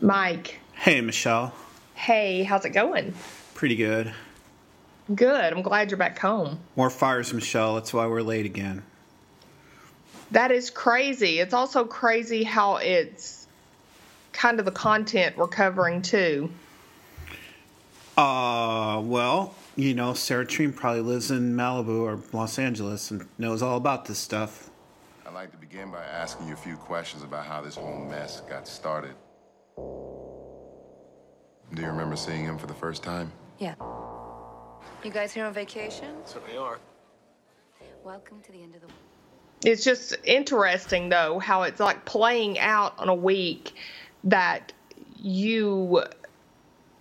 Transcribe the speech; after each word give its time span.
Mike. 0.00 0.60
Hey, 0.74 1.00
Michelle. 1.00 1.52
Hey, 1.94 2.42
how's 2.42 2.64
it 2.64 2.70
going? 2.70 3.14
Pretty 3.54 3.76
good. 3.76 4.12
Good. 5.14 5.52
I'm 5.52 5.62
glad 5.62 5.90
you're 5.90 5.98
back 5.98 6.18
home. 6.18 6.60
More 6.76 6.90
fires, 6.90 7.32
Michelle. 7.32 7.74
That's 7.74 7.92
why 7.92 8.06
we're 8.06 8.22
late 8.22 8.46
again. 8.46 8.82
That 10.30 10.50
is 10.52 10.70
crazy. 10.70 11.38
It's 11.40 11.54
also 11.54 11.84
crazy 11.84 12.44
how 12.44 12.76
it's 12.76 13.46
kind 14.32 14.58
of 14.58 14.66
the 14.66 14.70
content 14.70 15.36
we're 15.36 15.48
covering 15.48 16.02
too. 16.02 16.50
Uh, 18.16 19.00
well, 19.02 19.54
you 19.76 19.94
know, 19.94 20.12
Sarah 20.12 20.44
Treem 20.44 20.74
probably 20.74 21.00
lives 21.00 21.30
in 21.30 21.54
Malibu 21.54 22.02
or 22.02 22.20
Los 22.32 22.58
Angeles 22.58 23.10
and 23.10 23.26
knows 23.38 23.62
all 23.62 23.76
about 23.76 24.04
this 24.04 24.18
stuff. 24.18 24.70
I'd 25.26 25.32
like 25.34 25.50
to 25.52 25.56
begin 25.56 25.90
by 25.90 26.04
asking 26.04 26.48
you 26.48 26.54
a 26.54 26.56
few 26.56 26.76
questions 26.76 27.22
about 27.22 27.46
how 27.46 27.62
this 27.62 27.76
whole 27.76 28.04
mess 28.04 28.40
got 28.42 28.68
started. 28.68 29.14
Do 31.74 31.82
you 31.82 31.88
remember 31.88 32.16
seeing 32.16 32.44
him 32.44 32.58
for 32.58 32.66
the 32.66 32.74
first 32.74 33.02
time? 33.02 33.30
Yeah. 33.58 33.74
You 35.04 35.10
guys 35.10 35.32
here 35.32 35.44
on 35.44 35.52
vacation? 35.52 36.08
Certainly 36.24 36.56
are. 36.56 36.78
Welcome 38.02 38.40
to 38.42 38.52
the 38.52 38.62
end 38.62 38.74
of 38.74 38.80
the 38.80 39.68
It's 39.68 39.84
just 39.84 40.16
interesting 40.24 41.08
though 41.08 41.38
how 41.38 41.62
it's 41.64 41.78
like 41.78 42.04
playing 42.04 42.58
out 42.58 42.98
on 42.98 43.08
a 43.08 43.14
week 43.14 43.74
that 44.24 44.72
you 45.16 46.02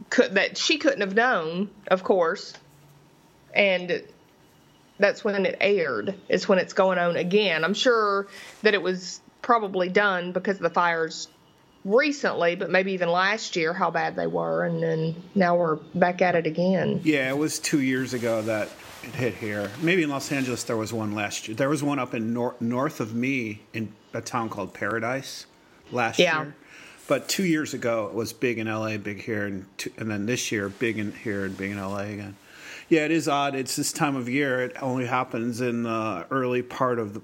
could 0.10 0.36
that 0.36 0.58
she 0.58 0.78
couldn't 0.78 1.02
have 1.02 1.16
known, 1.16 1.70
of 1.88 2.04
course. 2.04 2.54
And 3.56 4.04
that's 5.00 5.24
when 5.24 5.46
it 5.46 5.58
aired. 5.62 6.16
Is 6.30 6.48
when 6.48 6.60
it's 6.60 6.74
going 6.74 6.98
on 6.98 7.16
again. 7.16 7.64
I'm 7.64 7.74
sure 7.74 8.28
that 8.64 8.74
it 8.74 8.82
was 8.82 9.22
probably 9.42 9.90
done 9.90 10.34
because 10.34 10.58
of 10.58 10.64
the 10.64 10.70
fires 10.70 11.30
recently, 11.88 12.56
but 12.56 12.70
maybe 12.70 12.92
even 12.94 13.10
last 13.10 13.56
year 13.56 13.74
how 13.74 13.90
bad 13.90 14.16
they 14.16 14.28
were, 14.28 14.66
and 14.66 14.82
then 14.84 15.16
now 15.36 15.56
we're 15.56 15.76
back 15.96 16.22
at 16.22 16.36
it 16.36 16.46
again. 16.46 17.02
Yeah, 17.04 17.30
it 17.30 17.38
was 17.38 17.60
two 17.60 17.82
years 17.82 18.14
ago 18.14 18.42
that 18.44 18.70
it 19.04 19.14
hit 19.16 19.34
here. 19.36 19.72
Maybe 19.82 20.04
in 20.04 20.10
Los 20.10 20.32
Angeles 20.32 20.64
there 20.64 20.78
was 20.78 20.92
one 20.94 21.14
last 21.16 21.48
year. 21.48 21.56
There 21.56 21.70
was 21.70 21.82
one 21.82 22.00
up 22.00 22.14
in 22.14 22.34
nor- 22.34 22.56
north 22.60 23.00
of 23.00 23.16
me 23.16 23.62
in 23.74 23.94
a 24.14 24.22
town 24.22 24.50
called 24.50 24.74
Paradise 24.74 25.46
last 25.92 26.20
Yeah. 26.20 26.44
year. 26.44 26.56
But 27.08 27.30
two 27.30 27.46
years 27.46 27.74
ago 27.74 28.08
it 28.08 28.14
was 28.14 28.34
big 28.34 28.58
in 28.60 28.68
LA, 28.68 28.98
big 28.98 29.22
here, 29.24 29.46
and 29.46 29.66
two, 29.78 29.92
and 29.98 30.12
then 30.12 30.26
this 30.26 30.52
year 30.52 30.68
big 30.68 30.98
in 31.00 31.14
here 31.14 31.46
and 31.46 31.58
big 31.58 31.72
in 31.72 31.78
LA 31.80 32.00
again. 32.14 32.36
Yeah, 32.90 33.06
it 33.06 33.12
is 33.12 33.28
odd. 33.30 33.56
It's 33.56 33.76
this 33.78 33.92
time 33.94 34.16
of 34.18 34.28
year. 34.30 34.62
It 34.62 34.76
only 34.82 35.06
happens 35.06 35.60
in 35.62 35.84
the 35.84 36.26
early 36.32 36.62
part 36.62 37.00
of 37.00 37.14
the 37.14 37.22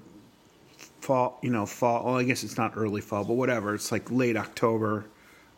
fall. 1.04 1.38
You 1.42 1.50
know, 1.50 1.66
fall. 1.66 2.04
Well, 2.04 2.16
I 2.16 2.24
guess 2.24 2.42
it's 2.44 2.56
not 2.56 2.72
early 2.76 3.00
fall, 3.00 3.24
but 3.24 3.34
whatever. 3.34 3.74
It's 3.74 3.92
like 3.92 4.10
late 4.10 4.36
October, 4.36 5.04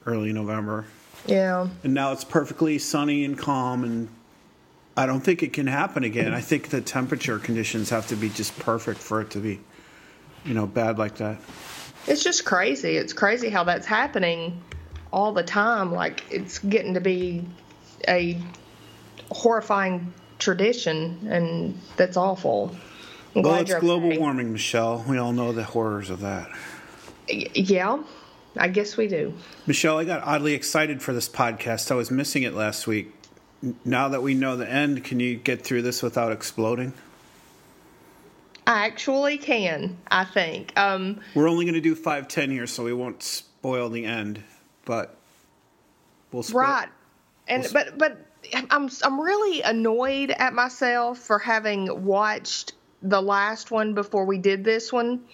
early 0.04 0.32
November 0.32 0.84
Yeah. 1.26 1.68
and 1.84 1.94
now 1.94 2.12
it's 2.12 2.24
perfectly 2.24 2.78
sunny 2.78 3.24
and 3.24 3.36
calm 3.36 3.82
and 3.84 4.08
i 4.96 5.04
don't 5.04 5.20
think 5.20 5.42
it 5.42 5.52
can 5.52 5.66
happen 5.66 6.04
again 6.04 6.32
i 6.32 6.40
think 6.40 6.68
the 6.68 6.80
temperature 6.80 7.38
conditions 7.40 7.90
have 7.90 8.06
to 8.06 8.14
be 8.16 8.28
just 8.30 8.56
perfect 8.60 9.00
for 9.00 9.20
it 9.20 9.30
to 9.30 9.40
be 9.40 9.58
you 10.44 10.54
know 10.54 10.64
bad 10.66 10.96
like 10.98 11.16
that 11.16 11.38
It's 12.06 12.22
just 12.22 12.44
crazy. 12.44 12.96
It's 12.96 13.12
crazy 13.12 13.48
how 13.50 13.64
that's 13.64 13.86
happening 13.86 14.62
all 15.12 15.32
the 15.32 15.42
time. 15.42 15.92
Like 15.92 16.22
it's 16.30 16.60
getting 16.60 16.94
to 16.94 17.00
be 17.00 17.44
a 18.06 18.40
horrifying 19.32 20.12
tradition, 20.38 21.26
and 21.28 21.80
that's 21.96 22.16
awful. 22.16 22.76
I'm 23.36 23.42
well 23.42 23.54
it's 23.60 23.70
you're 23.70 23.80
global 23.80 24.08
okay. 24.08 24.18
warming 24.18 24.52
michelle 24.52 25.04
we 25.08 25.18
all 25.18 25.32
know 25.32 25.52
the 25.52 25.64
horrors 25.64 26.10
of 26.10 26.20
that 26.20 26.48
Y- 27.28 27.46
Yeah, 27.54 28.02
I 28.56 28.68
guess 28.68 28.96
we 28.96 29.06
do. 29.08 29.34
michelle 29.66 29.98
i 29.98 30.04
got 30.04 30.22
oddly 30.24 30.54
excited 30.54 31.02
for 31.02 31.12
this 31.12 31.28
podcast 31.28 31.90
i 31.90 31.94
was 31.94 32.10
missing 32.10 32.42
it 32.42 32.54
last 32.54 32.86
week 32.86 33.12
now 33.84 34.08
that 34.08 34.22
we 34.22 34.34
know 34.34 34.56
the 34.56 34.68
end 34.70 35.02
can 35.04 35.20
you 35.20 35.36
get 35.36 35.62
through 35.62 35.82
this 35.82 36.02
without 36.02 36.32
exploding 36.32 36.92
I 38.68 38.86
actually 38.86 39.38
can. 39.38 39.96
I 40.10 40.24
think. 40.24 40.76
Um, 40.76 41.20
we're 41.36 41.48
only 41.48 41.64
going 41.64 41.74
to 41.76 41.80
do 41.80 41.94
510 41.94 42.50
here 42.50 42.66
so 42.66 42.82
we 42.82 42.92
won't 42.92 43.22
spoil 43.22 43.88
the 43.90 44.04
end 44.04 44.42
but 44.84 45.16
we'll 46.32 46.42
split. 46.42 46.62
Right. 46.64 46.88
And 47.46 47.62
Well, 47.62 47.72
but 47.72 47.98
but 47.98 48.18
I'm 48.70 48.88
I'm 49.04 49.20
really 49.20 49.62
annoyed 49.62 50.32
at 50.32 50.52
myself 50.52 51.18
for 51.18 51.38
having 51.38 52.04
watched 52.04 52.72
the 53.02 53.20
last 53.20 53.70
one 53.70 53.94
before 53.94 54.24
we 54.24 54.38
did 54.38 54.64
this 54.64 54.92
one. 54.92 55.24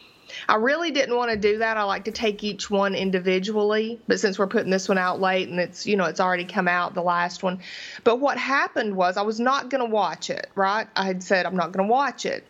I 0.49 0.57
really 0.57 0.93
didn't 0.93 1.17
want 1.17 1.31
to 1.31 1.37
do 1.37 1.59
that. 1.59 1.77
I 1.77 1.83
like 1.83 2.05
to 2.05 2.13
take 2.13 2.43
each 2.43 2.71
one 2.71 2.95
individually, 2.95 4.01
but 4.07 4.19
since 4.19 4.39
we're 4.39 4.47
putting 4.47 4.71
this 4.71 4.89
one 4.89 4.97
out 4.97 5.21
late 5.21 5.49
and 5.49 5.61
it's 5.61 5.87
you 5.87 5.97
know 5.97 6.05
it's 6.05 6.21
already 6.21 6.45
come 6.45 6.69
out 6.69 6.95
the 6.95 7.03
last 7.03 7.43
one. 7.43 7.61
But 8.05 8.19
what 8.19 8.39
happened 8.39 8.97
was 8.97 9.17
I 9.17 9.23
was 9.23 9.39
not 9.39 9.69
going 9.69 9.85
to 9.85 9.91
watch 9.91 10.31
it, 10.31 10.49
right? 10.55 10.89
I 10.97 11.05
had 11.05 11.23
said 11.23 11.45
I'm 11.45 11.57
not 11.57 11.73
going 11.73 11.87
to 11.87 11.93
watch 11.93 12.25
it. 12.25 12.47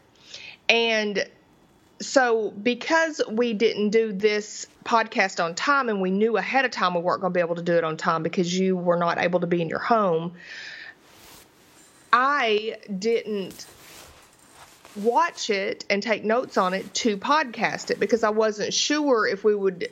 And 0.69 1.27
so 2.03 2.51
because 2.51 3.21
we 3.29 3.53
didn't 3.53 3.91
do 3.91 4.13
this 4.13 4.67
podcast 4.85 5.43
on 5.43 5.55
time 5.55 5.89
and 5.89 6.01
we 6.01 6.11
knew 6.11 6.37
ahead 6.37 6.65
of 6.65 6.71
time 6.71 6.95
we 6.95 7.01
weren't 7.01 7.21
going 7.21 7.33
to 7.33 7.37
be 7.37 7.41
able 7.41 7.55
to 7.55 7.63
do 7.63 7.75
it 7.75 7.85
on 7.85 7.97
time 7.97 8.23
because 8.23 8.57
you 8.59 8.77
were 8.77 8.97
not 8.97 9.19
able 9.19 9.41
to 9.41 9.47
be 9.47 9.63
in 9.63 9.69
your 9.69 9.79
home 9.79 10.33
i 12.13 12.77
didn't 12.99 13.67
watch 14.97 15.51
it 15.51 15.85
and 15.89 16.03
take 16.03 16.25
notes 16.25 16.57
on 16.57 16.75
it 16.75 16.93
to 16.95 17.17
podcast 17.17 17.91
it 17.91 17.99
because 17.99 18.23
i 18.23 18.31
wasn't 18.31 18.73
sure 18.73 19.27
if 19.27 19.45
we 19.45 19.55
would 19.55 19.89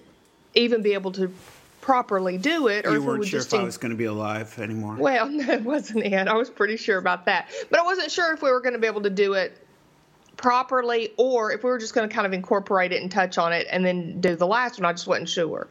even 0.55 0.83
be 0.83 0.93
able 0.93 1.13
to 1.13 1.33
properly 1.81 2.37
do 2.37 2.69
it 2.69 2.85
or 2.85 2.91
you 2.91 2.97
if 2.97 3.01
we 3.01 3.07
weren't 3.07 3.19
would 3.21 3.29
sure 3.29 3.41
just 3.41 3.53
if 3.53 3.61
i 3.61 3.63
was 3.63 3.79
going 3.79 3.91
to 3.91 3.97
be 3.97 4.05
alive 4.05 4.59
anymore 4.59 4.97
well, 4.97 5.29
no, 5.31 5.51
it 5.51 5.63
wasn't 5.63 6.05
it. 6.05 6.29
I 6.29 6.35
was 6.35 6.51
pretty 6.51 6.77
sure 6.77 6.99
about 6.99 7.25
that. 7.27 7.51
But 7.71 7.81
I 7.81 7.83
wasn't 7.83 8.11
sure 8.11 8.33
if 8.35 8.43
we 8.43 8.51
were 8.51 8.61
going 8.61 8.75
to 8.75 8.79
be 8.79 8.87
able 8.87 9.03
to 9.03 9.11
do 9.11 9.33
it 9.35 9.57
properly 10.37 11.13
or 11.17 11.53
if 11.53 11.63
we 11.63 11.71
were 11.71 11.79
just 11.79 11.95
going 11.95 12.09
to 12.09 12.15
kind 12.15 12.27
of 12.27 12.33
incorporate 12.33 12.93
it 12.93 13.03
and 13.03 13.11
touch 13.11 13.39
on 13.39 13.53
it 13.53 13.67
and 13.71 13.85
then 13.85 14.21
do 14.21 14.37
the 14.37 14.47
last 14.47 14.81
one. 14.81 14.87
I 14.87 14.93
just 14.93 15.07
wasn't 15.07 15.29
sure. 15.29 15.69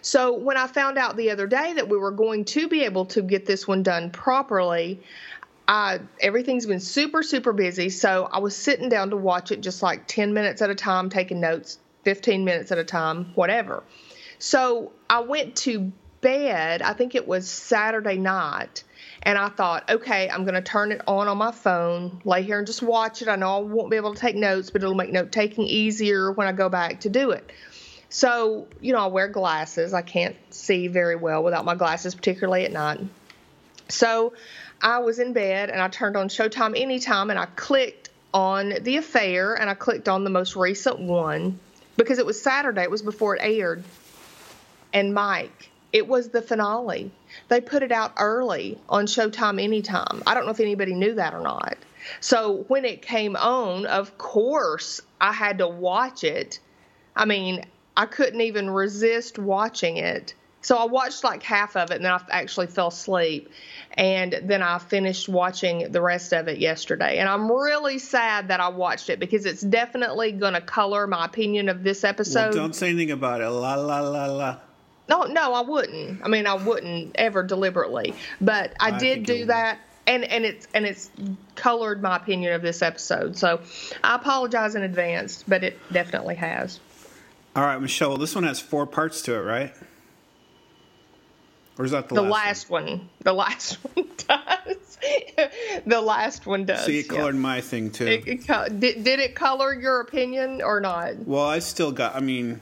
So 0.00 0.32
when 0.32 0.56
I 0.56 0.66
found 0.66 0.98
out 0.98 1.16
the 1.16 1.30
other 1.30 1.46
day 1.46 1.72
that 1.74 1.88
we 1.88 1.96
were 1.96 2.12
going 2.12 2.44
to 2.46 2.68
be 2.68 2.84
able 2.84 3.06
to 3.06 3.22
get 3.22 3.46
this 3.46 3.66
one 3.66 3.82
done 3.82 4.10
properly, 4.10 5.00
I, 5.68 6.00
everything's 6.20 6.66
been 6.66 6.80
super, 6.80 7.22
super 7.22 7.52
busy. 7.52 7.88
So 7.88 8.28
I 8.30 8.38
was 8.38 8.56
sitting 8.56 8.88
down 8.88 9.10
to 9.10 9.16
watch 9.16 9.52
it 9.52 9.60
just 9.60 9.82
like 9.82 10.06
10 10.06 10.34
minutes 10.34 10.60
at 10.62 10.70
a 10.70 10.74
time, 10.74 11.08
taking 11.08 11.40
notes, 11.40 11.78
15 12.04 12.44
minutes 12.44 12.72
at 12.72 12.78
a 12.78 12.84
time, 12.84 13.32
whatever. 13.34 13.82
So 14.38 14.92
I 15.08 15.20
went 15.20 15.56
to 15.58 15.92
bed, 16.20 16.82
I 16.82 16.94
think 16.94 17.14
it 17.14 17.28
was 17.28 17.48
Saturday 17.48 18.16
night, 18.16 18.82
and 19.22 19.38
I 19.38 19.48
thought, 19.50 19.88
okay, 19.88 20.28
I'm 20.28 20.44
going 20.44 20.54
to 20.54 20.62
turn 20.62 20.90
it 20.90 21.00
on 21.06 21.28
on 21.28 21.38
my 21.38 21.52
phone, 21.52 22.20
lay 22.24 22.42
here 22.42 22.58
and 22.58 22.66
just 22.66 22.82
watch 22.82 23.22
it. 23.22 23.28
I 23.28 23.36
know 23.36 23.56
I 23.56 23.60
won't 23.60 23.90
be 23.90 23.96
able 23.96 24.14
to 24.14 24.20
take 24.20 24.34
notes, 24.34 24.70
but 24.70 24.82
it'll 24.82 24.94
make 24.94 25.12
note 25.12 25.30
taking 25.30 25.64
easier 25.64 26.32
when 26.32 26.48
I 26.48 26.52
go 26.52 26.68
back 26.68 27.00
to 27.00 27.08
do 27.08 27.30
it. 27.30 27.52
So, 28.08 28.66
you 28.80 28.92
know, 28.92 28.98
I 28.98 29.06
wear 29.06 29.28
glasses. 29.28 29.94
I 29.94 30.02
can't 30.02 30.36
see 30.50 30.88
very 30.88 31.16
well 31.16 31.42
without 31.42 31.64
my 31.64 31.74
glasses, 31.74 32.14
particularly 32.14 32.64
at 32.64 32.72
night. 32.72 33.00
So 33.88 34.34
I 34.82 34.98
was 34.98 35.18
in 35.20 35.32
bed 35.32 35.70
and 35.70 35.80
I 35.80 35.88
turned 35.88 36.16
on 36.16 36.28
Showtime 36.28 36.76
Anytime 36.76 37.30
and 37.30 37.38
I 37.38 37.46
clicked 37.46 38.10
on 38.34 38.74
The 38.80 38.96
Affair 38.96 39.54
and 39.54 39.70
I 39.70 39.74
clicked 39.74 40.08
on 40.08 40.24
the 40.24 40.30
most 40.30 40.56
recent 40.56 40.98
one 40.98 41.60
because 41.96 42.18
it 42.18 42.26
was 42.26 42.42
Saturday. 42.42 42.82
It 42.82 42.90
was 42.90 43.02
before 43.02 43.36
it 43.36 43.42
aired. 43.42 43.84
And 44.92 45.14
Mike, 45.14 45.70
it 45.92 46.08
was 46.08 46.30
the 46.30 46.42
finale. 46.42 47.12
They 47.48 47.60
put 47.60 47.82
it 47.82 47.92
out 47.92 48.14
early 48.18 48.78
on 48.88 49.06
Showtime 49.06 49.62
Anytime. 49.62 50.22
I 50.26 50.34
don't 50.34 50.46
know 50.46 50.50
if 50.50 50.60
anybody 50.60 50.94
knew 50.94 51.14
that 51.14 51.32
or 51.34 51.42
not. 51.42 51.76
So 52.20 52.64
when 52.68 52.84
it 52.84 53.02
came 53.02 53.36
on, 53.36 53.86
of 53.86 54.18
course, 54.18 55.00
I 55.20 55.32
had 55.32 55.58
to 55.58 55.68
watch 55.68 56.24
it. 56.24 56.58
I 57.14 57.24
mean, 57.26 57.64
I 57.96 58.06
couldn't 58.06 58.40
even 58.40 58.70
resist 58.70 59.38
watching 59.38 59.98
it. 59.98 60.34
So 60.62 60.76
I 60.76 60.84
watched 60.84 61.24
like 61.24 61.42
half 61.42 61.76
of 61.76 61.90
it 61.90 61.96
and 61.96 62.04
then 62.04 62.12
I 62.12 62.20
actually 62.30 62.68
fell 62.68 62.88
asleep. 62.88 63.50
And 63.94 64.40
then 64.44 64.62
I 64.62 64.78
finished 64.78 65.28
watching 65.28 65.92
the 65.92 66.00
rest 66.00 66.32
of 66.32 66.48
it 66.48 66.58
yesterday. 66.58 67.18
And 67.18 67.28
I'm 67.28 67.50
really 67.50 67.98
sad 67.98 68.48
that 68.48 68.60
I 68.60 68.68
watched 68.68 69.10
it 69.10 69.20
because 69.20 69.44
it's 69.44 69.60
definitely 69.60 70.32
going 70.32 70.54
to 70.54 70.60
color 70.60 71.06
my 71.06 71.26
opinion 71.26 71.68
of 71.68 71.82
this 71.82 72.02
well, 72.02 72.10
episode. 72.10 72.54
don't 72.54 72.74
say 72.74 72.88
anything 72.88 73.10
about 73.10 73.42
it 73.42 73.50
la 73.50 73.74
la 73.74 74.00
la 74.00 74.26
la 74.26 74.58
No, 75.08 75.24
no, 75.24 75.52
I 75.52 75.60
wouldn't. 75.60 76.24
I 76.24 76.28
mean, 76.28 76.46
I 76.46 76.54
wouldn't 76.54 77.16
ever 77.16 77.42
deliberately, 77.42 78.14
but 78.40 78.72
I, 78.80 78.92
I 78.92 78.98
did 78.98 79.26
do 79.26 79.46
that, 79.46 79.78
and 80.06 80.24
and 80.24 80.44
it's 80.44 80.66
and 80.72 80.86
it's 80.86 81.10
colored 81.54 82.00
my 82.00 82.16
opinion 82.16 82.54
of 82.54 82.62
this 82.62 82.80
episode. 82.82 83.36
So 83.36 83.60
I 84.02 84.14
apologize 84.14 84.74
in 84.74 84.82
advance, 84.82 85.44
but 85.46 85.64
it 85.64 85.78
definitely 85.92 86.36
has. 86.36 86.80
All 87.54 87.64
right, 87.64 87.80
Michelle. 87.80 88.10
Well, 88.10 88.18
this 88.18 88.34
one 88.34 88.44
has 88.44 88.60
four 88.60 88.86
parts 88.86 89.20
to 89.22 89.34
it, 89.34 89.40
right? 89.40 89.74
Or 91.82 91.84
is 91.84 91.90
that 91.90 92.08
the, 92.08 92.14
The 92.14 92.22
last, 92.22 92.70
last 92.70 92.70
one, 92.70 93.08
the 93.22 93.32
last 93.32 93.72
one 93.94 94.06
does. 94.28 94.98
the 95.84 96.00
last 96.00 96.46
one 96.46 96.64
does. 96.64 96.86
See, 96.86 97.00
it 97.00 97.06
yeah. 97.10 97.18
colored 97.18 97.34
my 97.34 97.60
thing 97.60 97.90
too. 97.90 98.06
It- 98.06 98.28
it 98.28 98.46
co- 98.46 98.68
did, 98.68 99.02
did 99.02 99.18
it 99.18 99.34
color 99.34 99.74
your 99.74 99.98
opinion 100.00 100.62
or 100.62 100.78
not? 100.80 101.16
well, 101.26 101.44
I 101.44 101.58
still 101.58 101.90
got. 101.90 102.14
I 102.14 102.20
mean, 102.20 102.60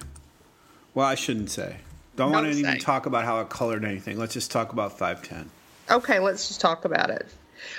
well, 0.94 1.04
I 1.06 1.16
shouldn't 1.16 1.50
say. 1.50 1.76
Don't 2.16 2.32
want 2.32 2.46
to 2.46 2.52
Don't 2.52 2.60
even 2.60 2.78
talk 2.80 3.04
about 3.04 3.26
how 3.26 3.40
it 3.42 3.50
colored 3.50 3.84
anything. 3.84 4.18
Let's 4.18 4.32
just 4.32 4.50
talk 4.50 4.72
about 4.72 4.96
510. 4.98 5.50
Okay, 5.98 6.18
let's 6.18 6.48
just 6.48 6.62
talk 6.62 6.86
about 6.86 7.10
it. 7.10 7.26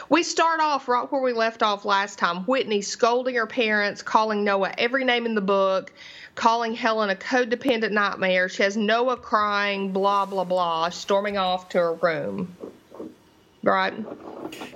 We 0.10 0.24
start 0.24 0.60
off 0.60 0.88
right 0.88 1.12
where 1.12 1.22
we 1.22 1.34
left 1.34 1.64
off 1.64 1.86
last 1.86 2.20
time. 2.20 2.44
Whitney 2.46 2.82
scolding 2.82 3.36
her 3.36 3.48
parents, 3.48 4.02
calling 4.02 4.44
Noah 4.44 4.74
every 4.78 5.04
name 5.04 5.26
in 5.26 5.36
the 5.36 5.42
book, 5.42 5.92
calling 6.36 6.74
Helen 6.74 7.10
a 7.10 7.16
codependent 7.16 7.92
nightmare. 7.92 8.50
She 8.50 8.64
has 8.64 8.78
Noah 8.78 9.18
crying, 9.18 9.92
blah, 9.92 10.26
blah, 10.26 10.44
blah, 10.44 10.90
storming 10.90 11.38
off 11.38 11.70
to 11.70 11.78
her 11.78 11.94
room. 11.94 12.56
Right? 13.64 13.94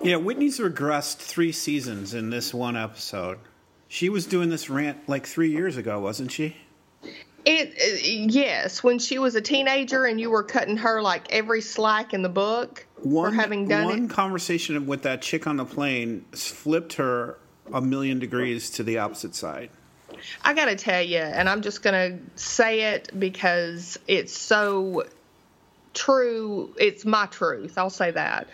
Yeah, 0.01 0.17
Whitney's 0.17 0.59
regressed 0.59 1.17
three 1.17 1.51
seasons 1.51 2.13
in 2.13 2.29
this 2.29 2.53
one 2.53 2.77
episode. 2.77 3.39
She 3.87 4.09
was 4.09 4.25
doing 4.25 4.49
this 4.49 4.69
rant 4.69 5.07
like 5.07 5.25
three 5.25 5.51
years 5.51 5.77
ago, 5.77 5.99
wasn't 5.99 6.31
she? 6.31 6.55
It, 7.45 7.69
uh, 7.69 8.31
yes, 8.31 8.83
when 8.83 8.97
she 8.97 9.19
was 9.19 9.35
a 9.35 9.41
teenager 9.41 10.05
and 10.05 10.19
you 10.19 10.31
were 10.31 10.43
cutting 10.43 10.77
her 10.77 11.01
like 11.01 11.31
every 11.31 11.61
slack 11.61 12.13
in 12.13 12.23
the 12.23 12.29
book 12.29 12.85
One, 13.03 13.31
for 13.31 13.35
having 13.35 13.67
done 13.67 13.85
one 13.85 14.05
it. 14.05 14.09
conversation 14.09 14.87
with 14.87 15.03
that 15.03 15.21
chick 15.21 15.45
on 15.45 15.57
the 15.57 15.65
plane 15.65 16.25
flipped 16.31 16.93
her 16.93 17.37
a 17.71 17.81
million 17.81 18.19
degrees 18.19 18.69
to 18.71 18.83
the 18.83 18.97
opposite 18.97 19.35
side. 19.35 19.69
I 20.43 20.53
got 20.53 20.65
to 20.65 20.75
tell 20.75 21.01
you, 21.01 21.19
and 21.19 21.47
I'm 21.47 21.61
just 21.61 21.83
going 21.83 21.93
to 21.93 22.39
say 22.41 22.93
it 22.93 23.11
because 23.17 23.99
it's 24.07 24.35
so 24.35 25.03
true. 25.93 26.73
It's 26.79 27.05
my 27.05 27.25
truth. 27.27 27.77
I'll 27.77 27.89
say 27.89 28.11
that. 28.11 28.47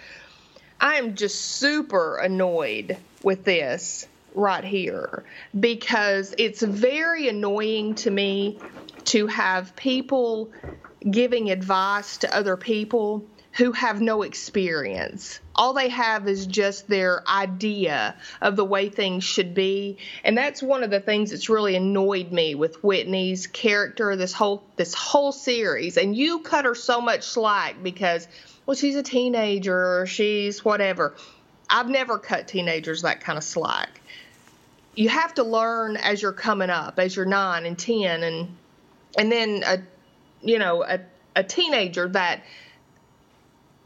I 0.80 0.96
am 0.96 1.16
just 1.16 1.40
super 1.40 2.18
annoyed 2.18 2.98
with 3.24 3.44
this 3.44 4.08
right 4.34 4.64
here 4.64 5.24
because 5.58 6.34
it's 6.38 6.62
very 6.62 7.28
annoying 7.28 7.96
to 7.96 8.12
me 8.12 8.60
to 9.06 9.28
have 9.28 9.76
people 9.76 10.52
giving 11.10 11.50
advice 11.50 12.18
to 12.18 12.36
other 12.36 12.58
people 12.58 13.26
who 13.54 13.74
have 13.74 14.00
no 14.00 14.22
experience. 14.22 15.40
All 15.56 15.74
they 15.74 15.90
have 15.90 16.28
is 16.28 16.46
just 16.46 16.88
their 16.88 17.28
idea 17.28 18.16
of 18.42 18.56
the 18.56 18.64
way 18.64 18.90
things 18.90 19.24
should 19.24 19.54
be. 19.54 19.98
And 20.24 20.38
that's 20.38 20.64
one 20.64 20.84
of 20.84 20.90
the 20.90 21.02
things 21.02 21.32
that's 21.32 21.50
really 21.50 21.76
annoyed 21.76 22.32
me 22.32 22.56
with 22.56 22.82
Whitney's 22.84 23.48
character 23.48 24.16
this 24.16 24.32
whole 24.32 24.64
this 24.78 24.94
whole 24.94 25.32
series. 25.32 25.98
And 25.98 26.16
you 26.16 26.40
cut 26.40 26.66
her 26.66 26.76
so 26.76 27.02
much 27.02 27.24
slack 27.24 27.84
because 27.84 28.28
well 28.66 28.76
she's 28.76 28.96
a 28.96 29.04
teenager 29.04 30.02
or 30.02 30.06
she's 30.06 30.64
whatever. 30.64 31.16
I've 31.70 31.90
never 31.90 32.18
cut 32.18 32.48
teenagers 32.48 33.02
that 33.02 33.22
kind 33.22 33.38
of 33.38 33.44
slack. 33.44 34.01
You 34.96 35.10
have 35.10 35.34
to 35.36 35.44
learn 35.44 35.98
as 35.98 36.22
you're 36.22 36.34
coming 36.34 36.70
up, 36.70 37.00
as 37.00 37.16
you're 37.16 37.26
9 37.26 37.66
and 37.66 37.78
10 37.78 38.24
and 38.24 38.58
and 39.18 39.32
then 39.32 39.64
a 39.66 39.80
you 40.42 40.60
know, 40.60 40.84
a 40.84 41.00
a 41.36 41.44
teenager 41.44 42.10
that 42.10 42.44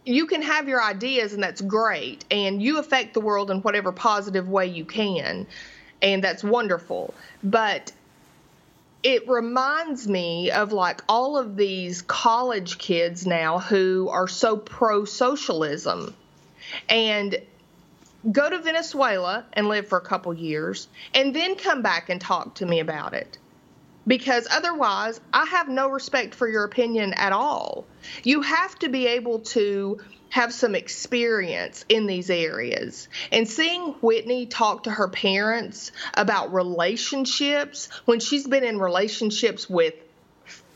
you 0.06 0.28
can 0.28 0.42
have 0.42 0.68
your 0.68 0.84
ideas 0.84 1.34
and 1.34 1.42
that's 1.42 1.62
great 1.62 2.26
and 2.30 2.62
you 2.62 2.78
affect 2.80 3.14
the 3.14 3.22
world 3.22 3.50
in 3.50 3.62
whatever 3.62 3.92
positive 3.92 4.48
way 4.48 4.68
you 4.68 4.86
can 4.86 5.48
and 6.02 6.24
that's 6.24 6.44
wonderful. 6.44 7.14
But 7.44 7.92
it 9.04 9.28
reminds 9.28 10.08
me 10.08 10.52
of 10.52 10.72
like 10.72 11.02
all 11.08 11.38
of 11.38 11.56
these 11.56 12.02
college 12.02 12.78
kids 12.78 13.26
now 13.26 13.60
who 13.60 14.10
are 14.10 14.28
so 14.28 14.58
pro 14.58 15.06
socialism 15.06 16.16
and 16.90 17.38
go 18.32 18.50
to 18.50 18.60
Venezuela 18.60 19.46
and 19.54 19.68
live 19.68 19.88
for 19.88 19.98
a 19.98 20.02
couple 20.02 20.34
years 20.34 20.88
and 21.14 21.36
then 21.36 21.56
come 21.56 21.82
back 21.82 22.10
and 22.10 22.20
talk 22.20 22.56
to 22.56 22.66
me 22.66 22.80
about 22.80 23.14
it 23.14 23.38
because 24.08 24.48
otherwise 24.52 25.20
I 25.34 25.46
have 25.46 25.70
no 25.70 25.90
respect 25.90 26.36
for 26.36 26.48
your 26.48 26.64
opinion 26.64 27.14
at 27.14 27.32
all. 27.32 27.86
You 28.24 28.42
have 28.42 28.78
to 28.80 28.90
be 28.90 29.08
able 29.08 29.40
to 29.40 30.00
have 30.30 30.54
some 30.54 30.76
experience 30.76 31.86
in 31.88 32.08
these 32.08 32.30
areas. 32.30 33.08
And 33.32 33.48
seeing 33.48 33.94
Whitney 34.02 34.48
talk 34.48 34.84
to 34.84 34.92
her 34.92 35.08
parents 35.08 35.92
about 36.14 36.54
relationships 36.54 37.90
when 38.06 38.20
she's 38.20 38.46
been 38.46 38.64
in 38.64 38.78
relationships 38.78 39.70
with 39.70 39.94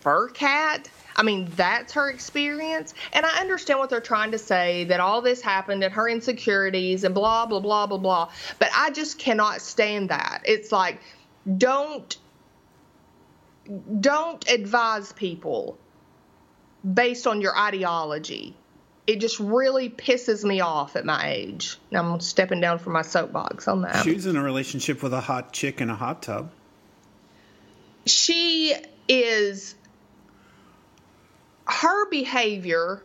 Furkat, 0.02 0.88
I 1.20 1.24
mean, 1.24 1.52
that's 1.58 1.92
her 1.94 2.10
experience. 2.10 2.94
And 3.12 3.26
I 3.26 3.42
understand 3.42 3.78
what 3.78 3.90
they're 3.90 4.00
trying 4.00 4.32
to 4.32 4.38
say 4.38 4.86
that 4.86 5.02
all 5.02 5.22
this 5.22 5.42
happened 5.42 5.84
and 5.84 5.94
her 5.94 6.08
insecurities 6.08 7.04
and 7.04 7.14
blah, 7.14 7.46
blah, 7.46 7.60
blah, 7.60 7.88
blah, 7.88 7.98
blah. 7.98 8.32
But 8.58 8.70
I 8.74 8.92
just 8.92 9.20
cannot 9.20 9.60
stand 9.60 10.12
that. 10.12 10.44
It's 10.46 10.72
like, 10.72 11.02
don't 11.58 12.18
don't 14.00 14.50
advise 14.50 15.12
people 15.12 15.78
based 16.94 17.28
on 17.28 17.42
your 17.42 17.56
ideology. 17.56 18.56
It 19.06 19.20
just 19.20 19.42
really 19.42 19.90
pisses 19.90 20.46
me 20.46 20.62
off 20.62 20.96
at 20.96 21.04
my 21.04 21.32
age. 21.32 21.78
I'm 21.92 22.22
stepping 22.22 22.62
down 22.62 22.80
from 22.80 22.94
my 22.94 23.02
soapbox 23.02 23.68
on 23.68 23.82
that. 23.82 24.06
She's 24.06 24.26
in 24.26 24.38
a 24.38 24.42
relationship 24.44 25.04
with 25.04 25.14
a 25.14 25.20
hot 25.20 25.52
chick 25.52 25.82
in 25.82 25.90
a 25.90 25.96
hot 25.96 26.24
tub. 26.24 26.50
she 28.06 28.74
is 29.10 29.76
her 31.80 32.10
behavior 32.10 33.02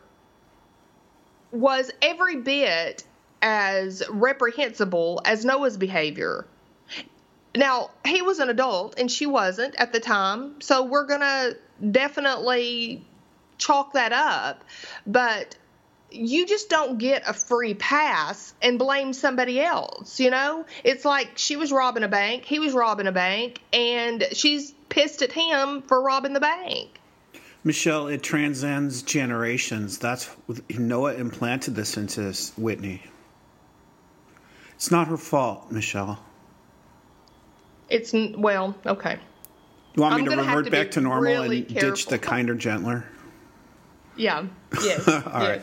was 1.51 1.91
every 2.01 2.35
bit 2.35 3.05
as 3.41 4.03
reprehensible 4.09 5.21
as 5.23 5.45
Noah's 5.45 5.77
behavior. 5.77 6.45
Now, 7.55 7.91
he 8.05 8.21
was 8.21 8.39
an 8.39 8.49
adult 8.49 8.99
and 8.99 9.09
she 9.09 9.27
wasn't 9.27 9.75
at 9.75 9.93
the 9.93 10.01
time, 10.01 10.59
so 10.59 10.83
we're 10.83 11.05
going 11.05 11.21
to 11.21 11.57
definitely 11.89 13.05
chalk 13.57 13.93
that 13.93 14.11
up, 14.11 14.65
but 15.07 15.55
you 16.11 16.45
just 16.45 16.69
don't 16.69 16.97
get 16.97 17.23
a 17.25 17.31
free 17.31 17.75
pass 17.75 18.53
and 18.61 18.77
blame 18.77 19.13
somebody 19.13 19.61
else, 19.61 20.19
you 20.19 20.31
know? 20.31 20.65
It's 20.83 21.05
like 21.05 21.37
she 21.37 21.55
was 21.55 21.71
robbing 21.71 22.03
a 22.03 22.09
bank, 22.09 22.43
he 22.43 22.59
was 22.59 22.73
robbing 22.73 23.07
a 23.07 23.13
bank, 23.13 23.61
and 23.71 24.27
she's 24.33 24.73
pissed 24.89 25.21
at 25.21 25.31
him 25.31 25.81
for 25.83 26.01
robbing 26.01 26.33
the 26.33 26.41
bank. 26.41 26.99
Michelle, 27.65 28.07
it 28.07 28.21
transcends 28.21 29.01
generations. 29.01 29.97
That's 29.97 30.29
Noah 30.69 31.15
implanted 31.15 31.75
this 31.75 31.97
into 31.97 32.31
Whitney. 32.61 33.01
It's 34.75 34.91
not 34.91 35.07
her 35.07 35.17
fault, 35.17 35.71
Michelle. 35.71 36.23
It's 37.89 38.13
well, 38.13 38.75
okay. 38.85 39.17
You 39.95 40.03
want 40.03 40.15
me 40.15 40.21
I'm 40.21 40.37
to 40.37 40.43
revert 40.43 40.65
to 40.65 40.71
back 40.71 40.91
to 40.91 41.01
normal 41.01 41.23
really 41.23 41.65
and 41.65 41.75
ditch 41.75 42.05
the 42.05 42.19
kinder, 42.19 42.53
gentler? 42.53 43.05
Yeah. 44.17 44.45
Yes. 44.81 45.07
All 45.07 45.15
yes. 45.15 45.25
right. 45.33 45.61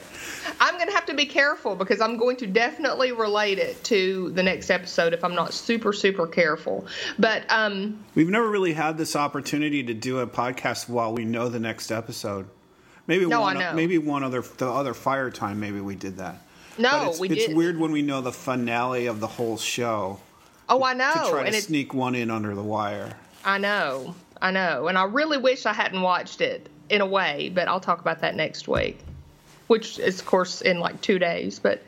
I'm 0.61 0.75
going 0.75 0.88
to 0.88 0.94
have 0.94 1.06
to 1.06 1.14
be 1.14 1.26
careful 1.26 1.75
because 1.75 2.00
I'm 2.00 2.16
going 2.16 2.37
to 2.38 2.47
definitely 2.47 3.12
relate 3.12 3.59
it 3.59 3.82
to 3.85 4.30
the 4.30 4.42
next 4.42 4.71
episode 4.71 5.12
if 5.12 5.25
I'm 5.25 5.35
not 5.35 5.52
super 5.52 5.92
super 5.92 6.26
careful. 6.26 6.87
But 7.18 7.44
um 7.50 8.04
We've 8.14 8.28
never 8.28 8.49
really 8.49 8.73
had 8.73 8.99
this 8.99 9.16
opportunity 9.16 9.82
to 9.85 9.94
do 9.94 10.18
a 10.18 10.26
podcast 10.26 10.88
while 10.88 11.12
we 11.12 11.25
know 11.25 11.49
the 11.49 11.61
next 11.61 11.90
episode. 11.90 12.47
Maybe 13.06 13.26
No, 13.26 13.40
one, 13.40 13.56
I 13.56 13.61
know. 13.61 13.73
maybe 13.75 13.99
one 13.99 14.23
other 14.23 14.42
the 14.42 14.68
other 14.68 14.94
fire 14.94 15.30
time. 15.30 15.59
Maybe 15.61 15.80
we 15.80 15.94
did 15.94 16.18
that. 16.18 16.37
No, 16.78 16.90
but 16.90 17.09
it's, 17.09 17.21
we 17.21 17.28
it's 17.28 17.40
didn't. 17.42 17.56
weird 17.56 17.78
when 17.78 17.92
we 17.92 18.02
know 18.02 18.21
the 18.21 18.32
finale 18.32 19.06
of 19.06 19.21
the 19.21 19.26
whole 19.26 19.59
show 19.59 20.21
oh, 20.68 20.82
I 20.85 20.94
know. 20.94 21.12
to 21.12 21.30
try 21.30 21.44
and 21.44 21.54
to 21.54 21.61
sneak 21.61 21.92
one 21.92 22.14
in 22.14 22.30
under 22.30 22.54
the 22.54 22.62
wire. 22.62 23.14
I 23.44 23.59
know. 23.59 24.14
I 24.40 24.50
know. 24.50 24.88
And 24.88 24.97
I 24.97 25.04
really 25.04 25.38
wish 25.38 25.66
I 25.66 25.73
hadn't 25.73 26.00
watched 26.00 26.40
it 26.40 26.68
in 26.92 27.00
a 27.00 27.06
way, 27.06 27.50
but 27.52 27.68
I'll 27.68 27.80
talk 27.80 28.00
about 28.00 28.20
that 28.20 28.37
next 28.37 28.68
week, 28.68 28.99
which 29.66 29.99
is, 29.99 30.20
of 30.20 30.26
course, 30.26 30.61
in 30.61 30.78
like 30.78 31.00
two 31.00 31.18
days. 31.18 31.58
But 31.58 31.82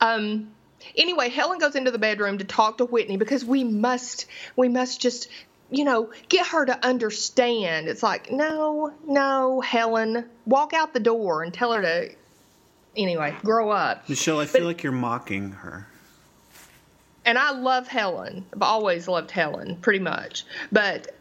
um, 0.00 0.48
anyway, 0.96 1.28
Helen 1.28 1.58
goes 1.58 1.76
into 1.76 1.90
the 1.90 1.98
bedroom 1.98 2.38
to 2.38 2.44
talk 2.44 2.78
to 2.78 2.86
Whitney 2.86 3.18
because 3.18 3.44
we 3.44 3.62
must, 3.62 4.24
we 4.56 4.70
must 4.70 5.02
just, 5.02 5.28
you 5.70 5.84
know, 5.84 6.10
get 6.30 6.46
her 6.46 6.64
to 6.64 6.84
understand. 6.84 7.88
It's 7.88 8.02
like, 8.02 8.32
no, 8.32 8.94
no, 9.06 9.60
Helen, 9.60 10.24
walk 10.46 10.72
out 10.72 10.94
the 10.94 11.00
door 11.00 11.42
and 11.42 11.52
tell 11.52 11.72
her 11.74 11.82
to, 11.82 12.14
anyway, 12.96 13.36
grow 13.44 13.68
up. 13.70 14.08
Michelle, 14.08 14.40
I 14.40 14.46
feel 14.46 14.64
like 14.64 14.82
you're 14.82 14.92
mocking 14.92 15.50
her. 15.52 15.86
and 17.26 17.36
I 17.36 17.50
love 17.50 17.86
Helen. 17.86 18.46
I've 18.54 18.62
always 18.62 19.08
loved 19.08 19.30
Helen, 19.30 19.76
pretty 19.76 19.98
much. 20.00 20.46
But 20.72 21.14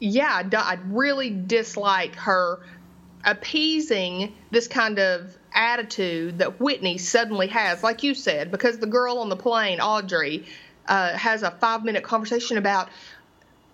yeah, 0.00 0.48
I, 0.52 0.78
really 0.88 1.30
dislike 1.30 2.14
her 2.16 2.60
appeasing 3.24 4.34
this 4.50 4.68
kind 4.68 4.98
of 4.98 5.36
attitude 5.52 6.38
that 6.38 6.60
Whitney 6.60 6.98
suddenly 6.98 7.48
has, 7.48 7.82
like 7.82 8.02
you 8.02 8.14
said, 8.14 8.50
because 8.50 8.78
the 8.78 8.86
girl 8.86 9.18
on 9.18 9.28
the 9.28 9.36
plane, 9.36 9.80
Audrey, 9.80 10.46
uh, 10.86 11.16
has 11.16 11.42
a 11.42 11.50
five 11.50 11.84
minute 11.84 12.02
conversation 12.02 12.58
about 12.58 12.88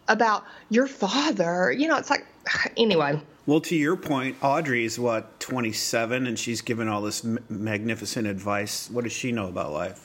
about 0.08 0.44
your 0.70 0.86
father. 0.86 1.72
You 1.72 1.88
know, 1.88 1.96
it's 1.96 2.10
like 2.10 2.26
anyway. 2.76 3.20
Well, 3.46 3.60
to 3.60 3.76
your 3.76 3.96
point, 3.96 4.36
Audrey's 4.40 4.98
what 4.98 5.38
27, 5.38 6.26
and 6.26 6.38
she's 6.38 6.62
given 6.62 6.88
all 6.88 7.02
this 7.02 7.22
magnificent 7.50 8.26
advice. 8.26 8.88
What 8.90 9.04
does 9.04 9.12
she 9.12 9.32
know 9.32 9.48
about 9.48 9.72
life? 9.72 10.03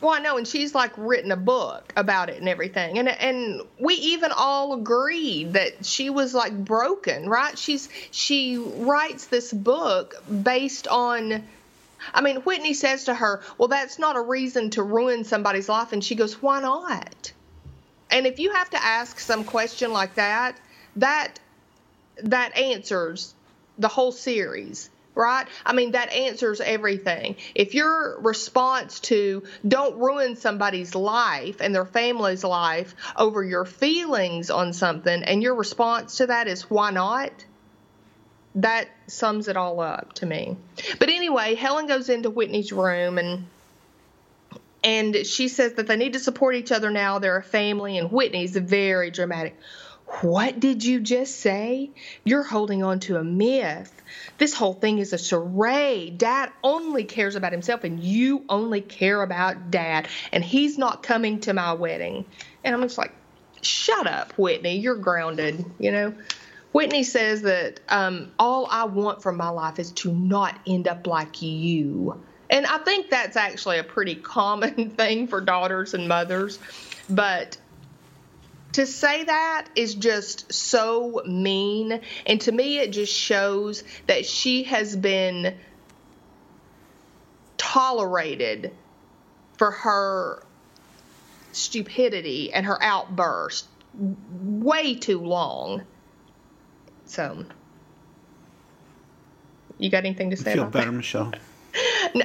Well, 0.00 0.12
I 0.12 0.20
know, 0.20 0.36
and 0.36 0.46
she's 0.46 0.74
like 0.74 0.92
written 0.96 1.32
a 1.32 1.36
book 1.36 1.92
about 1.96 2.30
it 2.30 2.36
and 2.38 2.48
everything, 2.48 2.98
and 2.98 3.08
and 3.08 3.62
we 3.80 3.94
even 3.94 4.30
all 4.30 4.74
agreed 4.74 5.54
that 5.54 5.84
she 5.84 6.08
was 6.08 6.34
like 6.34 6.56
broken, 6.56 7.28
right? 7.28 7.58
She's 7.58 7.88
she 8.12 8.58
writes 8.58 9.26
this 9.26 9.52
book 9.52 10.14
based 10.42 10.86
on. 10.86 11.44
I 12.14 12.20
mean, 12.20 12.36
Whitney 12.42 12.74
says 12.74 13.04
to 13.04 13.14
her, 13.14 13.42
"Well, 13.58 13.66
that's 13.66 13.98
not 13.98 14.14
a 14.14 14.20
reason 14.20 14.70
to 14.70 14.84
ruin 14.84 15.24
somebody's 15.24 15.68
life," 15.68 15.92
and 15.92 16.02
she 16.04 16.14
goes, 16.14 16.40
"Why 16.40 16.60
not?" 16.60 17.32
And 18.10 18.24
if 18.24 18.38
you 18.38 18.52
have 18.52 18.70
to 18.70 18.82
ask 18.82 19.18
some 19.18 19.44
question 19.44 19.92
like 19.92 20.14
that, 20.14 20.56
that 20.96 21.40
that 22.22 22.56
answers 22.56 23.34
the 23.78 23.88
whole 23.88 24.12
series 24.12 24.90
right? 25.18 25.48
I 25.66 25.72
mean, 25.72 25.90
that 25.90 26.12
answers 26.12 26.60
everything. 26.60 27.36
If 27.54 27.74
your 27.74 28.20
response 28.20 29.00
to 29.00 29.42
don't 29.66 29.98
ruin 29.98 30.36
somebody's 30.36 30.94
life 30.94 31.60
and 31.60 31.74
their 31.74 31.84
family's 31.84 32.44
life 32.44 32.94
over 33.16 33.42
your 33.42 33.64
feelings 33.64 34.48
on 34.48 34.72
something, 34.72 35.24
and 35.24 35.42
your 35.42 35.56
response 35.56 36.18
to 36.18 36.28
that 36.28 36.46
is 36.46 36.70
why 36.70 36.92
not? 36.92 37.32
That 38.54 38.88
sums 39.08 39.48
it 39.48 39.56
all 39.56 39.80
up 39.80 40.12
to 40.14 40.26
me. 40.26 40.56
But 41.00 41.08
anyway, 41.08 41.56
Helen 41.56 41.86
goes 41.86 42.08
into 42.08 42.30
Whitney's 42.30 42.72
room 42.72 43.18
and 43.18 43.46
and 44.84 45.26
she 45.26 45.48
says 45.48 45.72
that 45.74 45.88
they 45.88 45.96
need 45.96 46.12
to 46.12 46.20
support 46.20 46.54
each 46.54 46.70
other 46.70 46.90
now. 46.90 47.18
They're 47.18 47.38
a 47.38 47.42
family, 47.42 47.98
and 47.98 48.12
Whitney's 48.12 48.56
very 48.56 49.10
dramatic. 49.10 49.58
What 50.20 50.58
did 50.58 50.84
you 50.84 51.00
just 51.00 51.38
say? 51.38 51.90
You're 52.24 52.42
holding 52.42 52.82
on 52.82 53.00
to 53.00 53.18
a 53.18 53.24
myth. 53.24 53.92
This 54.38 54.54
whole 54.54 54.72
thing 54.72 54.98
is 54.98 55.12
a 55.12 55.18
charade. 55.18 56.18
Dad 56.18 56.50
only 56.64 57.04
cares 57.04 57.36
about 57.36 57.52
himself, 57.52 57.84
and 57.84 58.02
you 58.02 58.44
only 58.48 58.80
care 58.80 59.22
about 59.22 59.70
dad, 59.70 60.08
and 60.32 60.42
he's 60.42 60.78
not 60.78 61.02
coming 61.02 61.40
to 61.40 61.52
my 61.52 61.74
wedding. 61.74 62.24
And 62.64 62.74
I'm 62.74 62.82
just 62.82 62.98
like, 62.98 63.12
shut 63.60 64.06
up, 64.06 64.32
Whitney. 64.32 64.78
You're 64.78 64.96
grounded, 64.96 65.64
you 65.78 65.92
know? 65.92 66.14
Whitney 66.72 67.02
says 67.02 67.42
that 67.42 67.80
um, 67.88 68.32
all 68.38 68.66
I 68.70 68.84
want 68.84 69.22
from 69.22 69.36
my 69.36 69.48
life 69.50 69.78
is 69.78 69.92
to 69.92 70.12
not 70.12 70.58
end 70.66 70.88
up 70.88 71.06
like 71.06 71.42
you. 71.42 72.20
And 72.50 72.66
I 72.66 72.78
think 72.78 73.10
that's 73.10 73.36
actually 73.36 73.78
a 73.78 73.84
pretty 73.84 74.14
common 74.14 74.90
thing 74.96 75.28
for 75.28 75.40
daughters 75.40 75.94
and 75.94 76.08
mothers. 76.08 76.58
But 77.08 77.58
to 78.72 78.86
say 78.86 79.24
that 79.24 79.68
is 79.74 79.94
just 79.94 80.52
so 80.52 81.22
mean. 81.26 82.00
And 82.26 82.40
to 82.42 82.52
me, 82.52 82.78
it 82.78 82.90
just 82.90 83.12
shows 83.12 83.82
that 84.06 84.26
she 84.26 84.64
has 84.64 84.96
been 84.96 85.56
tolerated 87.56 88.72
for 89.56 89.70
her 89.70 90.42
stupidity 91.52 92.52
and 92.52 92.66
her 92.66 92.80
outburst 92.82 93.66
way 93.94 94.94
too 94.94 95.20
long. 95.20 95.82
So, 97.06 97.44
you 99.78 99.90
got 99.90 100.04
anything 100.04 100.30
to 100.30 100.36
say? 100.36 100.52
I 100.52 100.54
feel 100.54 100.62
about 100.64 100.72
better, 100.72 100.90
that? 100.90 100.96
Michelle. 100.96 101.32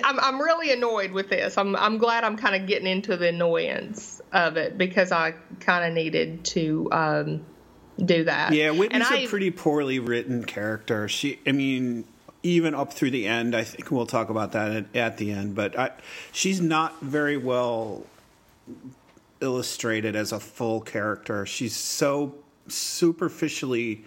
I'm 0.03 0.19
I'm 0.19 0.41
really 0.41 0.71
annoyed 0.71 1.11
with 1.11 1.29
this. 1.29 1.57
I'm 1.57 1.75
I'm 1.75 1.97
glad 1.97 2.23
I'm 2.23 2.37
kind 2.37 2.55
of 2.55 2.67
getting 2.67 2.87
into 2.87 3.17
the 3.17 3.29
annoyance 3.29 4.21
of 4.31 4.57
it 4.57 4.77
because 4.77 5.11
I 5.11 5.33
kind 5.59 5.85
of 5.85 5.93
needed 5.93 6.43
to 6.45 6.89
um, 6.91 7.45
do 8.03 8.23
that. 8.25 8.53
Yeah, 8.53 8.71
Whitney's 8.71 9.07
and 9.07 9.19
a 9.19 9.23
I- 9.23 9.27
pretty 9.27 9.51
poorly 9.51 9.99
written 9.99 10.43
character. 10.45 11.07
She, 11.07 11.39
I 11.45 11.51
mean, 11.51 12.05
even 12.41 12.73
up 12.73 12.93
through 12.93 13.11
the 13.11 13.27
end, 13.27 13.55
I 13.55 13.63
think 13.63 13.91
we'll 13.91 14.05
talk 14.05 14.29
about 14.29 14.51
that 14.53 14.71
at, 14.71 14.95
at 14.95 15.17
the 15.17 15.31
end. 15.31 15.55
But 15.55 15.77
I, 15.77 15.91
she's 16.31 16.61
not 16.61 17.01
very 17.01 17.37
well 17.37 18.05
illustrated 19.41 20.15
as 20.15 20.31
a 20.31 20.39
full 20.39 20.81
character. 20.81 21.45
She's 21.45 21.75
so 21.75 22.35
superficially 22.67 24.05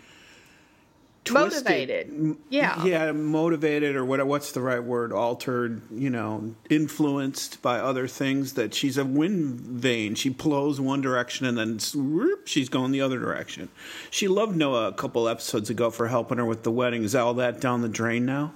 twisted. 1.27 1.65
Motivated. 1.65 2.37
Yeah. 2.49 2.85
yeah, 2.85 3.13
motivated 3.13 3.97
or 3.97 4.05
what? 4.05 4.27
What's 4.27 4.53
the 4.53 4.63
right 4.63 4.83
word? 4.83 5.13
Altered, 5.13 5.83
you 5.91 6.09
know, 6.09 6.55
influenced 6.71 7.61
by 7.61 7.79
other 7.79 8.09
things. 8.09 8.55
That 8.55 8.75
she's 8.75 8.97
a 8.97 9.05
wind 9.05 9.61
vane. 9.61 10.15
She 10.15 10.31
blows 10.31 10.81
one 10.81 11.03
direction 11.03 11.47
and 11.47 11.59
then 11.59 11.79
swoop, 11.79 12.47
she's 12.47 12.69
going 12.69 12.93
the 12.93 13.01
other 13.01 13.19
direction. 13.19 13.69
She 14.11 14.29
loved 14.29 14.57
Noah 14.57 14.89
a 14.89 14.93
couple 14.93 15.29
episodes 15.29 15.69
ago 15.69 15.91
for 15.91 16.09
helping 16.09 16.39
her 16.39 16.45
with 16.45 16.63
the 16.63 16.71
wedding. 16.71 17.03
Is 17.05 17.15
all 17.15 17.35
that 17.35 17.61
down 17.61 17.83
the 17.83 17.89
drain 17.89 18.25
now? 18.25 18.53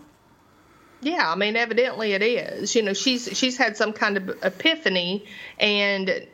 Yeah, 1.02 1.30
I 1.30 1.34
mean, 1.34 1.56
evidently 1.56 2.12
it 2.12 2.22
is. 2.22 2.74
You 2.74 2.82
know, 2.82 2.92
she's 2.92 3.36
she's 3.36 3.56
had 3.56 3.76
some 3.76 3.92
kind 3.92 4.16
of 4.16 4.28
epiphany, 4.44 5.24
and 5.58 6.26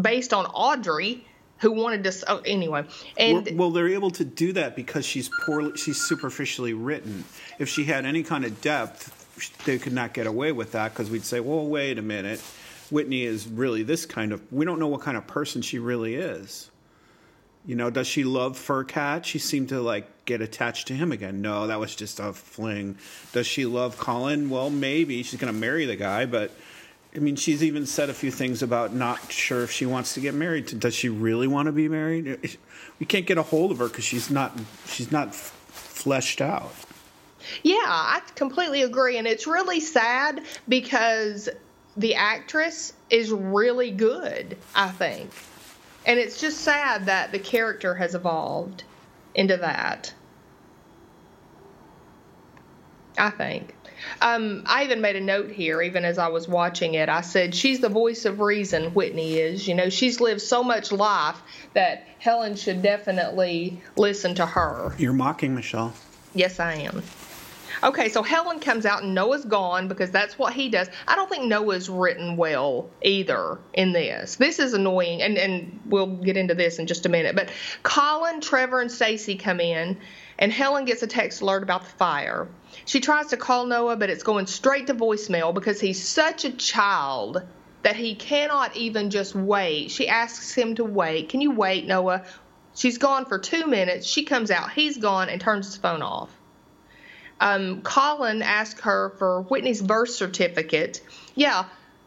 based 0.00 0.32
on 0.32 0.46
Audrey, 0.46 1.24
who 1.58 1.72
wanted 1.72 2.04
to. 2.04 2.12
Oh, 2.28 2.40
anyway, 2.44 2.84
and 3.16 3.44
Well, 3.46 3.54
well, 3.56 3.70
they're 3.70 3.88
able 3.88 4.10
to 4.12 4.24
do 4.24 4.52
that 4.54 4.76
because 4.76 5.04
she's 5.04 5.30
poorly, 5.44 5.76
she's 5.76 6.00
superficially 6.00 6.72
written. 6.72 7.24
If 7.58 7.68
she 7.68 7.84
had 7.84 8.04
any 8.04 8.22
kind 8.22 8.44
of 8.44 8.60
depth, 8.60 9.14
they 9.64 9.78
could 9.78 9.92
not 9.92 10.14
get 10.14 10.26
away 10.26 10.52
with 10.52 10.72
that 10.72 10.92
because 10.92 11.10
we'd 11.10 11.24
say, 11.24 11.40
"Well, 11.40 11.66
wait 11.66 11.98
a 11.98 12.02
minute, 12.02 12.40
Whitney 12.90 13.24
is 13.24 13.46
really 13.46 13.82
this 13.82 14.06
kind 14.06 14.32
of." 14.32 14.40
We 14.52 14.64
don't 14.64 14.78
know 14.78 14.88
what 14.88 15.02
kind 15.02 15.16
of 15.16 15.26
person 15.26 15.62
she 15.62 15.78
really 15.78 16.14
is. 16.14 16.70
You 17.66 17.74
know, 17.74 17.90
does 17.90 18.06
she 18.06 18.24
love 18.24 18.56
Furkat? 18.56 19.24
She 19.24 19.38
seemed 19.38 19.68
to 19.70 19.80
like 19.80 20.24
get 20.24 20.40
attached 20.40 20.88
to 20.88 20.94
him 20.94 21.12
again. 21.12 21.42
No, 21.42 21.66
that 21.66 21.78
was 21.78 21.94
just 21.94 22.18
a 22.18 22.32
fling. 22.32 22.96
Does 23.32 23.46
she 23.46 23.66
love 23.66 23.98
Colin? 23.98 24.48
Well, 24.48 24.70
maybe 24.70 25.22
she's 25.22 25.38
going 25.38 25.52
to 25.52 25.58
marry 25.58 25.84
the 25.84 25.96
guy, 25.96 26.24
but 26.24 26.50
I 27.18 27.20
mean, 27.20 27.34
she's 27.34 27.64
even 27.64 27.84
said 27.84 28.10
a 28.10 28.14
few 28.14 28.30
things 28.30 28.62
about 28.62 28.94
not 28.94 29.32
sure 29.32 29.64
if 29.64 29.72
she 29.72 29.84
wants 29.86 30.14
to 30.14 30.20
get 30.20 30.34
married. 30.34 30.78
Does 30.78 30.94
she 30.94 31.08
really 31.08 31.48
want 31.48 31.66
to 31.66 31.72
be 31.72 31.88
married? 31.88 32.56
We 33.00 33.06
can't 33.06 33.26
get 33.26 33.38
a 33.38 33.42
hold 33.42 33.72
of 33.72 33.78
her 33.78 33.88
because 33.88 34.04
she's 34.04 34.30
not 34.30 34.56
she's 34.86 35.10
not 35.10 35.34
fleshed 35.34 36.40
out. 36.40 36.70
Yeah, 37.64 37.74
I 37.74 38.22
completely 38.36 38.82
agree. 38.82 39.18
And 39.18 39.26
it's 39.26 39.48
really 39.48 39.80
sad 39.80 40.42
because 40.68 41.48
the 41.96 42.14
actress 42.14 42.92
is 43.10 43.32
really 43.32 43.90
good, 43.90 44.56
I 44.76 44.88
think. 44.90 45.32
And 46.06 46.20
it's 46.20 46.40
just 46.40 46.60
sad 46.60 47.06
that 47.06 47.32
the 47.32 47.40
character 47.40 47.96
has 47.96 48.14
evolved 48.14 48.84
into 49.34 49.56
that. 49.56 50.14
I 53.18 53.30
think. 53.30 53.74
Um, 54.20 54.62
I 54.66 54.84
even 54.84 55.00
made 55.00 55.16
a 55.16 55.20
note 55.20 55.50
here, 55.50 55.82
even 55.82 56.04
as 56.04 56.18
I 56.18 56.28
was 56.28 56.48
watching 56.48 56.94
it. 56.94 57.08
I 57.08 57.20
said, 57.20 57.54
She's 57.54 57.80
the 57.80 57.88
voice 57.88 58.24
of 58.24 58.40
reason, 58.40 58.94
Whitney 58.94 59.38
is. 59.38 59.66
You 59.66 59.74
know, 59.74 59.88
she's 59.88 60.20
lived 60.20 60.40
so 60.40 60.62
much 60.62 60.92
life 60.92 61.40
that 61.74 62.06
Helen 62.18 62.56
should 62.56 62.82
definitely 62.82 63.80
listen 63.96 64.34
to 64.36 64.46
her. 64.46 64.94
You're 64.98 65.12
mocking 65.12 65.54
Michelle. 65.54 65.94
Yes, 66.34 66.60
I 66.60 66.74
am. 66.74 67.02
Okay, 67.82 68.08
so 68.08 68.22
Helen 68.22 68.58
comes 68.58 68.84
out 68.86 69.02
and 69.02 69.14
Noah's 69.14 69.44
gone 69.44 69.86
because 69.86 70.10
that's 70.10 70.38
what 70.38 70.52
he 70.52 70.68
does. 70.68 70.88
I 71.06 71.14
don't 71.14 71.30
think 71.30 71.44
Noah's 71.44 71.88
written 71.88 72.36
well 72.36 72.90
either 73.02 73.58
in 73.72 73.92
this. 73.92 74.36
This 74.36 74.58
is 74.58 74.74
annoying, 74.74 75.22
and, 75.22 75.38
and 75.38 75.80
we'll 75.86 76.16
get 76.16 76.36
into 76.36 76.54
this 76.54 76.78
in 76.78 76.86
just 76.86 77.06
a 77.06 77.08
minute. 77.08 77.36
But 77.36 77.50
Colin, 77.84 78.40
Trevor, 78.40 78.80
and 78.80 78.90
Stacy 78.90 79.36
come 79.36 79.60
in, 79.60 79.96
and 80.38 80.52
Helen 80.52 80.86
gets 80.86 81.02
a 81.02 81.06
text 81.06 81.40
alert 81.40 81.62
about 81.62 81.84
the 81.84 81.90
fire. 81.90 82.48
She 82.84 83.00
tries 83.00 83.28
to 83.28 83.36
call 83.36 83.66
Noah, 83.66 83.96
but 83.96 84.10
it's 84.10 84.22
going 84.22 84.46
straight 84.46 84.86
to 84.88 84.94
voicemail 84.94 85.54
because 85.54 85.80
he's 85.80 86.06
such 86.06 86.44
a 86.44 86.52
child 86.52 87.42
that 87.82 87.96
he 87.96 88.14
cannot 88.14 88.76
even 88.76 89.10
just 89.10 89.34
wait. 89.34 89.90
She 89.90 90.08
asks 90.08 90.54
him 90.54 90.74
to 90.76 90.84
wait. 90.84 91.28
Can 91.28 91.40
you 91.40 91.52
wait, 91.52 91.86
Noah? 91.86 92.24
She's 92.74 92.98
gone 92.98 93.24
for 93.24 93.38
two 93.38 93.66
minutes. 93.66 94.06
She 94.06 94.24
comes 94.24 94.50
out. 94.50 94.72
He's 94.72 94.96
gone 94.96 95.28
and 95.28 95.40
turns 95.40 95.66
his 95.66 95.76
phone 95.76 96.02
off 96.02 96.30
um, 97.40 97.82
Colin 97.82 98.42
asked 98.42 98.80
her 98.80 99.10
for 99.18 99.42
Whitney's 99.42 99.82
birth 99.82 100.10
certificate. 100.10 101.00
Yeah, 101.34 101.64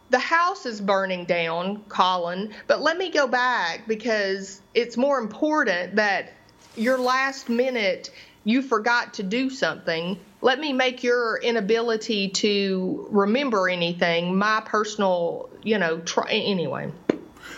the 0.10 0.20
house 0.20 0.66
is 0.66 0.82
burning 0.82 1.26
down, 1.26 1.84
Colin, 1.88 2.54
but 2.68 2.82
let 2.82 2.98
me 2.98 3.10
go 3.10 3.28
back 3.28 3.88
because 3.88 4.62
it's 4.74 4.98
more 4.98 5.20
important 5.20 5.96
that 5.96 6.34
your 6.76 6.98
last 6.98 7.50
minute 7.50 8.12
you 8.44 8.62
forgot 8.62 9.16
to 9.16 9.24
do 9.24 9.50
something. 9.50 10.20
Let 10.42 10.60
me 10.60 10.74
make 10.74 11.04
your 11.04 11.38
inability 11.38 12.30
to 12.30 13.08
remember 13.12 13.70
anything 13.70 14.36
my 14.38 14.62
personal, 14.66 15.50
you 15.64 15.78
know, 15.78 16.00
try 16.00 16.32
anyway. 16.32 16.92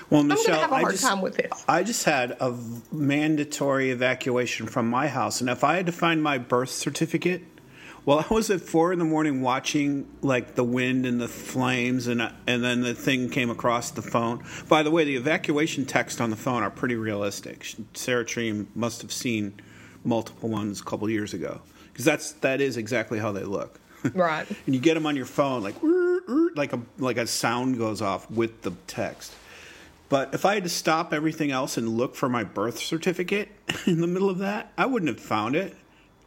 Well, 0.09 0.23
Michelle, 0.23 0.47
gonna 0.47 0.59
have 0.59 0.71
a 0.71 0.75
I 0.75 0.91
just 0.91 1.03
time 1.03 1.21
with. 1.21 1.39
I 1.67 1.83
just 1.83 2.03
had 2.03 2.31
a 2.39 2.55
mandatory 2.91 3.91
evacuation 3.91 4.67
from 4.67 4.89
my 4.89 5.07
house, 5.07 5.41
and 5.41 5.49
if 5.49 5.63
I 5.63 5.77
had 5.77 5.85
to 5.85 5.91
find 5.91 6.21
my 6.21 6.37
birth 6.37 6.69
certificate, 6.69 7.43
well, 8.05 8.25
I 8.29 8.33
was 8.33 8.49
at 8.49 8.61
four 8.61 8.91
in 8.91 8.99
the 8.99 9.05
morning 9.05 9.41
watching 9.41 10.07
like 10.21 10.55
the 10.55 10.63
wind 10.63 11.05
and 11.05 11.21
the 11.21 11.27
flames, 11.27 12.07
and 12.07 12.21
and 12.45 12.63
then 12.63 12.81
the 12.81 12.93
thing 12.93 13.29
came 13.29 13.49
across 13.49 13.91
the 13.91 14.01
phone. 14.01 14.43
By 14.67 14.83
the 14.83 14.91
way, 14.91 15.05
the 15.05 15.15
evacuation 15.15 15.85
text 15.85 16.19
on 16.19 16.29
the 16.29 16.35
phone 16.35 16.63
are 16.63 16.69
pretty 16.69 16.95
realistic. 16.95 17.65
Sarah 17.93 18.25
Treem 18.25 18.67
must 18.75 19.01
have 19.01 19.11
seen 19.11 19.59
multiple 20.03 20.49
ones 20.49 20.81
a 20.81 20.83
couple 20.83 21.09
years 21.09 21.33
ago 21.33 21.61
because 21.93 22.05
that's 22.05 22.31
that 22.33 22.59
is 22.59 22.75
exactly 22.75 23.19
how 23.19 23.31
they 23.31 23.43
look. 23.43 23.79
Right. 24.13 24.45
and 24.65 24.75
you 24.75 24.81
get 24.81 24.95
them 24.95 25.05
on 25.05 25.15
your 25.15 25.25
phone 25.25 25.63
like 25.63 25.75
like 26.57 26.73
a 26.73 26.81
like 26.97 27.15
a 27.15 27.25
sound 27.25 27.77
goes 27.77 28.01
off 28.01 28.29
with 28.29 28.61
the 28.63 28.71
text. 28.85 29.33
But 30.09 30.33
if 30.33 30.45
I 30.45 30.55
had 30.55 30.63
to 30.63 30.69
stop 30.69 31.13
everything 31.13 31.51
else 31.51 31.77
and 31.77 31.87
look 31.87 32.15
for 32.15 32.27
my 32.27 32.43
birth 32.43 32.77
certificate 32.79 33.47
in 33.87 34.01
the 34.01 34.07
middle 34.07 34.29
of 34.29 34.39
that, 34.39 34.73
I 34.77 34.85
wouldn't 34.87 35.09
have 35.09 35.25
found 35.25 35.55
it. 35.55 35.75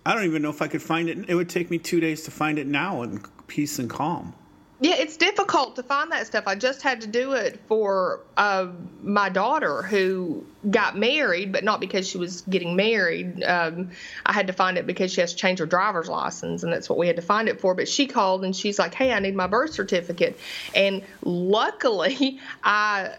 I 0.06 0.14
don't 0.14 0.24
even 0.24 0.40
know 0.40 0.50
if 0.50 0.62
I 0.62 0.68
could 0.68 0.82
find 0.82 1.08
it. 1.08 1.28
It 1.28 1.34
would 1.34 1.48
take 1.50 1.70
me 1.70 1.78
two 1.78 2.00
days 2.00 2.22
to 2.22 2.30
find 2.30 2.58
it 2.58 2.66
now 2.66 3.02
in 3.02 3.22
peace 3.46 3.78
and 3.78 3.90
calm. 3.90 4.34
Yeah, 4.78 4.96
it's 4.96 5.16
difficult 5.16 5.76
to 5.76 5.82
find 5.82 6.12
that 6.12 6.26
stuff. 6.26 6.44
I 6.46 6.54
just 6.54 6.82
had 6.82 7.00
to 7.00 7.06
do 7.06 7.32
it 7.32 7.60
for 7.66 8.20
uh, 8.36 8.66
my 9.02 9.30
daughter 9.30 9.80
who 9.80 10.44
got 10.70 10.98
married, 10.98 11.50
but 11.50 11.64
not 11.64 11.80
because 11.80 12.06
she 12.06 12.18
was 12.18 12.42
getting 12.42 12.76
married. 12.76 13.42
Um, 13.42 13.92
I 14.26 14.34
had 14.34 14.48
to 14.48 14.52
find 14.52 14.76
it 14.76 14.86
because 14.86 15.12
she 15.14 15.22
has 15.22 15.32
to 15.32 15.36
change 15.38 15.60
her 15.60 15.66
driver's 15.66 16.10
license, 16.10 16.62
and 16.62 16.70
that's 16.70 16.90
what 16.90 16.98
we 16.98 17.06
had 17.06 17.16
to 17.16 17.22
find 17.22 17.48
it 17.48 17.58
for. 17.58 17.74
But 17.74 17.88
she 17.88 18.06
called 18.06 18.44
and 18.44 18.54
she's 18.54 18.78
like, 18.78 18.92
"Hey, 18.92 19.12
I 19.12 19.18
need 19.18 19.34
my 19.34 19.46
birth 19.46 19.72
certificate," 19.72 20.38
and 20.74 21.02
luckily, 21.24 22.38
I 22.62 23.14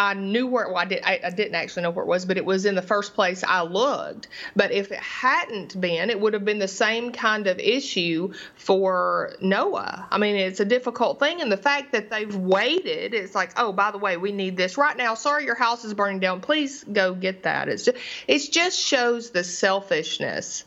I 0.00 0.14
knew 0.14 0.46
where. 0.46 0.66
Well, 0.66 0.78
I 0.78 0.86
did. 0.86 1.02
I, 1.04 1.20
I, 1.22 1.28
didn't 1.28 1.56
actually 1.56 1.82
know 1.82 1.90
where 1.90 2.02
it 2.02 2.08
was, 2.08 2.24
but 2.24 2.38
it 2.38 2.44
was 2.46 2.64
in 2.64 2.74
the 2.74 2.80
first 2.80 3.12
place 3.12 3.44
I 3.46 3.60
looked. 3.60 4.28
But 4.56 4.72
if 4.72 4.90
it 4.90 4.98
hadn't 4.98 5.78
been, 5.78 6.08
it 6.08 6.18
would 6.18 6.32
have 6.32 6.42
been 6.42 6.58
the 6.58 6.68
same 6.68 7.12
kind 7.12 7.46
of 7.46 7.58
issue 7.58 8.32
for 8.54 9.34
Noah. 9.42 10.08
I 10.10 10.16
mean, 10.16 10.36
it's 10.36 10.58
a 10.58 10.64
difficult 10.64 11.18
thing, 11.18 11.42
and 11.42 11.52
the 11.52 11.58
fact 11.58 11.92
that 11.92 12.08
they've 12.08 12.34
waited, 12.34 13.12
it's 13.12 13.34
like, 13.34 13.52
oh, 13.58 13.72
by 13.72 13.90
the 13.90 13.98
way, 13.98 14.16
we 14.16 14.32
need 14.32 14.56
this 14.56 14.78
right 14.78 14.96
now. 14.96 15.12
Sorry, 15.12 15.44
your 15.44 15.54
house 15.54 15.84
is 15.84 15.92
burning 15.92 16.18
down. 16.18 16.40
Please 16.40 16.82
go 16.84 17.12
get 17.12 17.42
that. 17.42 17.68
It's 17.68 17.84
just, 17.84 17.98
it 18.26 18.50
just 18.50 18.80
shows 18.80 19.32
the 19.32 19.44
selfishness. 19.44 20.64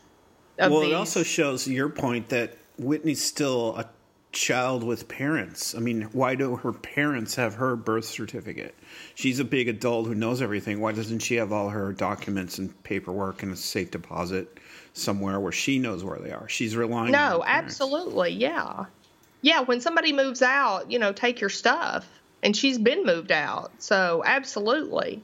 well, 0.60 0.78
these. 0.78 0.90
it 0.90 0.94
also 0.94 1.24
shows 1.24 1.66
your 1.66 1.88
point 1.88 2.28
that 2.28 2.56
Whitney's 2.78 3.22
still 3.22 3.76
a 3.76 3.90
child 4.34 4.84
with 4.84 5.08
parents. 5.08 5.74
I 5.74 5.78
mean, 5.78 6.02
why 6.12 6.34
do 6.34 6.56
her 6.56 6.72
parents 6.72 7.36
have 7.36 7.54
her 7.54 7.76
birth 7.76 8.04
certificate? 8.04 8.74
She's 9.14 9.38
a 9.38 9.44
big 9.44 9.68
adult 9.68 10.06
who 10.06 10.14
knows 10.14 10.42
everything. 10.42 10.80
Why 10.80 10.92
doesn't 10.92 11.20
she 11.20 11.36
have 11.36 11.52
all 11.52 11.70
her 11.70 11.92
documents 11.92 12.58
and 12.58 12.82
paperwork 12.82 13.42
in 13.42 13.50
a 13.50 13.56
safe 13.56 13.90
deposit 13.90 14.58
somewhere 14.92 15.40
where 15.40 15.52
she 15.52 15.78
knows 15.78 16.04
where 16.04 16.18
they 16.18 16.32
are? 16.32 16.48
She's 16.48 16.76
relying 16.76 17.12
No, 17.12 17.42
absolutely. 17.46 18.32
Yeah. 18.32 18.86
Yeah, 19.40 19.60
when 19.60 19.80
somebody 19.80 20.12
moves 20.12 20.42
out, 20.42 20.90
you 20.90 20.98
know, 20.98 21.12
take 21.12 21.40
your 21.40 21.50
stuff. 21.50 22.06
And 22.42 22.54
she's 22.54 22.76
been 22.76 23.06
moved 23.06 23.32
out. 23.32 23.72
So, 23.78 24.22
absolutely. 24.26 25.22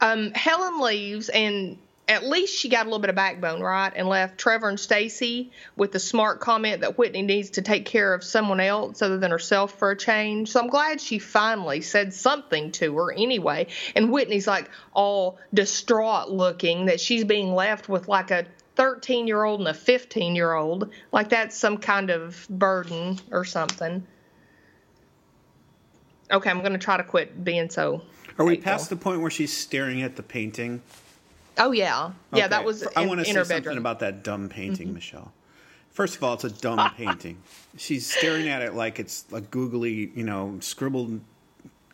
Um, 0.00 0.32
Helen 0.32 0.80
leaves 0.80 1.28
and 1.28 1.78
at 2.08 2.24
least 2.24 2.56
she 2.56 2.68
got 2.68 2.82
a 2.82 2.88
little 2.88 3.00
bit 3.00 3.10
of 3.10 3.16
backbone, 3.16 3.60
right? 3.60 3.92
And 3.94 4.08
left 4.08 4.38
Trevor 4.38 4.68
and 4.68 4.78
Stacy 4.78 5.50
with 5.74 5.90
the 5.90 5.98
smart 5.98 6.40
comment 6.40 6.82
that 6.82 6.96
Whitney 6.96 7.22
needs 7.22 7.50
to 7.50 7.62
take 7.62 7.84
care 7.84 8.14
of 8.14 8.22
someone 8.22 8.60
else 8.60 9.02
other 9.02 9.18
than 9.18 9.32
herself 9.32 9.76
for 9.78 9.90
a 9.90 9.96
change. 9.96 10.50
So 10.50 10.60
I'm 10.60 10.68
glad 10.68 11.00
she 11.00 11.18
finally 11.18 11.80
said 11.80 12.14
something 12.14 12.70
to 12.72 12.96
her 12.96 13.12
anyway. 13.12 13.66
And 13.96 14.12
Whitney's 14.12 14.46
like 14.46 14.70
all 14.92 15.38
distraught 15.52 16.30
looking 16.30 16.86
that 16.86 17.00
she's 17.00 17.24
being 17.24 17.54
left 17.54 17.88
with 17.88 18.06
like 18.06 18.30
a 18.30 18.46
13 18.76 19.26
year 19.26 19.42
old 19.42 19.58
and 19.58 19.68
a 19.68 19.74
15 19.74 20.36
year 20.36 20.52
old. 20.52 20.90
Like 21.10 21.30
that's 21.30 21.56
some 21.56 21.78
kind 21.78 22.10
of 22.10 22.46
burden 22.48 23.18
or 23.32 23.44
something. 23.44 24.06
Okay, 26.30 26.50
I'm 26.50 26.60
going 26.60 26.72
to 26.72 26.78
try 26.78 26.96
to 26.96 27.04
quit 27.04 27.42
being 27.42 27.68
so. 27.68 28.02
Are 28.38 28.44
we 28.44 28.58
past 28.58 28.90
the 28.90 28.96
point 28.96 29.22
where 29.22 29.30
she's 29.30 29.56
staring 29.56 30.02
at 30.02 30.16
the 30.16 30.22
painting? 30.22 30.82
Oh 31.58 31.72
yeah, 31.72 32.12
yeah. 32.32 32.38
Okay. 32.44 32.48
That 32.48 32.64
was. 32.64 32.82
In, 32.82 32.88
I 32.96 33.06
want 33.06 33.20
to 33.20 33.24
say 33.24 33.32
something 33.32 33.56
bedroom. 33.58 33.78
about 33.78 34.00
that 34.00 34.22
dumb 34.22 34.48
painting, 34.48 34.88
mm-hmm. 34.88 34.94
Michelle. 34.94 35.32
First 35.90 36.16
of 36.16 36.24
all, 36.24 36.34
it's 36.34 36.44
a 36.44 36.50
dumb 36.50 36.90
painting. 36.96 37.38
She's 37.76 38.06
staring 38.12 38.48
at 38.48 38.62
it 38.62 38.74
like 38.74 38.98
it's 38.98 39.24
a 39.32 39.40
googly, 39.40 40.10
you 40.14 40.24
know, 40.24 40.58
scribbled 40.60 41.20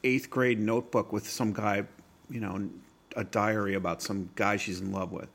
eighth 0.05 0.31
grade 0.31 0.59
notebook 0.59 1.13
with 1.13 1.29
some 1.29 1.53
guy, 1.53 1.85
you 2.29 2.41
know, 2.41 2.69
a 3.15 3.25
diary 3.25 3.75
about 3.75 4.03
some 4.03 4.31
guy 4.35 4.57
she's 4.57 4.81
in 4.81 4.93
love 4.93 5.13
with. 5.13 5.29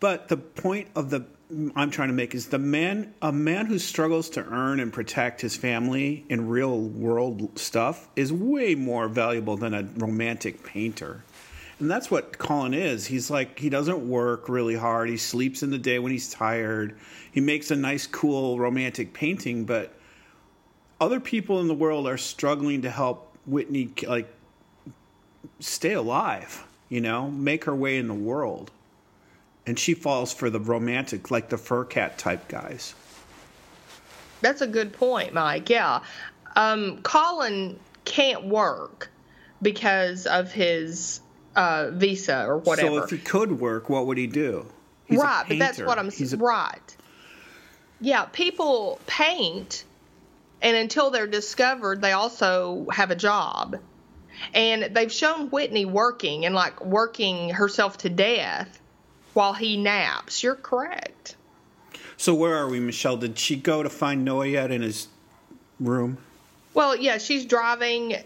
But 0.00 0.28
the 0.28 0.36
point 0.36 0.88
of 0.94 1.10
the 1.10 1.26
I'm 1.76 1.90
trying 1.90 2.08
to 2.08 2.14
make 2.14 2.34
is 2.34 2.48
the 2.48 2.58
man 2.58 3.14
a 3.22 3.30
man 3.30 3.66
who 3.66 3.78
struggles 3.78 4.30
to 4.30 4.44
earn 4.44 4.80
and 4.80 4.92
protect 4.92 5.40
his 5.40 5.56
family 5.56 6.24
in 6.28 6.48
real 6.48 6.80
world 6.80 7.56
stuff 7.58 8.08
is 8.16 8.32
way 8.32 8.74
more 8.74 9.08
valuable 9.08 9.56
than 9.56 9.72
a 9.72 9.84
romantic 9.96 10.64
painter. 10.64 11.22
And 11.78 11.90
that's 11.90 12.10
what 12.10 12.38
Colin 12.38 12.72
is. 12.72 13.06
He's 13.06 13.30
like 13.30 13.58
he 13.58 13.68
doesn't 13.68 14.08
work 14.08 14.48
really 14.48 14.76
hard. 14.76 15.08
He 15.08 15.16
sleeps 15.16 15.62
in 15.62 15.70
the 15.70 15.78
day 15.78 15.98
when 15.98 16.12
he's 16.12 16.30
tired. 16.30 16.96
He 17.32 17.40
makes 17.40 17.70
a 17.70 17.76
nice 17.76 18.06
cool 18.06 18.58
romantic 18.58 19.12
painting, 19.12 19.64
but 19.64 19.92
other 21.00 21.20
people 21.20 21.60
in 21.60 21.68
the 21.68 21.74
world 21.74 22.08
are 22.08 22.16
struggling 22.16 22.82
to 22.82 22.90
help 22.90 23.36
Whitney 23.46 23.90
like 24.06 24.32
stay 25.60 25.92
alive, 25.92 26.64
you 26.88 27.00
know, 27.00 27.30
make 27.30 27.64
her 27.64 27.74
way 27.74 27.98
in 27.98 28.08
the 28.08 28.14
world. 28.14 28.70
And 29.66 29.78
she 29.78 29.94
falls 29.94 30.32
for 30.32 30.48
the 30.48 30.60
romantic 30.60 31.30
like 31.30 31.48
the 31.50 31.56
Furkat 31.56 32.16
type 32.16 32.48
guys. 32.48 32.94
That's 34.40 34.60
a 34.60 34.66
good 34.66 34.92
point, 34.92 35.34
Mike. 35.34 35.68
Yeah. 35.68 36.00
Um, 36.54 37.02
Colin 37.02 37.78
can't 38.04 38.44
work 38.46 39.10
because 39.60 40.26
of 40.26 40.52
his 40.52 41.20
uh, 41.56 41.90
visa 41.92 42.46
or 42.46 42.58
whatever. 42.58 42.98
So 42.98 43.04
if 43.04 43.10
he 43.10 43.18
could 43.18 43.58
work, 43.58 43.88
what 43.88 44.06
would 44.06 44.18
he 44.18 44.26
do? 44.26 44.66
He's 45.06 45.18
right, 45.18 45.44
but 45.48 45.58
that's 45.58 45.78
what 45.78 45.98
I'm 45.98 46.10
saying. 46.10 46.40
A- 46.40 46.44
right. 46.44 46.96
Yeah, 48.00 48.26
people 48.26 49.00
paint, 49.06 49.84
and 50.60 50.76
until 50.76 51.10
they're 51.10 51.26
discovered, 51.26 52.02
they 52.02 52.12
also 52.12 52.86
have 52.92 53.10
a 53.10 53.16
job. 53.16 53.76
And 54.52 54.94
they've 54.94 55.10
shown 55.10 55.48
Whitney 55.48 55.86
working 55.86 56.44
and 56.44 56.54
like 56.54 56.84
working 56.84 57.50
herself 57.50 57.98
to 57.98 58.10
death 58.10 58.78
while 59.32 59.54
he 59.54 59.78
naps. 59.78 60.42
You're 60.42 60.56
correct. 60.56 61.36
So 62.18 62.34
where 62.34 62.54
are 62.54 62.68
we, 62.68 62.78
Michelle? 62.78 63.16
Did 63.16 63.38
she 63.38 63.56
go 63.56 63.82
to 63.82 63.88
find 63.88 64.24
Noah 64.24 64.46
yet 64.46 64.70
in 64.70 64.82
his 64.82 65.08
room? 65.80 66.18
Well, 66.74 66.94
yeah, 66.96 67.16
she's 67.16 67.46
driving 67.46 68.16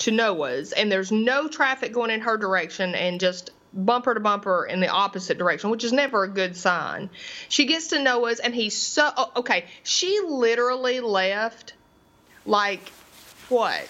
to 0.00 0.10
Noah's, 0.10 0.72
and 0.72 0.90
there's 0.90 1.12
no 1.12 1.48
traffic 1.48 1.92
going 1.92 2.10
in 2.10 2.20
her 2.20 2.36
direction, 2.36 2.94
and 2.94 3.20
just 3.20 3.50
bumper 3.72 4.14
to 4.14 4.20
bumper 4.20 4.66
in 4.66 4.80
the 4.80 4.88
opposite 4.88 5.38
direction, 5.38 5.70
which 5.70 5.84
is 5.84 5.92
never 5.92 6.24
a 6.24 6.28
good 6.28 6.56
sign. 6.56 7.10
She 7.48 7.66
gets 7.66 7.88
to 7.88 8.02
Noah's, 8.02 8.40
and 8.40 8.54
he's 8.54 8.76
so 8.76 9.10
oh, 9.16 9.32
okay. 9.36 9.66
She 9.82 10.20
literally 10.26 11.00
left 11.00 11.74
like 12.46 12.88
what, 13.48 13.86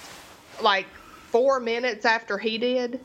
like 0.63 0.87
four 1.31 1.61
minutes 1.61 2.05
after 2.05 2.39
he 2.39 2.59
did. 2.59 3.01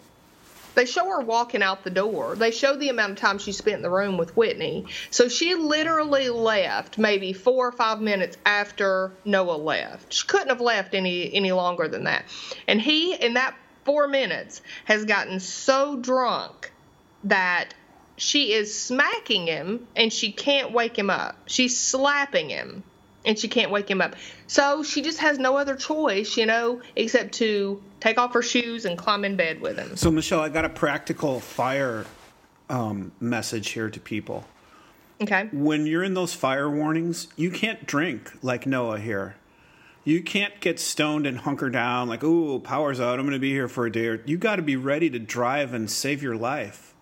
They 0.75 0.85
show 0.85 1.05
her 1.05 1.21
walking 1.21 1.63
out 1.63 1.83
the 1.83 1.89
door. 1.89 2.35
They 2.35 2.51
show 2.51 2.75
the 2.75 2.89
amount 2.89 3.13
of 3.13 3.17
time 3.17 3.38
she 3.38 3.51
spent 3.51 3.77
in 3.77 3.81
the 3.81 3.89
room 3.89 4.17
with 4.17 4.35
Whitney. 4.38 4.85
So 5.09 5.27
she 5.29 5.55
literally 5.55 6.29
left 6.29 6.97
maybe 6.97 7.33
four 7.33 7.67
or 7.67 7.71
five 7.71 8.01
minutes 8.01 8.38
after 8.45 9.11
Noah 9.23 9.57
left. 9.57 10.13
She 10.13 10.27
couldn't 10.27 10.49
have 10.49 10.61
left 10.61 10.93
any 10.93 11.33
any 11.33 11.51
longer 11.51 11.88
than 11.88 12.03
that. 12.03 12.25
And 12.67 12.81
he, 12.81 13.15
in 13.15 13.33
that 13.35 13.55
four 13.85 14.07
minutes, 14.07 14.61
has 14.85 15.05
gotten 15.05 15.39
so 15.39 15.95
drunk 15.95 16.71
that 17.23 17.73
she 18.17 18.53
is 18.53 18.79
smacking 18.79 19.47
him 19.47 19.88
and 19.95 20.11
she 20.11 20.31
can't 20.31 20.71
wake 20.71 20.97
him 20.97 21.09
up. 21.09 21.38
She's 21.47 21.79
slapping 21.79 22.49
him 22.49 22.83
and 23.25 23.38
she 23.38 23.47
can't 23.47 23.71
wake 23.71 23.89
him 23.89 24.01
up. 24.01 24.15
So 24.47 24.83
she 24.83 25.01
just 25.01 25.19
has 25.19 25.39
no 25.39 25.57
other 25.57 25.75
choice, 25.75 26.38
you 26.38 26.45
know, 26.45 26.81
except 26.95 27.33
to 27.35 27.81
take 27.99 28.17
off 28.17 28.33
her 28.33 28.41
shoes 28.41 28.85
and 28.85 28.97
climb 28.97 29.25
in 29.25 29.35
bed 29.35 29.61
with 29.61 29.77
him. 29.77 29.95
So, 29.95 30.11
Michelle, 30.11 30.41
I 30.41 30.49
got 30.49 30.65
a 30.65 30.69
practical 30.69 31.39
fire 31.39 32.05
um, 32.69 33.11
message 33.19 33.69
here 33.69 33.89
to 33.89 33.99
people. 33.99 34.45
Okay. 35.21 35.49
When 35.51 35.85
you're 35.85 36.03
in 36.03 36.13
those 36.13 36.33
fire 36.33 36.69
warnings, 36.69 37.27
you 37.35 37.49
can't 37.49 37.85
drink 37.85 38.31
like 38.41 38.65
Noah 38.65 38.99
here. 38.99 39.35
You 40.03 40.21
can't 40.21 40.59
get 40.59 40.79
stoned 40.79 41.25
and 41.25 41.39
hunker 41.39 41.69
down 41.69 42.09
like, 42.09 42.23
"Ooh, 42.23 42.59
power's 42.59 42.99
out. 42.99 43.17
I'm 43.17 43.25
going 43.25 43.33
to 43.33 43.39
be 43.39 43.51
here 43.51 43.67
for 43.67 43.85
a 43.85 43.91
day." 43.91 44.19
You 44.25 44.38
got 44.38 44.57
to 44.57 44.61
be 44.61 44.75
ready 44.75 45.09
to 45.09 45.17
drive 45.17 45.73
and 45.73 45.89
save 45.89 46.21
your 46.21 46.35
life. 46.35 46.93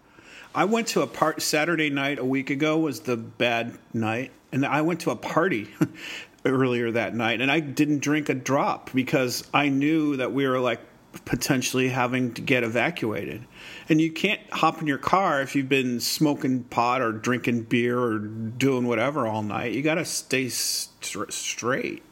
I 0.55 0.65
went 0.65 0.87
to 0.89 1.01
a 1.01 1.07
part 1.07 1.41
Saturday 1.41 1.89
night 1.89 2.19
a 2.19 2.25
week 2.25 2.51
ago 2.51 2.77
was 2.77 3.01
the 3.01 3.17
bad 3.17 3.77
night, 3.91 4.31
and 4.51 4.65
I 4.65 4.81
went 4.81 5.01
to 5.01 5.11
a 5.11 5.15
party 5.15 5.69
earlier 6.45 6.91
that 6.91 7.15
night, 7.15 7.41
and 7.41 7.51
I 7.51 7.59
didn't 7.59 7.99
drink 7.99 8.29
a 8.29 8.35
drop 8.35 8.91
because 8.93 9.47
I 9.51 9.69
knew 9.69 10.17
that 10.17 10.31
we 10.31 10.47
were 10.47 10.59
like 10.59 10.79
potentially 11.25 11.89
having 11.89 12.33
to 12.35 12.41
get 12.41 12.63
evacuated. 12.63 13.45
And 13.89 13.99
you 13.99 14.11
can't 14.11 14.41
hop 14.51 14.79
in 14.79 14.87
your 14.87 14.97
car 14.99 15.41
if 15.41 15.55
you've 15.55 15.69
been 15.69 15.99
smoking 15.99 16.63
pot 16.65 17.01
or 17.01 17.11
drinking 17.11 17.63
beer 17.63 17.99
or 17.99 18.19
doing 18.19 18.87
whatever 18.87 19.25
all 19.27 19.43
night. 19.43 19.73
You 19.73 19.81
got 19.81 19.95
to 19.95 20.05
stay 20.05 20.49
st- 20.49 21.33
straight. 21.33 22.03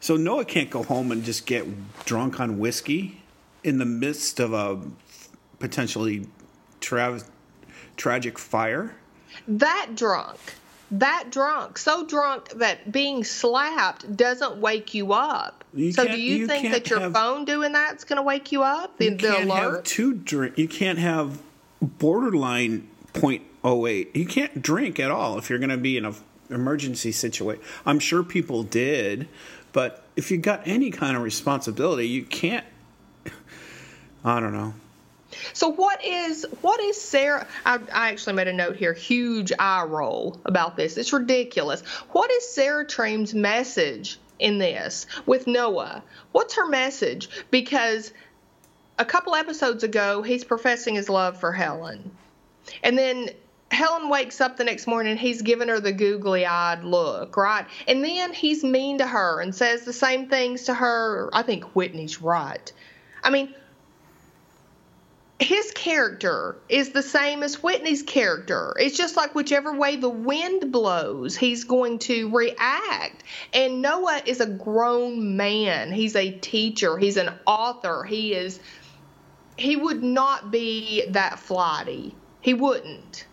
So 0.00 0.16
Noah 0.16 0.44
can't 0.44 0.70
go 0.70 0.82
home 0.82 1.12
and 1.12 1.22
just 1.22 1.46
get 1.46 1.66
drunk 2.04 2.40
on 2.40 2.58
whiskey 2.58 3.22
in 3.62 3.78
the 3.78 3.86
midst 3.86 4.40
of 4.40 4.52
a 4.52 4.80
potentially 5.58 6.26
tra- 6.80 7.22
tragic 8.02 8.36
fire. 8.36 8.96
That 9.46 9.92
drunk 9.94 10.38
that 10.92 11.30
drunk, 11.30 11.78
so 11.78 12.04
drunk 12.04 12.50
that 12.50 12.92
being 12.92 13.24
slapped 13.24 14.14
doesn't 14.14 14.58
wake 14.58 14.92
you 14.92 15.14
up. 15.14 15.64
You 15.72 15.90
so 15.92 16.06
do 16.06 16.20
you, 16.20 16.36
you 16.36 16.46
think 16.46 16.70
that 16.70 16.90
your 16.90 17.00
have- 17.00 17.14
phone 17.14 17.46
doing 17.46 17.72
that's 17.72 18.04
going 18.04 18.18
to 18.18 18.22
wake 18.22 18.52
you 18.52 18.62
up? 18.62 18.98
The, 18.98 19.06
You 19.06 19.16
can't 19.16 19.50
have 19.50 19.64
alert? 19.72 19.84
two 19.86 20.12
drink. 20.12 20.58
You 20.58 20.68
can't 20.68 20.98
have 20.98 21.40
borderline 21.80 22.88
.08. 23.14 24.14
You 24.14 24.26
can't 24.26 24.60
drink 24.60 25.00
at 25.00 25.10
all 25.10 25.38
if 25.38 25.48
you're 25.48 25.58
going 25.58 25.70
to 25.70 25.78
be 25.78 25.96
in 25.96 26.04
an 26.04 26.14
emergency 26.50 27.10
situation. 27.10 27.62
I'm 27.86 27.98
sure 27.98 28.22
people 28.22 28.62
did, 28.62 29.28
but 29.72 30.04
if 30.14 30.30
you 30.30 30.36
got 30.36 30.60
any 30.66 30.90
kind 30.90 31.16
of 31.16 31.22
responsibility, 31.22 32.06
you 32.06 32.24
can't. 32.24 32.66
I 34.24 34.40
don't 34.40 34.52
know. 34.52 34.74
So 35.52 35.68
what 35.68 36.04
is 36.04 36.46
what 36.60 36.80
is 36.80 37.00
Sarah? 37.00 37.46
I, 37.64 37.78
I 37.92 38.10
actually 38.10 38.34
made 38.34 38.48
a 38.48 38.52
note 38.52 38.76
here. 38.76 38.92
Huge 38.92 39.52
eye 39.58 39.84
roll 39.84 40.40
about 40.44 40.76
this. 40.76 40.96
It's 40.96 41.12
ridiculous. 41.12 41.80
What 42.12 42.30
is 42.30 42.48
Sarah 42.48 42.86
Treem's 42.86 43.34
message 43.34 44.18
in 44.38 44.58
this 44.58 45.06
with 45.26 45.46
Noah? 45.46 46.02
What's 46.32 46.54
her 46.54 46.66
message? 46.66 47.28
Because 47.50 48.12
a 48.98 49.04
couple 49.04 49.34
episodes 49.34 49.84
ago, 49.84 50.22
he's 50.22 50.44
professing 50.44 50.94
his 50.94 51.08
love 51.08 51.38
for 51.38 51.52
Helen, 51.52 52.10
and 52.82 52.96
then 52.96 53.30
Helen 53.72 54.10
wakes 54.10 54.40
up 54.40 54.58
the 54.58 54.64
next 54.64 54.86
morning. 54.86 55.16
He's 55.16 55.40
giving 55.40 55.68
her 55.68 55.80
the 55.80 55.92
googly 55.92 56.44
eyed 56.44 56.84
look, 56.84 57.36
right? 57.38 57.66
And 57.88 58.04
then 58.04 58.34
he's 58.34 58.62
mean 58.62 58.98
to 58.98 59.06
her 59.06 59.40
and 59.40 59.54
says 59.54 59.84
the 59.84 59.94
same 59.94 60.28
things 60.28 60.64
to 60.64 60.74
her. 60.74 61.30
I 61.32 61.42
think 61.42 61.64
Whitney's 61.74 62.20
right. 62.20 62.70
I 63.24 63.30
mean, 63.30 63.54
his 65.42 65.70
character 65.72 66.56
is 66.68 66.90
the 66.90 67.02
same 67.02 67.42
as 67.42 67.62
Whitney's 67.62 68.02
character. 68.02 68.74
It's 68.78 68.96
just 68.96 69.16
like 69.16 69.34
whichever 69.34 69.74
way 69.74 69.96
the 69.96 70.08
wind 70.08 70.72
blows, 70.72 71.36
he's 71.36 71.64
going 71.64 71.98
to 72.00 72.30
react. 72.30 73.24
And 73.52 73.82
Noah 73.82 74.22
is 74.24 74.40
a 74.40 74.46
grown 74.46 75.36
man. 75.36 75.92
He's 75.92 76.16
a 76.16 76.30
teacher. 76.30 76.98
He's 76.98 77.16
an 77.16 77.30
author. 77.46 78.04
He 78.04 78.34
is 78.34 78.60
he 79.56 79.76
would 79.76 80.02
not 80.02 80.50
be 80.50 81.04
that 81.10 81.38
flighty. 81.38 82.14
He 82.40 82.54
wouldn't. 82.54 83.26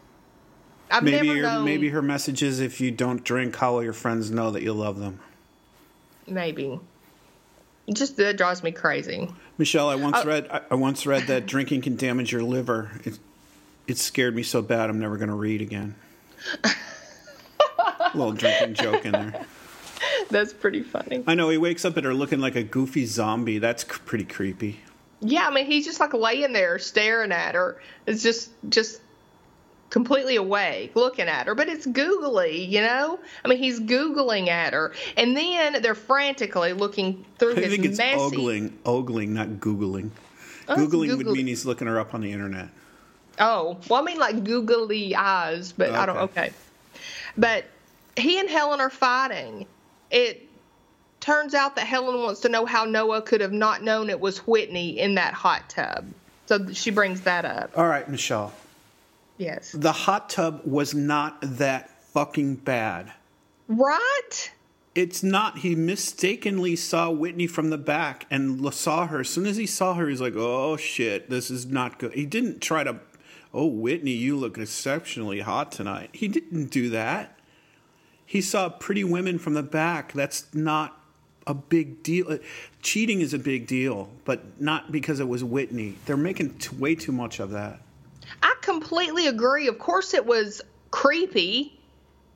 I've 0.91 1.03
Maybe 1.03 1.27
never 1.27 1.37
your, 1.37 1.43
known 1.47 1.65
maybe 1.65 1.89
her 1.89 2.01
message 2.01 2.43
is 2.43 2.59
if 2.59 2.81
you 2.81 2.91
don't 2.91 3.23
drink, 3.23 3.55
how 3.55 3.73
will 3.73 3.83
your 3.83 3.93
friends 3.93 4.31
know 4.31 4.51
that 4.51 4.63
you 4.63 4.73
love 4.73 4.99
them? 4.99 5.19
maybe. 6.27 6.79
Just 7.91 8.17
that 8.17 8.37
drives 8.37 8.61
me 8.63 8.71
crazy. 8.71 9.29
Michelle, 9.59 9.89
I 9.89 9.95
once 9.95 10.17
Uh, 10.17 10.23
read 10.25 10.47
I, 10.49 10.61
I 10.71 10.75
once 10.75 11.05
read 11.05 11.27
that 11.27 11.45
drinking 11.45 11.81
can 11.81 11.95
damage 11.95 12.31
your 12.31 12.41
liver. 12.41 12.89
It, 13.03 13.19
it 13.87 13.97
scared 13.99 14.35
me 14.35 14.41
so 14.41 14.61
bad 14.63 14.89
I'm 14.89 14.99
never 14.99 15.17
going 15.17 15.29
to 15.29 15.35
read 15.35 15.61
again. 15.61 15.95
little 18.15 18.31
drinking 18.33 18.73
joke 18.75 19.05
in 19.05 19.11
there. 19.11 19.45
That's 20.29 20.53
pretty 20.53 20.81
funny. 20.81 21.23
I 21.27 21.35
know 21.35 21.49
he 21.49 21.57
wakes 21.57 21.83
up 21.85 21.97
at 21.97 22.03
her 22.05 22.13
looking 22.13 22.39
like 22.39 22.55
a 22.55 22.63
goofy 22.63 23.05
zombie. 23.05 23.59
That's 23.59 23.83
c- 23.83 23.99
pretty 24.05 24.23
creepy. 24.25 24.79
Yeah, 25.21 25.47
I 25.47 25.53
mean 25.53 25.65
he's 25.65 25.85
just 25.85 25.99
like 25.99 26.13
laying 26.13 26.53
there 26.53 26.79
staring 26.79 27.31
at 27.33 27.53
her. 27.55 27.81
It's 28.07 28.23
just 28.23 28.51
just 28.69 29.01
completely 29.89 30.35
awake 30.35 30.95
looking 30.95 31.27
at 31.27 31.47
her, 31.47 31.55
but 31.55 31.67
it's 31.67 31.85
googly, 31.85 32.63
you 32.63 32.81
know? 32.81 33.19
I 33.43 33.47
mean 33.47 33.57
he's 33.57 33.79
googling 33.79 34.47
at 34.47 34.73
her. 34.73 34.93
And 35.17 35.35
then 35.35 35.81
they're 35.81 35.95
frantically 35.95 36.73
looking 36.73 37.25
through 37.37 37.53
I 37.53 37.61
his 37.61 37.71
think 37.71 37.85
it's 37.85 37.97
messy 37.97 38.19
ogling, 38.19 38.77
ogling, 38.85 39.33
not 39.33 39.47
googling. 39.47 40.11
Oh, 40.67 40.73
it's 40.73 40.93
googling 40.93 41.17
would 41.17 41.27
mean 41.27 41.47
he's 41.47 41.65
looking 41.65 41.87
her 41.87 41.99
up 41.99 42.13
on 42.13 42.21
the 42.21 42.31
internet. 42.31 42.69
Oh, 43.39 43.77
well, 43.89 44.01
I 44.01 44.05
mean 44.05 44.19
like 44.19 44.43
googly 44.43 45.15
eyes, 45.15 45.71
but 45.71 45.91
I 45.91 46.05
don't. 46.05 46.17
Okay. 46.17 46.41
Okay, 46.41 46.53
but 47.37 47.65
he 48.17 48.39
and 48.39 48.49
Helen 48.49 48.81
are 48.81 48.89
fighting. 48.89 49.65
It 50.11 50.47
turns 51.19 51.53
out 51.53 51.75
that 51.75 51.85
Helen 51.85 52.21
wants 52.21 52.41
to 52.41 52.49
know 52.49 52.65
how 52.65 52.85
Noah 52.85 53.21
could 53.21 53.41
have 53.41 53.53
not 53.53 53.83
known 53.83 54.09
it 54.09 54.19
was 54.19 54.39
Whitney 54.39 54.99
in 54.99 55.15
that 55.15 55.33
hot 55.33 55.69
tub. 55.69 56.05
So 56.47 56.71
she 56.73 56.91
brings 56.91 57.21
that 57.21 57.45
up. 57.45 57.77
All 57.77 57.87
right, 57.87 58.07
Michelle. 58.09 58.53
Yes. 59.39 59.71
The 59.71 59.93
hot 59.93 60.29
tub 60.29 60.61
was 60.65 60.93
not 60.93 61.39
that 61.41 61.89
fucking 62.03 62.55
bad. 62.55 63.13
Right? 63.69 64.51
It's 64.93 65.23
not. 65.23 65.59
He 65.59 65.75
mistakenly 65.75 66.75
saw 66.75 67.09
Whitney 67.09 67.47
from 67.47 67.69
the 67.69 67.77
back 67.77 68.27
and 68.29 68.71
saw 68.73 69.07
her. 69.07 69.21
As 69.21 69.29
soon 69.29 69.45
as 69.45 69.55
he 69.55 69.65
saw 69.65 69.93
her, 69.93 70.09
he's 70.09 70.19
like, 70.19 70.33
"Oh 70.35 70.75
shit, 70.75 71.29
this 71.29 71.49
is 71.49 71.65
not 71.65 71.99
good." 71.99 72.13
He 72.13 72.25
didn't 72.25 72.59
try 72.59 72.83
to, 72.83 72.99
"Oh 73.53 73.67
Whitney, 73.67 74.11
you 74.11 74.35
look 74.35 74.57
exceptionally 74.57 75.39
hot 75.39 75.71
tonight." 75.71 76.09
He 76.11 76.27
didn't 76.27 76.65
do 76.65 76.89
that. 76.89 77.39
He 78.25 78.41
saw 78.41 78.67
pretty 78.67 79.05
women 79.05 79.39
from 79.39 79.53
the 79.53 79.63
back. 79.63 80.11
That's 80.11 80.53
not 80.53 80.99
a 81.47 81.53
big 81.53 82.03
deal. 82.03 82.25
Uh, 82.29 82.37
Cheating 82.81 83.21
is 83.21 83.33
a 83.33 83.39
big 83.39 83.67
deal, 83.67 84.09
but 84.25 84.59
not 84.59 84.91
because 84.91 85.19
it 85.21 85.27
was 85.27 85.43
Whitney. 85.43 85.95
They're 86.05 86.17
making 86.17 86.55
t- 86.55 86.75
way 86.75 86.95
too 86.95 87.11
much 87.11 87.39
of 87.39 87.51
that. 87.51 87.79
I 88.69 88.71
completely 88.71 89.27
agree. 89.27 89.67
Of 89.67 89.79
course, 89.79 90.13
it 90.13 90.25
was 90.25 90.61
creepy. 90.91 91.79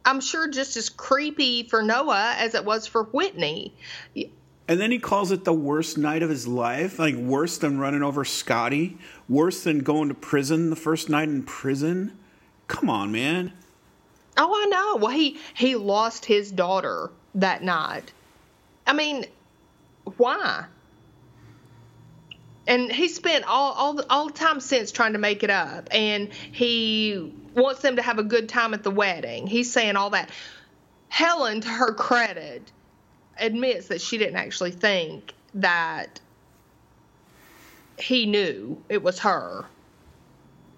I'm 0.03 0.19
sure 0.19 0.49
just 0.49 0.75
as 0.77 0.89
creepy 0.89 1.63
for 1.63 1.83
Noah 1.83 2.35
as 2.37 2.55
it 2.55 2.65
was 2.65 2.87
for 2.87 3.03
Whitney. 3.03 3.73
And 4.15 4.79
then 4.79 4.89
he 4.91 4.97
calls 4.97 5.31
it 5.31 5.43
the 5.43 5.53
worst 5.53 5.97
night 5.97 6.23
of 6.23 6.29
his 6.29 6.47
life, 6.47 6.97
like 6.97 7.15
worse 7.15 7.57
than 7.59 7.77
running 7.77 8.01
over 8.01 8.25
Scotty, 8.25 8.97
worse 9.29 9.63
than 9.63 9.79
going 9.79 10.09
to 10.09 10.15
prison 10.15 10.69
the 10.71 10.75
first 10.75 11.07
night 11.07 11.29
in 11.29 11.43
prison. 11.43 12.17
Come 12.67 12.89
on, 12.89 13.11
man. 13.11 13.53
Oh, 14.35 14.51
I 14.51 14.65
know. 14.65 14.95
Well, 14.95 15.11
he 15.15 15.37
he 15.53 15.75
lost 15.75 16.25
his 16.25 16.51
daughter 16.51 17.11
that 17.35 17.61
night. 17.61 18.11
I 18.87 18.93
mean, 18.93 19.25
why? 20.17 20.65
And 22.65 22.91
he 22.91 23.07
spent 23.09 23.45
all 23.45 23.73
all 23.73 24.01
all 24.09 24.27
the 24.27 24.33
time 24.33 24.59
since 24.59 24.91
trying 24.91 25.13
to 25.13 25.19
make 25.19 25.43
it 25.43 25.49
up, 25.49 25.89
and 25.91 26.31
he 26.31 27.33
wants 27.55 27.81
them 27.81 27.97
to 27.97 28.01
have 28.01 28.19
a 28.19 28.23
good 28.23 28.47
time 28.47 28.73
at 28.73 28.83
the 28.83 28.91
wedding. 28.91 29.47
He's 29.47 29.71
saying 29.71 29.95
all 29.95 30.11
that. 30.11 30.29
Helen, 31.09 31.61
to 31.61 31.67
her 31.67 31.93
credit, 31.93 32.71
admits 33.37 33.87
that 33.89 34.01
she 34.01 34.17
didn't 34.17 34.37
actually 34.37 34.71
think 34.71 35.33
that 35.55 36.19
he 37.99 38.25
knew 38.25 38.81
it 38.89 39.03
was 39.03 39.19
her. 39.19 39.65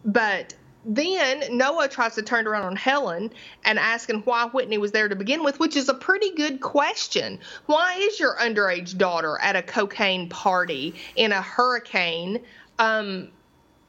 But 0.04 0.54
then 0.88 1.44
Noah 1.58 1.88
tries 1.88 2.16
to 2.16 2.22
turn 2.22 2.46
around 2.48 2.64
on 2.64 2.76
Helen 2.76 3.32
and 3.64 3.80
asking 3.80 4.22
why 4.22 4.46
Whitney 4.46 4.78
was 4.78 4.92
there 4.92 5.08
to 5.10 5.16
begin 5.16 5.44
with, 5.44 5.60
which 5.60 5.76
is 5.76 5.90
a 5.90 5.94
pretty 5.96 6.32
good 6.36 6.62
question. 6.62 7.40
Why 7.66 7.96
is 8.00 8.20
your 8.20 8.36
underage 8.36 8.98
daughter 8.98 9.40
at 9.42 9.56
a 9.56 9.64
cocaine 9.64 10.30
party 10.30 10.94
in 11.16 11.32
a 11.32 11.42
hurricane, 11.42 12.40
um, 12.78 13.30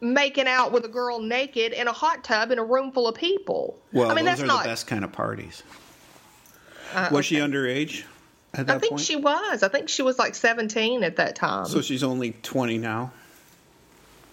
making 0.01 0.47
out 0.47 0.73
with 0.73 0.85
a 0.87 0.89
girl 0.89 1.21
naked 1.21 1.73
in 1.73 1.87
a 1.87 1.93
hot 1.93 2.25
tub 2.25 2.51
in 2.51 2.59
a 2.59 2.65
room 2.65 2.93
full 2.93 3.07
of 3.07 3.15
people? 3.15 3.79
Well, 3.93 4.11
I 4.11 4.15
mean, 4.15 4.25
those 4.25 4.39
that's 4.39 4.43
are 4.43 4.47
not. 4.47 4.63
the 4.63 4.71
best 4.71 4.87
kind 4.87 5.05
of 5.05 5.13
parties. 5.13 5.63
Uh, 6.95 7.09
was 7.13 7.27
she 7.27 7.37
underage 7.37 8.05
at 8.55 8.69
that 8.69 8.77
I 8.77 8.79
think 8.79 8.93
point? 8.93 9.03
she 9.03 9.17
was. 9.17 9.63
I 9.63 9.69
think 9.69 9.89
she 9.91 10.01
was 10.03 10.19
like 10.19 10.35
17 10.35 11.03
at 11.05 11.17
that 11.17 11.37
time. 11.37 11.67
so 11.67 11.83
she's 11.83 12.03
only 12.03 12.33
20 12.43 12.79
now. 12.79 13.13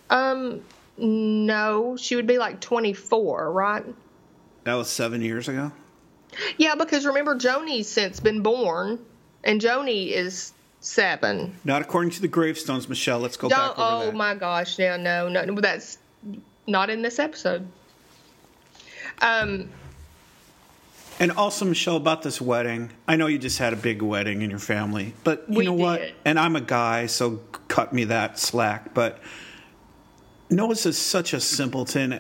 um, 0.10 0.62
no, 0.98 1.98
she 1.98 2.16
would 2.16 2.28
be 2.28 2.38
like 2.38 2.60
24, 2.60 3.52
right? 3.52 3.84
That 4.64 4.76
was 4.76 4.90
seven 4.90 5.22
years 5.22 5.48
ago. 5.48 5.72
Yeah, 6.58 6.76
because 6.76 7.06
remember, 7.06 7.36
Joanie's 7.36 7.88
since 7.88 8.20
been 8.20 8.42
born, 8.42 9.00
and 9.44 9.60
Joanie 9.62 10.14
is 10.14 10.54
seven. 10.80 11.56
Not 11.64 11.82
according 11.82 12.12
to 12.12 12.22
the 12.22 12.28
gravestones, 12.28 12.90
Michelle. 12.90 13.20
Let's 13.20 13.38
go 13.38 13.50
Don't, 13.50 13.58
back 13.60 13.80
over 13.80 14.04
oh 14.04 14.06
that. 14.08 14.16
my 14.16 14.36
gosh, 14.36 14.80
no, 14.80 14.98
no, 14.98 15.28
no, 15.30 15.60
that's 15.62 15.98
not 16.66 16.90
in 16.90 17.02
this 17.02 17.20
episode. 17.20 17.68
Um, 19.22 19.70
And 21.20 21.32
also, 21.34 21.66
Michelle, 21.66 21.98
about 21.98 22.24
this 22.24 22.42
wedding. 22.42 22.90
I 23.08 23.16
know 23.16 23.28
you 23.28 23.38
just 23.38 23.60
had 23.60 23.72
a 23.74 23.76
big 23.76 24.02
wedding 24.02 24.42
in 24.42 24.50
your 24.50 24.60
family, 24.60 25.14
but 25.24 25.46
you 25.48 25.64
know 25.64 25.74
what? 25.74 26.02
And 26.26 26.40
I'm 26.40 26.56
a 26.56 26.62
guy, 26.62 27.06
so 27.06 27.42
cut 27.68 27.94
me 27.94 28.06
that 28.06 28.40
slack. 28.40 28.94
But 28.96 29.20
Noah's 30.54 30.86
is 30.86 30.98
such 30.98 31.34
a 31.34 31.40
simpleton. 31.40 32.20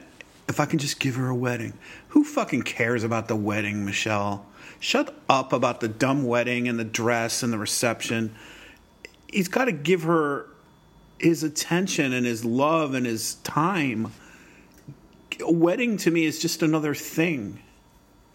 If 0.49 0.59
I 0.59 0.65
can 0.65 0.79
just 0.79 0.99
give 0.99 1.15
her 1.15 1.29
a 1.29 1.35
wedding, 1.35 1.73
who 2.09 2.23
fucking 2.23 2.63
cares 2.63 3.03
about 3.03 3.27
the 3.27 3.35
wedding, 3.35 3.85
Michelle? 3.85 4.45
Shut 4.79 5.15
up 5.29 5.53
about 5.53 5.79
the 5.79 5.87
dumb 5.87 6.25
wedding 6.25 6.67
and 6.67 6.77
the 6.77 6.83
dress 6.83 7.43
and 7.43 7.53
the 7.53 7.57
reception. 7.57 8.35
He's 9.31 9.47
got 9.47 9.65
to 9.65 9.71
give 9.71 10.03
her 10.03 10.47
his 11.19 11.43
attention 11.43 12.11
and 12.11 12.25
his 12.25 12.43
love 12.43 12.93
and 12.93 13.05
his 13.05 13.35
time. 13.35 14.11
A 15.39 15.51
wedding 15.51 15.97
to 15.97 16.11
me 16.11 16.25
is 16.25 16.39
just 16.39 16.61
another 16.61 16.93
thing. 16.93 17.59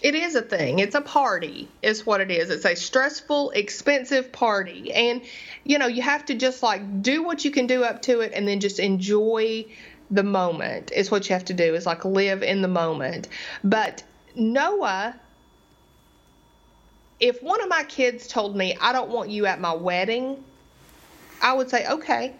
It 0.00 0.14
is 0.14 0.36
a 0.36 0.42
thing. 0.42 0.78
It's 0.78 0.94
a 0.94 1.00
party, 1.00 1.68
is 1.82 2.06
what 2.06 2.20
it 2.20 2.30
is. 2.30 2.50
It's 2.50 2.64
a 2.64 2.76
stressful, 2.76 3.50
expensive 3.50 4.30
party. 4.30 4.92
And, 4.92 5.22
you 5.64 5.78
know, 5.78 5.88
you 5.88 6.02
have 6.02 6.24
to 6.26 6.34
just 6.34 6.62
like 6.62 7.02
do 7.02 7.24
what 7.24 7.44
you 7.44 7.50
can 7.50 7.66
do 7.66 7.82
up 7.82 8.02
to 8.02 8.20
it 8.20 8.32
and 8.32 8.46
then 8.46 8.60
just 8.60 8.78
enjoy 8.78 9.66
the 10.10 10.22
moment, 10.22 10.90
is 10.92 11.10
what 11.10 11.28
you 11.28 11.34
have 11.34 11.44
to 11.46 11.54
do, 11.54 11.74
is 11.74 11.86
like 11.86 12.04
live 12.04 12.42
in 12.42 12.62
the 12.62 12.68
moment. 12.68 13.28
But 13.62 14.02
Noah 14.34 15.14
if 17.20 17.42
one 17.42 17.60
of 17.62 17.68
my 17.68 17.84
kids 17.84 18.28
told 18.28 18.56
me 18.56 18.76
I 18.80 18.92
don't 18.92 19.10
want 19.10 19.30
you 19.30 19.46
at 19.46 19.60
my 19.60 19.72
wedding, 19.72 20.42
I 21.42 21.52
would 21.52 21.70
say 21.70 21.86
okay, 21.86 22.34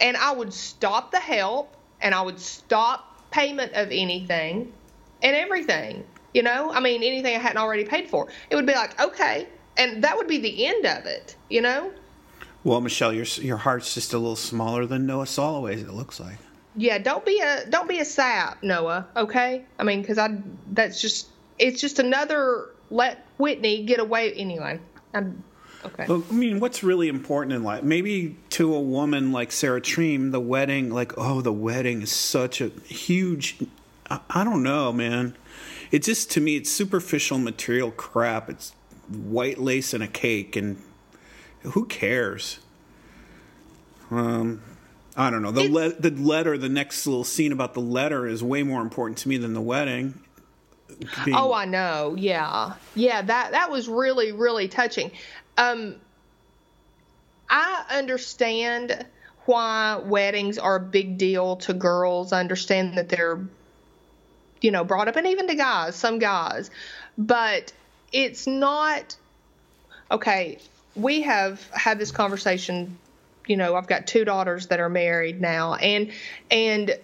and 0.00 0.16
I 0.16 0.32
would 0.32 0.52
stop 0.52 1.10
the 1.10 1.20
help 1.20 1.74
and 2.00 2.14
I 2.14 2.22
would 2.22 2.38
stop 2.38 3.30
payment 3.30 3.72
of 3.72 3.88
anything 3.90 4.72
and 5.22 5.36
everything. 5.36 6.04
You 6.34 6.42
know, 6.42 6.70
I 6.70 6.80
mean 6.80 7.02
anything 7.02 7.34
I 7.34 7.38
hadn't 7.38 7.58
already 7.58 7.84
paid 7.84 8.08
for. 8.08 8.28
It 8.50 8.56
would 8.56 8.66
be 8.66 8.74
like 8.74 9.00
okay, 9.00 9.48
and 9.76 10.04
that 10.04 10.16
would 10.16 10.28
be 10.28 10.38
the 10.38 10.66
end 10.66 10.84
of 10.86 11.06
it. 11.06 11.36
You 11.48 11.62
know. 11.62 11.92
Well, 12.64 12.80
Michelle, 12.80 13.12
your 13.12 13.24
your 13.24 13.56
heart's 13.56 13.94
just 13.94 14.12
a 14.12 14.18
little 14.18 14.36
smaller 14.36 14.84
than 14.84 15.06
Noah 15.06 15.26
Soloway's. 15.26 15.82
It 15.82 15.92
looks 15.92 16.20
like. 16.20 16.38
Yeah, 16.78 16.98
don't 16.98 17.26
be 17.26 17.40
a 17.40 17.66
don't 17.68 17.88
be 17.88 17.98
a 17.98 18.04
sap, 18.04 18.62
Noah. 18.62 19.08
Okay, 19.16 19.64
I 19.80 19.82
mean, 19.82 20.00
because 20.00 20.16
I 20.16 20.38
that's 20.70 21.00
just 21.00 21.28
it's 21.58 21.80
just 21.80 21.98
another 21.98 22.70
let 22.88 23.26
Whitney 23.36 23.84
get 23.84 23.98
away 23.98 24.32
anyway. 24.32 24.78
I'm, 25.12 25.42
okay. 25.84 26.04
I 26.08 26.32
mean, 26.32 26.60
what's 26.60 26.84
really 26.84 27.08
important 27.08 27.52
in 27.52 27.64
life? 27.64 27.82
Maybe 27.82 28.36
to 28.50 28.76
a 28.76 28.80
woman 28.80 29.32
like 29.32 29.50
Sarah 29.50 29.80
Treem, 29.80 30.30
the 30.30 30.38
wedding, 30.38 30.90
like, 30.90 31.18
oh, 31.18 31.40
the 31.40 31.52
wedding 31.52 32.02
is 32.02 32.12
such 32.12 32.60
a 32.60 32.68
huge. 32.86 33.56
I, 34.08 34.20
I 34.30 34.44
don't 34.44 34.62
know, 34.62 34.92
man. 34.92 35.36
It 35.90 36.04
just 36.04 36.30
to 36.32 36.40
me, 36.40 36.54
it's 36.54 36.70
superficial 36.70 37.38
material 37.38 37.90
crap. 37.90 38.48
It's 38.48 38.72
white 39.08 39.58
lace 39.58 39.92
and 39.92 40.04
a 40.04 40.08
cake, 40.08 40.54
and 40.54 40.80
who 41.62 41.86
cares? 41.86 42.60
Um, 44.12 44.62
I 45.18 45.30
don't 45.30 45.42
know. 45.42 45.50
The 45.50 45.68
le- 45.68 45.94
the 45.94 46.12
letter, 46.12 46.56
the 46.56 46.68
next 46.68 47.04
little 47.04 47.24
scene 47.24 47.50
about 47.50 47.74
the 47.74 47.80
letter 47.80 48.24
is 48.24 48.40
way 48.40 48.62
more 48.62 48.80
important 48.80 49.18
to 49.18 49.28
me 49.28 49.36
than 49.36 49.52
the 49.52 49.60
wedding. 49.60 50.20
Being... 51.24 51.36
Oh, 51.36 51.52
I 51.52 51.64
know. 51.64 52.14
Yeah, 52.16 52.74
yeah. 52.94 53.22
That 53.22 53.50
that 53.50 53.68
was 53.68 53.88
really 53.88 54.30
really 54.30 54.68
touching. 54.68 55.10
Um, 55.56 55.96
I 57.50 57.84
understand 57.90 59.04
why 59.46 60.00
weddings 60.04 60.56
are 60.56 60.76
a 60.76 60.80
big 60.80 61.18
deal 61.18 61.56
to 61.56 61.74
girls. 61.74 62.32
I 62.32 62.38
understand 62.38 62.96
that 62.96 63.08
they're, 63.08 63.40
you 64.60 64.70
know, 64.70 64.84
brought 64.84 65.08
up, 65.08 65.16
and 65.16 65.26
even 65.26 65.48
to 65.48 65.56
guys, 65.56 65.96
some 65.96 66.20
guys, 66.20 66.70
but 67.16 67.72
it's 68.12 68.46
not 68.46 69.16
okay. 70.12 70.60
We 70.94 71.22
have 71.22 71.68
had 71.70 71.98
this 71.98 72.12
conversation. 72.12 72.98
You 73.48 73.56
know, 73.56 73.74
I've 73.74 73.88
got 73.88 74.06
two 74.06 74.24
daughters 74.24 74.68
that 74.68 74.78
are 74.78 74.88
married 74.88 75.40
now, 75.40 75.74
and 75.74 76.12
and 76.50 76.96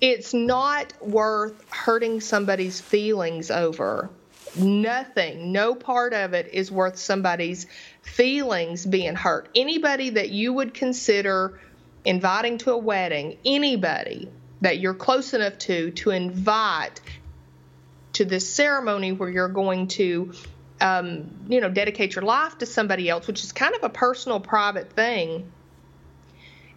it's 0.00 0.34
not 0.34 0.92
worth 1.00 1.64
hurting 1.70 2.20
somebody's 2.20 2.80
feelings 2.80 3.50
over. 3.50 4.10
Nothing, 4.56 5.52
no 5.52 5.74
part 5.74 6.12
of 6.12 6.34
it 6.34 6.52
is 6.52 6.72
worth 6.72 6.98
somebody's 6.98 7.66
feelings 8.02 8.84
being 8.84 9.14
hurt. 9.14 9.48
Anybody 9.54 10.10
that 10.10 10.30
you 10.30 10.52
would 10.52 10.74
consider 10.74 11.60
inviting 12.04 12.58
to 12.58 12.72
a 12.72 12.78
wedding, 12.78 13.38
anybody 13.44 14.28
that 14.60 14.80
you're 14.80 14.94
close 14.94 15.34
enough 15.34 15.58
to 15.58 15.92
to 15.92 16.10
invite 16.10 17.00
to 18.14 18.24
this 18.24 18.52
ceremony 18.52 19.12
where 19.12 19.30
you're 19.30 19.48
going 19.48 19.86
to 19.86 20.32
um, 20.80 21.30
you 21.48 21.60
know 21.60 21.68
dedicate 21.68 22.14
your 22.14 22.24
life 22.24 22.58
to 22.58 22.66
somebody 22.66 23.08
else 23.08 23.26
which 23.26 23.44
is 23.44 23.52
kind 23.52 23.74
of 23.74 23.84
a 23.84 23.88
personal 23.88 24.40
private 24.40 24.92
thing 24.92 25.50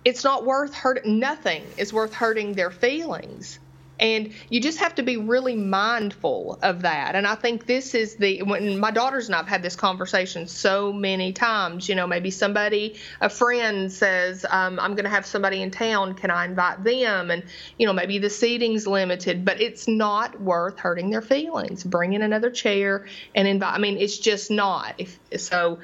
it's 0.06 0.24
not 0.24 0.46
worth 0.46 0.74
hurt 0.74 1.06
nothing 1.06 1.63
is 1.78 1.94
worth 1.94 2.13
hurting 2.13 2.54
their 2.54 2.72
feelings 2.72 3.60
and 4.04 4.34
you 4.50 4.60
just 4.60 4.80
have 4.80 4.96
to 4.96 5.02
be 5.02 5.16
really 5.16 5.56
mindful 5.56 6.60
of 6.62 6.82
that. 6.82 7.16
And 7.16 7.26
i 7.26 7.36
think 7.36 7.66
this 7.66 7.96
is 7.96 8.16
the 8.18 8.44
when 8.44 8.78
my 8.78 8.92
daughters 8.92 9.28
and 9.28 9.36
i've 9.36 9.48
had 9.48 9.63
this 9.63 9.76
conversation 9.76 10.46
so 10.48 10.92
many 10.92 11.32
times 11.32 11.88
you 11.88 11.96
know 11.96 12.06
maybe 12.06 12.30
somebody 12.30 12.96
a 13.22 13.30
friend 13.30 13.92
says 13.92 14.46
um, 14.50 14.80
i'm 14.80 14.92
going 14.92 15.06
to 15.06 15.10
have 15.10 15.26
somebody 15.26 15.62
in 15.62 15.72
town. 15.72 16.13
Can 16.16 16.30
i 16.30 16.46
invite 16.46 16.84
them? 16.84 17.32
And 17.32 17.44
you 17.80 17.88
know 17.88 17.94
maybe 17.94 18.20
the 18.20 18.30
seating's 18.30 18.86
limited 18.86 19.46
but 19.46 19.62
it's 19.62 19.88
not 19.88 20.39
worth 20.39 20.78
hurting 20.78 21.10
their 21.10 21.22
feelings. 21.22 21.84
Bring 21.84 22.13
in 22.13 22.22
another 22.22 22.52
chair 22.52 23.08
and 23.34 23.48
invite 23.48 23.74
i 23.74 23.80
mean 23.80 23.98
it's 23.98 24.18
just 24.20 24.52
not. 24.52 24.96
If, 24.98 25.18
so 25.38 25.80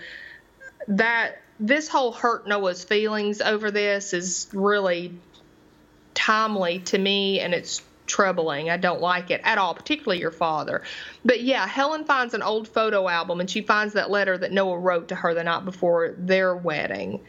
that 0.89 1.38
this 1.60 1.88
whole 1.88 2.12
hurt 2.12 2.47
Noah's 2.47 2.84
feelings 2.84 3.41
over 3.41 3.71
this 3.71 4.13
is 4.13 4.47
really 4.53 5.13
timely 6.13 6.79
to 6.79 6.97
me 6.97 7.39
and 7.39 7.53
it's 7.53 7.82
troubling. 8.10 8.69
I 8.69 8.76
don't 8.78 9.00
like 9.00 9.32
it 9.32 9.39
at 9.43 9.58
all, 9.58 9.74
particularly 9.74 10.19
your 10.19 10.32
father. 10.32 10.84
But 11.24 11.41
yeah, 11.41 11.65
Helen 11.65 12.04
finds 12.04 12.34
an 12.34 12.41
old 12.41 12.67
photo 12.67 13.08
album 13.08 13.39
and 13.39 13.50
she 13.50 13.62
finds 13.62 13.93
that 13.93 14.10
letter 14.10 14.38
that 14.38 14.52
Noah 14.52 14.78
wrote 14.78 15.08
to 15.10 15.15
her 15.15 15.34
the 15.34 15.43
night 15.43 15.63
before 15.63 16.15
their 16.17 16.56
wedding. 16.56 17.22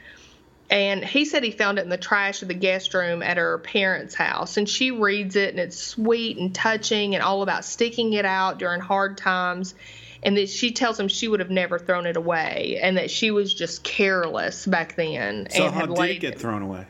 And 0.68 1.04
he 1.04 1.24
said 1.24 1.42
he 1.42 1.50
found 1.50 1.78
it 1.78 1.82
in 1.82 1.88
the 1.88 1.96
trash 1.96 2.42
of 2.42 2.48
the 2.48 2.54
guest 2.54 2.94
room 2.94 3.22
at 3.22 3.36
her 3.36 3.58
parents' 3.58 4.14
house. 4.14 4.56
And 4.56 4.68
she 4.68 4.90
reads 4.90 5.36
it 5.36 5.50
and 5.50 5.60
it's 5.60 5.76
sweet 5.76 6.38
and 6.38 6.54
touching 6.54 7.14
and 7.14 7.22
all 7.22 7.42
about 7.42 7.64
sticking 7.64 8.12
it 8.12 8.24
out 8.24 8.58
during 8.58 8.80
hard 8.80 9.16
times 9.16 9.74
and 10.22 10.36
that 10.36 10.48
she 10.48 10.72
tells 10.72 10.98
him 10.98 11.08
she 11.08 11.28
would 11.28 11.40
have 11.40 11.50
never 11.50 11.78
thrown 11.78 12.06
it 12.06 12.16
away, 12.16 12.78
and 12.82 12.98
that 12.98 13.10
she 13.10 13.30
was 13.30 13.54
just 13.54 13.82
careless 13.82 14.66
back 14.66 14.96
then. 14.96 15.48
So 15.50 15.66
and 15.66 15.74
how 15.74 15.86
did 15.86 16.10
it 16.10 16.20
get 16.20 16.38
thrown 16.38 16.62
away? 16.62 16.86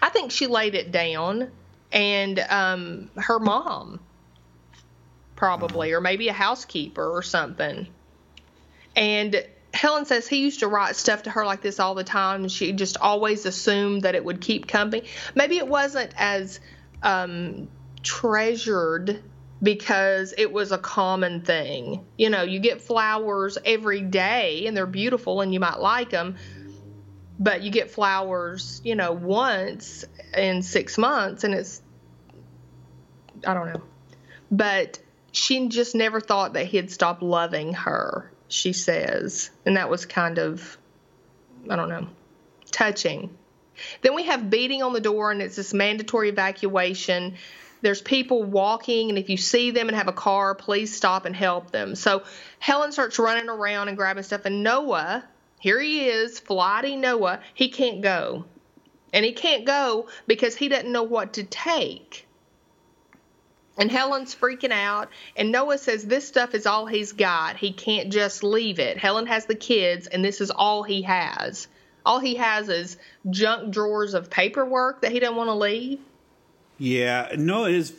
I 0.00 0.08
think 0.08 0.30
she 0.30 0.46
laid 0.46 0.74
it 0.74 0.90
down, 0.90 1.50
and 1.94 2.40
um, 2.50 3.10
her 3.16 3.38
mom, 3.38 4.00
probably, 5.36 5.92
or 5.92 6.00
maybe 6.00 6.28
a 6.28 6.32
housekeeper 6.32 7.08
or 7.08 7.22
something. 7.22 7.86
And 8.96 9.46
Helen 9.72 10.04
says 10.04 10.26
he 10.26 10.38
used 10.38 10.60
to 10.60 10.68
write 10.68 10.96
stuff 10.96 11.22
to 11.22 11.30
her 11.30 11.46
like 11.46 11.62
this 11.62 11.78
all 11.78 11.94
the 11.94 12.04
time, 12.04 12.42
and 12.42 12.52
she 12.52 12.72
just 12.72 12.96
always 12.98 13.46
assumed 13.46 14.02
that 14.02 14.16
it 14.16 14.24
would 14.24 14.40
keep 14.40 14.66
coming. 14.66 15.02
Maybe 15.36 15.56
it 15.56 15.68
wasn't 15.68 16.12
as 16.16 16.58
um, 17.02 17.68
treasured 18.02 19.22
because 19.62 20.34
it 20.36 20.52
was 20.52 20.72
a 20.72 20.78
common 20.78 21.42
thing. 21.42 22.04
You 22.18 22.28
know, 22.28 22.42
you 22.42 22.58
get 22.58 22.82
flowers 22.82 23.56
every 23.64 24.00
day 24.00 24.66
and 24.66 24.76
they're 24.76 24.84
beautiful 24.84 25.40
and 25.40 25.54
you 25.54 25.60
might 25.60 25.78
like 25.78 26.10
them, 26.10 26.36
but 27.38 27.62
you 27.62 27.70
get 27.70 27.90
flowers, 27.90 28.80
you 28.84 28.94
know, 28.94 29.12
once 29.12 30.04
in 30.36 30.62
six 30.62 30.98
months 30.98 31.44
and 31.44 31.54
it's, 31.54 31.82
I 33.46 33.54
don't 33.54 33.72
know. 33.72 33.82
But 34.50 35.00
she 35.32 35.68
just 35.68 35.94
never 35.94 36.20
thought 36.20 36.52
that 36.52 36.66
he'd 36.66 36.90
stop 36.90 37.22
loving 37.22 37.74
her, 37.74 38.30
she 38.48 38.72
says. 38.72 39.50
And 39.66 39.76
that 39.76 39.90
was 39.90 40.06
kind 40.06 40.38
of, 40.38 40.78
I 41.68 41.76
don't 41.76 41.88
know, 41.88 42.06
touching. 42.70 43.36
Then 44.02 44.14
we 44.14 44.24
have 44.24 44.50
beating 44.50 44.82
on 44.82 44.92
the 44.92 45.00
door 45.00 45.32
and 45.32 45.42
it's 45.42 45.56
this 45.56 45.74
mandatory 45.74 46.28
evacuation 46.28 47.34
there's 47.84 48.00
people 48.00 48.42
walking, 48.42 49.10
and 49.10 49.18
if 49.18 49.28
you 49.28 49.36
see 49.36 49.70
them 49.70 49.88
and 49.88 49.96
have 49.96 50.08
a 50.08 50.12
car, 50.12 50.54
please 50.54 50.96
stop 50.96 51.26
and 51.26 51.36
help 51.36 51.70
them. 51.70 51.94
So 51.96 52.22
Helen 52.58 52.92
starts 52.92 53.18
running 53.18 53.50
around 53.50 53.88
and 53.88 53.96
grabbing 53.96 54.22
stuff, 54.22 54.46
and 54.46 54.62
Noah, 54.62 55.22
here 55.64 55.80
he 55.80 56.10
is, 56.10 56.38
flighty 56.40 56.94
Noah, 56.94 57.40
he 57.54 57.70
can't 57.70 58.02
go. 58.02 58.44
And 59.14 59.24
he 59.24 59.32
can't 59.32 59.64
go 59.64 60.08
because 60.26 60.54
he 60.54 60.68
doesn't 60.68 60.92
know 60.92 61.04
what 61.04 61.32
to 61.32 61.42
take. 61.42 62.26
And 63.78 63.90
Helen's 63.90 64.34
freaking 64.34 64.72
out, 64.72 65.08
and 65.34 65.50
Noah 65.50 65.78
says 65.78 66.04
this 66.04 66.28
stuff 66.28 66.54
is 66.54 66.66
all 66.66 66.84
he's 66.84 67.12
got. 67.12 67.56
He 67.56 67.72
can't 67.72 68.12
just 68.12 68.44
leave 68.44 68.78
it. 68.78 68.98
Helen 68.98 69.26
has 69.26 69.46
the 69.46 69.54
kids, 69.54 70.06
and 70.06 70.22
this 70.22 70.42
is 70.42 70.50
all 70.50 70.82
he 70.82 71.00
has. 71.00 71.66
All 72.04 72.20
he 72.20 72.34
has 72.34 72.68
is 72.68 72.98
junk 73.30 73.72
drawers 73.72 74.12
of 74.12 74.28
paperwork 74.28 75.00
that 75.00 75.12
he 75.12 75.18
doesn't 75.18 75.34
want 75.34 75.48
to 75.48 75.54
leave. 75.54 75.98
Yeah, 76.76 77.32
no, 77.38 77.64
it 77.64 77.74
is 77.74 77.94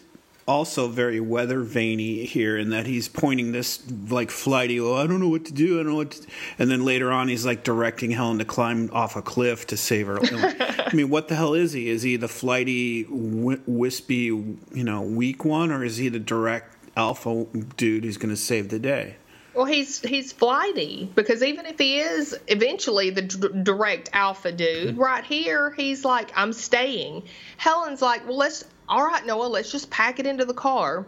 also 0.48 0.88
very 0.88 1.20
weather 1.20 1.62
veiny 1.62 2.26
here 2.26 2.58
in 2.58 2.70
that 2.70 2.86
he's 2.86 3.08
pointing 3.08 3.52
this 3.52 3.82
like 4.10 4.30
flighty, 4.30 4.80
oh, 4.80 4.96
I 4.96 5.08
don't 5.08 5.20
know 5.20 5.30
what 5.30 5.46
to 5.46 5.54
do, 5.54 5.80
I 5.80 5.84
don't 5.84 5.92
know 5.94 5.98
what 5.98 6.12
to 6.12 6.28
and 6.60 6.70
then 6.70 6.86
later 6.86 7.12
on 7.12 7.28
he's 7.28 7.46
like 7.46 7.64
directing 7.64 8.12
Helen 8.12 8.38
to 8.40 8.46
climb 8.46 8.90
off 8.94 9.16
a 9.16 9.22
cliff 9.22 9.68
to 9.68 9.78
save 9.78 10.08
her. 10.08 10.20
I 10.22 10.94
mean, 10.94 11.10
what 11.10 11.28
the 11.28 11.36
hell 11.36 11.54
is 11.54 11.74
he? 11.74 11.90
Is 11.90 12.04
he 12.04 12.16
the 12.16 12.28
flighty, 12.28 13.06
wispy, 13.10 14.26
you 14.26 14.58
know, 14.72 15.02
weak 15.02 15.44
one, 15.44 15.72
or 15.72 15.84
is 15.84 15.98
he 15.98 16.10
the 16.10 16.20
direct 16.20 16.76
alpha 16.96 17.46
dude 17.76 18.04
who's 18.04 18.18
going 18.18 18.34
to 18.34 18.38
save 18.38 18.70
the 18.70 18.80
day? 18.80 19.18
Well, 19.56 19.66
he's 19.66 20.02
he's 20.02 20.34
flighty 20.34 21.10
because 21.16 21.42
even 21.42 21.66
if 21.66 21.80
he 21.80 22.00
is 22.02 22.38
eventually 22.48 23.10
the 23.10 23.22
d- 23.22 23.64
direct 23.64 24.10
alpha 24.12 24.52
dude, 24.52 24.90
mm-hmm. 24.90 25.00
right 25.00 25.24
here 25.24 25.72
he's 25.72 26.04
like, 26.04 26.32
I'm 26.36 26.52
staying. 26.52 27.24
Helen's 27.56 28.02
like, 28.02 28.28
well, 28.28 28.36
let's 28.36 28.66
all 28.88 29.04
right, 29.04 29.26
Noah, 29.26 29.48
let's 29.48 29.72
just 29.72 29.90
pack 29.90 30.20
it 30.20 30.28
into 30.28 30.46
the 30.46 30.54
car. 30.54 31.06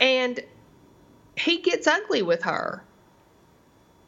And 0.00 0.40
he 1.36 1.58
gets 1.58 1.86
ugly 1.86 2.22
with 2.22 2.42
her. 2.44 2.82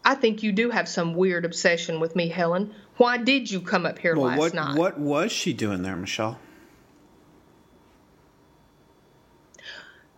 I 0.05 0.15
think 0.15 0.43
you 0.43 0.53
do 0.53 0.71
have 0.71 0.89
some 0.89 1.15
weird 1.15 1.45
obsession 1.45 1.99
with 1.99 2.15
me, 2.15 2.29
Helen. 2.29 2.75
Why 2.97 3.17
did 3.17 3.51
you 3.51 3.61
come 3.61 3.87
up 3.87 3.99
here 3.99 4.15
well, 4.15 4.27
last 4.27 4.39
what, 4.39 4.55
night? 4.55 4.77
What 4.77 4.99
was 4.99 5.33
she 5.33 5.53
doing 5.53 5.83
there, 5.83 5.97
Michelle? 5.97 6.39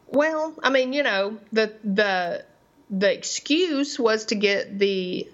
Well, 0.08 0.54
I 0.62 0.70
mean, 0.70 0.92
you 0.92 1.02
know, 1.02 1.38
the 1.52 1.74
the 1.84 2.44
the 2.90 3.12
excuse 3.12 3.98
was 3.98 4.26
to 4.26 4.34
get 4.34 4.78
the 4.78 5.28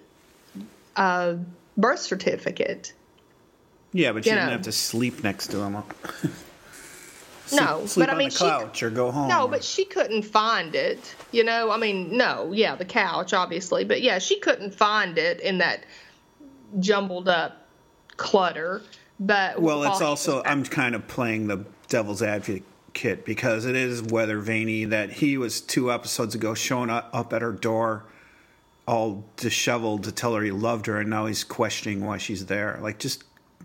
uh, 0.96 1.34
birth 1.76 2.00
certificate. 2.00 2.92
Yeah, 3.92 4.12
but 4.12 4.24
you 4.24 4.32
You 4.32 4.36
didn't 4.36 4.46
know. 4.46 4.52
have 4.52 4.62
to 4.62 4.72
sleep 4.72 5.22
next 5.22 5.48
to 5.48 5.58
him. 5.58 5.82
No, 7.52 7.86
sleep 7.86 8.06
but 8.06 8.14
I 8.14 8.18
mean, 8.18 8.28
the 8.28 8.34
she- 8.34 8.44
couch 8.44 8.82
or 8.82 8.90
go 8.90 9.10
home. 9.10 9.28
No, 9.28 9.48
but 9.48 9.62
she 9.64 9.84
couldn't 9.84 10.22
find 10.22 10.74
it. 10.74 11.14
You 11.30 11.44
know, 11.44 11.70
I 11.70 11.76
mean, 11.76 12.16
no, 12.16 12.52
yeah, 12.52 12.74
the 12.74 12.84
couch, 12.84 13.32
obviously, 13.32 13.84
but 13.84 14.02
yeah, 14.02 14.18
she 14.18 14.38
couldn't 14.40 14.74
find 14.74 15.18
it 15.18 15.40
in 15.40 15.58
that 15.58 15.84
jumbled 16.78 17.28
up 17.28 17.66
clutter. 18.16 18.82
But 19.20 19.60
Well, 19.60 19.84
it's 19.84 20.00
also 20.00 20.42
I'm 20.44 20.64
kind 20.64 20.94
of 20.94 21.06
playing 21.06 21.46
the 21.46 21.64
devil's 21.88 22.22
advocate 22.22 23.24
because 23.24 23.66
it 23.66 23.76
is 23.76 24.02
weather 24.02 24.38
veiny 24.38 24.84
that 24.86 25.12
he 25.12 25.38
was 25.38 25.60
two 25.60 25.92
episodes 25.92 26.34
ago 26.34 26.54
showing 26.54 26.90
up 26.90 27.10
up 27.12 27.32
at 27.32 27.42
her 27.42 27.52
door 27.52 28.04
all 28.86 29.24
disheveled 29.36 30.04
to 30.04 30.12
tell 30.12 30.34
her 30.34 30.42
he 30.42 30.50
loved 30.50 30.86
her 30.86 30.98
and 30.98 31.08
now 31.08 31.26
he's 31.26 31.44
questioning 31.44 32.04
why 32.04 32.18
she's 32.18 32.46
there. 32.46 32.78
Like 32.82 32.98
just 32.98 33.24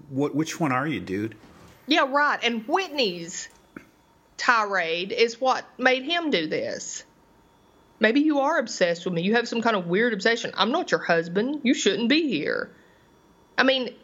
what 0.10 0.36
which 0.36 0.60
one 0.60 0.71
are 0.71 0.88
you, 0.88 1.00
dude? 1.00 1.36
Yeah, 1.88 2.06
right. 2.08 2.39
And 2.43 2.63
Whitney's 2.67 3.50
tirade 4.38 5.12
is 5.12 5.41
what 5.41 5.65
made 5.78 6.04
him 6.04 6.30
do 6.30 6.47
this. 6.47 7.04
Maybe 8.00 8.21
you 8.21 8.39
are 8.39 8.60
obsessed 8.60 9.06
with 9.06 9.13
me. 9.13 9.23
You 9.23 9.34
have 9.36 9.47
some 9.47 9.62
kind 9.62 9.76
of 9.76 9.88
weird 9.88 10.13
obsession. 10.13 10.52
I'm 10.56 10.71
not 10.71 10.91
your 10.91 11.00
husband. 11.00 11.62
You 11.63 11.73
shouldn't 11.73 12.10
be 12.10 12.28
here. 12.28 12.71
I 13.58 13.63
mean, 13.63 13.95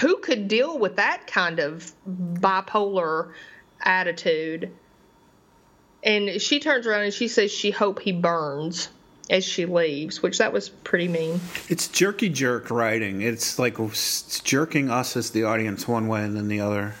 who 0.00 0.16
could 0.18 0.48
deal 0.48 0.78
with 0.78 0.96
that 0.96 1.26
kind 1.26 1.58
of 1.58 1.92
bipolar 2.08 3.32
attitude? 3.80 4.70
And 6.02 6.40
she 6.40 6.60
turns 6.60 6.86
around 6.86 7.02
and 7.02 7.12
she 7.12 7.28
says 7.28 7.50
she 7.50 7.70
hope 7.70 8.00
he 8.00 8.12
burns 8.12 8.88
as 9.28 9.44
she 9.44 9.66
leaves, 9.66 10.22
which 10.22 10.38
that 10.38 10.52
was 10.52 10.68
pretty 10.68 11.08
mean. 11.08 11.40
It's 11.68 11.88
jerky 11.88 12.28
jerk 12.28 12.70
writing. 12.70 13.22
It's 13.22 13.58
like 13.58 13.78
it's 13.78 14.40
jerking 14.40 14.88
us 14.88 15.16
as 15.16 15.30
the 15.30 15.44
audience 15.44 15.86
one 15.86 16.08
way 16.08 16.22
and 16.22 16.36
then 16.36 16.48
the 16.48 16.60
other. 16.60 16.94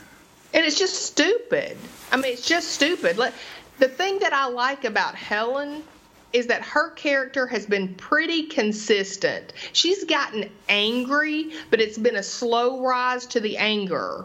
And 0.56 0.64
it's 0.64 0.78
just 0.78 1.02
stupid. 1.04 1.76
I 2.10 2.16
mean, 2.16 2.32
it's 2.32 2.46
just 2.46 2.68
stupid. 2.68 3.18
Like, 3.18 3.34
The 3.78 3.88
thing 3.88 4.20
that 4.20 4.32
I 4.32 4.46
like 4.46 4.84
about 4.84 5.14
Helen 5.14 5.84
is 6.32 6.46
that 6.46 6.62
her 6.62 6.90
character 6.90 7.46
has 7.46 7.66
been 7.66 7.94
pretty 7.94 8.44
consistent. 8.44 9.52
She's 9.74 10.04
gotten 10.04 10.50
angry, 10.68 11.52
but 11.70 11.80
it's 11.82 11.98
been 11.98 12.16
a 12.16 12.22
slow 12.22 12.80
rise 12.80 13.26
to 13.26 13.40
the 13.40 13.58
anger 13.58 14.24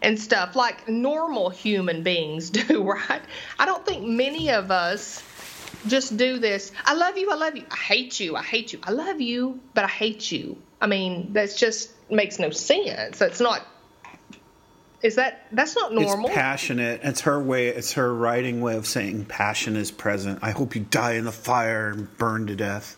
and 0.00 0.18
stuff 0.18 0.54
like 0.54 0.88
normal 0.88 1.50
human 1.50 2.04
beings 2.04 2.50
do, 2.60 2.84
right? 2.84 3.22
I 3.58 3.66
don't 3.66 3.84
think 3.84 4.04
many 4.04 4.50
of 4.50 4.70
us 4.70 5.24
just 5.88 6.16
do 6.16 6.38
this. 6.38 6.70
I 6.84 6.94
love 6.94 7.18
you, 7.18 7.30
I 7.30 7.34
love 7.34 7.56
you. 7.56 7.64
I 7.68 7.76
hate 7.76 8.20
you, 8.20 8.36
I 8.36 8.42
hate 8.44 8.72
you. 8.72 8.78
I 8.84 8.92
love 8.92 9.20
you, 9.20 9.58
but 9.74 9.84
I 9.84 9.88
hate 9.88 10.30
you. 10.30 10.56
I 10.80 10.86
mean, 10.86 11.32
that's 11.32 11.56
just 11.56 11.90
makes 12.10 12.38
no 12.38 12.50
sense. 12.50 13.18
That's 13.18 13.40
not 13.40 13.66
is 15.02 15.14
that 15.14 15.46
that's 15.52 15.76
not 15.76 15.92
normal? 15.92 16.26
It's 16.26 16.34
passionate. 16.34 17.00
It's 17.04 17.20
her 17.22 17.40
way. 17.40 17.68
It's 17.68 17.92
her 17.92 18.12
writing 18.12 18.60
way 18.60 18.76
of 18.76 18.86
saying 18.86 19.26
passion 19.26 19.76
is 19.76 19.90
present. 19.90 20.40
I 20.42 20.50
hope 20.50 20.74
you 20.74 20.82
die 20.82 21.14
in 21.14 21.24
the 21.24 21.32
fire 21.32 21.90
and 21.90 22.16
burn 22.18 22.46
to 22.48 22.56
death. 22.56 22.96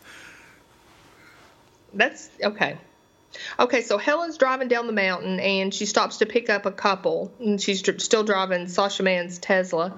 That's 1.93 2.31
okay. 2.43 2.79
Okay, 3.59 3.83
so 3.83 3.99
Helen's 3.99 4.39
driving 4.39 4.69
down 4.69 4.87
the 4.87 4.93
mountain 4.93 5.39
and 5.41 5.73
she 5.73 5.87
stops 5.87 6.19
to 6.19 6.27
pick 6.27 6.51
up 6.51 6.67
a 6.67 6.73
couple. 6.73 7.33
And 7.39 7.61
she's 7.61 7.81
still 8.03 8.25
driving 8.25 8.67
Sasha 8.69 9.03
Mann's 9.03 9.39
Tesla. 9.39 9.95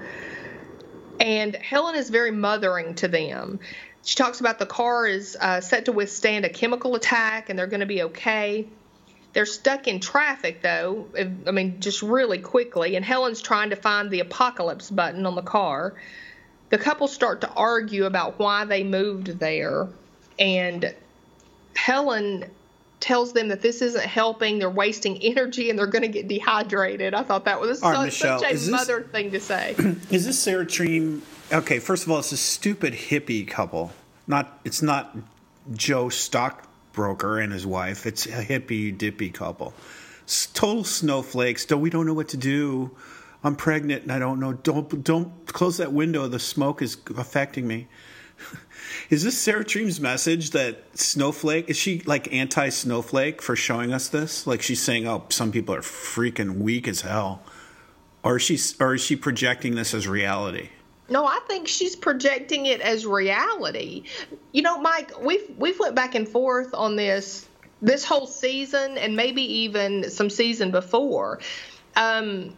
And 1.21 1.55
Helen 1.55 1.95
is 1.95 2.11
very 2.11 2.31
mothering 2.31 2.95
to 2.97 3.09
them. 3.09 3.61
She 4.05 4.17
talks 4.17 4.41
about 4.41 4.59
the 4.59 4.67
car 4.67 5.07
is 5.07 5.37
uh, 5.41 5.61
set 5.61 5.85
to 5.85 5.93
withstand 5.93 6.45
a 6.45 6.49
chemical 6.49 6.97
attack 6.97 7.49
and 7.49 7.59
they're 7.59 7.69
going 7.69 7.81
to 7.81 7.87
be 7.87 8.03
okay. 8.03 8.67
They're 9.33 9.47
stuck 9.47 9.89
in 9.89 10.01
traffic, 10.01 10.61
though. 10.63 11.07
I 11.47 11.51
mean, 11.51 11.81
just 11.81 12.03
really 12.03 12.39
quickly. 12.39 12.97
And 12.97 13.05
Helen's 13.05 13.41
trying 13.41 13.71
to 13.71 13.77
find 13.77 14.11
the 14.11 14.21
apocalypse 14.21 14.91
button 14.91 15.25
on 15.25 15.35
the 15.35 15.43
car. 15.43 15.95
The 16.69 16.79
couple 16.79 17.09
start 17.09 17.41
to 17.43 17.51
argue 17.51 18.05
about 18.05 18.39
why 18.39 18.65
they 18.65 18.85
moved 18.85 19.39
there. 19.39 19.89
And 20.39 20.95
Helen 21.75 22.45
tells 23.01 23.33
them 23.33 23.49
that 23.49 23.61
this 23.63 23.83
isn't 23.83 24.05
helping. 24.05 24.59
They're 24.59 24.71
wasting 24.71 25.19
energy 25.23 25.71
and 25.71 25.79
they're 25.79 25.87
going 25.87 26.03
to 26.03 26.09
get 26.09 26.29
dehydrated. 26.29 27.15
I 27.15 27.23
thought 27.23 27.47
that 27.47 27.61
was 27.61 27.83
right, 27.83 27.95
such, 27.95 28.05
Michelle, 28.05 28.39
such 28.39 28.51
a 28.51 28.55
this- 28.55 28.69
mother 28.69 29.03
thing 29.03 29.31
to 29.33 29.41
say. 29.41 29.75
Is 30.11 30.27
this 30.27 30.39
Sarah 30.39 30.67
Treem? 30.67 31.23
Okay, 31.53 31.79
first 31.79 32.05
of 32.05 32.11
all, 32.11 32.19
it's 32.19 32.33
a 32.33 32.37
stupid 32.37 32.93
hippie 32.95 33.47
couple. 33.47 33.93
Not. 34.27 34.61
It's 34.65 34.81
not 34.83 35.17
Joe 35.73 36.09
Stockbroker 36.93 37.39
and 37.39 37.53
his 37.53 37.67
wife. 37.67 38.05
It's 38.05 38.27
a 38.27 38.45
hippie 38.45 38.97
dippy 38.97 39.31
couple. 39.31 39.73
S- 40.27 40.49
Total 40.53 40.85
snowflakes. 40.85 41.65
Don't 41.65 41.81
we 41.81 41.89
don't 41.89 42.05
know 42.05 42.13
what 42.13 42.29
to 42.29 42.37
do. 42.37 42.91
I'm 43.43 43.57
pregnant 43.57 44.03
and 44.03 44.13
I 44.13 44.19
don't 44.19 44.39
know. 44.39 44.53
Don't 44.53 45.03
don't 45.03 45.47
close 45.47 45.79
that 45.79 45.93
window. 45.93 46.29
The 46.29 46.39
smoke 46.39 46.83
is 46.83 46.99
affecting 47.17 47.67
me. 47.67 47.89
Is 49.09 49.23
this 49.23 49.39
Sarah 49.39 49.65
Treem's 49.65 50.01
message 50.01 50.51
that 50.51 50.99
Snowflake 50.99 51.71
is 51.71 51.77
she 51.77 52.01
like 52.01 52.33
anti 52.33 52.69
Snowflake 52.69 53.41
for 53.41 53.57
showing 53.57 53.93
us 53.93 54.09
this? 54.09 54.47
Like 54.47 54.61
she's 54.61 54.83
saying, 54.83 55.07
"Oh, 55.07 55.25
some 55.29 55.51
people 55.51 55.75
are 55.75 55.81
freaking 55.81 56.59
weak 56.59 56.87
as 56.89 57.01
hell," 57.03 57.43
or 58.23 58.37
is 58.37 58.43
she 58.43 58.59
or 58.81 58.95
is 58.95 59.01
she 59.01 59.17
projecting 59.17 59.77
this 59.77 59.95
as 59.95 60.07
reality? 60.09 60.71
No, 61.13 61.27
I 61.27 61.41
think 61.47 61.69
she's 61.69 61.95
projecting 61.95 62.65
it 62.65 62.81
as 62.81 63.05
reality. 63.05 64.05
You 64.51 64.63
know, 64.63 64.81
Mike, 64.81 65.21
we've 65.21 65.45
we've 65.59 65.79
went 65.79 65.95
back 65.95 66.15
and 66.15 66.27
forth 66.27 66.73
on 66.73 66.97
this 66.97 67.47
this 67.83 68.03
whole 68.03 68.27
season 68.27 68.97
and 68.97 69.15
maybe 69.15 69.43
even 69.43 70.11
some 70.11 70.31
season 70.31 70.71
before. 70.71 71.41
Um, 71.97 72.57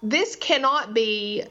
this 0.00 0.36
cannot 0.36 0.94
be 0.94 1.42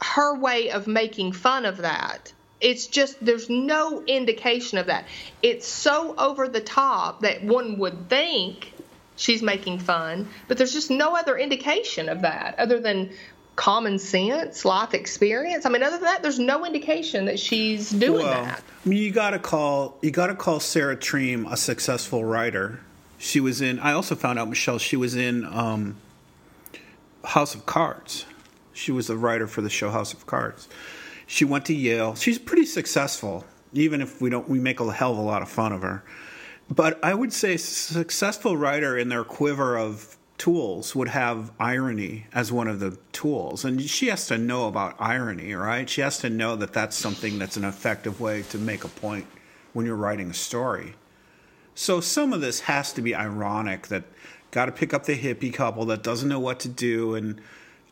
her 0.00 0.38
way 0.38 0.70
of 0.70 0.86
making 0.86 1.32
fun 1.32 1.66
of 1.66 1.78
that. 1.78 2.32
It's 2.62 2.86
just 2.86 3.22
there's 3.22 3.50
no 3.50 4.02
indication 4.06 4.78
of 4.78 4.86
that. 4.86 5.04
It's 5.42 5.66
so 5.66 6.14
over 6.16 6.48
the 6.48 6.62
top 6.62 7.20
that 7.20 7.44
one 7.44 7.78
would 7.78 8.08
think 8.08 8.72
she's 9.16 9.42
making 9.42 9.80
fun, 9.80 10.28
but 10.48 10.56
there's 10.56 10.72
just 10.72 10.90
no 10.90 11.14
other 11.14 11.36
indication 11.36 12.08
of 12.08 12.22
that 12.22 12.58
other 12.58 12.80
than 12.80 13.10
common 13.56 13.98
sense, 13.98 14.64
life 14.64 14.94
experience. 14.94 15.66
I 15.66 15.70
mean, 15.70 15.82
other 15.82 15.96
than 15.96 16.04
that, 16.04 16.22
there's 16.22 16.38
no 16.38 16.64
indication 16.64 17.24
that 17.24 17.40
she's 17.40 17.90
doing 17.90 18.24
well, 18.24 18.44
that. 18.44 18.62
I 18.84 18.88
mean, 18.88 19.02
you 19.02 19.10
gotta 19.10 19.38
call 19.38 19.98
you 20.02 20.10
gotta 20.10 20.34
call 20.34 20.60
Sarah 20.60 20.96
Treem 20.96 21.50
a 21.50 21.56
successful 21.56 22.24
writer. 22.24 22.80
She 23.18 23.40
was 23.40 23.60
in. 23.60 23.78
I 23.80 23.92
also 23.92 24.14
found 24.14 24.38
out 24.38 24.48
Michelle. 24.48 24.78
She 24.78 24.96
was 24.96 25.16
in 25.16 25.44
um, 25.46 25.96
House 27.24 27.54
of 27.54 27.66
Cards. 27.66 28.26
She 28.72 28.92
was 28.92 29.06
the 29.06 29.16
writer 29.16 29.46
for 29.46 29.62
the 29.62 29.70
show 29.70 29.90
House 29.90 30.12
of 30.12 30.26
Cards. 30.26 30.68
She 31.26 31.44
went 31.44 31.64
to 31.66 31.74
Yale. 31.74 32.14
She's 32.14 32.38
pretty 32.38 32.66
successful, 32.66 33.44
even 33.72 34.00
if 34.02 34.20
we 34.20 34.30
don't. 34.30 34.48
We 34.48 34.60
make 34.60 34.80
a 34.80 34.92
hell 34.92 35.12
of 35.12 35.18
a 35.18 35.22
lot 35.22 35.40
of 35.42 35.48
fun 35.48 35.72
of 35.72 35.82
her. 35.82 36.04
But 36.68 37.02
I 37.02 37.14
would 37.14 37.32
say 37.32 37.56
successful 37.56 38.56
writer 38.56 38.98
in 38.98 39.08
their 39.08 39.24
quiver 39.24 39.78
of 39.78 40.15
tools 40.38 40.94
would 40.94 41.08
have 41.08 41.50
irony 41.58 42.26
as 42.32 42.52
one 42.52 42.68
of 42.68 42.80
the 42.80 42.98
tools, 43.12 43.64
and 43.64 43.80
she 43.82 44.08
has 44.08 44.26
to 44.26 44.38
know 44.38 44.68
about 44.68 44.96
irony, 44.98 45.54
right? 45.54 45.88
She 45.88 46.00
has 46.00 46.18
to 46.18 46.30
know 46.30 46.56
that 46.56 46.72
that's 46.72 46.96
something 46.96 47.38
that's 47.38 47.56
an 47.56 47.64
effective 47.64 48.20
way 48.20 48.42
to 48.50 48.58
make 48.58 48.84
a 48.84 48.88
point 48.88 49.26
when 49.72 49.86
you're 49.86 49.96
writing 49.96 50.30
a 50.30 50.34
story. 50.34 50.94
So 51.74 52.00
some 52.00 52.32
of 52.32 52.40
this 52.40 52.60
has 52.60 52.92
to 52.94 53.02
be 53.02 53.14
ironic 53.14 53.88
that 53.88 54.04
got 54.50 54.66
to 54.66 54.72
pick 54.72 54.94
up 54.94 55.04
the 55.04 55.18
hippie 55.18 55.52
couple 55.52 55.84
that 55.86 56.02
doesn't 56.02 56.28
know 56.28 56.40
what 56.40 56.60
to 56.60 56.68
do 56.68 57.14
and 57.14 57.40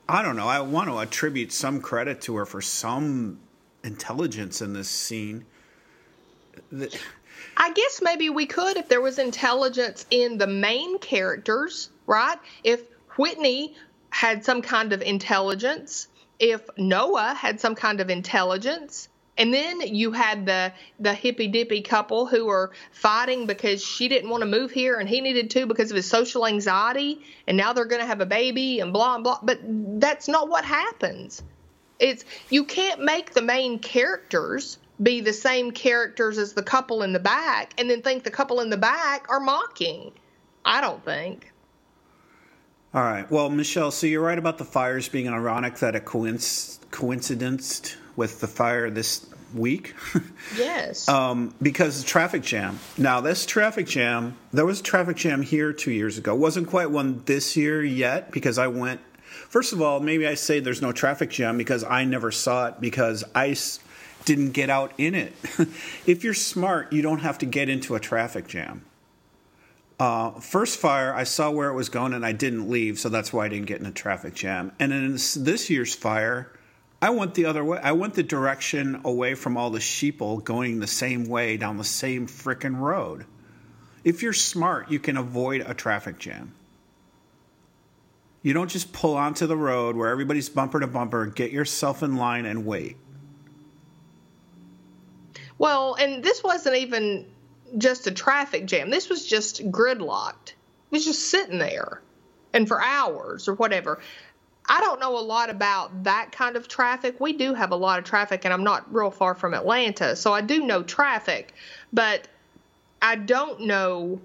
I 0.09 0.23
don't 0.23 0.37
know. 0.37 0.49
I 0.49 0.61
want 0.61 0.89
to 0.89 0.99
attribute 0.99 1.53
some 1.53 1.81
credit 1.81 2.21
to 2.23 2.37
her 2.37 2.47
for 2.47 2.61
some 2.61 3.39
intelligence 3.83 4.61
in 4.61 4.73
this 4.73 4.89
scene. 4.89 5.45
I 7.57 7.73
guess 7.73 8.01
maybe 8.03 8.31
we 8.31 8.47
could 8.47 8.77
if 8.77 8.89
there 8.89 9.01
was 9.01 9.19
intelligence 9.19 10.07
in 10.11 10.39
the 10.39 10.47
main 10.47 10.99
characters, 10.99 11.90
right? 12.07 12.38
If 12.63 12.83
Whitney 13.17 13.75
had 14.11 14.44
some 14.44 14.63
kind 14.63 14.92
of 14.92 15.02
intelligence, 15.02 16.09
if 16.38 16.63
Noah 16.77 17.35
had 17.35 17.61
some 17.61 17.75
kind 17.75 18.00
of 18.00 18.11
intelligence, 18.11 19.09
and 19.37 19.52
then 19.52 19.81
you 19.81 20.13
had 20.13 20.46
the 20.46 20.73
the 21.00 21.13
hippy 21.13 21.48
dippy 21.48 21.83
couple 21.83 22.27
who 22.27 22.46
were 22.46 22.73
fighting 22.92 23.46
because 23.46 23.85
she 23.85 24.09
didn't 24.09 24.31
want 24.31 24.42
to 24.42 24.48
move 24.48 24.71
here 24.71 24.98
and 24.98 25.09
he 25.09 25.21
needed 25.21 25.50
to 25.50 25.67
because 25.67 25.90
of 25.90 25.96
his 25.96 26.09
social 26.09 26.46
anxiety, 26.46 27.21
and 27.46 27.57
now 27.57 27.73
they're 27.73 27.85
going 27.85 28.00
to 28.00 28.07
have 28.07 28.21
a 28.21 28.27
baby 28.27 28.81
and 28.81 28.92
blah 28.92 29.19
blah. 29.19 29.38
But 29.42 29.61
that's 30.00 30.29
not 30.29 30.48
what 30.48 30.65
happens. 30.65 31.42
It's 31.98 32.25
you 32.50 32.65
can't 32.65 33.02
make 33.02 33.33
the 33.33 33.42
main 33.42 33.79
characters 33.79 34.79
be 35.02 35.21
the 35.21 35.33
same 35.33 35.73
characters 35.73 36.38
as 36.38 36.52
the 36.52 36.63
couple 36.63 37.02
in 37.02 37.13
the 37.13 37.19
back 37.19 37.75
and 37.79 37.90
then 37.90 38.02
think 38.02 38.23
the 38.23 38.31
couple 38.31 38.61
in 38.61 38.71
the 38.71 38.77
back 38.77 39.27
are 39.29 39.40
mocking. 39.40 40.13
I 40.65 40.81
don't 40.81 41.05
think. 41.05 41.52
All 42.95 43.03
right. 43.03 43.29
Well, 43.31 43.51
Michelle, 43.51 43.90
so 43.90 44.07
you're 44.07 44.23
right 44.23 44.38
about 44.38 44.59
the 44.59 44.65
fires 44.65 45.09
being 45.09 45.29
ironic 45.29 45.79
that 45.79 45.97
it 45.97 46.05
coinc- 46.05 46.79
coincided 46.92 47.61
with 48.15 48.40
the 48.40 48.47
fire 48.47 48.88
this 48.90 49.27
week. 49.55 49.95
Yes. 50.57 51.09
um, 51.09 51.55
because 51.61 52.01
of 52.01 52.07
traffic 52.07 52.42
jam. 52.42 52.79
Now, 52.99 53.21
this 53.23 53.47
traffic 53.47 53.87
jam, 53.87 54.37
there 54.53 54.67
was 54.67 54.79
a 54.81 54.83
traffic 54.83 55.17
jam 55.17 55.42
here 55.42 55.73
two 55.73 55.90
years 55.90 56.19
ago. 56.19 56.35
Wasn't 56.35 56.69
quite 56.69 56.90
one 56.90 57.23
this 57.25 57.57
year 57.57 57.83
yet 57.83 58.31
because 58.31 58.59
I 58.59 58.69
went. 58.69 59.01
First 59.49 59.73
of 59.73 59.81
all, 59.83 59.99
maybe 60.01 60.27
I 60.29 60.35
say 60.35 60.61
there's 60.61 60.83
no 60.83 60.92
traffic 60.92 61.31
jam 61.31 61.57
because 61.59 61.83
I 61.83 62.05
never 62.05 62.31
saw 62.31 62.67
it 62.69 62.81
because 62.81 63.25
I 63.35 63.51
s- 63.51 63.81
didn't 64.27 64.53
get 64.53 64.71
out 64.71 64.92
in 64.99 65.15
it. 65.15 65.33
if 66.07 66.23
you're 66.23 66.35
smart, 66.35 66.92
you 66.92 67.01
don't 67.03 67.21
have 67.21 67.38
to 67.38 67.47
get 67.47 67.69
into 67.69 67.95
a 67.97 68.01
traffic 68.01 68.47
jam. 68.47 68.85
Uh, 69.99 70.33
first 70.40 70.79
fire, 70.81 71.15
I 71.15 71.25
saw 71.25 71.51
where 71.51 71.71
it 71.71 71.75
was 71.75 71.88
going 71.88 72.15
and 72.15 72.27
I 72.27 72.33
didn't 72.33 72.69
leave, 72.69 72.99
so 72.99 73.09
that's 73.09 73.33
why 73.33 73.47
I 73.47 73.49
didn't 73.49 73.67
get 73.67 73.81
in 73.81 73.87
a 73.87 73.92
traffic 73.92 74.35
jam. 74.35 74.73
And 74.81 74.92
in 74.92 75.13
this, 75.13 75.71
year's 75.71 75.95
fire, 75.95 76.53
I 77.01 77.11
went 77.11 77.35
the 77.35 77.45
other 77.45 77.65
way. 77.65 77.79
I 77.79 77.92
went 77.92 78.15
the 78.15 78.23
direction 78.23 79.01
away 79.05 79.35
from 79.35 79.57
all 79.57 79.71
the 79.71 79.79
sheeple 79.79 80.42
going 80.42 80.81
the 80.81 80.87
same 80.87 81.27
way 81.27 81.57
down 81.57 81.77
the 81.77 81.85
same 81.85 82.27
frickin' 82.27 82.79
road. 82.79 83.25
If 84.03 84.23
you're 84.23 84.33
smart, 84.33 84.90
you 84.90 84.99
can 84.99 85.17
avoid 85.17 85.63
a 85.67 85.75
traffic 85.75 86.19
jam. 86.19 86.53
You 88.42 88.53
don't 88.53 88.71
just 88.71 88.92
pull 88.92 89.17
onto 89.17 89.47
the 89.47 89.57
road 89.57 89.97
where 89.97 90.11
everybody's 90.11 90.49
bumper 90.49 90.81
to 90.81 90.87
bumper, 90.87 91.27
get 91.27 91.53
yourself 91.53 92.03
in 92.03 92.17
line 92.17 92.45
and 92.47 92.67
wait. 92.67 92.97
well, 95.59 95.95
and 95.95 96.23
this 96.23 96.42
wasn't 96.42 96.77
even 96.77 97.27
just 97.79 98.06
a 98.06 98.10
traffic 98.10 98.66
jam. 98.66 98.90
This 98.90 99.08
was 99.08 99.27
just 99.27 99.70
gridlocked. 99.70 100.48
It 100.50 100.90
was 100.90 101.04
just 101.04 101.29
sitting 101.31 101.58
there 101.58 102.00
and 102.52 102.68
for 102.68 102.81
hours 102.81 103.48
or 103.48 103.54
whatever. 103.54 104.00
I 104.66 104.81
don't 104.81 105.00
know 105.00 105.18
a 105.18 105.20
lot 105.20 105.50
about 105.50 106.04
that 106.04 106.33
kind 106.33 106.56
of 106.56 106.68
traffic. 106.68 107.20
We 107.20 107.35
do 107.35 107.52
have 107.52 107.70
a 107.72 107.77
lot 107.77 107.98
of 107.98 108.04
traffic, 108.06 108.44
and 108.44 108.54
I'm 108.54 108.64
not 108.64 108.92
real 108.94 109.10
far 109.10 109.35
from 109.35 109.52
Atlanta, 109.52 110.16
so 110.16 110.33
I 110.33 110.40
do 110.40 110.64
know 110.64 110.83
traffic, 110.83 111.52
but 111.92 112.29
I 113.02 113.16
don't 113.16 113.60
know 113.62 114.20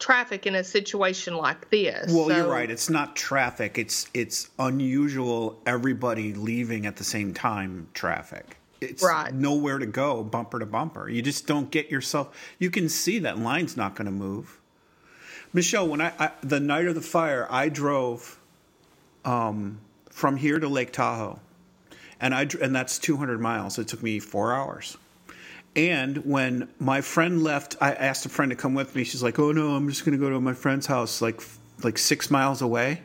traffic 0.00 0.46
in 0.48 0.56
a 0.56 0.64
situation 0.64 1.36
like 1.36 1.70
this. 1.70 2.12
Well, 2.12 2.28
So- 2.28 2.36
you're 2.36 2.48
right. 2.48 2.68
It's 2.68 2.90
not 2.90 3.14
traffic. 3.14 3.78
It's 3.78 4.08
it's 4.12 4.50
unusual. 4.58 5.60
Everybody 5.64 6.34
leaving 6.34 6.86
at 6.86 6.96
the 6.96 7.04
same 7.04 7.32
time. 7.32 7.86
Traffic. 7.94 8.56
It's 8.82 9.02
Right. 9.02 9.32
nowhere 9.32 9.78
to 9.78 9.86
go, 9.86 10.22
bumper 10.22 10.58
to 10.58 10.66
bumper. 10.66 11.08
You 11.08 11.22
just 11.22 11.46
don't 11.46 11.70
get 11.70 11.90
yourself. 11.90 12.36
You 12.58 12.70
can 12.70 12.88
see 12.88 13.18
that 13.20 13.38
line's 13.38 13.76
not 13.76 13.94
going 13.94 14.06
to 14.06 14.12
move. 14.12 14.58
Michelle, 15.52 15.86
when 15.88 16.00
I, 16.00 16.12
I 16.18 16.30
the 16.42 16.60
night 16.60 16.86
of 16.86 16.94
the 16.94 17.00
fire, 17.02 17.46
I 17.50 17.68
drove 17.68 18.38
um, 19.24 19.78
from 20.10 20.36
here 20.36 20.58
to 20.58 20.68
Lake 20.68 20.92
Tahoe, 20.92 21.40
and 22.20 22.34
I 22.34 22.48
and 22.60 22.74
that's 22.74 22.98
200 22.98 23.40
miles. 23.40 23.78
It 23.78 23.88
took 23.88 24.02
me 24.02 24.18
four 24.18 24.52
hours. 24.54 24.96
And 25.74 26.18
when 26.26 26.68
my 26.78 27.00
friend 27.00 27.42
left, 27.42 27.76
I 27.80 27.92
asked 27.92 28.26
a 28.26 28.28
friend 28.28 28.50
to 28.50 28.56
come 28.56 28.74
with 28.74 28.94
me. 28.94 29.04
She's 29.04 29.22
like, 29.22 29.38
"Oh 29.38 29.52
no, 29.52 29.74
I'm 29.74 29.88
just 29.88 30.04
going 30.04 30.18
to 30.18 30.22
go 30.22 30.30
to 30.30 30.40
my 30.40 30.52
friend's 30.54 30.86
house, 30.86 31.22
like 31.22 31.40
like 31.82 31.98
six 31.98 32.30
miles 32.30 32.60
away." 32.62 33.02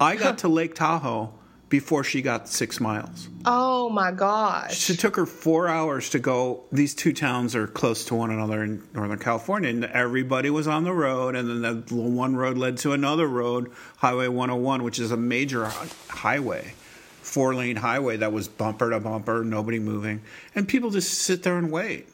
I 0.00 0.16
got 0.16 0.38
to 0.44 0.48
Lake 0.48 0.74
Tahoe 0.74 1.32
before 1.72 2.04
she 2.04 2.20
got 2.20 2.50
six 2.50 2.80
miles. 2.80 3.30
Oh 3.46 3.88
my 3.88 4.10
gosh. 4.12 4.90
It 4.90 4.98
took 4.98 5.16
her 5.16 5.24
four 5.24 5.68
hours 5.68 6.10
to 6.10 6.18
go. 6.18 6.64
These 6.70 6.94
two 6.94 7.14
towns 7.14 7.56
are 7.56 7.66
close 7.66 8.04
to 8.04 8.14
one 8.14 8.30
another 8.30 8.62
in 8.62 8.86
Northern 8.92 9.18
California, 9.18 9.70
and 9.70 9.86
everybody 9.86 10.50
was 10.50 10.68
on 10.68 10.84
the 10.84 10.92
road. 10.92 11.34
And 11.34 11.64
then 11.64 11.84
the 11.86 11.94
one 11.94 12.36
road 12.36 12.58
led 12.58 12.76
to 12.78 12.92
another 12.92 13.26
road, 13.26 13.72
Highway 13.96 14.28
101, 14.28 14.82
which 14.82 14.98
is 14.98 15.12
a 15.12 15.16
major 15.16 15.64
highway, 16.08 16.74
four 17.22 17.54
lane 17.54 17.76
highway 17.76 18.18
that 18.18 18.34
was 18.34 18.48
bumper 18.48 18.90
to 18.90 19.00
bumper, 19.00 19.42
nobody 19.42 19.78
moving, 19.78 20.20
and 20.54 20.68
people 20.68 20.90
just 20.90 21.20
sit 21.20 21.42
there 21.42 21.56
and 21.56 21.72
wait. 21.72 22.06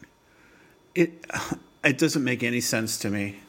It 0.95 1.27
it 1.85 1.99
doesn't 1.99 2.23
make 2.23 2.45
any 2.45 2.61
sense 2.61 2.97
to 2.99 3.11
me. 3.11 3.41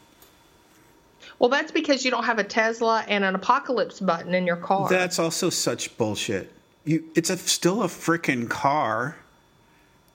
Well, 1.40 1.50
that's 1.50 1.72
because 1.72 2.04
you 2.04 2.12
don't 2.12 2.26
have 2.26 2.38
a 2.38 2.44
Tesla 2.44 3.06
and 3.08 3.24
an 3.24 3.34
apocalypse 3.34 4.02
button 4.02 4.36
in 4.36 4.46
your 4.46 4.58
car. 4.58 4.90
That's 4.90 5.20
also 5.20 5.50
such 5.50 5.98
bullshit. 5.98 6.52
You, 6.84 7.06
it's 7.16 7.30
a, 7.30 7.38
still 7.38 7.82
a 7.82 7.88
frickin' 7.88 8.50
car. 8.50 9.18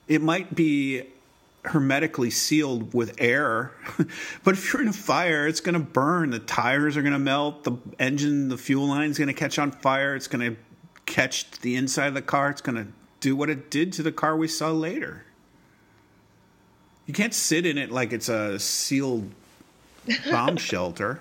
It 0.07 0.21
might 0.21 0.55
be 0.55 1.05
hermetically 1.65 2.29
sealed 2.29 2.93
with 2.93 3.15
air, 3.19 3.73
but 4.45 4.53
if 4.55 4.71
you're 4.71 4.83
in 4.83 4.89
a 4.89 4.93
fire, 4.93 5.47
it's 5.49 5.61
going 5.61 5.73
to 5.73 5.79
burn. 5.79 6.29
The 6.29 6.39
tires 6.39 6.95
are 6.99 7.03
going 7.03 7.15
to 7.15 7.19
melt. 7.19 7.65
The 7.65 7.79
engine, 7.99 8.49
the 8.49 8.59
fuel 8.59 8.87
line 8.87 9.11
is 9.11 9.17
going 9.17 9.29
to 9.29 9.35
catch 9.35 9.59
on 9.59 9.71
fire. 9.71 10.15
It's 10.15 10.29
going 10.29 10.55
to 10.55 10.61
catch 11.07 11.51
the 11.63 11.77
inside 11.77 12.09
of 12.09 12.15
the 12.15 12.23
car. 12.23 12.51
It's 12.51 12.61
going 12.61 12.77
to 12.77 12.93
do 13.21 13.35
what 13.35 13.49
it 13.49 13.71
did 13.71 13.95
to 13.95 14.03
the 14.03 14.13
car 14.13 14.37
we 14.37 14.47
saw 14.47 14.73
later. 14.73 15.25
You 17.07 17.15
can't 17.15 17.33
sit 17.33 17.65
in 17.65 17.79
it 17.79 17.91
like 17.91 18.13
it's 18.13 18.29
a 18.29 18.59
sealed 18.59 19.31
bomb 20.31 20.57
shelter 20.57 21.21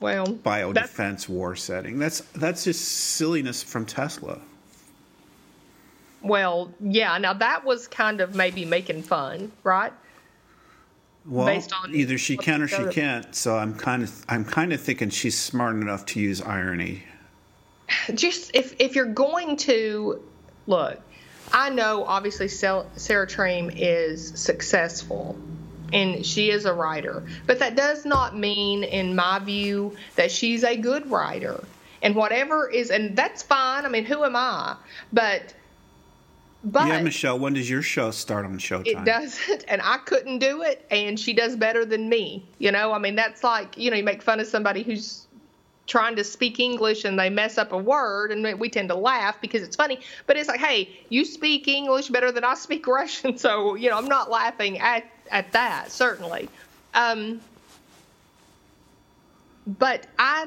well, 0.00 0.32
bio 0.32 0.72
that's- 0.72 0.90
defense 0.90 1.28
war 1.28 1.54
setting. 1.54 1.98
That's 1.98 2.20
that's 2.34 2.64
just 2.64 2.80
silliness 2.80 3.62
from 3.62 3.84
Tesla. 3.84 4.40
Well, 6.22 6.72
yeah. 6.80 7.16
Now 7.18 7.34
that 7.34 7.64
was 7.64 7.86
kind 7.86 8.20
of 8.20 8.34
maybe 8.34 8.64
making 8.64 9.02
fun, 9.02 9.52
right? 9.62 9.92
Well, 11.26 11.46
Based 11.46 11.72
on 11.72 11.94
either 11.94 12.16
she 12.16 12.38
can 12.38 12.62
or 12.62 12.68
she 12.68 12.86
can't. 12.86 13.34
So 13.34 13.56
I'm 13.56 13.74
kind 13.74 14.02
of 14.02 14.24
I'm 14.28 14.44
kind 14.44 14.72
of 14.72 14.80
thinking 14.80 15.10
she's 15.10 15.38
smart 15.38 15.76
enough 15.76 16.06
to 16.06 16.20
use 16.20 16.40
irony. 16.40 17.04
Just 18.14 18.52
if 18.54 18.74
if 18.78 18.94
you're 18.94 19.04
going 19.04 19.58
to 19.58 20.22
look, 20.66 20.98
I 21.52 21.68
know 21.68 22.04
obviously 22.04 22.48
Sarah 22.48 22.86
Treem 22.96 23.70
is 23.76 24.40
successful. 24.40 25.38
And 25.92 26.24
she 26.24 26.50
is 26.50 26.64
a 26.64 26.72
writer. 26.72 27.22
But 27.46 27.58
that 27.58 27.76
does 27.76 28.04
not 28.04 28.36
mean, 28.36 28.84
in 28.84 29.14
my 29.14 29.38
view, 29.38 29.96
that 30.16 30.30
she's 30.30 30.64
a 30.64 30.76
good 30.76 31.10
writer. 31.10 31.62
And 32.02 32.14
whatever 32.14 32.68
is, 32.68 32.90
and 32.90 33.16
that's 33.16 33.42
fine. 33.42 33.84
I 33.84 33.88
mean, 33.88 34.04
who 34.04 34.24
am 34.24 34.36
I? 34.36 34.76
But, 35.12 35.54
but 36.62 36.88
yeah, 36.88 37.02
Michelle, 37.02 37.38
when 37.38 37.54
does 37.54 37.68
your 37.68 37.82
show 37.82 38.10
start 38.10 38.44
on 38.44 38.58
Showtime? 38.58 38.86
it 38.86 39.04
doesn't 39.04 39.64
and 39.68 39.80
i 39.82 39.96
couldn't 39.98 40.40
do 40.40 40.60
it 40.62 40.84
and 40.90 41.18
she 41.18 41.32
does 41.32 41.56
better 41.56 41.86
than 41.86 42.06
me 42.08 42.44
you 42.58 42.70
know 42.70 42.92
i 42.92 42.98
mean 42.98 43.14
that's 43.14 43.42
like 43.42 43.78
you 43.78 43.90
know 43.90 43.96
you 43.96 44.04
make 44.04 44.22
fun 44.22 44.40
of 44.40 44.46
somebody 44.46 44.82
who's 44.82 45.26
trying 45.86 46.14
to 46.16 46.22
speak 46.22 46.60
english 46.60 47.06
and 47.06 47.18
they 47.18 47.30
mess 47.30 47.56
up 47.56 47.72
a 47.72 47.78
word 47.78 48.30
and 48.30 48.60
we 48.60 48.68
tend 48.68 48.90
to 48.90 48.94
laugh 48.94 49.40
because 49.40 49.62
it's 49.62 49.74
funny 49.74 49.98
but 50.26 50.36
it's 50.36 50.48
like 50.48 50.60
hey 50.60 50.88
you 51.08 51.24
speak 51.24 51.66
english 51.66 52.08
better 52.08 52.30
than 52.30 52.44
i 52.44 52.54
speak 52.54 52.86
russian 53.00 53.38
so 53.38 53.74
you 53.74 53.88
know 53.88 53.96
i'm 53.96 54.08
not 54.08 54.30
laughing 54.30 54.78
at 54.80 55.04
at 55.30 55.52
that 55.52 55.90
certainly 55.90 56.48
um 56.94 57.40
but 59.66 60.06
i 60.18 60.46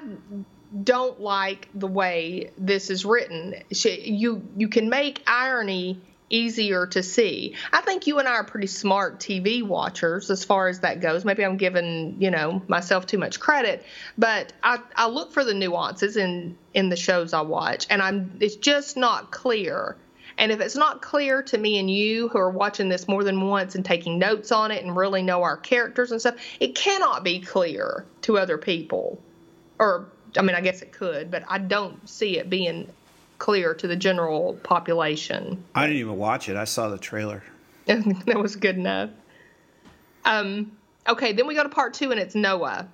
don't 0.82 1.20
like 1.20 1.70
the 1.76 1.88
way 1.88 2.52
this 2.58 2.90
is 2.90 3.06
written. 3.06 3.56
She, 3.72 4.02
you 4.02 4.48
you 4.58 4.68
can 4.68 4.90
make 4.90 5.22
irony 5.28 6.02
easier 6.30 6.88
to 6.88 7.04
see. 7.04 7.56
I 7.72 7.82
think 7.82 8.08
you 8.08 8.18
and 8.18 8.28
I 8.28 8.32
are 8.32 8.44
pretty 8.44 8.68
smart 8.68 9.20
TV 9.20 9.62
watchers 9.62 10.32
as 10.32 10.44
far 10.44 10.68
as 10.68 10.80
that 10.80 11.00
goes. 11.00 11.26
Maybe 11.26 11.46
I'm 11.46 11.58
giving 11.58 12.18
you 12.20 12.32
know 12.32 12.62
myself 12.68 13.06
too 13.06 13.20
much 13.20 13.40
credit, 13.40 13.86
but 14.18 14.52
I, 14.64 14.80
I 14.96 15.08
look 15.08 15.32
for 15.32 15.44
the 15.44 15.54
nuances 15.54 16.18
in 16.18 16.58
in 16.74 16.90
the 16.90 16.96
shows 16.96 17.34
I 17.34 17.42
watch, 17.42 17.86
and 17.90 18.02
I'm 18.02 18.38
it's 18.40 18.56
just 18.56 18.98
not 18.98 19.32
clear. 19.32 19.96
And 20.38 20.52
if 20.52 20.60
it's 20.60 20.76
not 20.76 21.02
clear 21.02 21.44
to 21.44 21.58
me 21.58 21.78
and 21.80 21.90
you 21.90 22.28
who 22.30 22.38
are 22.38 22.50
watching 22.50 22.90
this 22.90 23.08
more 23.08 23.24
than 23.24 23.42
once 23.42 23.76
and 23.76 23.86
taking 23.86 24.18
notes 24.18 24.52
on 24.52 24.72
it 24.72 24.84
and 24.84 24.96
really 24.96 25.22
know 25.22 25.44
our 25.44 25.58
characters 25.58 26.12
and 26.12 26.20
stuff, 26.20 26.36
it 26.60 26.76
cannot 26.76 27.24
be 27.24 27.40
clear 27.40 28.06
to 28.22 28.38
other 28.38 28.58
people 28.58 29.22
or 29.80 30.08
I 30.38 30.42
mean, 30.42 30.56
I 30.56 30.62
guess 30.62 30.82
it 30.82 30.92
could, 30.92 31.30
but 31.30 31.44
I 31.48 31.58
don't 31.58 32.08
see 32.10 32.38
it 32.40 32.50
being 32.50 32.90
clear 33.38 33.74
to 33.76 33.88
the 33.88 33.96
general 33.96 34.54
population. 34.64 35.64
I 35.76 35.86
didn't 35.86 36.00
even 36.00 36.18
watch 36.18 36.50
it. 36.50 36.56
I 36.56 36.64
saw 36.64 36.90
the 36.90 36.98
trailer. 36.98 37.44
that 37.86 38.40
was 38.40 38.56
good 38.56 38.78
enough. 38.78 39.12
Um, 40.26 40.72
okay, 41.08 41.34
then 41.34 41.48
we 41.48 41.54
go 41.54 41.64
to 41.64 41.70
part 41.70 41.94
two, 41.94 42.12
and 42.12 42.20
it's 42.20 42.36
Noah. 42.36 42.88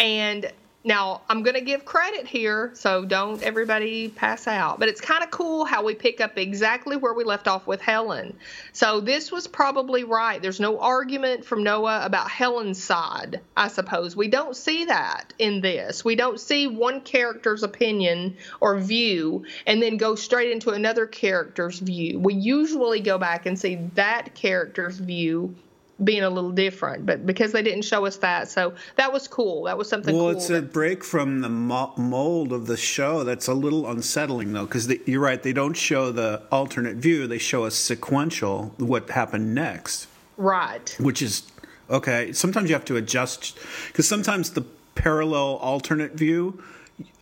And 0.00 0.50
now 0.84 1.22
I'm 1.28 1.42
going 1.42 1.56
to 1.56 1.60
give 1.60 1.84
credit 1.84 2.26
here, 2.26 2.70
so 2.74 3.04
don't 3.04 3.42
everybody 3.42 4.08
pass 4.08 4.46
out. 4.46 4.78
But 4.78 4.88
it's 4.88 5.00
kind 5.00 5.24
of 5.24 5.30
cool 5.30 5.64
how 5.64 5.84
we 5.84 5.94
pick 5.94 6.20
up 6.20 6.38
exactly 6.38 6.96
where 6.96 7.12
we 7.12 7.24
left 7.24 7.48
off 7.48 7.66
with 7.66 7.80
Helen. 7.80 8.36
So 8.72 9.00
this 9.00 9.32
was 9.32 9.48
probably 9.48 10.04
right. 10.04 10.40
There's 10.40 10.60
no 10.60 10.78
argument 10.78 11.44
from 11.44 11.64
Noah 11.64 12.04
about 12.04 12.30
Helen's 12.30 12.82
side, 12.82 13.40
I 13.56 13.68
suppose. 13.68 14.14
We 14.14 14.28
don't 14.28 14.56
see 14.56 14.84
that 14.84 15.34
in 15.38 15.60
this. 15.60 16.04
We 16.04 16.14
don't 16.14 16.38
see 16.38 16.68
one 16.68 17.00
character's 17.00 17.64
opinion 17.64 18.36
or 18.60 18.78
view 18.78 19.44
and 19.66 19.82
then 19.82 19.96
go 19.96 20.14
straight 20.14 20.52
into 20.52 20.70
another 20.70 21.06
character's 21.06 21.80
view. 21.80 22.20
We 22.20 22.34
usually 22.34 23.00
go 23.00 23.18
back 23.18 23.46
and 23.46 23.58
see 23.58 23.76
that 23.94 24.34
character's 24.34 24.98
view 24.98 25.56
being 26.04 26.22
a 26.22 26.30
little 26.30 26.50
different. 26.50 27.06
But 27.06 27.26
because 27.26 27.52
they 27.52 27.62
didn't 27.62 27.82
show 27.82 28.06
us 28.06 28.16
that, 28.18 28.48
so 28.48 28.74
that 28.96 29.12
was 29.12 29.26
cool. 29.28 29.64
That 29.64 29.76
was 29.76 29.88
something. 29.88 30.14
Well, 30.14 30.26
cool 30.26 30.36
it's 30.36 30.50
a 30.50 30.62
break 30.62 31.04
from 31.04 31.40
the 31.40 31.48
mo- 31.48 31.92
mold 31.96 32.52
of 32.52 32.66
the 32.66 32.76
show. 32.76 33.24
That's 33.24 33.48
a 33.48 33.54
little 33.54 33.88
unsettling, 33.90 34.52
though, 34.52 34.66
because 34.66 34.88
you're 35.06 35.20
right. 35.20 35.42
They 35.42 35.52
don't 35.52 35.74
show 35.74 36.12
the 36.12 36.42
alternate 36.50 36.96
view. 36.96 37.26
They 37.26 37.38
show 37.38 37.64
a 37.64 37.70
sequential 37.70 38.74
what 38.78 39.10
happened 39.10 39.54
next, 39.54 40.06
right. 40.36 40.94
which 41.00 41.22
is 41.22 41.42
okay. 41.90 42.32
Sometimes 42.32 42.68
you 42.70 42.74
have 42.74 42.84
to 42.86 42.96
adjust 42.96 43.58
because 43.88 44.06
sometimes 44.08 44.50
the 44.50 44.64
parallel 44.94 45.56
alternate 45.56 46.12
view. 46.12 46.62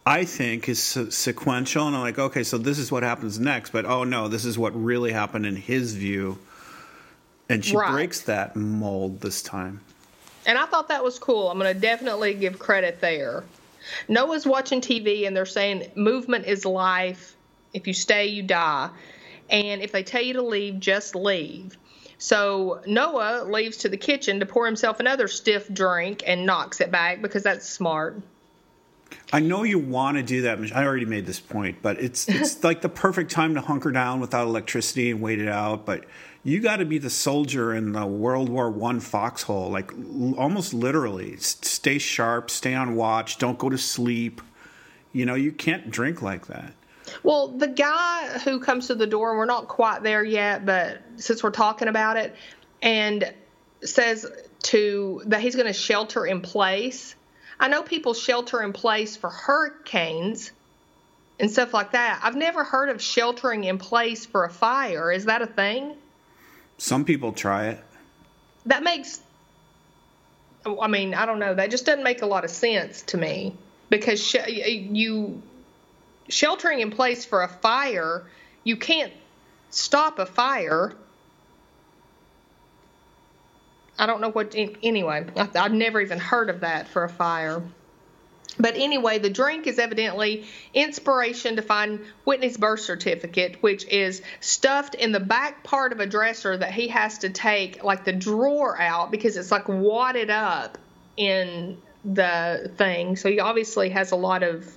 I 0.09 0.25
think 0.25 0.69
is 0.69 0.81
se- 0.81 1.11
sequential, 1.11 1.89
and 1.89 1.97
I'm 1.97 2.03
like, 2.03 2.17
okay, 2.17 2.45
so 2.45 2.59
this 2.59 2.79
is 2.79 2.93
what 2.93 3.03
happens 3.03 3.41
next, 3.41 3.71
but 3.71 3.85
oh 3.85 4.05
no, 4.05 4.29
this 4.29 4.45
is 4.45 4.57
what 4.57 4.73
really 4.81 5.11
happened 5.11 5.47
in 5.47 5.57
his 5.57 5.97
view, 5.97 6.39
and 7.49 7.65
she 7.65 7.77
Right. 7.77 7.91
breaks 7.93 8.21
that 8.23 8.57
mold 8.57 9.21
this 9.21 9.43
time. 9.43 9.81
And 10.47 10.59
I 10.59 10.67
thought 10.67 10.89
that 10.89 11.03
was 11.03 11.19
cool. 11.19 11.51
I'm 11.51 11.59
going 11.59 11.73
to 11.73 11.81
definitely 11.81 12.35
give 12.35 12.59
credit 12.59 13.01
there. 13.01 13.45
Noah's 14.09 14.47
watching 14.47 14.81
TV 14.81 15.27
and 15.27 15.37
they're 15.37 15.47
saying 15.47 15.91
movement 15.95 16.47
is 16.47 16.65
life. 16.65 17.35
If 17.73 17.87
you 17.87 17.93
stay, 17.93 18.27
you 18.27 18.43
die. 18.43 18.91
And 19.51 19.83
if 19.83 19.93
they 19.93 20.03
tell 20.03 20.23
you 20.23 20.35
to 20.35 20.43
leave, 20.43 20.81
just 20.81 21.15
leave. 21.15 21.77
So 22.19 22.81
Noah 22.87 23.45
leaves 23.45 23.77
to 23.79 23.89
the 23.89 23.97
kitchen 23.97 24.41
to 24.41 24.47
pour 24.47 24.67
himself 24.67 25.01
another 25.01 25.29
stiff 25.29 25.73
drink 25.73 26.23
and 26.27 26.47
knocks 26.47 26.81
it 26.81 26.91
back 26.91 27.21
because 27.23 27.43
that's 27.43 27.69
smart. 27.69 28.21
I 29.33 29.41
know 29.41 29.63
you 29.63 29.79
want 29.79 30.17
to 30.17 30.23
do 30.23 30.43
that. 30.43 30.59
I 30.75 30.85
already 30.85 31.05
made 31.05 31.27
this 31.27 31.41
point, 31.41 31.79
but 31.83 32.01
it's 32.01 32.29
it's 32.29 32.63
like 32.65 32.81
the 32.81 32.89
perfect 32.89 33.31
time 33.31 33.55
to 33.55 33.61
hunker 33.61 33.93
down 33.93 34.21
without 34.21 34.47
electricity 34.47 35.11
and 35.11 35.21
wait 35.21 35.41
it 35.41 35.49
out. 35.49 35.85
But 35.87 36.05
you 36.47 36.61
got 36.61 36.77
to 36.77 36.85
be 36.85 36.99
the 36.99 37.11
soldier 37.11 37.75
in 37.75 37.91
the 37.93 38.07
World 38.07 38.49
War 38.49 38.71
One 38.71 39.01
foxhole, 39.01 39.69
like 39.71 39.93
l- 39.93 40.35
almost 40.39 40.73
literally. 40.73 41.35
S- 41.35 41.59
Stay 41.63 41.99
sharp, 41.99 42.51
stay 42.51 42.73
on 42.75 42.95
watch, 42.95 43.39
don't 43.39 43.59
go 43.59 43.69
to 43.69 43.77
sleep. 43.79 44.41
You 45.13 45.27
know, 45.27 45.35
you 45.35 45.51
can't 45.51 45.91
drink 45.91 46.23
like 46.23 46.47
that. 46.47 46.73
Well, 47.23 47.49
the 47.49 47.69
guy 47.69 48.39
who 48.45 48.61
comes 48.61 48.87
to 48.89 48.95
the 48.95 49.07
door, 49.07 49.37
we're 49.37 49.47
not 49.47 49.67
quite 49.67 50.03
there 50.03 50.23
yet, 50.23 50.65
but 50.65 51.03
since 51.17 51.43
we're 51.43 51.51
talking 51.51 51.89
about 51.89 52.17
it, 52.17 52.37
and 52.81 53.33
says 53.83 54.27
to 54.63 55.23
that 55.27 55.41
he's 55.41 55.55
going 55.55 55.67
to 55.67 55.73
shelter 55.73 56.27
in 56.27 56.41
place. 56.43 57.15
I 57.59 57.69
know 57.69 57.83
people 57.83 58.15
shelter 58.15 58.63
in 58.63 58.73
place 58.73 59.17
for 59.17 59.31
hurricanes 59.31 60.53
and 61.41 61.51
stuff 61.51 61.75
like 61.75 61.93
that. 61.93 62.21
I've 62.23 62.37
never 62.37 62.63
heard 62.65 62.89
of 62.89 63.01
sheltering 63.03 63.65
in 63.65 63.79
place 63.79 64.27
for 64.27 64.45
a 64.45 64.51
fire. 64.51 65.11
Is 65.11 65.25
that 65.25 65.43
a 65.43 65.47
thing? 65.47 65.97
Some 66.79 67.05
people 67.05 67.33
try 67.33 67.69
it. 67.69 67.81
That 68.67 68.83
makes 68.83 69.21
I 70.81 70.89
mean, 70.89 71.15
I 71.15 71.27
don't 71.27 71.39
know. 71.39 71.55
That 71.55 71.71
just 71.71 71.87
doesn't 71.87 72.03
make 72.03 72.23
a 72.23 72.27
lot 72.27 72.45
of 72.45 72.51
sense 72.51 73.03
to 73.03 73.17
me 73.17 73.55
because 73.89 74.21
sh- 74.23 74.37
you 74.49 75.43
sheltering 76.29 76.81
in 76.81 76.91
place 76.91 77.25
for 77.25 77.43
a 77.43 77.49
fire, 77.49 78.25
you 78.65 78.77
can't 78.77 79.13
stop 79.71 80.19
a 80.19 80.27
fire. 80.27 80.95
I 83.99 84.07
don't 84.07 84.21
know 84.21 84.31
what. 84.31 84.55
Anyway, 84.57 85.27
I've 85.37 85.73
never 85.73 86.01
even 86.01 86.19
heard 86.19 86.51
of 86.51 86.61
that 86.61 86.89
for 86.89 87.05
a 87.05 87.09
fire. 87.09 87.63
But 88.59 88.77
anyway, 88.77 89.19
the 89.19 89.31
drink 89.31 89.67
is 89.67 89.79
evidently 89.79 90.47
inspiration 90.75 91.57
to 91.57 91.63
find 91.63 92.01
Whitney's 92.25 92.57
birth 92.57 92.81
certificate, 92.81 93.63
which 93.63 93.87
is 93.87 94.23
stuffed 94.41 94.95
in 94.95 95.13
the 95.13 95.21
back 95.21 95.63
part 95.63 95.93
of 95.93 96.01
a 96.01 96.07
dresser 96.07 96.57
that 96.57 96.73
he 96.73 96.89
has 96.89 97.19
to 97.19 97.31
take 97.31 97.85
like 97.85 98.05
the 98.05 98.13
drawer 98.13 98.81
out 98.81 99.11
because 99.11 99.37
it's 99.37 99.51
like 99.51 99.69
wadded 99.69 100.31
up 100.31 100.79
in 101.17 101.77
the 102.05 102.71
thing. 102.77 103.17
So 103.17 103.29
he 103.29 103.41
obviously 103.41 103.91
has 103.91 104.13
a 104.13 104.17
lot 104.17 104.43
of 104.43 104.77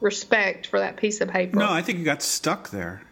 respect 0.00 0.66
for 0.68 0.78
that 0.78 0.96
piece 0.96 1.20
of 1.20 1.28
paper. 1.28 1.58
No, 1.58 1.70
I 1.70 1.82
think 1.82 1.98
it 1.98 2.04
got 2.04 2.22
stuck 2.22 2.70
there. 2.70 3.02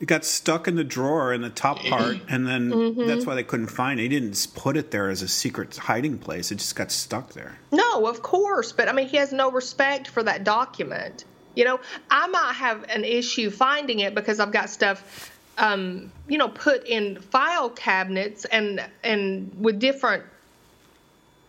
It 0.00 0.06
got 0.06 0.24
stuck 0.24 0.68
in 0.68 0.76
the 0.76 0.84
drawer 0.84 1.34
in 1.34 1.42
the 1.42 1.50
top 1.50 1.78
part, 1.80 2.18
and 2.28 2.46
then 2.46 2.70
Mm-hmm. 2.70 3.06
that's 3.08 3.26
why 3.26 3.34
they 3.34 3.42
couldn't 3.42 3.66
find 3.66 3.98
it. 3.98 4.04
He 4.04 4.08
didn't 4.08 4.46
put 4.54 4.76
it 4.76 4.92
there 4.92 5.10
as 5.10 5.22
a 5.22 5.28
secret 5.28 5.76
hiding 5.76 6.18
place. 6.18 6.52
It 6.52 6.56
just 6.56 6.76
got 6.76 6.92
stuck 6.92 7.32
there. 7.32 7.58
No, 7.72 8.06
of 8.06 8.22
course, 8.22 8.70
but 8.70 8.88
I 8.88 8.92
mean, 8.92 9.08
he 9.08 9.16
has 9.16 9.32
no 9.32 9.50
respect 9.50 10.06
for 10.06 10.22
that 10.22 10.44
document. 10.44 11.24
You 11.56 11.64
know, 11.64 11.80
I 12.10 12.28
might 12.28 12.52
have 12.54 12.84
an 12.88 13.04
issue 13.04 13.50
finding 13.50 13.98
it 13.98 14.14
because 14.14 14.38
I've 14.38 14.52
got 14.52 14.70
stuff, 14.70 15.32
um, 15.58 16.12
you 16.28 16.38
know, 16.38 16.48
put 16.48 16.86
in 16.86 17.20
file 17.20 17.70
cabinets 17.70 18.44
and 18.44 18.86
and 19.02 19.50
with 19.58 19.80
different. 19.80 20.22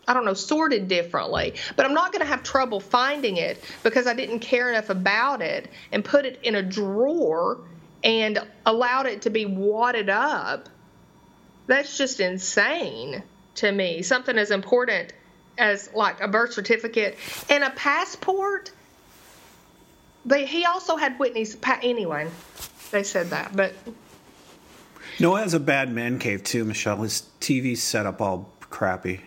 I 0.08 0.14
don't 0.14 0.24
know, 0.24 0.34
sorted 0.34 0.88
differently. 0.88 1.54
But 1.76 1.86
I'm 1.86 1.94
not 1.94 2.10
going 2.10 2.22
to 2.22 2.26
have 2.26 2.42
trouble 2.42 2.80
finding 2.80 3.36
it 3.36 3.62
because 3.84 4.08
I 4.08 4.14
didn't 4.14 4.40
care 4.40 4.68
enough 4.70 4.90
about 4.90 5.40
it 5.40 5.70
and 5.92 6.04
put 6.04 6.24
it 6.26 6.40
in 6.42 6.56
a 6.56 6.62
drawer 6.62 7.60
and 8.02 8.38
allowed 8.66 9.06
it 9.06 9.22
to 9.22 9.30
be 9.30 9.46
wadded 9.46 10.08
up. 10.08 10.68
That's 11.66 11.96
just 11.96 12.20
insane 12.20 13.22
to 13.56 13.70
me. 13.70 14.02
Something 14.02 14.38
as 14.38 14.50
important 14.50 15.12
as 15.58 15.90
like 15.94 16.20
a 16.20 16.28
birth 16.28 16.52
certificate 16.52 17.16
and 17.48 17.62
a 17.62 17.70
passport. 17.70 18.72
They 20.24 20.46
he 20.46 20.64
also 20.64 20.96
had 20.96 21.18
Whitney's 21.18 21.56
pa- 21.56 21.80
anyway. 21.82 22.28
They 22.90 23.02
said 23.02 23.30
that, 23.30 23.54
but 23.54 23.74
Noah 25.18 25.40
has 25.40 25.54
a 25.54 25.60
bad 25.60 25.92
man 25.92 26.18
cave 26.18 26.42
too, 26.42 26.64
Michelle. 26.64 27.02
His 27.02 27.28
TV's 27.40 27.82
set 27.82 28.06
up 28.06 28.20
all 28.20 28.50
crappy. 28.60 29.20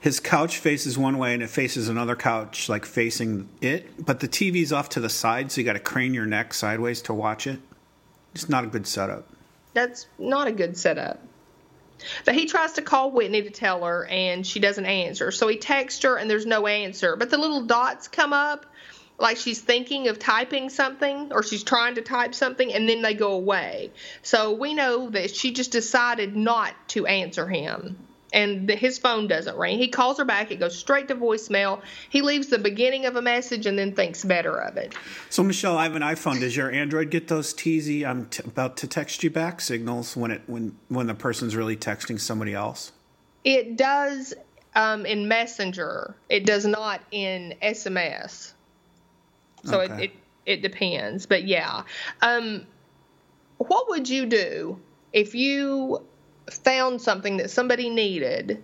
His 0.00 0.18
couch 0.18 0.56
faces 0.56 0.96
one 0.96 1.18
way 1.18 1.34
and 1.34 1.42
it 1.42 1.50
faces 1.50 1.88
another 1.88 2.16
couch, 2.16 2.68
like 2.68 2.86
facing 2.86 3.48
it, 3.60 4.04
but 4.04 4.20
the 4.20 4.28
TV's 4.28 4.72
off 4.72 4.88
to 4.90 5.00
the 5.00 5.10
side, 5.10 5.52
so 5.52 5.60
you 5.60 5.64
got 5.64 5.74
to 5.74 5.78
crane 5.78 6.14
your 6.14 6.24
neck 6.24 6.54
sideways 6.54 7.02
to 7.02 7.14
watch 7.14 7.46
it. 7.46 7.60
It's 8.34 8.48
not 8.48 8.64
a 8.64 8.68
good 8.68 8.86
setup. 8.86 9.26
that's 9.74 10.06
not 10.18 10.48
a 10.48 10.52
good 10.52 10.76
setup. 10.76 11.20
But 12.24 12.34
he 12.34 12.46
tries 12.46 12.72
to 12.74 12.82
call 12.82 13.10
Whitney 13.10 13.42
to 13.42 13.50
tell 13.50 13.84
her, 13.84 14.06
and 14.06 14.46
she 14.46 14.58
doesn't 14.58 14.86
answer. 14.86 15.30
So 15.30 15.48
he 15.48 15.56
texts 15.56 16.02
her, 16.02 16.16
and 16.16 16.30
there's 16.30 16.46
no 16.46 16.66
answer. 16.66 17.16
But 17.16 17.30
the 17.30 17.38
little 17.38 17.62
dots 17.62 18.08
come 18.08 18.32
up, 18.32 18.66
like 19.18 19.36
she's 19.36 19.60
thinking 19.60 20.08
of 20.08 20.18
typing 20.18 20.70
something, 20.70 21.30
or 21.32 21.42
she's 21.42 21.62
trying 21.62 21.96
to 21.96 22.02
type 22.02 22.34
something, 22.34 22.72
and 22.72 22.88
then 22.88 23.02
they 23.02 23.14
go 23.14 23.32
away. 23.32 23.90
So 24.22 24.52
we 24.52 24.72
know 24.72 25.10
that 25.10 25.34
she 25.34 25.52
just 25.52 25.72
decided 25.72 26.34
not 26.36 26.74
to 26.88 27.06
answer 27.06 27.46
him. 27.46 27.98
And 28.32 28.68
that 28.68 28.78
his 28.78 28.96
phone 28.96 29.26
doesn't 29.26 29.56
ring. 29.56 29.78
He 29.78 29.88
calls 29.88 30.18
her 30.18 30.24
back. 30.24 30.52
It 30.52 30.60
goes 30.60 30.78
straight 30.78 31.08
to 31.08 31.16
voicemail. 31.16 31.80
He 32.10 32.22
leaves 32.22 32.46
the 32.46 32.58
beginning 32.58 33.06
of 33.06 33.16
a 33.16 33.22
message 33.22 33.66
and 33.66 33.76
then 33.76 33.92
thinks 33.92 34.24
better 34.24 34.56
of 34.56 34.76
it. 34.76 34.94
So, 35.30 35.42
Michelle, 35.42 35.76
I 35.76 35.82
have 35.82 35.96
an 35.96 36.02
iPhone. 36.02 36.38
Does 36.38 36.56
your 36.56 36.70
Android 36.70 37.10
get 37.10 37.26
those 37.26 37.52
teasy 37.52 38.06
"I'm 38.06 38.26
t- 38.26 38.44
about 38.46 38.76
to 38.78 38.86
text 38.86 39.24
you 39.24 39.30
back" 39.30 39.60
signals 39.60 40.16
when 40.16 40.30
it 40.30 40.42
when 40.46 40.76
when 40.88 41.08
the 41.08 41.14
person's 41.14 41.56
really 41.56 41.76
texting 41.76 42.20
somebody 42.20 42.54
else? 42.54 42.92
It 43.42 43.76
does 43.76 44.32
um, 44.76 45.06
in 45.06 45.26
Messenger. 45.26 46.14
It 46.28 46.46
does 46.46 46.64
not 46.64 47.00
in 47.10 47.54
SMS. 47.62 48.52
So 49.64 49.80
Okay. 49.80 49.94
it, 49.94 50.00
it 50.02 50.10
it 50.46 50.62
depends, 50.62 51.26
but 51.26 51.44
yeah. 51.44 51.82
Um, 52.22 52.66
what 53.58 53.88
would 53.90 54.08
you 54.08 54.26
do 54.26 54.78
if 55.12 55.34
you 55.34 56.02
found 56.52 57.00
something 57.00 57.38
that 57.38 57.50
somebody 57.50 57.90
needed 57.90 58.62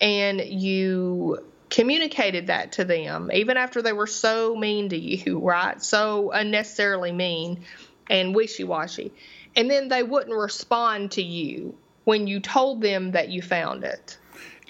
and 0.00 0.40
you 0.40 1.44
communicated 1.70 2.46
that 2.46 2.72
to 2.72 2.84
them, 2.84 3.30
even 3.32 3.56
after 3.56 3.82
they 3.82 3.92
were 3.92 4.06
so 4.06 4.54
mean 4.54 4.88
to 4.90 4.98
you, 4.98 5.38
right? 5.42 5.82
So 5.82 6.30
unnecessarily 6.30 7.12
mean 7.12 7.64
and 8.08 8.34
wishy 8.34 8.64
washy, 8.64 9.12
and 9.56 9.70
then 9.70 9.88
they 9.88 10.02
wouldn't 10.02 10.36
respond 10.36 11.12
to 11.12 11.22
you 11.22 11.74
when 12.04 12.26
you 12.26 12.38
told 12.38 12.82
them 12.82 13.12
that 13.12 13.30
you 13.30 13.40
found 13.40 13.82
it. 13.82 14.18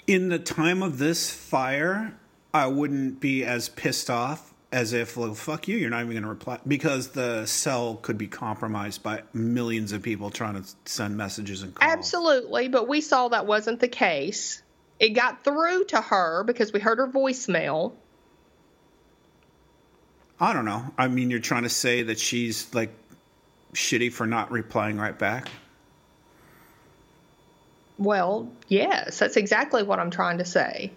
In 0.07 0.29
the 0.29 0.39
time 0.39 0.81
of 0.81 0.97
this 0.97 1.29
fire, 1.29 2.17
I 2.53 2.67
wouldn't 2.67 3.19
be 3.19 3.43
as 3.43 3.67
pissed 3.69 4.09
off 4.09 4.54
as 4.71 4.93
if, 4.93 5.15
well, 5.15 5.33
fuck 5.33 5.67
you, 5.67 5.77
you're 5.77 5.89
not 5.89 6.01
even 6.01 6.11
going 6.11 6.23
to 6.23 6.29
reply. 6.29 6.59
Because 6.67 7.09
the 7.09 7.45
cell 7.45 7.95
could 8.01 8.17
be 8.17 8.27
compromised 8.27 9.03
by 9.03 9.23
millions 9.33 9.91
of 9.91 10.01
people 10.01 10.29
trying 10.29 10.61
to 10.61 10.67
send 10.85 11.15
messages 11.15 11.63
and 11.63 11.73
calls. 11.73 11.91
Absolutely, 11.91 12.67
but 12.67 12.87
we 12.87 13.01
saw 13.01 13.29
that 13.29 13.45
wasn't 13.45 13.79
the 13.79 13.87
case. 13.87 14.61
It 14.99 15.09
got 15.09 15.43
through 15.43 15.85
to 15.85 16.01
her 16.01 16.43
because 16.43 16.73
we 16.73 16.79
heard 16.79 16.97
her 16.97 17.07
voicemail. 17.07 17.93
I 20.39 20.53
don't 20.53 20.65
know. 20.65 20.85
I 20.97 21.07
mean, 21.07 21.29
you're 21.29 21.39
trying 21.39 21.63
to 21.63 21.69
say 21.69 22.03
that 22.03 22.19
she's 22.19 22.73
like 22.73 22.91
shitty 23.73 24.11
for 24.11 24.25
not 24.25 24.51
replying 24.51 24.97
right 24.97 25.17
back. 25.17 25.49
Well, 27.97 28.51
yes, 28.67 29.19
that's 29.19 29.37
exactly 29.37 29.83
what 29.83 29.99
I'm 29.99 30.11
trying 30.11 30.39
to 30.39 30.45
say. 30.45 30.91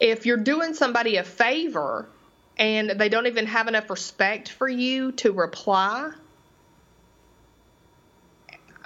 If 0.00 0.26
you're 0.26 0.36
doing 0.36 0.74
somebody 0.74 1.16
a 1.16 1.22
favor 1.22 2.08
and 2.56 2.90
they 2.90 3.08
don't 3.08 3.26
even 3.26 3.46
have 3.46 3.68
enough 3.68 3.90
respect 3.90 4.50
for 4.50 4.68
you 4.68 5.12
to 5.12 5.32
reply, 5.32 6.12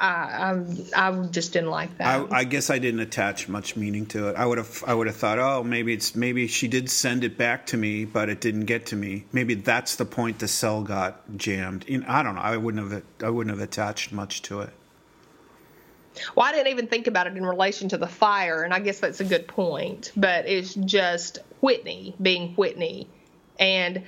I, 0.00 0.64
I, 0.94 1.08
I 1.08 1.26
just 1.26 1.52
didn't 1.52 1.68
like 1.68 1.98
that. 1.98 2.32
I, 2.32 2.38
I 2.38 2.44
guess 2.44 2.70
I 2.70 2.78
didn't 2.78 3.00
attach 3.00 3.48
much 3.48 3.76
meaning 3.76 4.06
to 4.06 4.28
it. 4.28 4.36
I 4.36 4.46
would 4.46 4.56
have 4.56 4.82
I 4.86 4.94
would 4.94 5.06
have 5.06 5.16
thought, 5.16 5.38
oh, 5.38 5.62
maybe 5.62 5.92
it's 5.92 6.16
maybe 6.16 6.46
she 6.46 6.68
did 6.68 6.88
send 6.88 7.22
it 7.22 7.36
back 7.36 7.66
to 7.66 7.76
me, 7.76 8.06
but 8.06 8.30
it 8.30 8.40
didn't 8.40 8.64
get 8.64 8.86
to 8.86 8.96
me. 8.96 9.26
Maybe 9.32 9.54
that's 9.54 9.96
the 9.96 10.06
point 10.06 10.38
the 10.38 10.48
cell 10.48 10.82
got 10.82 11.36
jammed. 11.36 11.84
I 12.08 12.22
don't 12.22 12.34
know. 12.34 12.40
I 12.40 12.56
wouldn't 12.56 12.90
have 12.90 13.02
I 13.22 13.28
wouldn't 13.28 13.54
have 13.54 13.62
attached 13.62 14.10
much 14.10 14.40
to 14.42 14.62
it. 14.62 14.70
Well, 16.34 16.46
I 16.46 16.52
didn't 16.52 16.68
even 16.68 16.86
think 16.86 17.06
about 17.06 17.26
it 17.26 17.36
in 17.36 17.44
relation 17.44 17.90
to 17.90 17.98
the 17.98 18.06
fire, 18.08 18.62
and 18.62 18.72
I 18.72 18.80
guess 18.80 19.00
that's 19.00 19.20
a 19.20 19.24
good 19.24 19.46
point. 19.46 20.12
But 20.16 20.46
it's 20.46 20.74
just 20.74 21.38
Whitney 21.60 22.16
being 22.20 22.54
Whitney, 22.54 23.06
and 23.60 24.02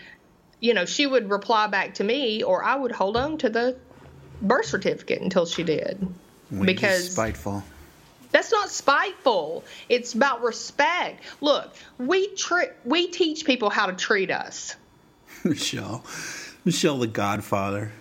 you 0.59 0.75
know 0.75 0.85
she 0.85 1.07
would 1.07 1.31
reply 1.31 1.69
back 1.69 1.95
to 1.95 2.05
me, 2.05 2.43
or 2.43 2.65
I 2.65 2.75
would 2.75 2.91
hold 2.91 3.17
on 3.17 3.39
to 3.39 3.51
the 3.51 3.77
birth 4.41 4.67
certificate 4.67 5.21
until 5.21 5.47
she 5.47 5.63
did. 5.63 6.05
When 6.51 6.67
because 6.67 7.13
spiteful. 7.13 7.63
That's 8.33 8.51
not 8.51 8.71
spiteful. 8.71 9.63
It's 9.91 10.15
about 10.15 10.43
respect. 10.43 11.23
Look, 11.43 11.75
we 11.99 12.35
tre- 12.35 12.73
we 12.85 13.09
teach 13.09 13.45
people 13.45 13.69
how 13.69 13.87
to 13.87 13.93
treat 13.93 14.31
us. 14.31 14.75
Michelle, 15.45 16.03
Michelle, 16.65 16.99
the 16.99 17.07
Godfather. 17.07 17.93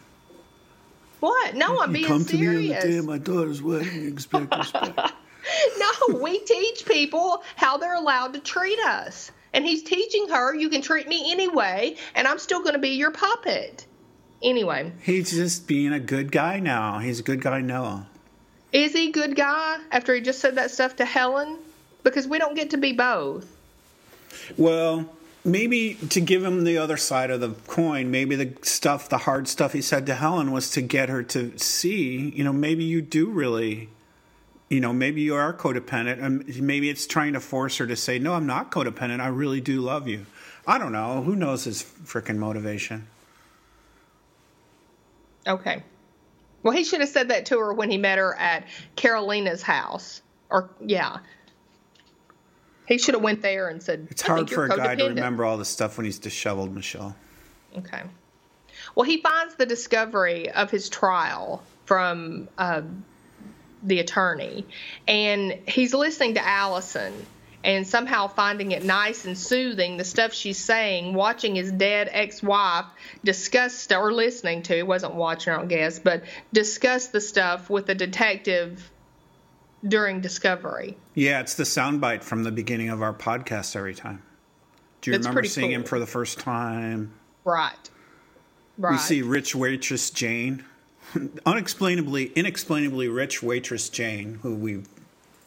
What? 1.20 1.54
No, 1.54 1.80
I'm 1.82 1.90
you 1.90 1.94
being 1.94 2.08
come 2.08 2.24
serious. 2.24 2.32
to 2.32 2.62
me 2.62 2.74
on 2.74 2.82
the 2.82 2.88
day 2.88 2.98
of 2.98 3.06
my 3.06 3.18
daughter's 3.18 3.62
wedding 3.62 3.90
and 3.90 4.08
expect 4.08 4.56
respect. 4.58 5.00
no, 5.78 6.20
we 6.20 6.40
teach 6.40 6.86
people 6.86 7.44
how 7.58 7.78
they're 7.78 7.96
allowed 7.96 8.34
to 8.34 8.40
treat 8.40 8.80
us. 8.80 9.32
And 9.54 9.66
he's 9.66 9.84
teaching 9.84 10.30
her, 10.30 10.56
you 10.56 10.70
can 10.70 10.82
treat 10.82 11.08
me 11.08 11.32
anyway, 11.32 11.96
and 12.16 12.28
I'm 12.28 12.40
still 12.40 12.62
going 12.62 12.74
to 12.74 12.80
be 12.80 12.90
your 12.90 13.12
puppet. 13.12 13.86
Anyway, 14.44 14.92
He's 15.04 15.30
just 15.32 15.68
being 15.68 15.94
a 15.94 16.00
good 16.00 16.32
guy 16.32 16.60
now. 16.60 17.00
He's 17.00 17.20
a 17.20 17.24
good 17.24 17.42
guy 17.42 17.62
Noah. 17.62 18.08
is 18.72 18.94
he 18.94 19.12
good 19.12 19.36
guy 19.36 19.78
after 19.92 20.16
he 20.16 20.22
just 20.22 20.40
said 20.40 20.56
that 20.56 20.72
stuff 20.72 20.96
to 20.96 21.06
Helen? 21.06 21.58
Because 22.04 22.28
we 22.28 22.40
don't 22.40 22.56
get 22.56 22.72
to 22.72 22.78
be 22.78 22.94
both. 22.94 23.46
Well, 24.58 25.08
maybe 25.46 25.96
to 26.10 26.22
give 26.22 26.44
him 26.44 26.64
the 26.64 26.78
other 26.78 26.98
side 26.98 27.30
of 27.30 27.42
the 27.42 27.50
coin, 27.68 28.10
maybe 28.10 28.36
the 28.36 28.54
stuff, 28.64 29.10
the 29.10 29.20
hard 29.20 29.48
stuff 29.48 29.74
he 29.74 29.82
said 29.82 30.06
to 30.08 30.16
Helen 30.16 30.52
was 30.52 30.72
to 30.72 30.82
get 30.82 31.10
her 31.10 31.22
to 31.24 31.58
see, 31.60 32.30
you 32.30 32.44
know, 32.44 32.54
maybe 32.54 32.84
you 32.84 33.02
do 33.04 33.30
really, 33.30 33.90
you 34.72 34.80
know, 34.80 34.94
maybe 34.94 35.20
you 35.22 35.36
are 35.36 35.54
codependent, 35.54 36.24
and 36.24 36.62
maybe 36.62 36.90
it's 36.90 37.06
trying 37.06 37.34
to 37.34 37.42
force 37.42 37.76
her 37.78 37.88
to 37.88 37.98
say, 37.98 38.20
no, 38.20 38.34
I'm 38.34 38.48
not 38.48 38.72
codependent. 38.72 39.20
I 39.20 39.28
really 39.28 39.60
do 39.60 39.82
love 39.82 40.08
you. 40.08 40.26
I 40.66 40.78
don't 40.78 40.94
know. 40.94 41.22
Who 41.22 41.36
knows 41.36 41.66
his 41.66 41.84
freaking 41.84 42.38
motivation? 42.38 43.06
Okay. 45.46 45.84
Well, 46.64 46.74
he 46.74 46.86
should 46.86 47.02
have 47.02 47.10
said 47.10 47.32
that 47.32 47.48
to 47.48 47.60
her 47.60 47.74
when 47.74 47.92
he 47.92 47.98
met 47.98 48.18
her 48.18 48.34
at 48.34 48.66
Carolina's 48.96 49.62
house. 49.62 50.22
Or 50.50 50.70
yeah. 50.80 51.18
He 52.88 52.98
should 52.98 53.16
have 53.16 53.24
went 53.24 53.42
there 53.42 53.68
and 53.68 53.84
said, 53.84 54.08
It's 54.10 54.24
"I 54.24 54.28
hard 54.28 54.50
for 54.50 54.68
a 54.68 54.70
guy 54.70 54.96
to 54.96 55.08
remember 55.10 55.44
all 55.44 55.58
this 55.58 55.68
stuff 55.68 55.98
when 55.98 56.06
he's 56.06 56.20
disheveled, 56.20 56.74
Michelle. 56.74 57.14
Okay. 57.78 58.04
Well, 58.96 59.04
he 59.04 59.22
finds 59.22 59.56
the 59.56 59.66
discovery 59.66 60.50
of 60.50 60.72
his 60.72 60.88
trial 60.88 61.62
from 61.84 62.48
uh, 62.58 62.84
the 63.84 64.00
attorney, 64.00 64.66
and 65.08 65.58
he's 65.68 65.94
listening 65.94 66.36
to 66.36 66.48
Allison 66.48 67.14
and 67.64 67.86
somehow 67.86 68.28
finding 68.28 68.72
it 68.72 68.84
nice 68.84 69.26
and 69.26 69.38
soothing 69.38 69.98
the 69.98 70.04
stuff 70.04 70.34
she's 70.34 70.58
saying, 70.58 71.14
watching 71.14 71.56
his 71.56 71.72
dead 71.72 72.10
ex-wife 72.12 72.86
discuss 73.24 73.92
or 73.92 74.12
listening 74.12 74.64
to, 74.64 74.82
wasn't 74.84 75.14
watching, 75.14 75.54
I 75.54 75.58
don't 75.58 75.68
guess, 75.68 76.00
but 76.00 76.24
discuss 76.52 77.08
the 77.08 77.22
stuff 77.22 77.70
with 77.70 77.86
the 77.86 77.94
detective 77.96 78.90
during 79.88 80.22
discovery. 80.22 80.98
Yeah, 81.14 81.40
it's 81.40 81.56
the 81.56 81.64
soundbite 81.64 82.24
from 82.24 82.44
the 82.44 82.52
beginning 82.52 82.90
of 82.90 83.02
our 83.02 83.14
podcast 83.14 83.76
every 83.76 83.96
time. 83.96 84.24
Do 85.02 85.12
you 85.12 85.18
remember 85.18 85.44
seeing 85.44 85.72
him 85.72 85.84
for 85.84 86.00
the 86.00 86.08
first 86.08 86.40
time? 86.40 87.14
Right. 87.44 87.90
Right. 88.78 88.94
We 88.94 88.98
see 88.98 89.22
rich 89.22 89.56
waitress 89.56 90.10
Jane, 90.10 90.64
unexplainably, 91.46 92.32
inexplainably 92.36 93.08
rich 93.08 93.42
waitress 93.44 93.90
Jane, 93.90 94.40
who 94.42 94.56
we 94.56 94.84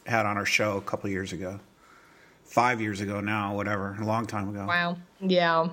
had 0.05 0.25
on 0.25 0.37
our 0.37 0.45
show 0.45 0.77
a 0.77 0.81
couple 0.81 1.09
years 1.09 1.33
ago, 1.33 1.59
five 2.43 2.81
years 2.81 3.01
ago 3.01 3.21
now, 3.21 3.55
whatever, 3.55 3.95
a 3.99 4.05
long 4.05 4.25
time 4.25 4.49
ago. 4.49 4.65
Wow. 4.65 4.97
Yeah. 5.19 5.69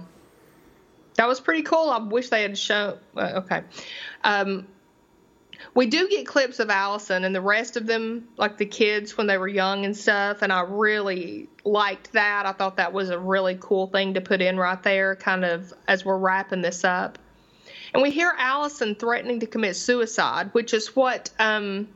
That 1.17 1.29
was 1.29 1.41
pretty 1.41 1.63
cool. 1.63 1.91
I 1.91 1.99
wish 1.99 2.31
they 2.31 2.43
had 2.43 2.57
shown. 2.57 2.99
Uh, 3.17 3.43
okay. 3.45 3.63
Um, 4.25 4.67
we 5.75 5.87
do 5.87 6.09
get 6.09 6.27
clips 6.27 6.59
of 6.59 6.71
Allison 6.71 7.25
and 7.25 7.35
the 7.35 7.41
rest 7.41 7.77
of 7.77 7.87
them, 7.87 8.29
like 8.37 8.59
the 8.59 8.67
kids 8.67 9.17
when 9.17 9.27
they 9.27 9.39
were 9.39 9.49
young 9.49 9.85
and 9.85 9.97
stuff. 9.97 10.43
And 10.43 10.53
I 10.53 10.63
really 10.63 11.49
liked 11.65 12.13
that. 12.13 12.47
I 12.47 12.53
thought 12.53 12.77
that 12.77 12.93
was 12.93 13.11
a 13.11 13.19
really 13.19 13.57
cool 13.61 13.87
thing 13.87 14.15
to 14.15 14.21
put 14.21 14.43
in 14.43 14.57
right 14.57 14.83
there, 14.83 15.17
kind 15.17 15.45
of 15.45 15.73
as 15.87 16.05
we're 16.05 16.19
wrapping 16.19 16.63
this 16.63 16.85
up. 16.85 17.19
And 17.95 18.03
we 18.03 18.11
hear 18.11 18.33
Allison 18.39 18.95
threatening 18.95 19.41
to 19.41 19.47
commit 19.47 19.77
suicide, 19.77 20.51
which 20.53 20.73
is 20.73 20.97
what 20.97 21.31
um, 21.39 21.89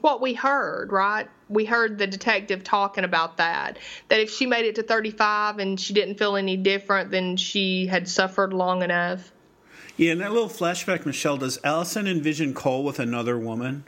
what 0.00 0.20
we 0.20 0.34
heard, 0.34 0.92
right? 0.92 1.28
We 1.48 1.64
heard 1.64 1.98
the 1.98 2.06
detective 2.06 2.62
talking 2.62 3.04
about 3.04 3.38
that. 3.38 3.78
That 4.08 4.20
if 4.20 4.30
she 4.30 4.46
made 4.46 4.66
it 4.66 4.74
to 4.76 4.82
35 4.82 5.58
and 5.58 5.80
she 5.80 5.94
didn't 5.94 6.16
feel 6.18 6.36
any 6.36 6.56
different, 6.56 7.10
then 7.10 7.36
she 7.36 7.86
had 7.86 8.08
suffered 8.08 8.52
long 8.52 8.82
enough. 8.82 9.32
Yeah, 9.96 10.12
in 10.12 10.18
that 10.18 10.32
little 10.32 10.48
flashback, 10.48 11.04
Michelle, 11.04 11.38
does 11.38 11.58
Allison 11.64 12.06
envision 12.06 12.54
Cole 12.54 12.84
with 12.84 13.00
another 13.00 13.36
woman? 13.36 13.84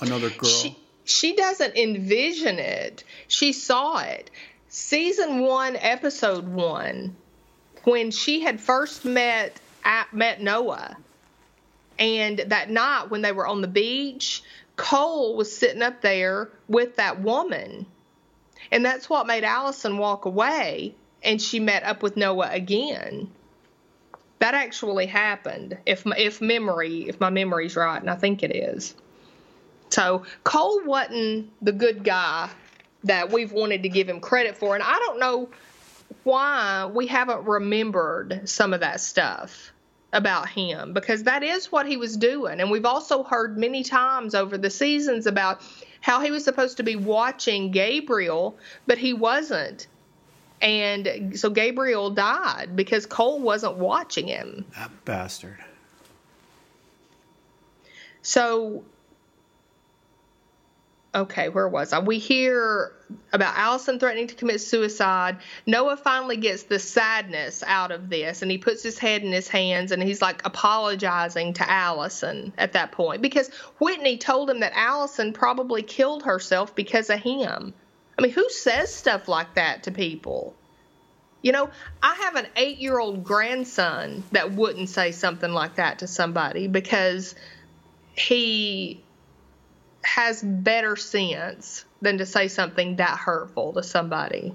Another 0.00 0.30
girl? 0.30 0.48
She, 0.48 0.78
she 1.04 1.34
doesn't 1.34 1.76
envision 1.76 2.60
it. 2.60 3.02
She 3.26 3.52
saw 3.52 3.98
it. 3.98 4.30
Season 4.68 5.40
one, 5.40 5.74
episode 5.76 6.46
one, 6.46 7.16
when 7.88 8.10
she 8.10 8.40
had 8.40 8.60
first 8.60 9.04
met 9.04 9.58
at, 9.84 10.12
met 10.12 10.42
Noah, 10.42 10.96
and 11.98 12.38
that 12.38 12.70
night 12.70 13.10
when 13.10 13.22
they 13.22 13.32
were 13.32 13.46
on 13.46 13.62
the 13.62 13.68
beach, 13.68 14.42
Cole 14.76 15.36
was 15.36 15.56
sitting 15.56 15.82
up 15.82 16.02
there 16.02 16.50
with 16.68 16.96
that 16.96 17.20
woman, 17.20 17.86
and 18.70 18.84
that's 18.84 19.08
what 19.08 19.26
made 19.26 19.42
Allison 19.42 19.98
walk 19.98 20.26
away. 20.26 20.94
And 21.20 21.42
she 21.42 21.58
met 21.58 21.82
up 21.82 22.00
with 22.00 22.16
Noah 22.16 22.50
again. 22.52 23.28
That 24.38 24.54
actually 24.54 25.06
happened, 25.06 25.76
if 25.84 26.06
my, 26.06 26.16
if 26.16 26.40
memory 26.40 27.08
if 27.08 27.18
my 27.18 27.30
memory's 27.30 27.74
right, 27.74 28.00
and 28.00 28.08
I 28.08 28.14
think 28.14 28.44
it 28.44 28.54
is. 28.54 28.94
So 29.88 30.24
Cole 30.44 30.84
wasn't 30.84 31.50
the 31.60 31.72
good 31.72 32.04
guy 32.04 32.50
that 33.04 33.32
we've 33.32 33.50
wanted 33.50 33.82
to 33.82 33.88
give 33.88 34.08
him 34.08 34.20
credit 34.20 34.56
for, 34.56 34.74
and 34.74 34.84
I 34.84 34.96
don't 34.98 35.18
know 35.18 35.48
why 36.24 36.90
we 36.92 37.06
haven't 37.06 37.44
remembered 37.44 38.48
some 38.48 38.72
of 38.72 38.80
that 38.80 39.00
stuff 39.00 39.72
about 40.12 40.48
him 40.48 40.94
because 40.94 41.24
that 41.24 41.42
is 41.42 41.70
what 41.70 41.86
he 41.86 41.96
was 41.96 42.16
doing, 42.16 42.60
and 42.60 42.70
we've 42.70 42.86
also 42.86 43.22
heard 43.22 43.58
many 43.58 43.82
times 43.82 44.34
over 44.34 44.56
the 44.56 44.70
seasons 44.70 45.26
about 45.26 45.60
how 46.00 46.20
he 46.20 46.30
was 46.30 46.44
supposed 46.44 46.76
to 46.78 46.82
be 46.82 46.96
watching 46.96 47.70
Gabriel, 47.70 48.56
but 48.86 48.98
he 48.98 49.12
wasn't. 49.12 49.86
And 50.60 51.38
so 51.38 51.50
Gabriel 51.50 52.10
died 52.10 52.74
because 52.74 53.06
Cole 53.06 53.38
wasn't 53.38 53.76
watching 53.76 54.26
him. 54.26 54.64
that 54.76 54.90
bastard. 55.04 55.58
So, 58.22 58.84
okay, 61.14 61.48
where 61.48 61.68
was 61.68 61.92
I? 61.92 62.00
We 62.00 62.18
hear 62.18 62.92
about 63.32 63.56
Allison 63.56 63.98
threatening 63.98 64.26
to 64.28 64.34
commit 64.34 64.60
suicide. 64.60 65.38
Noah 65.66 65.96
finally 65.96 66.36
gets 66.36 66.64
the 66.64 66.78
sadness 66.78 67.62
out 67.66 67.90
of 67.90 68.10
this 68.10 68.42
and 68.42 68.50
he 68.50 68.58
puts 68.58 68.82
his 68.82 68.98
head 68.98 69.22
in 69.22 69.32
his 69.32 69.48
hands 69.48 69.92
and 69.92 70.02
he's 70.02 70.20
like 70.20 70.44
apologizing 70.44 71.54
to 71.54 71.70
Allison 71.70 72.52
at 72.58 72.74
that 72.74 72.92
point 72.92 73.22
because 73.22 73.48
Whitney 73.78 74.18
told 74.18 74.50
him 74.50 74.60
that 74.60 74.72
Allison 74.74 75.32
probably 75.32 75.82
killed 75.82 76.24
herself 76.24 76.74
because 76.74 77.08
of 77.10 77.20
him. 77.20 77.72
I 78.18 78.22
mean, 78.22 78.32
who 78.32 78.48
says 78.50 78.94
stuff 78.94 79.28
like 79.28 79.54
that 79.54 79.84
to 79.84 79.90
people? 79.90 80.54
You 81.40 81.52
know, 81.52 81.70
I 82.02 82.14
have 82.14 82.34
an 82.34 82.48
eight 82.56 82.78
year 82.78 82.98
old 82.98 83.24
grandson 83.24 84.24
that 84.32 84.52
wouldn't 84.52 84.88
say 84.88 85.12
something 85.12 85.52
like 85.52 85.76
that 85.76 86.00
to 86.00 86.08
somebody 86.08 86.66
because 86.66 87.34
he 88.16 89.02
has 90.08 90.42
better 90.42 90.96
sense 90.96 91.84
than 92.00 92.18
to 92.18 92.26
say 92.26 92.48
something 92.48 92.96
that 92.96 93.18
hurtful 93.18 93.74
to 93.74 93.82
somebody. 93.82 94.54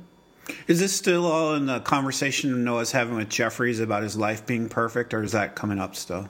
Is 0.68 0.80
this 0.80 0.94
still 0.94 1.26
all 1.26 1.54
in 1.56 1.68
the 1.68 1.80
conversation 1.80 2.64
Noah's 2.64 2.92
having 2.92 3.16
with 3.16 3.30
Jeffries 3.30 3.80
about 3.80 4.04
his 4.04 4.18
life 4.18 4.46
being 4.46 4.68
perfect, 4.68 5.14
or 5.14 5.24
is 5.24 5.32
that 5.34 5.56
coming 5.56 5.80
up 5.80 5.96
still? 5.96 6.28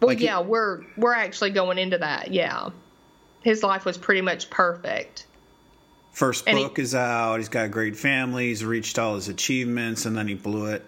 Well, 0.00 0.08
Like 0.08 0.20
yeah, 0.20 0.40
we're 0.40 0.82
we're 0.96 1.14
actually 1.14 1.50
going 1.50 1.78
into 1.78 1.98
that. 1.98 2.30
Yeah, 2.32 2.70
his 3.42 3.62
life 3.62 3.84
was 3.84 3.98
pretty 3.98 4.20
much 4.22 4.48
perfect. 4.50 5.26
First 6.12 6.44
And 6.46 6.56
he- 6.56 6.64
book 6.64 6.78
is 6.78 6.94
out. 6.94 7.36
He's 7.38 7.48
got 7.48 7.66
a 7.66 7.68
great 7.68 7.96
family. 7.96 8.48
He's 8.48 8.64
reached 8.64 8.98
all 8.98 9.16
his 9.16 9.28
achievements, 9.28 10.06
and 10.06 10.16
then 10.16 10.28
he 10.28 10.34
blew 10.34 10.66
it. 10.66 10.86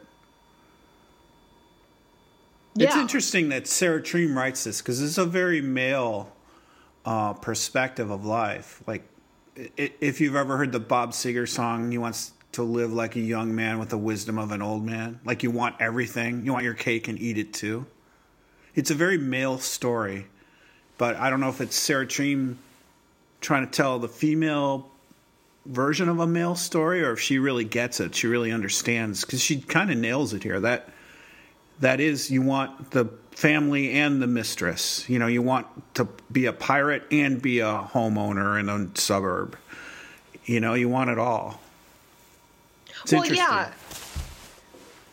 It's 2.78 2.94
interesting 2.94 3.48
that 3.48 3.66
Sarah 3.66 4.02
Treem 4.02 4.34
writes 4.36 4.64
this 4.64 4.80
because 4.82 5.02
it's 5.02 5.16
a 5.18 5.24
very 5.24 5.62
male 5.62 6.30
uh, 7.06 7.32
perspective 7.32 8.10
of 8.10 8.26
life. 8.26 8.82
Like, 8.86 9.08
if 9.76 10.20
you've 10.20 10.36
ever 10.36 10.58
heard 10.58 10.72
the 10.72 10.80
Bob 10.80 11.12
Seger 11.12 11.48
song, 11.48 11.90
he 11.90 11.96
wants 11.96 12.32
to 12.52 12.62
live 12.62 12.92
like 12.92 13.16
a 13.16 13.20
young 13.20 13.54
man 13.54 13.78
with 13.78 13.88
the 13.88 13.98
wisdom 13.98 14.38
of 14.38 14.50
an 14.50 14.60
old 14.60 14.84
man. 14.84 15.20
Like, 15.24 15.42
you 15.42 15.50
want 15.50 15.76
everything, 15.80 16.44
you 16.44 16.52
want 16.52 16.64
your 16.64 16.74
cake 16.74 17.08
and 17.08 17.18
eat 17.18 17.38
it 17.38 17.54
too. 17.54 17.86
It's 18.74 18.90
a 18.90 18.94
very 18.94 19.16
male 19.16 19.56
story, 19.58 20.26
but 20.98 21.16
I 21.16 21.30
don't 21.30 21.40
know 21.40 21.48
if 21.48 21.62
it's 21.62 21.76
Sarah 21.76 22.06
Treem 22.06 22.56
trying 23.40 23.64
to 23.64 23.70
tell 23.70 23.98
the 23.98 24.08
female 24.08 24.90
version 25.64 26.08
of 26.08 26.20
a 26.20 26.26
male 26.26 26.54
story 26.54 27.02
or 27.02 27.12
if 27.12 27.20
she 27.20 27.38
really 27.38 27.64
gets 27.64 28.00
it, 28.00 28.14
she 28.14 28.26
really 28.26 28.52
understands 28.52 29.24
because 29.24 29.40
she 29.40 29.60
kind 29.60 29.90
of 29.90 29.96
nails 29.96 30.34
it 30.34 30.42
here. 30.42 30.60
That 30.60 30.88
that 31.80 32.00
is 32.00 32.30
you 32.30 32.42
want 32.42 32.90
the 32.90 33.06
family 33.36 33.92
and 33.92 34.20
the 34.20 34.26
mistress 34.26 35.08
you 35.08 35.18
know 35.18 35.28
you 35.28 35.40
want 35.40 35.66
to 35.94 36.08
be 36.32 36.46
a 36.46 36.52
pirate 36.52 37.04
and 37.12 37.40
be 37.40 37.60
a 37.60 37.88
homeowner 37.92 38.58
in 38.58 38.68
a 38.68 38.98
suburb 38.98 39.56
you 40.44 40.58
know 40.58 40.74
you 40.74 40.88
want 40.88 41.08
it 41.10 41.18
all 41.18 41.60
it's 43.02 43.12
well, 43.12 43.24
yeah. 43.32 43.70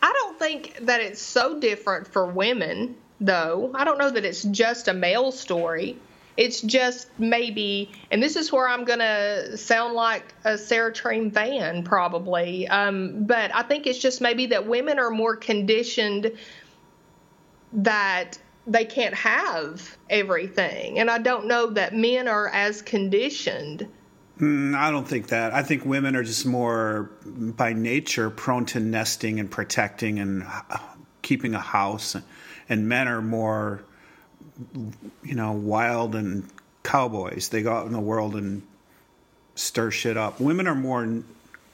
I 0.02 0.12
don't 0.14 0.40
think 0.40 0.78
that 0.82 1.02
it's 1.02 1.22
so 1.22 1.60
different 1.60 2.08
for 2.08 2.26
women, 2.26 2.96
though. 3.22 3.72
I 3.76 3.84
don't 3.84 3.98
know 3.98 4.10
that 4.10 4.26
it's 4.26 4.44
just 4.44 4.88
a 4.88 4.94
male 4.94 5.32
story. 5.32 5.98
It's 6.36 6.62
just 6.62 7.08
maybe, 7.20 7.92
and 8.10 8.22
this 8.22 8.36
is 8.36 8.52
where 8.52 8.68
I'm 8.68 8.86
going 8.86 9.00
to 9.00 9.56
sound 9.56 9.94
like 9.94 10.34
a 10.44 10.58
Sarah 10.58 10.92
Treem 10.92 11.32
fan, 11.32 11.84
probably. 11.84 12.68
Um, 12.68 13.26
but 13.26 13.54
I 13.54 13.62
think 13.62 13.86
it's 13.86 14.00
just 14.00 14.20
maybe 14.20 14.48
that 14.48 14.66
women 14.66 14.98
are 14.98 15.12
more 15.12 15.36
conditioned 15.36 16.32
that 17.74 18.38
they 18.66 18.86
can't 18.86 19.16
have 19.16 19.98
everything. 20.10 21.00
And 21.00 21.10
I 21.10 21.18
don't 21.18 21.48
know 21.48 21.72
that 21.72 21.94
men 21.94 22.28
are 22.28 22.48
as 22.50 22.82
conditioned. 22.82 23.88
Mm, 24.40 24.74
i 24.74 24.90
don't 24.90 25.08
think 25.08 25.28
that 25.28 25.54
i 25.54 25.62
think 25.62 25.86
women 25.86 26.16
are 26.16 26.24
just 26.24 26.44
more 26.44 27.12
by 27.24 27.72
nature 27.72 28.32
prone 28.32 28.66
to 28.66 28.80
nesting 28.80 29.40
and 29.40 29.52
protecting 29.52 30.18
and 30.18 30.44
uh, 30.48 30.80
keeping 31.22 31.54
a 31.54 31.60
house 31.60 32.16
and 32.68 32.90
men 32.90 33.08
are 33.08 33.22
more 33.22 33.84
you 35.22 35.36
know 35.36 35.52
wild 35.52 36.16
and 36.16 36.50
cowboys 36.82 37.50
they 37.50 37.62
go 37.62 37.74
out 37.74 37.86
in 37.86 37.94
the 37.94 38.00
world 38.00 38.36
and 38.36 38.64
stir 39.54 39.92
shit 39.92 40.18
up 40.18 40.40
women 40.40 40.68
are 40.68 40.74
more 40.74 41.22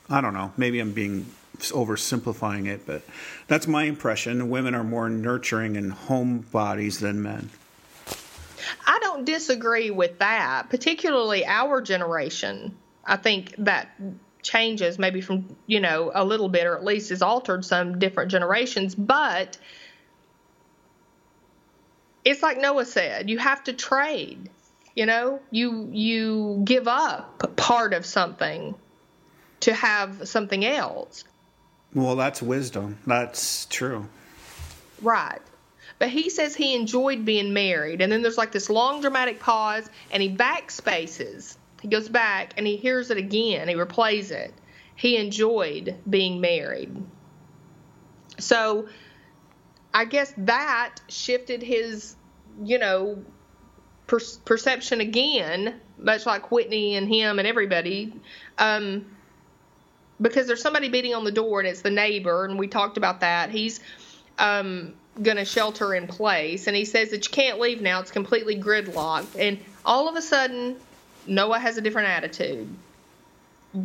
i 0.10 0.20
don't 0.20 0.34
know 0.34 0.52
maybe 0.58 0.82
i'm 0.82 0.92
being 0.92 1.26
oversimplifying 1.60 2.68
it 2.68 2.86
but 2.86 3.02
that's 3.48 3.68
my 3.68 3.84
impression 3.84 4.50
women 4.50 4.74
are 4.74 4.84
more 4.84 5.10
nurturing 5.10 5.78
and 5.78 5.92
home 5.94 6.40
bodies 6.52 7.00
than 7.00 7.22
men 7.22 7.50
I 8.86 9.00
don't 9.02 9.26
disagree 9.26 9.90
with 9.92 10.20
that, 10.20 10.70
particularly 10.70 11.46
our 11.46 11.82
generation. 11.82 12.78
I 13.06 13.16
think 13.18 13.56
that 13.60 13.90
changes 14.42 15.00
maybe 15.00 15.22
from, 15.22 15.56
you 15.68 15.80
know, 15.80 16.12
a 16.14 16.24
little 16.24 16.50
bit 16.50 16.66
or 16.66 16.76
at 16.76 16.84
least 16.84 17.12
is 17.12 17.22
altered 17.22 17.66
some 17.66 18.00
different 18.00 18.32
generations, 18.32 18.96
but 18.96 19.58
it's 22.24 22.42
like 22.44 22.60
Noah 22.60 22.86
said, 22.86 23.30
you 23.30 23.38
have 23.38 23.64
to 23.66 23.74
trade. 23.74 24.50
You 24.96 25.06
know, 25.06 25.40
you 25.50 25.90
you 25.92 26.62
give 26.66 26.88
up 26.88 27.56
part 27.56 27.94
of 27.94 28.06
something 28.06 28.76
to 29.62 29.74
have 29.74 30.28
something 30.28 30.66
else. 30.66 31.24
Well 31.94 32.16
that's 32.16 32.42
wisdom 32.42 32.98
that's 33.06 33.66
true 33.66 34.08
Right. 35.02 35.42
But 35.98 36.10
he 36.10 36.30
says 36.30 36.56
he 36.56 36.76
enjoyed 36.76 37.26
being 37.26 37.54
married. 37.54 38.02
And 38.02 38.12
then 38.12 38.22
there's 38.22 38.38
like 38.38 38.52
this 38.52 38.70
long 38.70 39.02
dramatic 39.02 39.40
pause 39.40 39.90
and 40.12 40.24
he 40.24 40.30
backspaces. 40.30 41.58
He 41.82 41.88
goes 41.88 42.10
back 42.10 42.54
and 42.58 42.66
he 42.66 42.78
hears 42.78 43.10
it 43.10 43.18
again. 43.18 43.68
He 43.68 43.76
replays 43.76 44.32
it. 44.32 44.54
He 44.96 45.18
enjoyed 45.18 45.96
being 46.10 46.42
married. 46.42 46.96
So 48.38 48.88
I 49.94 50.06
guess 50.06 50.34
that 50.38 50.96
shifted 51.08 51.64
his, 51.64 52.16
you 52.64 52.78
know, 52.78 53.24
per- 54.08 54.20
perception 54.46 55.02
again, 55.02 55.80
much 55.98 56.26
like 56.26 56.52
Whitney 56.52 56.96
and 56.96 57.08
him 57.08 57.40
and 57.40 57.48
everybody. 57.48 58.14
Um, 58.58 59.06
because 60.22 60.48
there's 60.48 60.62
somebody 60.62 60.90
beating 60.90 61.14
on 61.14 61.24
the 61.24 61.32
door 61.32 61.60
and 61.60 61.68
it's 61.68 61.82
the 61.82 61.92
neighbor, 61.92 62.46
and 62.46 62.58
we 62.58 62.68
talked 62.68 62.98
about 62.98 63.22
that. 63.22 63.50
He's 63.50 63.80
um, 64.38 64.94
going 65.22 65.38
to 65.38 65.46
shelter 65.46 65.94
in 65.94 66.08
place, 66.08 66.68
and 66.68 66.76
he 66.76 66.86
says 66.86 67.12
that 67.12 67.26
you 67.26 67.32
can't 67.32 67.60
leave 67.60 67.82
now. 67.82 68.00
It's 68.00 68.12
completely 68.12 68.56
gridlocked. 68.56 69.40
And 69.40 69.60
all 69.86 70.08
of 70.08 70.16
a 70.16 70.22
sudden, 70.22 70.78
Noah 71.28 71.60
has 71.60 71.78
a 71.78 71.82
different 71.82 72.10
attitude 72.10 72.68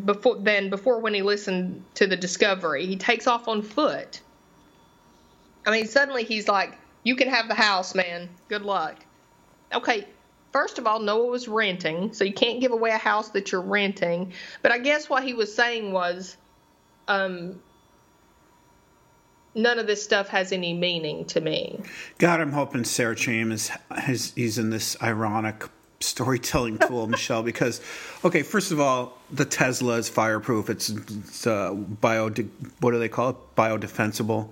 before 0.05 0.37
than 0.37 0.71
before 0.71 0.99
when 0.99 1.15
he 1.15 1.23
listened 1.23 1.85
to 1.95 2.07
the 2.07 2.17
discovery. 2.17 2.87
He 2.87 2.97
takes 2.97 3.27
off 3.27 3.49
on 3.49 3.63
foot. 3.63 4.21
I 5.67 5.71
mean, 5.71 5.87
suddenly 5.87 6.25
he's 6.25 6.49
like, 6.49 6.77
"You 7.03 7.17
can 7.17 7.29
have 7.29 7.49
the 7.49 7.55
house, 7.55 7.95
man. 7.95 8.29
Good 8.49 8.63
luck." 8.63 8.97
Okay, 9.75 10.07
first 10.55 10.79
of 10.79 10.87
all, 10.87 11.01
Noah 11.01 11.27
was 11.27 11.49
renting, 11.49 12.13
so 12.13 12.23
you 12.23 12.33
can't 12.33 12.61
give 12.61 12.71
away 12.71 12.91
a 12.91 12.97
house 12.97 13.31
that 13.31 13.51
you're 13.51 13.61
renting. 13.61 14.33
But 14.63 14.71
I 14.71 14.79
guess 14.79 15.11
what 15.11 15.25
he 15.25 15.35
was 15.35 15.53
saying 15.53 15.91
was, 15.91 16.37
um, 17.09 17.61
none 19.57 19.81
of 19.81 19.89
this 19.89 20.03
stuff 20.03 20.29
has 20.29 20.53
any 20.53 20.73
meaning 20.73 21.25
to 21.27 21.41
me. 21.41 21.81
God, 22.19 22.41
I'm 22.41 22.53
hoping 22.53 22.85
Sarah 22.85 23.17
Treem 23.17 23.53
is, 23.53 24.59
in 24.59 24.71
this 24.71 24.97
ironic 25.03 25.65
storytelling 25.99 26.79
tool, 26.87 27.09
Michelle. 27.09 27.43
Because, 27.43 27.81
okay, 28.25 28.45
first 28.45 28.71
of 28.71 28.79
all, 28.79 29.19
the 29.33 29.45
Tesla 29.45 29.97
is 29.97 30.09
fireproof. 30.09 30.71
It's, 30.71 30.89
it's 30.89 31.49
uh, 31.49 31.73
bio. 31.75 32.31
What 32.79 32.93
do 32.93 32.99
they 33.01 33.09
call 33.09 33.31
it? 33.31 33.37
Biodefensible. 33.57 34.51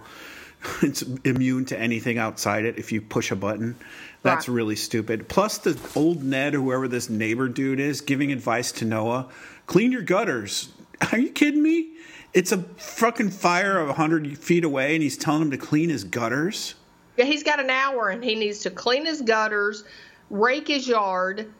It's 0.82 1.02
immune 1.24 1.64
to 1.66 1.78
anything 1.78 2.18
outside 2.18 2.64
it 2.64 2.78
if 2.78 2.92
you 2.92 3.00
push 3.02 3.30
a 3.30 3.36
button. 3.36 3.76
That's 4.22 4.48
Right. 4.48 4.54
really 4.54 4.76
stupid. 4.76 5.28
Plus, 5.28 5.58
the 5.58 5.78
old 5.96 6.22
Ned, 6.22 6.54
whoever 6.54 6.86
this 6.88 7.08
neighbor 7.10 7.48
dude 7.48 7.80
is, 7.80 8.00
giving 8.00 8.30
advice 8.32 8.70
to 8.72 8.84
Noah: 8.84 9.28
clean 9.66 9.90
your 9.92 10.02
gutters. 10.02 10.68
Are 11.12 11.18
you 11.18 11.30
kidding 11.30 11.62
me? 11.62 11.88
It's 12.32 12.52
a 12.52 12.58
fucking 12.58 13.30
fire 13.30 13.78
of 13.78 13.96
hundred 13.96 14.38
feet 14.38 14.64
away, 14.64 14.94
and 14.94 15.02
he's 15.02 15.16
telling 15.16 15.42
him 15.42 15.50
to 15.50 15.58
clean 15.58 15.90
his 15.90 16.04
gutters. 16.04 16.74
Yeah, 17.16 17.24
he's 17.26 17.42
got 17.42 17.60
an 17.60 17.68
hour 17.68 18.08
and 18.08 18.24
he 18.24 18.34
needs 18.36 18.60
to 18.60 18.70
clean 18.70 19.04
his 19.04 19.20
gutters, 19.20 19.84
rake 20.30 20.68
his 20.68 20.88
yard, 20.88 21.52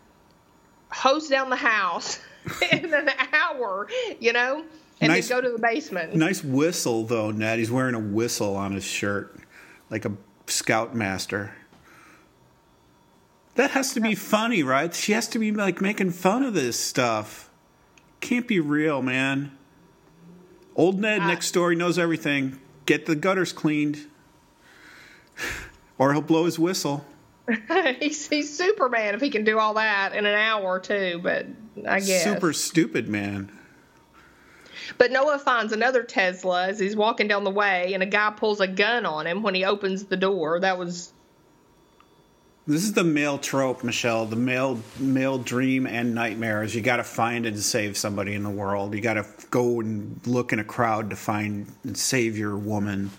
hose 0.91 1.29
down 1.29 1.51
the 1.51 1.57
house 1.57 2.21
in 2.73 2.95
an 2.95 3.11
hour, 3.35 3.87
you 4.19 4.33
know, 4.33 4.65
and 5.03 5.13
Nice- 5.13 5.29
then 5.29 5.41
go 5.41 5.49
to 5.49 5.53
the 5.53 5.59
basement. 5.61 6.15
Nice 6.15 6.45
whistle, 6.45 7.05
though, 7.05 7.33
Ned. 7.33 7.59
He's 7.59 7.71
wearing 7.73 7.97
a 7.97 8.01
whistle 8.01 8.57
on 8.57 8.73
his 8.73 8.85
shirt, 8.85 9.37
like 9.91 10.05
a 10.05 10.13
scoutmaster. 10.47 11.53
That 13.57 13.73
has 13.73 13.93
to 13.95 14.01
be 14.01 14.15
funny, 14.15 14.63
right? 14.63 14.95
She 14.95 15.13
has 15.13 15.27
to 15.29 15.39
be 15.39 15.51
like 15.51 15.81
making 15.81 16.13
fun 16.13 16.45
of 16.45 16.55
this 16.55 16.79
stuff. 16.79 17.51
Can't 18.21 18.47
be 18.47 18.61
real, 18.61 19.03
man. 19.03 19.51
Old 20.77 21.01
Ned 21.01 21.23
uh, 21.23 21.27
next 21.27 21.51
door, 21.51 21.71
he 21.71 21.77
knows 21.77 21.99
everything. 21.99 22.59
Get 22.87 23.07
the 23.07 23.17
gutters 23.17 23.53
cleaned, 23.53 24.07
or 25.99 26.13
he'll 26.13 26.23
blow 26.23 26.45
his 26.45 26.59
whistle. 26.59 27.05
he's, 28.01 28.29
he's 28.29 28.57
Superman 28.57 29.15
if 29.17 29.21
he 29.21 29.31
can 29.31 29.43
do 29.43 29.59
all 29.59 29.75
that 29.75 30.15
in 30.15 30.25
an 30.25 30.35
hour 30.35 30.63
or 30.63 30.81
two, 30.81 31.21
but 31.23 31.47
I 31.87 31.99
guess. 31.99 32.23
Super 32.23 32.53
stupid, 32.53 33.09
man. 33.09 33.51
But 34.99 35.12
Noah 35.12 35.39
finds 35.39 35.72
another 35.72 36.03
Tesla 36.03 36.68
as 36.68 36.78
he's 36.78 36.97
walking 36.97 37.28
down 37.28 37.45
the 37.45 37.51
way, 37.51 37.95
and 37.95 38.03
a 38.03 38.07
guy 38.07 38.33
pulls 38.37 38.61
a 38.61 38.66
gun 38.66 39.07
on 39.07 39.26
him 39.26 39.43
when 39.43 39.55
he 39.55 39.64
opens 39.64 40.05
the 40.05 40.16
door. 40.16 40.61
That 40.61 40.78
was 40.78 41.12
This 42.66 42.85
is 42.85 42.93
the 42.93 43.05
male 43.05 43.39
trope, 43.39 43.85
Michelle. 43.85 44.26
The 44.26 44.37
male 44.37 44.80
male 44.99 45.39
dream 45.39 45.87
and 45.87 46.14
nightmare 46.14 46.62
is 46.62 46.74
you 46.74 46.80
got 46.80 46.97
to 46.97 47.05
find 47.05 47.47
and 47.47 47.59
save 47.59 47.97
somebody 47.97 48.35
in 48.35 48.43
the 48.43 48.51
world. 48.51 48.95
You 48.95 49.01
got 49.01 49.14
to 49.14 49.26
go 49.51 49.80
and 49.80 50.20
look 50.26 50.53
in 50.53 50.59
a 50.59 50.64
crowd 50.64 51.11
to 51.11 51.16
find 51.16 51.66
and 51.85 51.97
save 51.97 52.37
your 52.39 52.57
woman. 52.57 53.11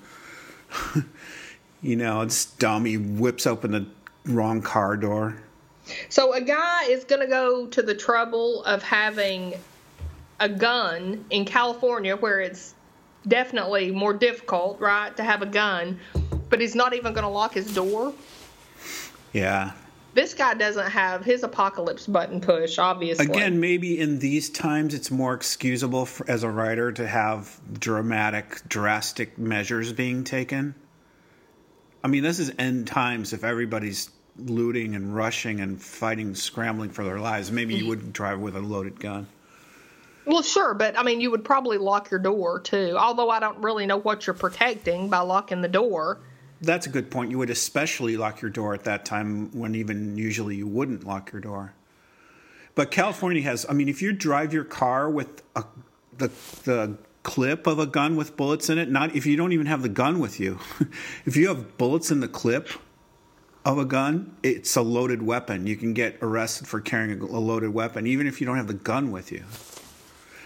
you 1.81 1.95
know, 1.95 2.21
it's 2.21 2.45
dumb. 2.45 2.85
He 2.85 2.97
whips 2.97 3.45
open 3.45 3.71
the 3.71 3.85
wrong 4.25 4.61
car 4.61 4.97
door. 4.97 5.37
So 6.09 6.33
a 6.33 6.41
guy 6.41 6.85
is 6.85 7.03
going 7.03 7.21
to 7.21 7.27
go 7.27 7.67
to 7.67 7.81
the 7.81 7.93
trouble 7.93 8.63
of 8.63 8.81
having 8.81 9.55
a 10.39 10.49
gun 10.49 11.25
in 11.29 11.45
California 11.45 12.15
where 12.15 12.39
it's 12.39 12.75
definitely 13.27 13.91
more 13.91 14.13
difficult, 14.13 14.79
right, 14.79 15.15
to 15.17 15.23
have 15.23 15.41
a 15.41 15.45
gun, 15.45 15.99
but 16.49 16.59
he's 16.59 16.75
not 16.75 16.93
even 16.93 17.13
going 17.13 17.23
to 17.23 17.29
lock 17.29 17.53
his 17.53 17.73
door. 17.73 18.13
Yeah. 19.31 19.71
This 20.13 20.35
guy 20.35 20.53
doesn't 20.53 20.91
have 20.91 21.25
his 21.25 21.41
apocalypse 21.41 22.05
button 22.05 22.39
push, 22.39 22.77
obviously. 22.77 23.25
Again, 23.25 23.59
maybe 23.59 23.99
in 23.99 24.19
these 24.19 24.49
times 24.49 24.93
it's 24.93 25.09
more 25.09 25.33
excusable 25.33 26.05
for, 26.05 26.29
as 26.29 26.43
a 26.43 26.49
writer 26.49 26.91
to 26.91 27.07
have 27.07 27.59
dramatic, 27.79 28.61
drastic 28.67 29.39
measures 29.39 29.91
being 29.91 30.23
taken. 30.23 30.75
I 32.03 32.09
mean, 32.09 32.21
this 32.21 32.37
is 32.37 32.51
end 32.59 32.85
times. 32.85 33.33
If 33.33 33.43
everybody's 33.43 34.11
looting 34.37 34.93
and 34.95 35.15
rushing 35.15 35.61
and 35.61 35.81
fighting, 35.81 36.35
scrambling 36.35 36.91
for 36.91 37.03
their 37.03 37.19
lives, 37.19 37.51
maybe 37.51 37.73
you 37.73 37.79
mm-hmm. 37.79 37.89
wouldn't 37.89 38.13
drive 38.13 38.39
with 38.39 38.55
a 38.55 38.61
loaded 38.61 38.99
gun. 38.99 39.27
Well, 40.25 40.41
sure, 40.41 40.73
but 40.73 40.97
I 40.97 41.03
mean, 41.03 41.21
you 41.21 41.31
would 41.31 41.43
probably 41.43 41.77
lock 41.77 42.09
your 42.09 42.19
door 42.19 42.59
too. 42.59 42.95
Although 42.97 43.29
I 43.29 43.39
don't 43.39 43.57
really 43.59 43.85
know 43.85 43.97
what 43.97 44.25
you're 44.25 44.33
protecting 44.33 45.09
by 45.09 45.19
locking 45.19 45.61
the 45.61 45.67
door. 45.67 46.19
That's 46.61 46.87
a 46.87 46.89
good 46.89 47.11
point. 47.11 47.29
You 47.29 47.37
would 47.39 47.49
especially 47.49 48.15
lock 48.15 48.41
your 48.41 48.51
door 48.51 48.73
at 48.73 48.85
that 48.85 49.05
time 49.05 49.51
when 49.51 49.75
even 49.75 50.17
usually 50.17 50.55
you 50.55 50.67
wouldn't 50.67 51.05
lock 51.05 51.31
your 51.33 51.41
door. 51.41 51.73
But 52.75 52.89
California 52.89 53.41
has, 53.43 53.65
I 53.69 53.73
mean, 53.73 53.89
if 53.89 54.01
you 54.01 54.13
drive 54.13 54.53
your 54.53 54.63
car 54.63 55.09
with 55.09 55.43
a, 55.55 55.65
the, 56.17 56.29
the 56.63 56.97
clip 57.23 57.67
of 57.67 57.79
a 57.79 57.85
gun 57.85 58.15
with 58.15 58.37
bullets 58.37 58.69
in 58.69 58.77
it, 58.77 58.89
not 58.89 59.15
if 59.15 59.25
you 59.25 59.35
don't 59.35 59.51
even 59.51 59.65
have 59.65 59.81
the 59.81 59.89
gun 59.89 60.19
with 60.19 60.39
you, 60.39 60.59
if 61.25 61.35
you 61.35 61.49
have 61.49 61.77
bullets 61.77 62.11
in 62.11 62.21
the 62.21 62.27
clip 62.27 62.69
of 63.65 63.77
a 63.77 63.85
gun, 63.85 64.35
it's 64.41 64.75
a 64.75 64.81
loaded 64.81 65.21
weapon. 65.21 65.67
You 65.67 65.75
can 65.75 65.93
get 65.93 66.17
arrested 66.21 66.67
for 66.67 66.81
carrying 66.81 67.21
a 67.21 67.39
loaded 67.39 67.73
weapon, 67.73 68.07
even 68.07 68.25
if 68.25 68.41
you 68.41 68.47
don't 68.47 68.57
have 68.57 68.67
the 68.67 68.73
gun 68.73 69.11
with 69.11 69.31
you. 69.31 69.43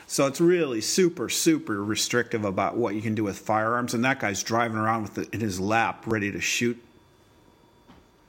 So 0.10 0.26
it's 0.26 0.39
really 0.39 0.80
super, 0.80 1.28
super 1.28 1.84
restrictive 1.84 2.45
about 2.45 2.78
what 2.78 2.95
you 2.95 3.01
can 3.01 3.14
do 3.14 3.26
with 3.26 3.38
firearms. 3.38 3.93
And 3.93 4.03
that 4.05 4.20
guy's 4.22 4.41
driving 4.41 4.78
around 4.78 5.03
with 5.03 5.18
it 5.18 5.34
in 5.34 5.41
his 5.41 5.60
lap, 5.60 6.03
ready 6.08 6.32
to 6.32 6.39
shoot. 6.39 6.82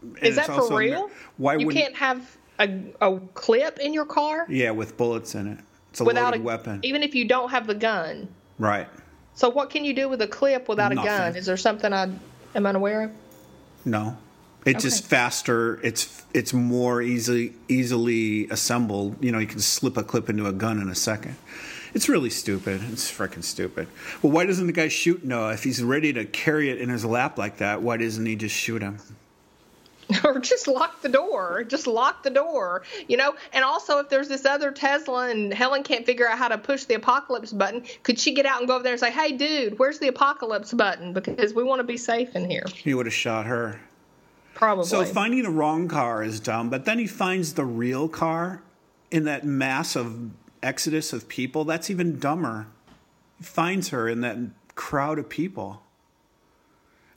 And 0.03 0.19
Is 0.21 0.37
that 0.37 0.47
for 0.47 0.77
real? 0.77 1.09
Why 1.37 1.55
you 1.57 1.69
can't 1.69 1.95
have 1.97 2.37
a, 2.59 2.83
a 3.01 3.21
clip 3.35 3.79
in 3.79 3.95
your 3.95 4.05
car 4.07 4.47
Yeah, 4.49 4.73
with 4.73 4.97
bullets 4.97 5.35
in 5.37 5.47
it. 5.47 5.59
It's 5.91 6.01
a 6.01 6.05
without 6.05 6.33
loaded 6.33 6.41
a 6.41 6.45
weapon. 6.45 6.81
even 6.83 7.03
if 7.05 7.15
you 7.15 7.27
don't 7.27 7.51
have 7.51 7.67
the 7.67 7.75
gun. 7.75 8.29
right. 8.59 8.89
So 9.35 9.49
what 9.49 9.71
can 9.71 9.85
you 9.85 9.95
do 9.95 10.09
with 10.09 10.21
a 10.21 10.27
clip 10.27 10.69
without 10.69 10.91
a 10.91 10.97
gun? 10.97 11.37
Is 11.37 11.47
there 11.47 11.57
something 11.57 11.93
I 11.93 12.11
am 12.57 12.67
unaware 12.67 13.03
of? 13.05 13.13
No. 13.85 14.17
It's 14.75 14.85
just 14.85 15.05
faster. 15.07 15.81
It's 15.83 16.25
it's 16.35 16.53
more 16.53 17.01
easily 17.03 17.55
easily 17.69 18.49
assembled. 18.49 19.23
You 19.23 19.33
know, 19.33 19.39
you 19.39 19.47
can 19.47 19.61
slip 19.61 19.97
a 19.97 20.03
clip 20.03 20.29
into 20.29 20.47
a 20.47 20.53
gun 20.53 20.81
in 20.81 20.89
a 20.89 20.95
second. 20.95 21.37
It's 21.95 22.09
really 22.09 22.31
stupid. 22.31 22.83
It's 22.93 23.11
freaking 23.11 23.43
stupid. 23.43 23.89
Well, 24.23 24.33
why 24.33 24.45
doesn't 24.45 24.67
the 24.67 24.73
guy 24.73 24.89
shoot 24.89 25.25
Noah 25.25 25.55
if 25.55 25.65
he's 25.65 25.83
ready 25.83 26.13
to 26.13 26.27
carry 26.27 26.71
it 26.71 26.81
in 26.81 26.91
his 26.91 27.05
lap 27.05 27.39
like 27.39 27.59
that? 27.59 27.83
Why 27.83 27.97
doesn't 27.97 28.25
he 28.25 28.37
just 28.37 28.55
shoot 28.55 28.83
him? 28.83 28.99
or 30.25 30.39
just 30.39 30.67
lock 30.69 31.03
the 31.03 31.09
door. 31.09 31.65
Just 31.65 31.87
lock 31.87 32.23
the 32.23 32.31
door. 32.31 32.83
You 33.09 33.17
know, 33.17 33.35
and 33.53 33.65
also 33.65 33.99
if 33.99 34.09
there's 34.09 34.29
this 34.29 34.45
other 34.45 34.71
Tesla 34.71 35.29
and 35.29 35.53
Helen 35.53 35.83
can't 35.83 36.07
figure 36.07 36.29
out 36.29 36.39
how 36.39 36.49
to 36.49 36.59
push 36.59 36.85
the 36.85 36.95
apocalypse 36.95 37.53
button, 37.53 37.85
could 38.03 38.19
she 38.19 38.33
get 38.35 38.47
out 38.47 38.61
and 38.61 38.69
go 38.69 38.75
over 38.75 38.83
there 38.83 38.93
and 38.93 39.01
say, 39.01 39.11
"Hey, 39.11 39.33
dude, 39.33 39.79
where's 39.79 39.99
the 39.99 40.09
apocalypse 40.09 40.73
button?" 40.73 41.13
Because 41.13 41.53
we 41.53 41.63
want 41.63 41.81
to 41.81 41.85
be 41.85 41.97
safe 41.97 42.35
in 42.37 42.49
here. 42.49 42.65
He 42.75 42.95
would 42.95 43.07
have 43.07 43.15
shot 43.15 43.47
her. 43.47 43.81
Probably. 44.59 44.87
So 44.87 45.05
finding 45.05 45.45
the 45.45 45.51
wrong 45.51 45.87
car 45.87 46.25
is 46.25 46.41
dumb, 46.41 46.69
but 46.69 46.85
then 46.85 46.99
he 46.99 47.07
finds 47.07 47.55
the 47.55 47.65
real 47.65 48.09
car 48.09 48.61
in 49.09 49.23
that 49.25 49.45
mass 49.45 49.95
of 49.95 50.31
exodus 50.65 51.13
of 51.13 51.29
people. 51.29 51.65
That's 51.65 51.91
even 51.91 52.19
dumber. 52.19 52.67
He 53.39 53.45
finds 53.45 53.91
her 53.91 54.09
in 54.09 54.21
that 54.23 54.37
crowd 54.75 55.21
of 55.21 55.29
people. 55.29 55.81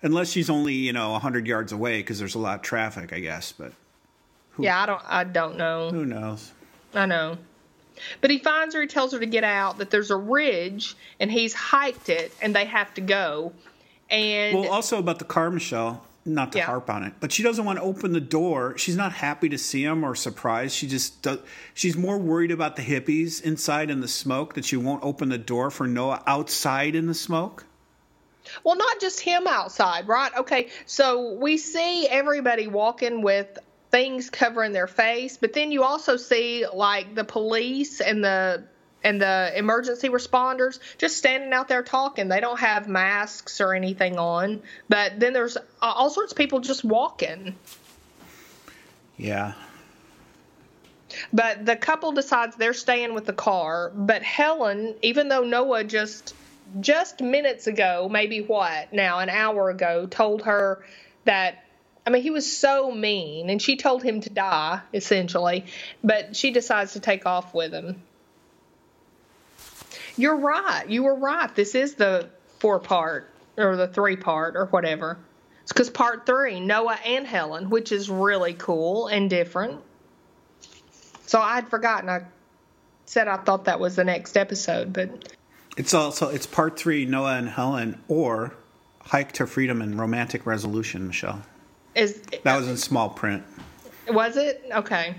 Unless 0.04 0.30
she's 0.30 0.52
only, 0.52 0.76
you 0.76 0.94
know, 0.94 1.14
100 1.14 1.48
yards 1.48 1.72
away 1.72 1.98
because 1.98 2.20
there's 2.20 2.36
a 2.36 2.40
lot 2.40 2.58
of 2.58 2.62
traffic, 2.62 3.12
I 3.12 3.20
guess, 3.20 3.52
but 3.52 3.74
yeah, 4.60 4.84
I 4.84 4.86
don't. 4.86 5.02
I 5.08 5.24
don't 5.24 5.58
know. 5.58 5.90
who 5.90 6.06
knows? 6.06 6.52
I 6.94 7.08
know. 7.08 7.40
But 8.20 8.30
he 8.30 8.38
finds 8.38 8.76
her, 8.76 8.82
he 8.82 8.88
tells 8.88 9.14
her 9.14 9.20
to 9.20 9.26
get 9.26 9.44
out, 9.44 9.80
that 9.80 9.90
there's 9.90 10.12
a 10.12 10.16
ridge, 10.16 10.96
and 11.20 11.32
he's 11.32 11.56
hiked 11.56 12.10
it, 12.10 12.32
and 12.40 12.56
they 12.56 12.66
have 12.66 12.94
to 12.96 13.02
go. 13.02 13.52
And 14.12 14.60
Well, 14.60 14.72
also 14.72 15.00
about 15.00 15.18
the 15.18 15.26
car, 15.26 15.50
Michelle, 15.50 16.04
not 16.26 16.52
to 16.52 16.60
Yeah. 16.60 16.66
harp 16.66 16.90
on 16.90 17.04
it, 17.04 17.14
but 17.20 17.32
she 17.32 17.42
doesn't 17.44 17.66
want 17.66 17.80
to 17.80 17.84
open 17.84 18.14
the 18.14 18.22
door. 18.22 18.78
She's 18.78 18.96
not 18.96 19.12
happy 19.14 19.50
to 19.50 19.58
see 19.58 19.84
him 19.84 20.04
or 20.04 20.14
surprised. 20.16 20.76
She 20.76 20.88
just 20.88 21.22
does, 21.22 21.40
she's 21.74 21.98
more 21.98 22.18
worried 22.18 22.52
about 22.52 22.76
the 22.76 22.84
hippies 22.84 23.42
inside 23.42 23.90
in 23.90 24.02
the 24.02 24.08
smoke 24.08 24.54
that 24.54 24.66
she 24.66 24.78
won't 24.78 25.04
open 25.04 25.30
the 25.30 25.38
door 25.40 25.72
for 25.72 25.88
Noah 25.88 26.22
outside 26.28 26.96
in 26.96 27.08
the 27.08 27.14
smoke. 27.16 27.66
well, 28.64 28.76
not 28.76 29.00
just 29.00 29.20
him 29.20 29.48
outside, 29.48 30.08
right? 30.08 30.32
Okay, 30.38 30.70
so 30.86 31.34
we 31.34 31.58
see 31.58 32.08
everybody 32.08 32.68
walking 32.68 33.22
with 33.22 33.58
things 33.92 34.30
covering 34.30 34.72
their 34.74 34.88
face, 34.88 35.38
but 35.38 35.54
then 35.54 35.72
you 35.72 35.84
also 35.84 36.18
see 36.18 36.66
like 36.74 37.14
the 37.16 37.24
police 37.24 38.00
and 38.02 38.24
the 38.24 38.64
and 39.04 39.22
the 39.22 39.52
emergency 39.56 40.10
responders 40.10 40.80
just 40.98 41.18
standing 41.18 41.54
out 41.54 41.68
there 41.68 41.84
talking. 41.84 42.28
They 42.28 42.40
don't 42.40 42.60
have 42.60 42.88
masks 42.88 43.62
or 43.62 43.74
anything 43.74 44.18
on, 44.18 44.62
but 44.90 45.20
then 45.20 45.34
there's 45.34 45.58
uh, 45.58 45.62
all 45.82 46.10
sorts 46.10 46.34
of 46.34 46.38
people 46.38 46.60
just 46.60 46.84
walking. 46.84 47.56
Yeah. 49.18 49.54
But 51.34 51.66
the 51.66 51.76
couple 51.76 52.12
decides 52.14 52.56
they're 52.56 52.74
staying 52.74 53.14
with 53.14 53.26
the 53.26 53.34
car. 53.34 53.92
But 53.94 54.24
Helen, 54.24 54.96
even 55.02 55.30
though 55.30 55.44
Noah 55.44 55.84
just 55.84 56.34
just 56.80 57.20
minutes 57.20 57.68
ago, 57.68 58.08
maybe 58.10 58.42
what 58.42 58.94
now, 58.94 59.20
an 59.20 59.30
hour 59.30 59.70
ago, 59.70 60.08
told 60.08 60.44
her 60.44 60.84
that 61.26 61.66
I 62.06 62.10
mean 62.10 62.24
he 62.24 62.32
was 62.32 62.58
so 62.58 62.92
mean, 62.92 63.50
and 63.50 63.62
she 63.62 63.76
told 63.76 64.04
him 64.04 64.22
to 64.22 64.30
die 64.30 64.82
essentially. 64.94 65.66
But 66.04 66.36
she 66.36 66.52
decides 66.52 66.94
to 66.94 67.00
take 67.00 67.26
off 67.26 67.54
with 67.54 67.74
him. 67.74 68.02
You're 70.22 70.38
right. 70.38 70.88
You 70.88 71.02
were 71.02 71.16
right. 71.16 71.54
This 71.56 71.74
is 71.74 71.96
the 71.96 72.30
four 72.60 72.80
part 72.80 73.28
or 73.58 73.76
the 73.76 73.88
three 73.88 74.16
part 74.16 74.56
or 74.56 74.68
whatever. 74.68 75.18
It's 75.64 75.74
because 75.74 75.90
part 75.90 76.28
three, 76.28 76.60
Noah 76.60 77.00
and 77.04 77.26
Helen, 77.26 77.72
which 77.72 77.92
is 77.92 78.08
really 78.08 78.54
cool 78.54 79.08
and 79.08 79.32
different. 79.32 79.82
So 81.26 81.42
I'd 81.42 81.68
forgotten. 81.70 82.08
I 82.08 82.22
said 83.06 83.28
I 83.28 83.38
thought 83.38 83.66
that 83.66 83.80
was 83.80 83.96
the 83.96 84.04
next 84.04 84.38
episode, 84.38 84.94
but 84.94 85.34
It's 85.76 85.96
also 85.96 86.30
it's 86.30 86.46
part 86.46 86.78
three, 86.78 87.08
Noah 87.08 87.38
and 87.38 87.50
Helen, 87.50 88.00
or 88.08 88.54
Hike 89.04 89.32
to 89.34 89.48
Freedom 89.48 89.82
and 89.82 90.00
Romantic 90.00 90.46
Resolution, 90.46 91.08
Michelle. 91.08 91.42
is 91.96 92.22
That 92.44 92.58
was 92.58 92.68
in 92.68 92.78
small 92.78 93.10
print. 93.10 93.44
was 94.08 94.38
it 94.38 94.64
okay? 94.72 95.16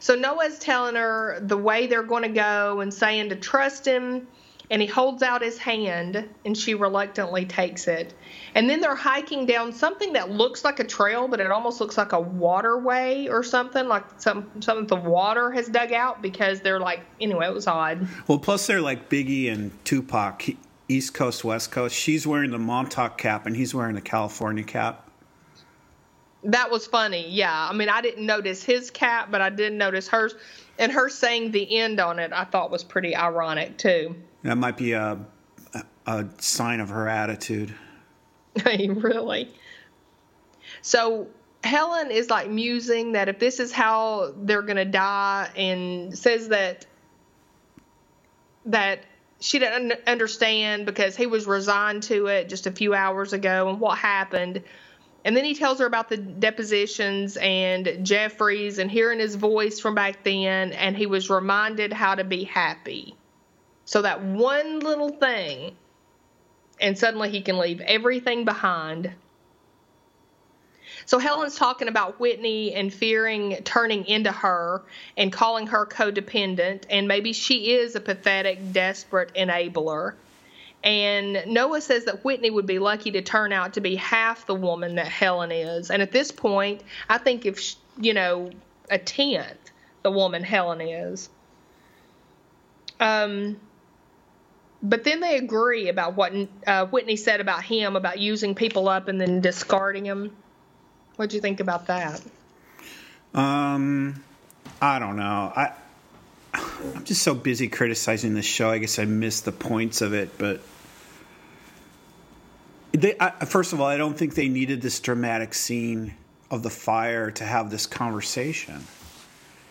So 0.00 0.14
Noah's 0.14 0.58
telling 0.58 0.94
her 0.94 1.38
the 1.40 1.56
way 1.56 1.86
they're 1.86 2.02
going 2.02 2.22
to 2.22 2.28
go 2.28 2.80
and 2.80 2.92
saying 2.92 3.30
to 3.30 3.36
trust 3.36 3.86
him, 3.86 4.26
and 4.70 4.82
he 4.82 4.88
holds 4.88 5.22
out 5.22 5.40
his 5.40 5.56
hand, 5.56 6.28
and 6.44 6.56
she 6.56 6.74
reluctantly 6.74 7.46
takes 7.46 7.88
it. 7.88 8.12
And 8.54 8.68
then 8.68 8.80
they're 8.80 8.94
hiking 8.94 9.46
down 9.46 9.72
something 9.72 10.12
that 10.12 10.30
looks 10.30 10.62
like 10.62 10.78
a 10.78 10.84
trail, 10.84 11.26
but 11.26 11.40
it 11.40 11.50
almost 11.50 11.80
looks 11.80 11.96
like 11.96 12.12
a 12.12 12.20
waterway 12.20 13.28
or 13.28 13.42
something, 13.42 13.88
like 13.88 14.04
some 14.18 14.50
something 14.60 14.86
the 14.86 14.96
water 14.96 15.50
has 15.52 15.68
dug 15.68 15.92
out 15.92 16.20
because 16.20 16.60
they're 16.60 16.80
like 16.80 17.00
anyway, 17.20 17.46
it 17.46 17.54
was 17.54 17.66
odd. 17.66 18.06
Well, 18.26 18.38
plus 18.38 18.66
they're 18.66 18.82
like 18.82 19.08
Biggie 19.08 19.50
and 19.50 19.72
Tupac, 19.86 20.44
East 20.88 21.14
Coast, 21.14 21.44
West 21.44 21.70
Coast. 21.70 21.94
She's 21.94 22.26
wearing 22.26 22.50
the 22.50 22.58
Montauk 22.58 23.16
cap, 23.16 23.46
and 23.46 23.56
he's 23.56 23.74
wearing 23.74 23.94
the 23.94 24.02
California 24.02 24.64
cap. 24.64 25.07
That 26.44 26.70
was 26.70 26.86
funny. 26.86 27.28
Yeah. 27.28 27.68
I 27.68 27.72
mean, 27.72 27.88
I 27.88 28.00
didn't 28.00 28.26
notice 28.26 28.62
his 28.62 28.90
cap, 28.90 29.30
but 29.30 29.40
I 29.40 29.50
did 29.50 29.72
notice 29.72 30.08
hers. 30.08 30.34
And 30.78 30.92
her 30.92 31.08
saying 31.08 31.50
the 31.50 31.78
end 31.78 31.98
on 31.98 32.18
it, 32.18 32.32
I 32.32 32.44
thought 32.44 32.70
was 32.70 32.84
pretty 32.84 33.16
ironic, 33.16 33.76
too. 33.78 34.14
That 34.44 34.56
might 34.56 34.76
be 34.76 34.92
a 34.92 35.18
a, 35.74 35.84
a 36.06 36.26
sign 36.38 36.80
of 36.80 36.90
her 36.90 37.08
attitude. 37.08 37.74
really? 38.64 39.52
So 40.82 41.28
Helen 41.64 42.10
is 42.10 42.30
like 42.30 42.48
musing 42.48 43.12
that 43.12 43.28
if 43.28 43.38
this 43.38 43.60
is 43.60 43.72
how 43.72 44.32
they're 44.36 44.62
going 44.62 44.76
to 44.76 44.84
die, 44.84 45.50
and 45.56 46.16
says 46.16 46.48
that 46.48 46.86
that 48.66 49.00
she 49.40 49.58
didn't 49.58 49.94
understand 50.06 50.84
because 50.84 51.16
he 51.16 51.26
was 51.26 51.46
resigned 51.46 52.02
to 52.04 52.26
it 52.26 52.48
just 52.48 52.66
a 52.66 52.72
few 52.72 52.94
hours 52.94 53.32
ago 53.32 53.68
and 53.68 53.80
what 53.80 53.98
happened. 53.98 54.62
And 55.24 55.36
then 55.36 55.44
he 55.44 55.54
tells 55.54 55.80
her 55.80 55.86
about 55.86 56.08
the 56.08 56.16
depositions 56.16 57.36
and 57.36 58.06
Jeffries 58.06 58.78
and 58.78 58.90
hearing 58.90 59.18
his 59.18 59.34
voice 59.34 59.80
from 59.80 59.94
back 59.94 60.22
then, 60.24 60.72
and 60.72 60.96
he 60.96 61.06
was 61.06 61.28
reminded 61.28 61.92
how 61.92 62.14
to 62.14 62.24
be 62.24 62.44
happy. 62.44 63.14
So 63.84 64.02
that 64.02 64.22
one 64.22 64.80
little 64.80 65.10
thing, 65.10 65.76
and 66.80 66.96
suddenly 66.96 67.30
he 67.30 67.42
can 67.42 67.58
leave 67.58 67.80
everything 67.80 68.44
behind. 68.44 69.12
So 71.06 71.18
Helen's 71.18 71.56
talking 71.56 71.88
about 71.88 72.20
Whitney 72.20 72.74
and 72.74 72.92
fearing 72.92 73.56
turning 73.64 74.06
into 74.06 74.30
her 74.30 74.82
and 75.16 75.32
calling 75.32 75.66
her 75.68 75.86
codependent, 75.86 76.84
and 76.90 77.08
maybe 77.08 77.32
she 77.32 77.72
is 77.72 77.96
a 77.96 78.00
pathetic, 78.00 78.72
desperate 78.72 79.34
enabler. 79.34 80.14
And 80.84 81.44
Noah 81.46 81.80
says 81.80 82.04
that 82.04 82.24
Whitney 82.24 82.50
would 82.50 82.66
be 82.66 82.78
lucky 82.78 83.10
to 83.12 83.22
turn 83.22 83.52
out 83.52 83.74
to 83.74 83.80
be 83.80 83.96
half 83.96 84.46
the 84.46 84.54
woman 84.54 84.94
that 84.94 85.08
Helen 85.08 85.50
is. 85.50 85.90
And 85.90 86.00
at 86.02 86.12
this 86.12 86.30
point, 86.30 86.82
I 87.08 87.18
think 87.18 87.46
if, 87.46 87.58
sh- 87.58 87.74
you 88.00 88.14
know, 88.14 88.50
a 88.90 88.98
tenth 88.98 89.58
the 90.02 90.10
woman 90.10 90.42
Helen 90.44 90.80
is. 90.80 91.28
Um, 93.00 93.58
but 94.82 95.04
then 95.04 95.20
they 95.20 95.36
agree 95.36 95.88
about 95.88 96.14
what 96.14 96.32
uh, 96.66 96.86
Whitney 96.86 97.16
said 97.16 97.40
about 97.40 97.64
him 97.64 97.96
about 97.96 98.18
using 98.18 98.54
people 98.54 98.88
up 98.88 99.08
and 99.08 99.20
then 99.20 99.40
discarding 99.40 100.04
them. 100.04 100.36
What'd 101.16 101.32
you 101.32 101.40
think 101.40 101.58
about 101.60 101.88
that? 101.88 102.22
Um, 103.34 104.22
I 104.80 104.98
don't 104.98 105.16
know. 105.16 105.52
I 105.54 105.72
I'm 106.54 107.04
just 107.04 107.22
so 107.22 107.34
busy 107.34 107.68
criticizing 107.68 108.34
the 108.34 108.42
show. 108.42 108.70
I 108.70 108.78
guess 108.78 108.98
I 108.98 109.04
missed 109.04 109.44
the 109.44 109.52
points 109.52 110.00
of 110.00 110.14
it, 110.14 110.38
but 110.38 110.60
they, 112.92 113.14
I, 113.20 113.44
first 113.44 113.72
of 113.72 113.80
all, 113.80 113.86
I 113.86 113.96
don't 113.96 114.16
think 114.16 114.34
they 114.34 114.48
needed 114.48 114.80
this 114.80 115.00
dramatic 115.00 115.54
scene 115.54 116.14
of 116.50 116.62
the 116.62 116.70
fire 116.70 117.30
to 117.32 117.44
have 117.44 117.70
this 117.70 117.86
conversation. 117.86 118.84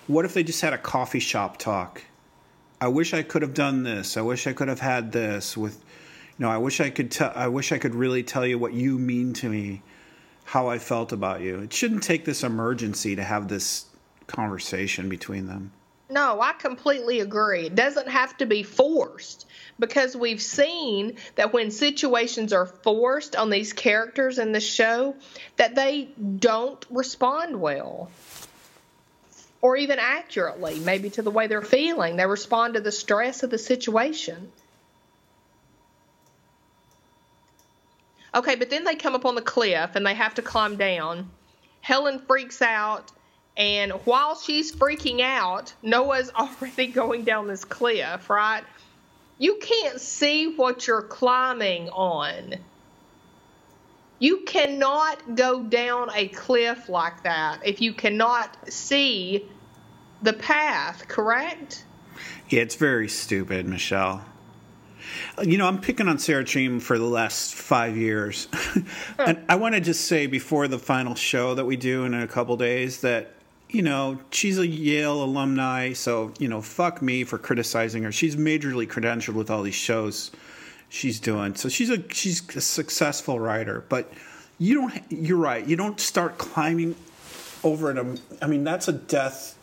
What 0.05 0.25
if 0.25 0.33
they 0.33 0.43
just 0.43 0.61
had 0.61 0.73
a 0.73 0.77
coffee 0.77 1.19
shop 1.19 1.57
talk? 1.57 2.03
I 2.79 2.87
wish 2.89 3.13
I 3.13 3.23
could 3.23 3.41
have 3.41 3.53
done 3.53 3.83
this. 3.83 4.17
I 4.17 4.21
wish 4.21 4.45
I 4.45 4.53
could 4.53 4.67
have 4.67 4.79
had 4.79 5.11
this 5.11 5.57
with 5.57 5.83
you 6.37 6.45
know, 6.45 6.51
I 6.51 6.57
wish 6.57 6.79
I 6.79 6.91
could 6.91 7.09
tell 7.09 7.31
I 7.35 7.47
wish 7.47 7.71
I 7.71 7.79
could 7.79 7.95
really 7.95 8.21
tell 8.21 8.45
you 8.45 8.59
what 8.59 8.73
you 8.73 8.99
mean 8.99 9.33
to 9.33 9.49
me, 9.49 9.81
how 10.45 10.67
I 10.67 10.77
felt 10.77 11.11
about 11.11 11.41
you. 11.41 11.59
It 11.59 11.73
shouldn't 11.73 12.03
take 12.03 12.25
this 12.25 12.43
emergency 12.43 13.15
to 13.15 13.23
have 13.23 13.47
this 13.47 13.85
conversation 14.27 15.09
between 15.09 15.47
them. 15.47 15.71
No, 16.09 16.39
I 16.39 16.53
completely 16.53 17.19
agree. 17.19 17.65
It 17.65 17.75
doesn't 17.75 18.07
have 18.07 18.37
to 18.37 18.45
be 18.45 18.63
forced 18.63 19.45
because 19.77 20.15
we've 20.15 20.41
seen 20.41 21.17
that 21.35 21.51
when 21.51 21.69
situations 21.69 22.53
are 22.53 22.65
forced 22.65 23.35
on 23.35 23.49
these 23.49 23.73
characters 23.73 24.39
in 24.39 24.53
the 24.53 24.61
show 24.61 25.15
that 25.57 25.75
they 25.75 26.05
don't 26.39 26.85
respond 26.89 27.59
well 27.59 28.09
or 29.61 29.75
even 29.75 29.99
accurately, 29.99 30.79
maybe 30.79 31.09
to 31.09 31.21
the 31.21 31.31
way 31.31 31.47
they're 31.47 31.61
feeling. 31.61 32.15
They 32.15 32.25
respond 32.25 32.75
to 32.75 32.79
the 32.79 32.91
stress 32.91 33.43
of 33.43 33.49
the 33.49 33.57
situation. 33.57 34.51
Okay, 38.33 38.55
but 38.55 38.69
then 38.69 38.83
they 38.83 38.95
come 38.95 39.15
up 39.15 39.25
on 39.25 39.35
the 39.35 39.41
cliff 39.41 39.95
and 39.95 40.05
they 40.05 40.13
have 40.13 40.35
to 40.35 40.41
climb 40.41 40.77
down. 40.77 41.29
Helen 41.81 42.19
freaks 42.19 42.61
out 42.61 43.11
and 43.57 43.91
while 44.05 44.35
she's 44.35 44.71
freaking 44.71 45.19
out, 45.21 45.73
Noah's 45.81 46.29
already 46.35 46.87
going 46.87 47.23
down 47.23 47.47
this 47.47 47.65
cliff, 47.65 48.29
right? 48.29 48.63
You 49.39 49.59
can't 49.61 49.99
see 49.99 50.55
what 50.55 50.87
you're 50.87 51.01
climbing 51.01 51.89
on. 51.89 52.55
You 54.19 54.41
cannot 54.45 55.35
go 55.35 55.61
down 55.63 56.09
a 56.13 56.27
cliff 56.29 56.89
like 56.89 57.23
that 57.23 57.59
if 57.65 57.81
you 57.81 57.93
cannot 57.93 58.71
see 58.71 59.47
the 60.23 60.33
path, 60.33 61.07
correct? 61.07 61.83
Yeah, 62.49 62.61
it's 62.61 62.75
very 62.75 63.07
stupid, 63.07 63.67
Michelle. 63.67 64.25
You 65.43 65.59
know, 65.59 65.67
I'm 65.67 65.79
picking 65.79 66.07
on 66.07 66.17
Sarah 66.17 66.43
Treem 66.43 66.81
for 66.81 66.97
the 66.97 67.05
last 67.05 67.53
five 67.53 67.95
years. 67.95 68.47
and 69.19 69.43
I 69.47 69.55
want 69.55 69.75
to 69.75 69.81
just 69.81 70.05
say 70.05 70.25
before 70.25 70.67
the 70.67 70.79
final 70.79 71.13
show 71.13 71.53
that 71.53 71.65
we 71.65 71.75
do 71.75 72.05
in 72.05 72.15
a 72.15 72.27
couple 72.27 72.57
days 72.57 73.01
that 73.01 73.36
you 73.69 73.81
know, 73.81 74.19
she's 74.31 74.57
a 74.57 74.67
Yale 74.67 75.23
alumni, 75.23 75.93
so, 75.93 76.33
you 76.39 76.47
know, 76.47 76.61
fuck 76.61 77.01
me 77.01 77.23
for 77.23 77.37
criticizing 77.37 78.03
her. 78.03 78.11
She's 78.11 78.35
majorly 78.35 78.87
credentialed 78.87 79.33
with 79.33 79.49
all 79.49 79.61
these 79.61 79.75
shows 79.75 80.31
she's 80.89 81.19
doing. 81.19 81.55
So 81.55 81.69
she's 81.69 81.89
a 81.89 82.01
she's 82.11 82.55
a 82.55 82.61
successful 82.61 83.39
writer, 83.39 83.83
but 83.89 84.11
you 84.57 84.75
don't 84.75 85.11
you're 85.11 85.37
right. 85.37 85.65
You 85.65 85.75
don't 85.75 85.99
start 85.99 86.37
climbing 86.37 86.95
over 87.63 87.91
it. 87.91 88.21
I 88.41 88.47
mean, 88.47 88.63
that's 88.63 88.87
a 88.87 88.93
death 88.93 89.55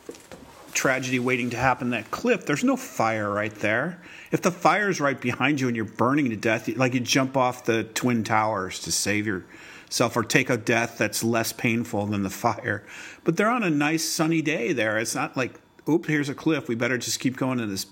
tragedy 0.72 1.18
waiting 1.18 1.50
to 1.50 1.56
happen 1.56 1.90
that 1.90 2.10
cliff. 2.10 2.46
There's 2.46 2.64
no 2.64 2.76
fire 2.76 3.30
right 3.30 3.54
there. 3.54 4.02
If 4.32 4.42
the 4.42 4.50
fire's 4.50 5.00
right 5.00 5.18
behind 5.18 5.60
you 5.60 5.68
and 5.68 5.76
you're 5.76 5.84
burning 5.84 6.30
to 6.30 6.36
death, 6.36 6.68
like 6.76 6.94
you 6.94 7.00
jump 7.00 7.36
off 7.36 7.64
the 7.64 7.84
twin 7.84 8.24
towers 8.24 8.80
to 8.80 8.92
save 8.92 9.26
your 9.26 9.44
self 9.88 10.16
or 10.16 10.22
take 10.22 10.50
a 10.50 10.56
death 10.56 10.98
that's 10.98 11.22
less 11.22 11.52
painful 11.52 12.06
than 12.06 12.22
the 12.22 12.30
fire. 12.30 12.84
But 13.24 13.36
they're 13.36 13.50
on 13.50 13.62
a 13.62 13.70
nice 13.70 14.04
sunny 14.04 14.42
day 14.42 14.72
there. 14.72 14.98
It's 14.98 15.14
not 15.14 15.36
like, 15.36 15.60
oop, 15.88 16.06
here's 16.06 16.28
a 16.28 16.34
cliff. 16.34 16.68
We 16.68 16.74
better 16.74 16.98
just 16.98 17.20
keep 17.20 17.36
going 17.36 17.60
in 17.60 17.68
this 17.68 17.86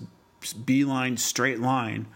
beeline 0.65 1.17
straight 1.17 1.59
line. 1.59 2.07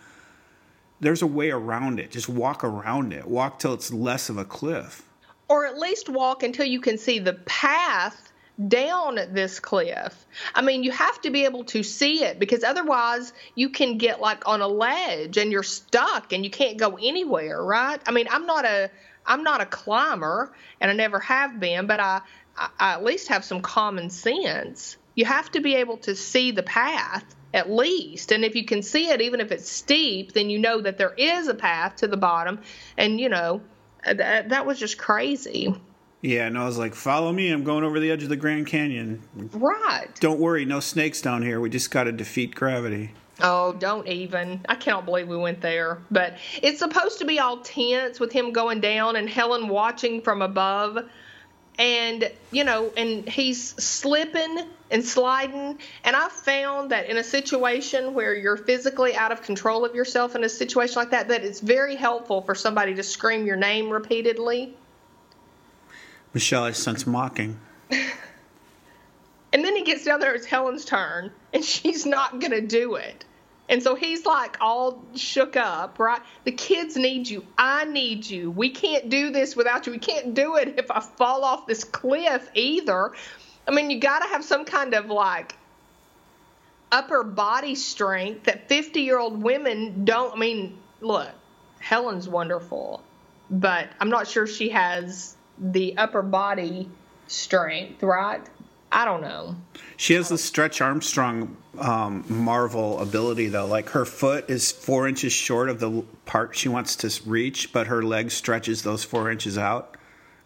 There's 1.00 1.22
a 1.22 1.28
way 1.28 1.52
around 1.52 2.00
it. 2.00 2.12
Just 2.12 2.28
walk 2.28 2.64
around 2.64 3.14
it. 3.14 3.26
Walk 3.28 3.60
till 3.60 3.74
it's 3.74 3.94
less 3.94 4.30
of 4.30 4.38
a 4.38 4.46
cliff. 4.46 5.04
Or 5.48 5.66
at 5.66 5.78
least 5.78 6.10
walk 6.10 6.44
until 6.44 6.66
you 6.66 6.82
can 6.82 6.98
see 6.98 7.20
the 7.20 7.34
path 7.34 8.28
down 8.68 9.20
this 9.32 9.60
cliff. 9.60 10.26
I 10.56 10.62
mean, 10.62 10.84
you 10.84 10.92
have 10.92 11.22
to 11.22 11.30
be 11.30 11.46
able 11.46 11.64
to 11.66 11.84
see 11.84 12.24
it 12.24 12.40
because 12.40 12.64
otherwise 12.64 13.34
you 13.54 13.70
can 13.70 13.98
get 13.98 14.20
like 14.20 14.48
on 14.48 14.62
a 14.62 14.68
ledge 14.68 15.38
and 15.38 15.52
you're 15.52 15.64
stuck 15.64 16.34
and 16.34 16.44
you 16.44 16.50
can't 16.50 16.78
go 16.78 16.98
anywhere, 17.00 17.64
right? 17.64 18.02
I 18.08 18.12
mean, 18.12 18.28
I'm 18.32 18.48
not 18.48 18.66
a 18.66 18.90
I'm 19.28 19.44
not 19.44 19.62
a 19.62 19.66
climber 19.66 20.54
and 20.82 20.90
I 20.90 20.94
never 20.94 21.20
have 21.20 21.60
been, 21.60 21.86
but 21.86 22.00
I, 22.00 22.22
I, 22.58 22.70
I 22.80 22.94
at 22.94 23.04
least 23.04 23.28
have 23.28 23.46
some 23.46 23.62
common 23.62 24.10
sense. 24.10 24.98
You 25.16 25.26
have 25.26 25.52
to 25.52 25.62
be 25.62 25.76
able 25.76 25.98
to 25.98 26.16
see 26.16 26.52
the 26.52 26.64
path 26.64 27.36
at 27.54 27.70
least. 27.70 28.32
And 28.32 28.44
if 28.46 28.56
you 28.56 28.66
can 28.66 28.82
see 28.82 29.10
it, 29.10 29.22
even 29.22 29.40
if 29.40 29.52
it's 29.52 29.70
steep, 29.70 30.34
then 30.34 30.50
you 30.50 30.60
know 30.60 30.82
that 30.82 30.98
there 30.98 31.14
is 31.18 31.48
a 31.48 31.54
path 31.54 31.98
to 31.98 32.08
the 32.08 32.18
bottom. 32.18 32.60
And, 32.98 33.20
you 33.20 33.30
know, 33.30 33.62
uh, 34.06 34.14
that, 34.14 34.50
that 34.50 34.66
was 34.66 34.80
just 34.80 34.98
crazy. 34.98 35.74
Yeah, 36.22 36.48
and 36.48 36.58
I 36.58 36.66
was 36.66 36.78
like, 36.78 36.96
follow 36.96 37.32
me. 37.32 37.50
I'm 37.50 37.64
going 37.64 37.84
over 37.84 38.00
the 38.00 38.12
edge 38.12 38.24
of 38.24 38.30
the 38.30 38.36
Grand 38.36 38.68
Canyon. 38.68 39.22
Right. 39.54 40.08
Don't 40.20 40.40
worry, 40.40 40.66
no 40.66 40.80
snakes 40.80 41.22
down 41.22 41.42
here. 41.44 41.60
We 41.60 41.70
just 41.70 41.92
got 41.92 42.06
to 42.06 42.12
defeat 42.12 42.56
gravity. 42.56 43.12
Oh, 43.42 43.74
don't 43.74 44.08
even. 44.08 44.62
I 44.68 44.76
cannot 44.76 45.06
believe 45.06 45.28
we 45.28 45.38
went 45.38 45.62
there. 45.62 46.00
But 46.10 46.38
it's 46.62 46.80
supposed 46.80 47.20
to 47.20 47.26
be 47.26 47.40
all 47.40 47.58
tense 47.58 48.20
with 48.20 48.32
him 48.32 48.52
going 48.52 48.80
down 48.80 49.16
and 49.16 49.30
Helen 49.30 49.68
watching 49.70 50.22
from 50.22 50.42
above. 50.42 51.08
And, 51.80 52.32
you 52.52 52.64
know, 52.64 52.92
and 52.98 53.30
he's 53.30 53.76
slipping 53.84 54.66
and 54.90 55.06
sliding. 55.06 55.78
And 56.04 56.16
I 56.16 56.28
found 56.30 56.90
that 56.90 57.08
in 57.08 57.18
a 57.18 57.24
situation 57.24 58.16
where 58.16 58.34
you're 58.34 58.58
physically 58.58 59.16
out 59.16 59.32
of 59.32 59.44
control 59.44 59.86
of 59.86 59.94
yourself 59.94 60.36
in 60.36 60.44
a 60.44 60.50
situation 60.50 60.96
like 60.96 61.12
that, 61.12 61.28
that 61.28 61.44
it's 61.44 61.60
very 61.60 61.96
helpful 61.96 62.42
for 62.42 62.56
somebody 62.56 62.96
to 62.96 63.04
scream 63.04 63.46
your 63.46 63.58
name 63.58 63.92
repeatedly. 63.92 64.76
Michelle, 66.34 66.64
I 66.64 66.72
sense 66.72 67.06
mocking. 67.06 67.60
and 69.58 69.66
then 69.66 69.76
he 69.76 69.82
gets 69.82 70.04
down 70.04 70.20
there, 70.20 70.36
it's 70.36 70.46
Helen's 70.46 70.86
turn, 70.86 71.32
and 71.52 71.66
she's 71.66 72.06
not 72.06 72.40
going 72.40 72.52
to 72.52 72.62
do 72.62 72.94
it. 72.94 73.26
And 73.68 73.82
so 73.82 73.96
he's 73.96 74.24
like 74.24 74.58
all 74.62 75.04
shook 75.16 75.58
up, 75.58 75.98
right? 75.98 76.22
The 76.44 76.52
kids 76.52 76.96
need 76.96 77.28
you. 77.28 77.44
I 77.58 77.86
need 77.86 78.24
you. 78.30 78.52
We 78.52 78.70
can't 78.70 79.10
do 79.10 79.32
this 79.32 79.56
without 79.56 79.88
you. 79.88 79.94
We 79.94 79.98
can't 79.98 80.36
do 80.36 80.58
it 80.58 80.76
if 80.78 80.92
I 80.92 81.00
fall 81.00 81.44
off 81.44 81.66
this 81.66 81.84
cliff 81.84 82.48
either. 82.54 83.14
I 83.68 83.72
mean, 83.72 83.90
you 83.90 84.00
got 84.00 84.20
to 84.20 84.28
have 84.28 84.46
some 84.46 84.64
kind 84.64 84.94
of 84.94 85.08
like 85.08 85.56
upper 86.92 87.24
body 87.24 87.74
strength 87.74 88.44
that 88.44 88.70
50 88.70 89.02
year 89.02 89.18
old 89.18 89.42
women 89.42 90.06
don't. 90.06 90.36
I 90.36 90.38
mean, 90.38 90.78
look, 91.02 91.32
Helen's 91.80 92.30
wonderful, 92.30 93.02
but 93.50 93.90
I'm 94.00 94.10
not 94.10 94.28
sure 94.28 94.46
she 94.46 94.70
has 94.70 95.36
the 95.58 95.98
upper 95.98 96.22
body 96.22 96.92
strength, 97.26 98.04
right? 98.04 98.48
I 98.92 99.06
don't 99.06 99.22
know. 99.22 99.56
She 99.98 100.14
has 100.14 100.30
the 100.30 100.38
Stretch 100.38 100.82
Armstrong 100.82 101.58
um, 101.78 102.24
Marvel 102.30 103.00
ability, 103.00 103.48
though. 103.48 103.66
Like 103.66 103.90
her 103.90 104.06
foot 104.06 104.50
is 104.50 104.72
four 104.72 105.08
inches 105.08 105.34
short 105.34 105.70
of 105.70 105.80
the 105.80 106.04
part 106.26 106.56
she 106.56 106.70
wants 106.70 106.96
to 106.98 107.30
reach, 107.30 107.74
but 107.74 107.88
her 107.88 108.02
leg 108.02 108.32
stretches 108.32 108.84
those 108.84 109.04
four 109.04 109.30
inches 109.30 109.58
out. 109.58 109.98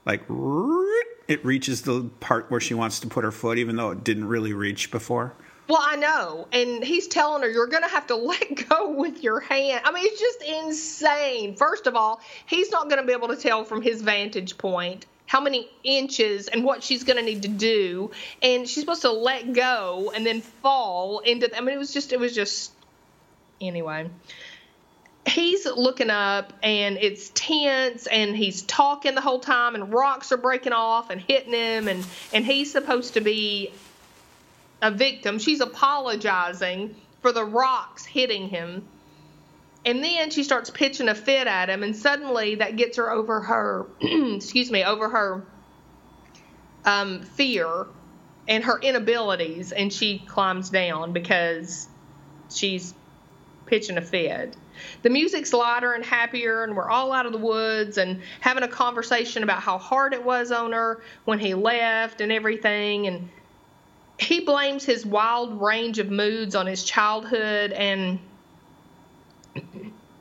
Like 0.05 0.21
it 1.27 1.45
reaches 1.45 1.83
the 1.83 2.09
part 2.19 2.49
where 2.49 2.59
she 2.59 2.73
wants 2.73 2.99
to 3.01 3.07
put 3.07 3.23
her 3.23 3.31
foot, 3.31 3.57
even 3.57 3.75
though 3.75 3.91
it 3.91 4.03
didn't 4.03 4.27
really 4.27 4.53
reach 4.53 4.91
before. 4.91 5.33
Well, 5.67 5.81
I 5.81 5.95
know. 5.95 6.47
And 6.51 6.83
he's 6.83 7.07
telling 7.07 7.43
her, 7.43 7.49
you're 7.49 7.67
going 7.67 7.83
to 7.83 7.89
have 7.89 8.07
to 8.07 8.15
let 8.17 8.67
go 8.67 8.89
with 8.89 9.23
your 9.23 9.39
hand. 9.39 9.81
I 9.85 9.91
mean, 9.91 10.05
it's 10.05 10.19
just 10.19 10.41
insane. 10.41 11.55
First 11.55 11.87
of 11.87 11.95
all, 11.95 12.19
he's 12.45 12.71
not 12.71 12.89
going 12.89 12.99
to 12.99 13.07
be 13.07 13.13
able 13.13 13.29
to 13.29 13.37
tell 13.37 13.63
from 13.63 13.81
his 13.81 14.01
vantage 14.01 14.57
point 14.57 15.05
how 15.31 15.39
many 15.39 15.65
inches 15.85 16.49
and 16.49 16.65
what 16.65 16.83
she's 16.83 17.05
going 17.05 17.15
to 17.15 17.23
need 17.23 17.43
to 17.43 17.47
do. 17.47 18.11
And 18.41 18.67
she's 18.67 18.83
supposed 18.83 19.03
to 19.03 19.13
let 19.13 19.53
go 19.53 20.11
and 20.13 20.25
then 20.25 20.41
fall 20.41 21.19
into 21.19 21.49
i 21.55 21.61
mean 21.61 21.73
it 21.73 21.77
was 21.77 21.93
just 21.93 22.11
it 22.11 22.19
was 22.19 22.35
just 22.35 22.73
anyway. 23.61 24.09
He's 25.25 25.65
looking 25.65 26.09
up 26.09 26.51
and 26.61 26.97
it's 26.97 27.31
tense 27.33 28.07
and 28.07 28.35
he's 28.35 28.63
talking 28.63 29.15
the 29.15 29.21
whole 29.21 29.39
time 29.39 29.73
and 29.73 29.93
rocks 29.93 30.33
are 30.33 30.37
breaking 30.37 30.73
off 30.73 31.09
and 31.09 31.21
hitting 31.21 31.53
him 31.53 31.87
and 31.87 32.05
and 32.33 32.45
he's 32.45 32.69
supposed 32.69 33.13
to 33.13 33.21
be 33.21 33.71
a 34.81 34.91
victim. 34.91 35.39
She's 35.39 35.61
apologizing 35.61 36.93
for 37.21 37.31
the 37.31 37.45
rocks 37.45 38.03
hitting 38.03 38.49
him 38.49 38.85
and 39.85 40.03
then 40.03 40.29
she 40.29 40.43
starts 40.43 40.69
pitching 40.69 41.09
a 41.09 41.15
fit 41.15 41.47
at 41.47 41.69
him, 41.69 41.83
and 41.83 41.95
suddenly 41.95 42.55
that 42.55 42.75
gets 42.75 42.97
her 42.97 43.11
over 43.11 43.41
her, 43.41 43.87
excuse 44.01 44.69
me, 44.69 44.83
over 44.83 45.09
her 45.09 45.43
um, 46.85 47.21
fear 47.23 47.87
and 48.47 48.63
her 48.63 48.79
inabilities, 48.79 49.71
and 49.71 49.91
she 49.91 50.19
climbs 50.19 50.69
down 50.69 51.13
because 51.13 51.87
she's 52.49 52.93
pitching 53.65 53.97
a 53.97 54.01
fit. 54.01 54.55
the 55.01 55.09
music's 55.09 55.53
lighter 55.53 55.93
and 55.93 56.03
happier, 56.03 56.63
and 56.63 56.75
we're 56.75 56.89
all 56.89 57.11
out 57.11 57.25
of 57.25 57.31
the 57.31 57.37
woods 57.37 57.97
and 57.97 58.21
having 58.39 58.63
a 58.63 58.67
conversation 58.67 59.43
about 59.43 59.61
how 59.61 59.77
hard 59.77 60.13
it 60.13 60.23
was 60.23 60.51
on 60.51 60.73
her 60.73 61.01
when 61.25 61.39
he 61.39 61.53
left 61.53 62.21
and 62.21 62.31
everything. 62.31 63.07
And 63.07 63.29
he 64.19 64.41
blames 64.41 64.83
his 64.83 65.05
wild 65.05 65.61
range 65.61 65.99
of 65.99 66.09
moods 66.09 66.55
on 66.55 66.67
his 66.67 66.83
childhood, 66.83 67.71
and 67.71 68.19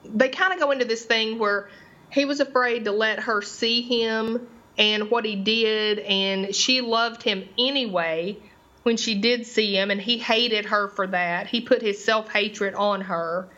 they 0.05 0.28
kind 0.28 0.53
of 0.53 0.59
go 0.59 0.70
into 0.70 0.85
this 0.85 1.05
thing 1.05 1.39
where 1.39 1.68
he 2.11 2.24
was 2.24 2.41
afraid 2.41 2.85
to 2.85 2.93
let 2.93 3.20
her 3.20 3.43
see 3.43 3.83
him 3.83 4.49
and 4.78 5.11
what 5.11 5.24
he 5.24 5.37
did, 5.37 5.99
and 6.01 6.55
she 6.55 6.81
loved 6.81 7.22
him 7.22 7.49
anyway 7.59 8.39
when 8.83 8.97
she 8.97 9.16
did 9.16 9.47
see 9.47 9.76
him, 9.76 9.91
and 9.91 10.01
he 10.01 10.18
hated 10.18 10.66
her 10.66 10.89
for 10.89 11.07
that. 11.07 11.47
He 11.47 11.61
put 11.61 11.83
his 11.83 12.03
self 12.03 12.31
hatred 12.31 12.74
on 12.74 13.03
her. 13.03 13.49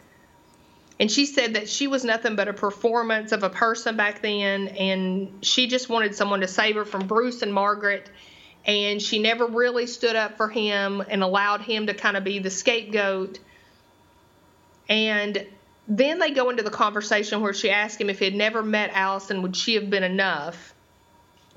And 0.98 1.10
she 1.10 1.26
said 1.26 1.54
that 1.54 1.68
she 1.68 1.86
was 1.86 2.04
nothing 2.04 2.36
but 2.36 2.48
a 2.48 2.52
performance 2.52 3.32
of 3.32 3.42
a 3.42 3.50
person 3.50 3.96
back 3.96 4.20
then, 4.20 4.68
and 4.68 5.44
she 5.44 5.66
just 5.68 5.88
wanted 5.88 6.14
someone 6.14 6.40
to 6.40 6.48
save 6.48 6.74
her 6.74 6.84
from 6.84 7.06
Bruce 7.06 7.42
and 7.42 7.52
Margaret. 7.52 8.10
And 8.64 9.02
she 9.02 9.18
never 9.18 9.46
really 9.46 9.86
stood 9.86 10.14
up 10.14 10.36
for 10.36 10.48
him 10.48 11.02
and 11.08 11.22
allowed 11.22 11.62
him 11.62 11.86
to 11.86 11.94
kind 11.94 12.16
of 12.16 12.22
be 12.22 12.38
the 12.38 12.50
scapegoat. 12.50 13.40
And 14.88 15.46
then 15.88 16.18
they 16.18 16.30
go 16.30 16.50
into 16.50 16.62
the 16.62 16.70
conversation 16.70 17.40
where 17.40 17.54
she 17.54 17.70
asked 17.70 18.00
him 18.00 18.08
if 18.08 18.18
he 18.18 18.24
had 18.24 18.34
never 18.34 18.62
met 18.62 18.90
Allison, 18.92 19.42
would 19.42 19.56
she 19.56 19.74
have 19.74 19.90
been 19.90 20.02
enough? 20.02 20.74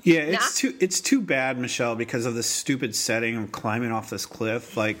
Yeah, 0.02 0.20
it's 0.20 0.58
too 0.58 0.72
it's 0.78 1.00
too 1.00 1.20
bad, 1.20 1.58
Michelle, 1.58 1.96
because 1.96 2.26
of 2.26 2.36
the 2.36 2.42
stupid 2.42 2.94
setting 2.94 3.36
of 3.36 3.50
climbing 3.50 3.90
off 3.90 4.08
this 4.08 4.24
cliff. 4.24 4.76
Like 4.76 4.98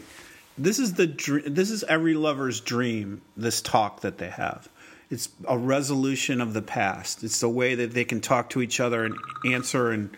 this 0.58 0.80
is 0.80 0.94
the 0.94 1.06
dr- 1.06 1.54
this 1.54 1.70
is 1.70 1.84
every 1.84 2.14
lover's 2.14 2.60
dream. 2.60 3.22
This 3.36 3.60
talk 3.60 4.00
that 4.00 4.18
they 4.18 4.30
have, 4.30 4.68
it's 5.08 5.28
a 5.46 5.56
resolution 5.56 6.40
of 6.40 6.54
the 6.54 6.62
past. 6.62 7.22
It's 7.22 7.38
the 7.38 7.48
way 7.48 7.76
that 7.76 7.92
they 7.92 8.04
can 8.04 8.20
talk 8.20 8.50
to 8.50 8.62
each 8.62 8.80
other 8.80 9.04
and 9.04 9.14
answer 9.46 9.92
and 9.92 10.10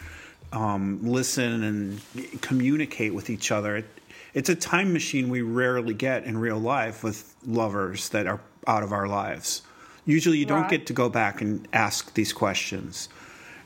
um, 0.52 1.00
listen 1.02 1.62
and 1.64 2.40
communicate 2.40 3.12
with 3.12 3.28
each 3.28 3.52
other. 3.52 3.76
It, 3.76 3.84
it's 4.32 4.48
a 4.48 4.54
time 4.54 4.94
machine 4.94 5.28
we 5.28 5.42
rarely 5.42 5.92
get 5.92 6.24
in 6.24 6.38
real 6.38 6.58
life 6.58 7.04
with 7.04 7.34
lovers 7.44 8.08
that 8.10 8.26
are 8.26 8.40
out 8.68 8.82
of 8.82 8.92
our 8.92 9.08
lives. 9.08 9.62
Usually, 10.04 10.38
you 10.38 10.46
don't 10.46 10.68
get 10.68 10.86
to 10.86 10.92
go 10.92 11.08
back 11.08 11.40
and 11.40 11.66
ask 11.72 12.14
these 12.14 12.32
questions. 12.32 13.08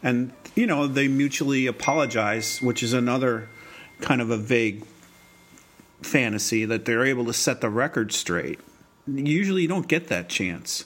And, 0.03 0.33
you 0.57 0.67
know, 0.67 0.87
they 0.87 1.07
mutually 1.07 1.67
apologize, 1.67 2.61
which 2.61 2.83
is 2.83 2.93
another 2.93 3.49
kind 4.01 4.21
of 4.21 4.31
a 4.31 4.37
vague 4.37 4.85
fantasy 6.03 6.65
that 6.65 6.85
they're 6.85 7.05
able 7.05 7.25
to 7.27 7.33
set 7.33 7.61
the 7.61 7.69
record 7.69 8.13
straight. 8.13 8.59
Usually, 9.07 9.63
you 9.63 9.69
don't 9.69 9.87
get 9.87 10.09
that 10.09 10.29
chance. 10.29 10.85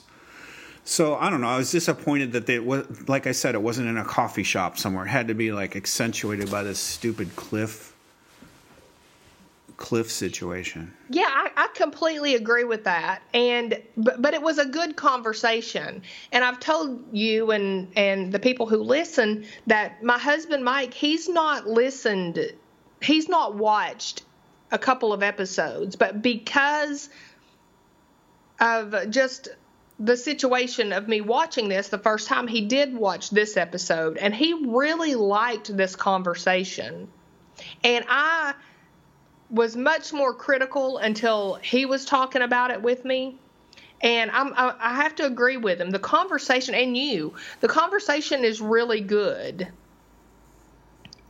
So 0.83 1.15
I 1.15 1.29
don't 1.29 1.41
know. 1.41 1.49
I 1.49 1.57
was 1.57 1.71
disappointed 1.71 2.31
that 2.31 2.45
they 2.45 2.59
was 2.59 3.09
like 3.09 3.27
I 3.27 3.33
said, 3.33 3.55
it 3.55 3.61
wasn't 3.61 3.89
in 3.89 3.97
a 3.97 4.05
coffee 4.05 4.43
shop 4.43 4.77
somewhere. 4.77 5.05
It 5.05 5.09
had 5.09 5.27
to 5.27 5.33
be 5.33 5.51
like 5.51 5.75
accentuated 5.75 6.49
by 6.49 6.63
this 6.63 6.79
stupid 6.79 7.35
cliff 7.35 7.93
cliff 9.77 10.11
situation. 10.11 10.91
Yeah, 11.09 11.29
I, 11.29 11.51
I 11.55 11.67
completely 11.75 12.35
agree 12.35 12.63
with 12.63 12.83
that. 12.85 13.21
And 13.33 13.81
but, 13.95 14.21
but 14.21 14.33
it 14.33 14.41
was 14.41 14.57
a 14.57 14.65
good 14.65 14.95
conversation. 14.95 16.01
And 16.31 16.43
I've 16.43 16.59
told 16.59 17.15
you 17.15 17.51
and 17.51 17.87
and 17.95 18.31
the 18.31 18.39
people 18.39 18.65
who 18.65 18.77
listen 18.77 19.45
that 19.67 20.03
my 20.03 20.17
husband 20.17 20.65
Mike, 20.65 20.93
he's 20.93 21.29
not 21.29 21.67
listened, 21.67 22.39
he's 23.01 23.29
not 23.29 23.55
watched 23.55 24.23
a 24.71 24.79
couple 24.79 25.13
of 25.13 25.23
episodes, 25.23 25.95
but 25.95 26.21
because 26.21 27.09
of 28.59 29.11
just 29.11 29.49
the 29.99 30.17
situation 30.17 30.91
of 30.91 31.07
me 31.07 31.21
watching 31.21 31.69
this 31.69 31.89
the 31.89 31.97
first 31.97 32.27
time 32.27 32.47
he 32.47 32.61
did 32.61 32.95
watch 32.95 33.29
this 33.29 33.57
episode 33.57 34.17
and 34.17 34.33
he 34.33 34.53
really 34.67 35.15
liked 35.15 35.75
this 35.75 35.95
conversation. 35.95 37.07
And 37.83 38.05
I 38.07 38.53
was 39.49 39.75
much 39.75 40.11
more 40.13 40.33
critical 40.33 40.97
until 40.97 41.55
he 41.55 41.85
was 41.85 42.05
talking 42.05 42.41
about 42.41 42.71
it 42.71 42.81
with 42.81 43.05
me. 43.05 43.37
And 44.01 44.29
I'm, 44.31 44.53
I 44.55 44.75
I 44.79 44.95
have 44.95 45.15
to 45.15 45.25
agree 45.25 45.57
with 45.57 45.79
him. 45.81 45.89
The 45.89 45.99
conversation, 45.99 46.75
and 46.75 46.95
you, 46.95 47.33
the 47.61 47.67
conversation 47.67 48.43
is 48.43 48.61
really 48.61 49.01
good. 49.01 49.67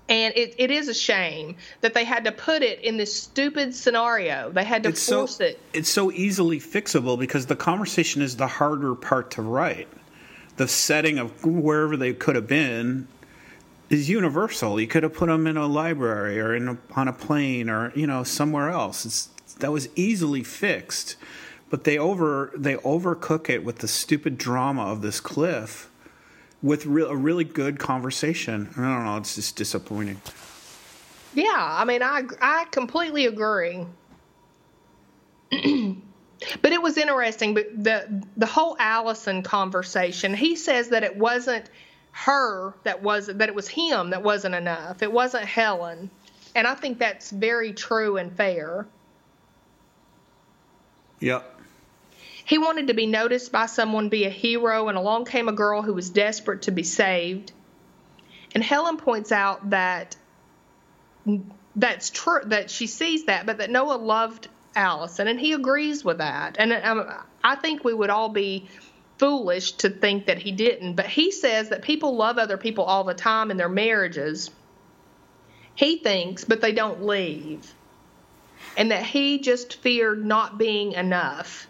And 0.10 0.34
it, 0.38 0.56
it 0.58 0.72
is 0.72 0.88
a 0.88 0.94
shame 0.94 1.58
that 1.82 1.94
they 1.94 2.06
had 2.06 2.24
to 2.26 2.32
put 2.32 2.62
it 2.64 2.80
in 2.82 2.96
this 2.96 3.14
stupid 3.14 3.76
scenario. 3.76 4.50
They 4.52 4.64
had 4.64 4.84
to 4.84 4.90
It's 4.90 5.02
so 5.02 5.20
force 5.20 5.42
it. 5.42 5.60
it's 5.74 5.90
so 5.90 6.12
easily 6.12 6.60
fixable 6.60 7.20
because 7.20 7.46
the 7.46 7.58
conversation 7.58 8.22
is 8.22 8.38
the 8.38 8.48
harder 8.48 8.96
part 8.96 9.32
to 9.32 9.42
write. 9.42 9.90
The 10.56 10.68
setting 10.68 11.20
of 11.20 11.46
wherever 11.46 11.98
they 11.98 12.14
could 12.14 12.36
have 12.36 12.48
been 12.48 13.08
is 13.90 14.10
universal. 14.10 14.80
You 14.80 14.88
could 14.88 15.04
have 15.04 15.14
put 15.14 15.28
them 15.28 15.48
in 15.48 15.58
a 15.58 15.68
library 15.68 16.40
or 16.40 16.56
in 16.56 16.68
a, 16.68 16.78
on 16.96 17.08
a 17.08 17.14
plane 17.14 17.70
or 17.70 17.92
you 17.96 18.08
know 18.08 18.24
somewhere 18.24 18.70
else. 18.70 19.06
It's, 19.06 19.30
that 19.60 19.72
was 19.72 19.90
easily 19.96 20.44
fixed, 20.44 21.16
but 21.70 21.84
they 21.84 21.98
over 21.98 22.52
they 22.56 22.76
overcook 22.76 23.50
it 23.50 23.64
with 23.64 23.80
the 23.80 23.88
stupid 23.88 24.38
drama 24.38 24.84
of 24.84 25.02
this 25.02 25.20
cliff, 25.20 25.90
with 26.62 26.86
real, 26.86 27.08
a 27.08 27.16
really 27.16 27.44
good 27.44 27.80
conversation. 27.80 28.70
I 28.78 28.82
don't 28.82 29.06
know. 29.06 29.18
It's 29.18 29.36
just 29.36 29.56
disappointing. 29.56 30.22
Yeah, 31.34 31.56
I 31.56 31.86
mean, 31.86 32.04
I 32.04 32.24
I 32.42 32.66
completely 32.72 33.26
agree. 33.26 33.86
but 35.52 36.72
it 36.72 36.82
was 36.82 36.98
interesting. 36.98 37.54
But 37.54 37.84
the 37.84 38.24
the 38.36 38.46
whole 38.46 38.76
Allison 38.80 39.44
conversation, 39.44 40.34
he 40.34 40.56
says 40.56 40.90
that 40.90 41.04
it 41.04 41.16
wasn't 41.16 41.70
her 42.26 42.74
that 42.84 43.04
was 43.04 43.28
that 43.28 43.48
it 43.48 43.54
was 43.54 43.68
him 43.68 44.10
that 44.10 44.24
wasn't 44.24 44.56
enough. 44.56 45.04
It 45.04 45.12
wasn't 45.12 45.46
Helen, 45.46 46.10
and 46.56 46.66
I 46.66 46.74
think 46.74 46.98
that's 46.98 47.30
very 47.30 47.74
true 47.74 48.18
and 48.18 48.36
fair. 48.36 48.88
Yep. 51.20 51.54
He 52.44 52.58
wanted 52.58 52.88
to 52.88 52.94
be 52.94 53.06
noticed 53.06 53.52
by 53.52 53.66
someone, 53.68 54.10
be 54.10 54.24
a 54.26 54.30
hero, 54.30 54.88
and 54.88 54.98
along 54.98 55.26
came 55.26 55.48
a 55.48 55.54
girl 55.54 55.82
who 55.82 55.94
was 55.94 56.10
desperate 56.10 56.64
to 56.64 56.72
be 56.72 56.84
saved. 56.84 57.52
And 58.56 58.64
Helen 58.64 58.98
points 58.98 59.32
out 59.32 59.70
that 59.70 60.16
that's 61.76 62.10
true, 62.10 62.42
that 62.46 62.72
she 62.72 62.88
sees 62.88 63.26
that, 63.26 63.46
but 63.46 63.58
that 63.60 63.70
Noah 63.70 63.98
loved 63.98 64.48
Allison, 64.76 65.28
and 65.28 65.40
he 65.40 65.54
agrees 65.54 66.04
with 66.04 66.20
that. 66.20 66.56
And 66.58 66.74
um, 66.74 67.12
I 67.44 67.56
think 67.56 67.84
we 67.84 67.94
would 67.94 68.10
all 68.10 68.30
be 68.30 68.70
foolish 69.18 69.74
to 69.74 69.90
think 69.90 70.26
that 70.28 70.40
he 70.40 70.52
didn't. 70.52 70.96
But 70.96 71.08
he 71.08 71.32
says 71.32 71.70
that 71.70 71.82
people 71.82 72.16
love 72.16 72.38
other 72.38 72.58
people 72.58 72.84
all 72.84 73.04
the 73.04 73.14
time 73.14 73.52
in 73.52 73.58
their 73.58 73.70
marriages. 73.70 74.50
He 75.76 75.98
thinks, 75.98 76.44
but 76.44 76.62
they 76.62 76.72
don't 76.72 77.04
leave. 77.04 77.74
And 78.76 78.92
that 78.92 79.04
he 79.04 79.40
just 79.40 79.82
feared 79.82 80.26
not 80.26 80.58
being 80.58 80.94
enough. 80.94 81.68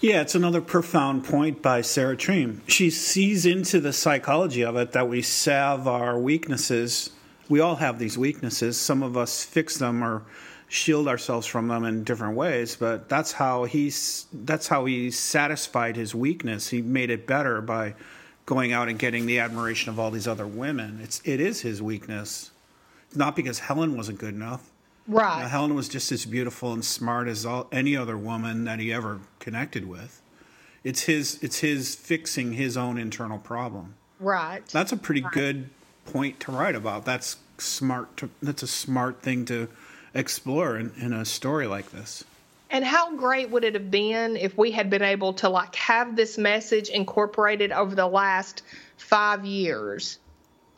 Yeah, 0.00 0.20
it's 0.20 0.34
another 0.34 0.60
profound 0.60 1.24
point 1.24 1.62
by 1.62 1.80
Sarah 1.80 2.16
Treem. 2.16 2.60
She 2.68 2.90
sees 2.90 3.46
into 3.46 3.80
the 3.80 3.92
psychology 3.92 4.64
of 4.64 4.76
it 4.76 4.92
that 4.92 5.08
we 5.08 5.22
salve 5.22 5.88
our 5.88 6.18
weaknesses. 6.18 7.10
We 7.48 7.60
all 7.60 7.76
have 7.76 7.98
these 7.98 8.16
weaknesses. 8.16 8.80
Some 8.80 9.02
of 9.02 9.16
us 9.16 9.44
fix 9.44 9.76
them 9.76 10.04
or 10.04 10.22
shield 10.74 11.06
ourselves 11.06 11.46
from 11.46 11.68
them 11.68 11.84
in 11.84 12.02
different 12.02 12.36
ways, 12.36 12.74
but 12.74 13.08
that's 13.08 13.30
how 13.30 13.62
he's 13.62 14.26
that's 14.32 14.66
how 14.66 14.84
he 14.86 15.08
satisfied 15.10 15.94
his 15.94 16.14
weakness. 16.14 16.68
He 16.68 16.82
made 16.82 17.10
it 17.10 17.28
better 17.28 17.60
by 17.60 17.94
going 18.44 18.72
out 18.72 18.88
and 18.88 18.98
getting 18.98 19.26
the 19.26 19.38
admiration 19.38 19.90
of 19.90 20.00
all 20.00 20.10
these 20.10 20.26
other 20.26 20.46
women. 20.46 20.98
It's 21.00 21.22
it 21.24 21.40
is 21.40 21.60
his 21.60 21.80
weakness. 21.80 22.50
Not 23.14 23.36
because 23.36 23.60
Helen 23.60 23.96
wasn't 23.96 24.18
good 24.18 24.34
enough. 24.34 24.68
Right. 25.06 25.44
Uh, 25.44 25.48
Helen 25.48 25.74
was 25.74 25.88
just 25.88 26.10
as 26.10 26.26
beautiful 26.26 26.72
and 26.72 26.84
smart 26.84 27.28
as 27.28 27.46
all, 27.46 27.68
any 27.70 27.96
other 27.96 28.18
woman 28.18 28.64
that 28.64 28.80
he 28.80 28.92
ever 28.92 29.20
connected 29.38 29.88
with. 29.88 30.20
It's 30.82 31.02
his 31.02 31.38
it's 31.40 31.60
his 31.60 31.94
fixing 31.94 32.54
his 32.54 32.76
own 32.76 32.98
internal 32.98 33.38
problem. 33.38 33.94
Right. 34.18 34.66
That's 34.66 34.90
a 34.90 34.96
pretty 34.96 35.24
good 35.32 35.70
point 36.04 36.40
to 36.40 36.52
write 36.52 36.74
about. 36.74 37.04
That's 37.04 37.36
smart. 37.58 38.16
To, 38.16 38.30
that's 38.42 38.64
a 38.64 38.66
smart 38.66 39.22
thing 39.22 39.44
to 39.44 39.68
explore 40.14 40.76
in, 40.76 40.92
in 40.96 41.12
a 41.12 41.24
story 41.24 41.66
like 41.66 41.90
this. 41.90 42.24
And 42.70 42.84
how 42.84 43.14
great 43.16 43.50
would 43.50 43.64
it 43.64 43.74
have 43.74 43.90
been 43.90 44.36
if 44.36 44.56
we 44.58 44.70
had 44.70 44.90
been 44.90 45.02
able 45.02 45.32
to 45.34 45.48
like 45.48 45.74
have 45.76 46.16
this 46.16 46.38
message 46.38 46.88
incorporated 46.88 47.70
over 47.72 47.94
the 47.94 48.06
last 48.06 48.62
five 48.96 49.44
years? 49.44 50.18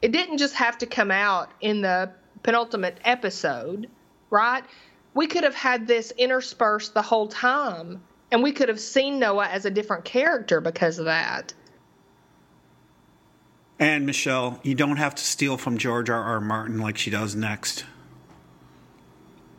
It 0.03 0.13
didn't 0.13 0.39
just 0.39 0.55
have 0.55 0.77
to 0.79 0.87
come 0.87 1.11
out 1.11 1.51
in 1.61 1.81
the 1.81 2.11
penultimate 2.43 2.99
episode, 3.05 3.89
right? 4.31 4.63
We 5.15 5.27
could 5.27 5.45
have 5.45 5.55
had 5.55 5.87
this 5.87 6.13
interspersed 6.19 6.93
the 6.93 7.01
whole 7.01 7.29
time, 7.29 8.03
and 8.31 8.43
we 8.43 8.53
could 8.53 8.69
have 8.69 8.81
seen 8.81 9.19
Noah 9.19 9.47
as 9.47 9.65
a 9.65 9.71
different 9.71 10.05
character 10.05 10.61
because 10.61 10.99
of 10.99 11.07
that. 11.07 11.55
And 13.79 14.05
Michelle, 14.05 14.61
you 14.63 14.75
don't 14.75 14.97
have 14.97 15.15
to 15.15 15.25
steal 15.25 15.57
from 15.57 15.79
George 15.79 16.11
R. 16.11 16.23
R. 16.23 16.41
Martin 16.41 16.79
like 16.79 16.99
she 16.99 17.11
does 17.11 17.35
next. 17.35 17.85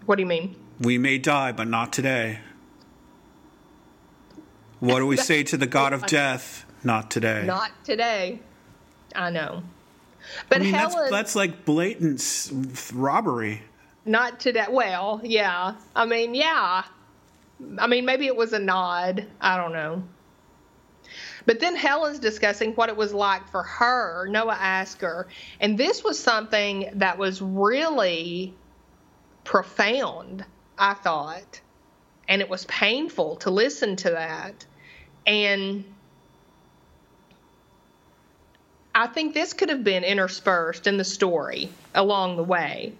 What 0.07 0.15
do 0.15 0.21
you 0.21 0.27
mean? 0.27 0.55
We 0.79 0.97
may 0.97 1.17
die, 1.17 1.51
but 1.51 1.67
not 1.67 1.91
today. 1.91 2.39
What 4.79 4.99
do 4.99 5.05
we 5.05 5.17
say 5.17 5.43
to 5.43 5.57
the 5.57 5.67
god 5.67 5.91
of 5.91 6.05
death? 6.05 6.65
Not 6.81 7.11
today. 7.11 7.43
Not 7.45 7.71
today. 7.83 8.39
I 9.13 9.29
know. 9.31 9.63
But 10.47 10.59
I 10.59 10.63
mean, 10.63 10.73
Helen, 10.73 10.95
that's 10.95 11.11
that's 11.11 11.35
like 11.35 11.65
blatant 11.65 12.51
robbery. 12.93 13.63
not 14.05 14.39
today. 14.39 14.67
Well, 14.69 15.19
yeah. 15.25 15.75
I 15.93 16.05
mean, 16.05 16.33
yeah. 16.35 16.83
I 17.77 17.87
mean, 17.87 18.05
maybe 18.05 18.27
it 18.27 18.35
was 18.35 18.53
a 18.53 18.59
nod. 18.59 19.25
I 19.41 19.57
don't 19.57 19.73
know. 19.73 20.03
But 21.45 21.59
then 21.59 21.75
Helen's 21.75 22.19
discussing 22.19 22.71
what 22.75 22.87
it 22.87 22.95
was 22.95 23.13
like 23.13 23.49
for 23.49 23.63
her. 23.63 24.27
Noah 24.27 24.57
asked 24.57 25.01
her, 25.01 25.27
and 25.59 25.77
this 25.77 26.01
was 26.01 26.17
something 26.17 26.91
that 26.93 27.17
was 27.17 27.41
really 27.41 28.53
profound, 29.47 30.43
I 30.77 30.93
thought. 30.93 31.61
And 32.27 32.41
it 32.41 32.49
was 32.49 32.65
painful 32.65 33.37
to 33.37 33.49
listen 33.49 33.95
to 33.95 34.09
that. 34.09 34.65
And 35.25 35.85
I 38.93 39.07
think 39.07 39.33
this 39.33 39.53
could 39.53 39.69
have 39.69 39.85
been 39.85 40.03
interspersed 40.03 40.85
in 40.85 40.97
the 40.97 41.05
story 41.05 41.69
along 41.95 42.35
the 42.35 42.43
way. 42.43 42.91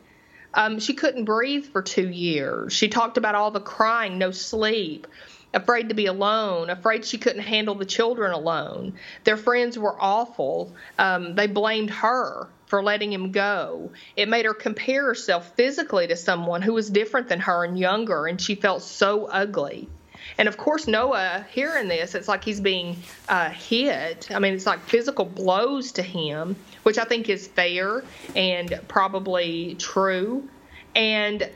Um, 0.54 0.80
she 0.80 0.94
couldn't 0.94 1.26
breathe 1.26 1.66
for 1.66 1.82
two 1.82 2.08
years. 2.08 2.72
She 2.72 2.88
talked 2.88 3.18
about 3.18 3.36
all 3.36 3.52
the 3.52 3.60
crying, 3.60 4.18
no 4.18 4.32
sleep, 4.32 5.06
afraid 5.54 5.90
to 5.90 5.96
be 5.96 6.06
alone, 6.06 6.70
afraid 6.70 7.04
she 7.04 7.18
couldn't 7.18 7.42
handle 7.42 7.76
the 7.76 7.86
children 7.86 8.32
alone. 8.32 8.94
Their 9.26 9.38
friends 9.38 9.78
were 9.78 9.98
awful. 10.00 10.74
Um, 10.98 11.36
they 11.36 11.48
blamed 11.48 11.90
her 11.90 12.48
for 12.68 12.84
letting 12.84 13.12
him 13.12 13.32
go. 13.32 13.92
It 14.16 14.30
made 14.30 14.46
her 14.46 14.54
compare 14.54 15.06
herself 15.06 15.56
physically 15.56 16.08
to 16.08 16.16
someone 16.16 16.62
who 16.62 16.74
was 16.74 16.90
different 16.90 17.30
than 17.30 17.40
her 17.40 17.64
and 17.64 17.80
younger, 17.80 18.28
and 18.28 18.40
she 18.40 18.56
felt 18.56 18.84
so 18.84 19.26
ugly. 19.26 19.90
And 20.38 20.48
of 20.48 20.58
course, 20.58 20.88
Noah, 20.88 21.46
hearing 21.50 21.88
this, 21.88 22.14
it's 22.14 22.28
like 22.28 22.44
he's 22.44 22.60
being 22.60 22.98
uh, 23.30 23.50
hit. 23.50 24.30
I 24.32 24.40
mean, 24.40 24.54
it's 24.54 24.66
like 24.66 24.82
physical 24.82 25.26
blows 25.26 25.94
to 25.94 26.02
him, 26.02 26.56
which 26.84 26.98
I 26.98 27.06
think 27.06 27.30
is 27.30 27.48
fair 27.48 28.04
and 28.36 28.80
probably 28.88 29.76
true. 29.76 30.48
And 30.96 31.50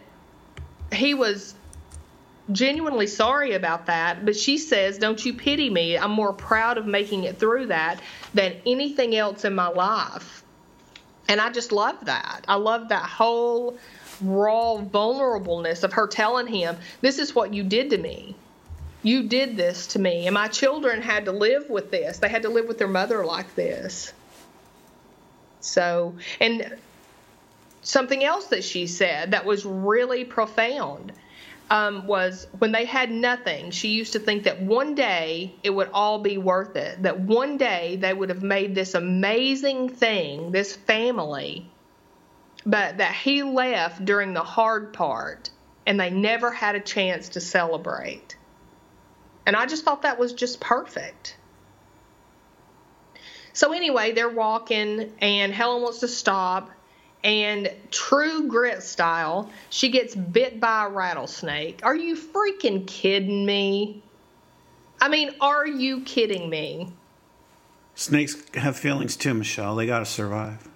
he 0.93 1.13
was 1.13 1.53
genuinely 2.51 3.07
sorry 3.07 3.53
about 3.53 3.87
that. 3.87 4.25
But 4.25 4.35
she 4.35 4.57
says, 4.57 4.97
Don't 4.97 5.23
you 5.25 5.33
pity 5.33 5.69
me? 5.69 5.97
I'm 5.97 6.11
more 6.11 6.33
proud 6.33 6.77
of 6.77 6.85
making 6.85 7.25
it 7.25 7.39
through 7.39 7.67
that 7.67 7.99
than 8.33 8.55
anything 8.65 9.15
else 9.15 9.45
in 9.45 9.53
my 9.53 9.67
life. 9.67 10.43
And 11.27 11.39
I 11.39 11.51
just 11.51 11.71
love 11.71 12.05
that. 12.05 12.45
I 12.47 12.55
love 12.55 12.89
that 12.89 13.03
whole 13.03 13.77
raw 14.21 14.77
vulnerableness 14.77 15.83
of 15.83 15.93
her 15.93 16.07
telling 16.07 16.47
him, 16.47 16.77
This 17.01 17.19
is 17.19 17.33
what 17.33 17.53
you 17.53 17.63
did 17.63 17.89
to 17.91 17.97
me. 17.97 18.35
You 19.03 19.23
did 19.23 19.57
this 19.57 19.87
to 19.87 19.99
me. 19.99 20.27
And 20.27 20.33
my 20.33 20.47
children 20.47 21.01
had 21.01 21.25
to 21.25 21.31
live 21.31 21.69
with 21.69 21.89
this. 21.89 22.19
They 22.19 22.29
had 22.29 22.43
to 22.43 22.49
live 22.49 22.67
with 22.67 22.77
their 22.77 22.87
mother 22.87 23.25
like 23.25 23.55
this. 23.55 24.13
So, 25.59 26.15
and 26.39 26.75
something 27.81 28.23
else 28.23 28.47
that 28.47 28.63
she 28.63 28.87
said 28.87 29.31
that 29.31 29.45
was 29.45 29.65
really 29.65 30.25
profound 30.25 31.13
um, 31.71 32.05
was 32.05 32.47
when 32.59 32.73
they 32.73 32.83
had 32.83 33.09
nothing, 33.09 33.71
she 33.71 33.91
used 33.91 34.11
to 34.13 34.19
think 34.19 34.43
that 34.43 34.61
one 34.61 34.93
day 34.93 35.55
it 35.63 35.69
would 35.69 35.89
all 35.93 36.19
be 36.19 36.37
worth 36.37 36.75
it, 36.75 37.03
that 37.03 37.21
one 37.21 37.57
day 37.57 37.95
they 37.95 38.13
would 38.13 38.27
have 38.27 38.43
made 38.43 38.75
this 38.75 38.93
amazing 38.93 39.87
thing, 39.87 40.51
this 40.51 40.75
family, 40.75 41.71
but 42.65 42.97
that 42.97 43.15
he 43.15 43.41
left 43.41 44.03
during 44.03 44.33
the 44.33 44.43
hard 44.43 44.91
part 44.91 45.49
and 45.87 45.97
they 45.97 46.09
never 46.09 46.51
had 46.51 46.75
a 46.75 46.81
chance 46.81 47.29
to 47.29 47.39
celebrate. 47.39 48.35
And 49.45 49.55
I 49.55 49.65
just 49.65 49.85
thought 49.85 50.01
that 50.01 50.19
was 50.19 50.33
just 50.33 50.59
perfect. 50.59 51.37
So, 53.53 53.71
anyway, 53.71 54.11
they're 54.11 54.29
walking, 54.29 55.13
and 55.19 55.53
Helen 55.53 55.81
wants 55.81 55.99
to 55.99 56.07
stop. 56.07 56.69
And 57.23 57.71
true 57.91 58.47
grit 58.47 58.81
style, 58.81 59.51
she 59.69 59.89
gets 59.89 60.15
bit 60.15 60.59
by 60.59 60.85
a 60.85 60.89
rattlesnake. 60.89 61.81
Are 61.83 61.95
you 61.95 62.15
freaking 62.15 62.87
kidding 62.87 63.45
me? 63.45 64.01
I 64.99 65.07
mean, 65.09 65.31
are 65.39 65.67
you 65.67 66.01
kidding 66.01 66.49
me? 66.49 66.91
Snakes 67.93 68.35
have 68.55 68.75
feelings 68.77 69.15
too, 69.15 69.33
Michelle. 69.35 69.75
They 69.75 69.85
got 69.85 69.99
to 69.99 70.05
survive. 70.05 70.67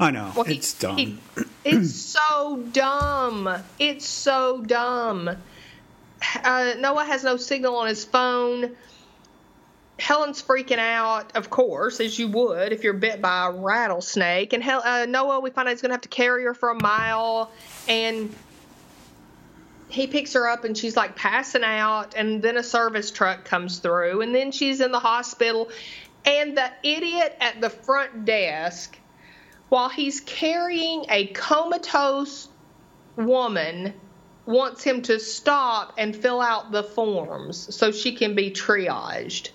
I 0.00 0.10
know 0.12 0.32
Well, 0.34 0.44
he- 0.44 0.54
it's 0.56 0.72
dumb. 0.74 0.96
he- 0.96 1.18
it's 1.64 1.94
so 1.94 2.58
dumb. 2.72 3.48
It's 3.78 4.06
so 4.06 4.62
dumb. 4.62 5.28
Uh, 6.44 6.74
Noah 6.78 7.04
has 7.04 7.24
no 7.24 7.36
signal 7.36 7.76
on 7.76 7.88
his 7.88 8.04
phone. 8.04 8.76
Helen's 9.98 10.40
freaking 10.40 10.78
out, 10.78 11.36
of 11.36 11.50
course, 11.50 12.00
as 12.00 12.18
you 12.18 12.28
would 12.28 12.72
if 12.72 12.84
you're 12.84 12.94
bit 12.94 13.20
by 13.20 13.48
a 13.48 13.52
rattlesnake. 13.52 14.52
And 14.52 14.62
Hel- 14.62 14.82
uh, 14.84 15.06
Noah, 15.06 15.40
we 15.40 15.50
find 15.50 15.68
out 15.68 15.72
he's 15.72 15.82
going 15.82 15.90
to 15.90 15.94
have 15.94 16.02
to 16.02 16.08
carry 16.08 16.44
her 16.44 16.54
for 16.54 16.70
a 16.70 16.80
mile. 16.80 17.50
And 17.88 18.34
he 19.88 20.06
picks 20.06 20.34
her 20.34 20.48
up 20.48 20.64
and 20.64 20.78
she's 20.78 20.96
like 20.96 21.16
passing 21.16 21.64
out. 21.64 22.14
And 22.16 22.40
then 22.40 22.56
a 22.56 22.62
service 22.62 23.10
truck 23.10 23.44
comes 23.44 23.78
through. 23.78 24.20
And 24.20 24.34
then 24.34 24.52
she's 24.52 24.80
in 24.80 24.92
the 24.92 25.00
hospital. 25.00 25.68
And 26.24 26.56
the 26.56 26.70
idiot 26.84 27.36
at 27.40 27.60
the 27.60 27.70
front 27.70 28.24
desk 28.24 28.96
while 29.68 29.88
he's 29.88 30.20
carrying 30.20 31.06
a 31.08 31.26
comatose 31.26 32.48
woman 33.16 33.94
wants 34.46 34.82
him 34.82 35.02
to 35.02 35.18
stop 35.18 35.94
and 35.98 36.14
fill 36.16 36.40
out 36.40 36.70
the 36.70 36.82
forms 36.82 37.74
so 37.74 37.90
she 37.90 38.14
can 38.14 38.34
be 38.34 38.50
triaged. 38.50 39.50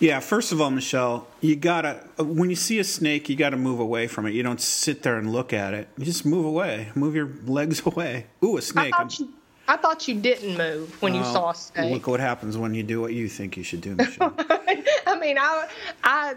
Yeah, 0.00 0.20
first 0.20 0.52
of 0.52 0.60
all, 0.60 0.70
Michelle, 0.70 1.26
you 1.40 1.56
gotta 1.56 2.04
when 2.18 2.50
you 2.50 2.56
see 2.56 2.78
a 2.78 2.84
snake, 2.84 3.28
you 3.28 3.34
gotta 3.36 3.56
move 3.56 3.80
away 3.80 4.06
from 4.06 4.26
it. 4.26 4.30
You 4.32 4.42
don't 4.44 4.60
sit 4.60 5.02
there 5.02 5.16
and 5.18 5.32
look 5.32 5.52
at 5.52 5.74
it. 5.74 5.88
You 5.98 6.04
just 6.04 6.24
move 6.24 6.44
away. 6.44 6.90
Move 6.94 7.14
your 7.16 7.28
legs 7.46 7.82
away. 7.86 8.26
Ooh, 8.44 8.54
a 8.54 8.58
I 8.58 8.60
snake. 8.60 8.94
thought 8.94 9.18
you, 9.18 9.28
I 9.66 9.76
thought 9.76 10.06
you 10.06 10.14
didn't 10.20 10.56
move 10.56 11.02
when 11.02 11.14
you 11.14 11.24
saw 11.24 11.50
a 11.50 11.54
snake. 11.54 11.92
Look 11.92 12.06
what 12.06 12.20
happens 12.20 12.56
when 12.56 12.74
you 12.74 12.82
do 12.84 13.00
what 13.00 13.12
you 13.12 13.28
think 13.28 13.56
you 13.56 13.64
should 13.64 13.80
do, 13.80 13.94
Michelle. 13.96 14.34
I 14.38 15.18
mean, 15.20 15.36
I 15.36 15.68
I 16.04 16.34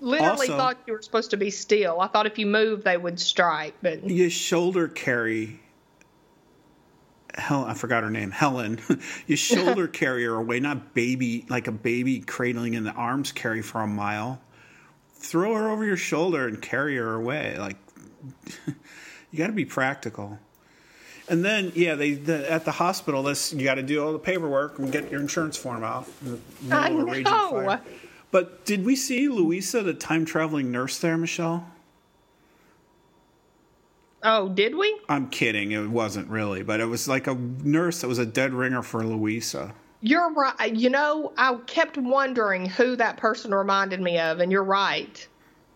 literally 0.00 0.30
Also- 0.48 0.56
thought 0.56 0.78
you 0.86 0.94
were 0.94 1.02
supposed 1.02 1.30
to 1.32 1.36
be 1.36 1.50
still. 1.50 2.00
I 2.00 2.06
thought 2.06 2.26
if 2.26 2.38
you 2.38 2.46
moved 2.46 2.84
they 2.84 2.96
would 2.96 3.20
strike, 3.20 3.74
but 3.82 4.02
you 4.08 4.30
shoulder 4.30 4.88
carry 4.88 5.60
Helen, 7.36 7.68
I 7.68 7.74
forgot 7.74 8.02
her 8.02 8.10
name. 8.10 8.30
Helen, 8.30 8.80
you 9.26 9.36
shoulder 9.36 9.88
carry 9.88 10.24
her 10.24 10.34
away, 10.34 10.60
not 10.60 10.94
baby 10.94 11.44
like 11.48 11.66
a 11.66 11.72
baby 11.72 12.20
cradling 12.20 12.74
in 12.74 12.84
the 12.84 12.92
arms 12.92 13.32
carry 13.32 13.62
for 13.62 13.80
a 13.80 13.86
mile. 13.86 14.40
Throw 15.14 15.54
her 15.54 15.68
over 15.68 15.84
your 15.84 15.96
shoulder 15.96 16.46
and 16.46 16.60
carry 16.60 16.96
her 16.96 17.14
away. 17.14 17.56
Like 17.58 17.76
you 18.66 19.38
got 19.38 19.48
to 19.48 19.52
be 19.52 19.64
practical. 19.64 20.38
And 21.28 21.44
then, 21.44 21.72
yeah, 21.74 21.94
they 21.94 22.12
the, 22.12 22.50
at 22.50 22.64
the 22.64 22.72
hospital. 22.72 23.22
This 23.22 23.52
you 23.52 23.64
got 23.64 23.76
to 23.76 23.82
do 23.82 24.04
all 24.04 24.12
the 24.12 24.18
paperwork 24.18 24.78
and 24.78 24.92
get 24.92 25.10
your 25.10 25.20
insurance 25.20 25.56
form 25.56 25.82
out. 25.82 26.06
in 26.24 26.40
I 26.70 26.90
middle 26.90 27.02
of 27.02 27.08
a 27.08 27.10
raging 27.10 27.24
know. 27.24 27.80
But 28.30 28.64
did 28.66 28.84
we 28.84 28.96
see 28.96 29.28
Louisa, 29.28 29.82
the 29.82 29.94
time 29.94 30.24
traveling 30.24 30.70
nurse, 30.72 30.98
there, 30.98 31.16
Michelle? 31.16 31.70
Oh, 34.24 34.48
did 34.48 34.74
we? 34.74 34.98
I'm 35.08 35.28
kidding. 35.28 35.72
It 35.72 35.88
wasn't 35.88 36.28
really, 36.28 36.62
but 36.62 36.80
it 36.80 36.86
was 36.86 37.06
like 37.06 37.26
a 37.26 37.34
nurse 37.34 38.00
that 38.00 38.08
was 38.08 38.18
a 38.18 38.26
dead 38.26 38.52
ringer 38.52 38.82
for 38.82 39.04
Louisa. 39.04 39.74
You're 40.00 40.32
right. 40.32 40.74
You 40.74 40.90
know, 40.90 41.32
I 41.36 41.54
kept 41.66 41.96
wondering 41.96 42.66
who 42.66 42.96
that 42.96 43.16
person 43.16 43.54
reminded 43.54 44.00
me 44.00 44.18
of, 44.18 44.40
and 44.40 44.50
you're 44.50 44.64
right. 44.64 45.26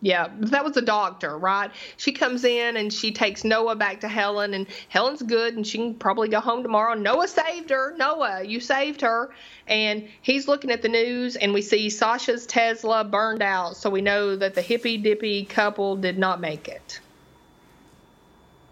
Yeah, 0.01 0.29
that 0.39 0.63
was 0.63 0.77
a 0.77 0.81
doctor, 0.81 1.37
right? 1.37 1.71
She 1.97 2.13
comes 2.13 2.45
in 2.45 2.77
and 2.77 2.93
she 2.93 3.11
takes 3.11 3.43
Noah 3.43 3.75
back 3.75 3.99
to 4.01 4.07
Helen, 4.07 4.53
and 4.53 4.67
Helen's 4.87 5.21
good, 5.21 5.55
and 5.55 5.67
she 5.67 5.77
can 5.77 5.95
probably 5.95 6.29
go 6.29 6.39
home 6.39 6.63
tomorrow. 6.63 6.93
Noah 6.93 7.27
saved 7.27 7.69
her. 7.71 7.95
Noah, 7.97 8.43
you 8.43 8.61
saved 8.61 9.01
her. 9.01 9.29
And 9.67 10.07
he's 10.21 10.47
looking 10.47 10.71
at 10.71 10.81
the 10.81 10.89
news, 10.89 11.35
and 11.35 11.53
we 11.53 11.61
see 11.61 11.89
Sasha's 11.89 12.45
Tesla 12.45 13.03
burned 13.03 13.41
out, 13.41 13.75
so 13.75 13.89
we 13.89 14.01
know 14.01 14.37
that 14.37 14.55
the 14.55 14.61
hippy 14.61 14.97
dippy 14.97 15.43
couple 15.43 15.97
did 15.97 16.17
not 16.17 16.39
make 16.39 16.67
it. 16.69 17.01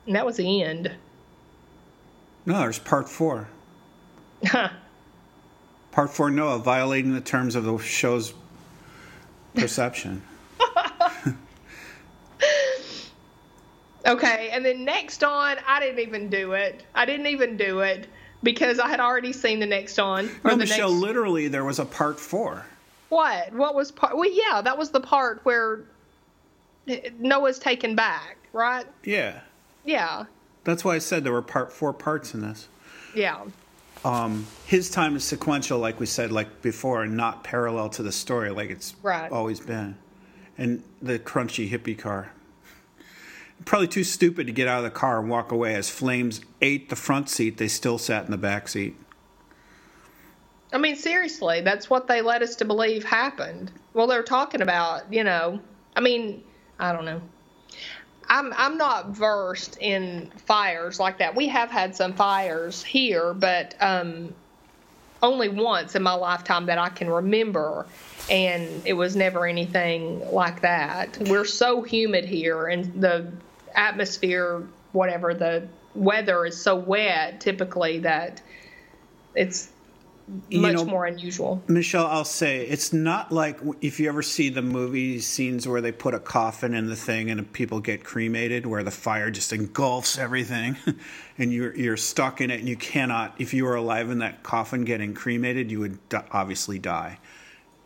And 0.08 0.16
that 0.16 0.26
was 0.26 0.38
the 0.38 0.64
end. 0.64 0.92
No, 2.46 2.60
there's 2.60 2.80
part 2.80 3.08
four. 3.10 3.48
Part 5.92 6.10
four, 6.12 6.30
Noah 6.32 6.60
violating 6.60 7.14
the 7.14 7.22
terms 7.22 7.56
of 7.56 7.66
the 7.66 7.78
show's 7.78 8.34
perception. 9.56 10.22
Okay, 14.06 14.50
and 14.54 14.64
then 14.64 14.86
next 14.86 15.22
on, 15.24 15.58
I 15.68 15.82
didn't 15.82 16.00
even 16.00 16.30
do 16.30 16.54
it. 16.54 16.86
I 16.96 17.06
didn't 17.06 17.28
even 17.28 17.58
do 17.58 17.82
it 17.82 18.08
because 18.42 18.80
I 18.80 18.88
had 18.88 19.02
already 19.02 19.34
seen 19.34 19.60
the 19.60 19.66
next 19.66 20.00
on. 20.00 20.28
or 20.46 20.52
no, 20.52 20.52
the 20.52 20.58
Michelle, 20.58 20.92
next, 20.92 21.02
literally, 21.02 21.50
there 21.50 21.66
was 21.66 21.80
a 21.80 21.86
part 21.86 22.18
four. 22.18 22.66
what? 23.10 23.52
What 23.54 23.76
was 23.76 23.92
part? 23.92 24.16
Well, 24.16 24.30
yeah, 24.32 24.62
that 24.62 24.78
was 24.78 24.92
the 24.92 25.02
part 25.02 25.42
where 25.44 25.82
Noah's 27.20 27.60
taken 27.60 27.96
back, 27.96 28.38
right? 28.54 28.86
Yeah. 29.04 29.42
Yeah, 29.88 30.26
That's 30.66 30.84
why 30.86 30.96
I 30.96 31.00
said 31.00 31.24
there 31.24 31.32
were 31.32 31.42
part 31.42 31.72
four 31.72 31.94
parts 31.94 32.34
in 32.34 32.42
this. 32.42 32.68
yeah. 33.16 33.46
um, 34.04 34.46
his 34.66 34.90
time 34.92 35.16
is 35.16 35.24
sequential, 35.24 35.80
like 35.80 36.00
we 36.00 36.06
said, 36.06 36.32
like 36.32 36.62
before, 36.62 37.04
and 37.04 37.16
not 37.18 37.44
parallel 37.44 37.90
to 37.92 38.04
the 38.04 38.12
story, 38.12 38.50
like 38.52 38.70
it's 38.70 38.96
Right. 39.02 39.32
always 39.32 39.60
been. 39.62 39.98
And 40.58 40.84
the 41.02 41.18
crunchy 41.20 41.70
hippie 41.72 41.98
car. 41.98 42.32
Probably 43.66 43.88
too 43.88 44.04
stupid 44.04 44.46
to 44.48 44.54
get 44.54 44.68
out 44.68 44.80
of 44.80 44.84
the 44.84 44.90
car 44.92 45.20
and 45.20 45.30
walk 45.30 45.52
away. 45.52 45.74
As 45.74 45.90
flames 45.90 46.42
ate 46.62 46.90
the 46.90 46.96
front 46.96 47.30
seat, 47.30 47.58
they 47.58 47.68
still 47.70 47.98
sat 47.98 48.26
in 48.26 48.32
the 48.32 48.38
back 48.38 48.68
seat. 48.68 48.96
I 50.74 50.78
mean, 50.78 50.96
seriously, 50.98 51.62
that's 51.62 51.90
what 51.90 52.08
they 52.08 52.22
led 52.22 52.44
us 52.44 52.56
to 52.58 52.66
believe 52.66 53.04
happened. 53.06 53.72
Well, 53.94 54.06
they're 54.06 54.22
talking 54.22 54.62
about, 54.62 55.12
you 55.12 55.24
know, 55.24 55.60
I 55.96 56.02
mean, 56.02 56.44
I 56.78 56.92
don't 56.92 57.06
know. 57.06 57.22
I'm 58.30 58.54
I'm 58.58 58.78
not 58.78 59.10
versed 59.10 59.78
in 59.80 60.32
fires 60.46 61.00
like 61.00 61.20
that. 61.20 61.36
We 61.36 61.48
have 61.48 61.70
had 61.70 61.96
some 61.96 62.14
fires 62.14 62.84
here, 62.84 63.34
but 63.34 63.76
um, 63.80 64.34
only 65.22 65.50
once 65.50 65.96
in 65.96 66.04
my 66.04 66.14
lifetime 66.14 66.66
that 66.68 66.78
I 66.78 66.90
can 66.90 67.10
remember, 67.10 67.86
and 68.30 68.68
it 68.86 68.94
was 68.94 69.16
never 69.16 69.46
anything 69.46 70.32
like 70.32 70.62
that. 70.62 71.18
We're 71.28 71.46
so 71.46 71.82
humid 71.82 72.26
here, 72.26 72.68
and 72.68 73.02
the 73.02 73.32
atmosphere, 73.76 74.64
whatever 74.92 75.34
the 75.34 75.68
weather 75.96 76.46
is 76.46 76.62
so 76.62 76.76
wet 76.76 77.42
typically 77.42 78.00
that 78.00 78.42
it's 79.36 79.70
You 80.50 80.60
much 80.60 80.74
know- 80.74 80.86
more 80.86 81.06
unusual. 81.06 81.64
Michelle, 81.68 82.06
I'll 82.06 82.26
say 82.26 82.66
it's 82.66 82.92
not 82.92 83.32
like 83.32 83.60
if 83.80 84.00
you 84.00 84.10
ever 84.10 84.22
see 84.22 84.50
the 84.50 84.62
movie 84.62 85.20
scenes 85.20 85.66
where 85.68 85.80
they 85.80 85.94
put 85.94 86.14
a 86.14 86.20
coffin 86.20 86.74
in 86.74 86.88
the 86.88 86.98
thing 86.98 87.30
and 87.32 87.52
people 87.54 87.80
get 87.80 88.04
cremated, 88.04 88.66
where 88.66 88.84
the 88.84 88.92
fire 88.92 89.32
just 89.32 89.54
engulfs 89.54 90.18
everything, 90.18 90.76
and 91.38 91.54
you're 91.54 91.74
you're 91.76 91.98
stuck 91.98 92.42
in 92.42 92.52
it, 92.52 92.60
and 92.60 92.68
you 92.68 92.76
cannot. 92.76 93.36
If 93.40 93.54
you 93.54 93.64
were 93.64 93.76
alive 93.76 94.10
in 94.10 94.20
that 94.20 94.44
coffin 94.44 94.84
getting 94.84 95.14
cremated, 95.14 95.72
you 95.72 95.80
would 95.80 95.98
obviously 96.32 96.78
die. 96.78 97.20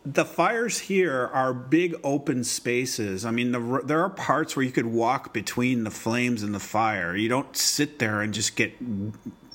The 0.04 0.24
fires 0.24 0.80
here 0.80 1.30
are 1.32 1.54
big 1.54 1.94
open 2.02 2.42
spaces. 2.42 3.24
I 3.24 3.30
mean, 3.30 3.52
the, 3.52 3.82
there 3.84 4.02
are 4.02 4.10
parts 4.10 4.56
where 4.56 4.64
you 4.64 4.72
could 4.72 4.86
walk 4.86 5.32
between 5.32 5.84
the 5.84 5.92
flames 5.92 6.42
and 6.42 6.52
the 6.52 6.58
fire. 6.58 7.14
You 7.14 7.28
don't 7.28 7.56
sit 7.56 8.00
there 8.00 8.20
and 8.20 8.34
just 8.34 8.56
get 8.56 8.72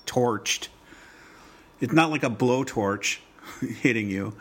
torched 0.06 0.70
it's 1.80 1.94
not 1.94 2.12
like 2.12 2.24
a 2.24 2.30
blowtorch 2.30 3.20
hitting 3.82 4.10
you. 4.10 4.36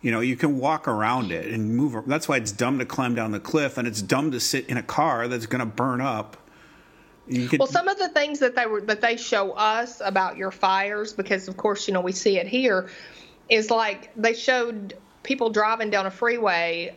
You 0.00 0.10
know, 0.10 0.20
you 0.20 0.34
can 0.34 0.58
walk 0.58 0.88
around 0.88 1.30
it 1.30 1.46
and 1.52 1.76
move. 1.76 2.04
That's 2.06 2.28
why 2.28 2.36
it's 2.36 2.50
dumb 2.50 2.80
to 2.80 2.84
climb 2.84 3.14
down 3.14 3.30
the 3.30 3.40
cliff, 3.40 3.78
and 3.78 3.86
it's 3.86 4.02
dumb 4.02 4.32
to 4.32 4.40
sit 4.40 4.66
in 4.66 4.76
a 4.76 4.82
car 4.82 5.28
that's 5.28 5.46
going 5.46 5.60
to 5.60 5.66
burn 5.66 6.00
up. 6.00 6.36
Could, 7.28 7.60
Well, 7.60 7.68
some 7.68 7.86
of 7.86 7.98
the 7.98 8.08
things 8.08 8.40
that 8.40 8.56
they 8.56 8.66
were 8.66 8.80
that 8.82 9.00
they 9.00 9.16
show 9.16 9.52
us 9.52 10.02
about 10.04 10.36
your 10.36 10.50
fires, 10.50 11.12
because 11.12 11.46
of 11.46 11.56
course 11.56 11.86
you 11.86 11.94
know 11.94 12.00
we 12.00 12.10
see 12.10 12.36
it 12.36 12.48
here, 12.48 12.90
is 13.48 13.70
like 13.70 14.10
they 14.16 14.34
showed 14.34 14.94
people 15.22 15.50
driving 15.50 15.90
down 15.90 16.06
a 16.06 16.10
freeway, 16.10 16.96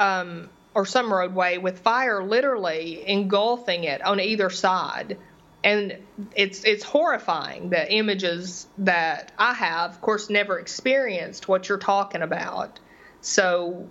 um, 0.00 0.50
or 0.74 0.84
some 0.84 1.12
roadway 1.12 1.58
with 1.58 1.78
fire 1.78 2.24
literally 2.24 3.08
engulfing 3.08 3.84
it 3.84 4.02
on 4.02 4.18
either 4.18 4.50
side, 4.50 5.16
and 5.64 5.96
it's 6.34 6.64
it's 6.64 6.84
horrifying. 6.84 7.70
The 7.70 7.92
images 7.92 8.66
that 8.78 9.32
I 9.38 9.54
have, 9.54 9.92
of 9.92 10.00
course, 10.00 10.28
never 10.30 10.58
experienced 10.58 11.48
what 11.48 11.68
you're 11.68 11.78
talking 11.78 12.22
about, 12.22 12.80
so 13.20 13.88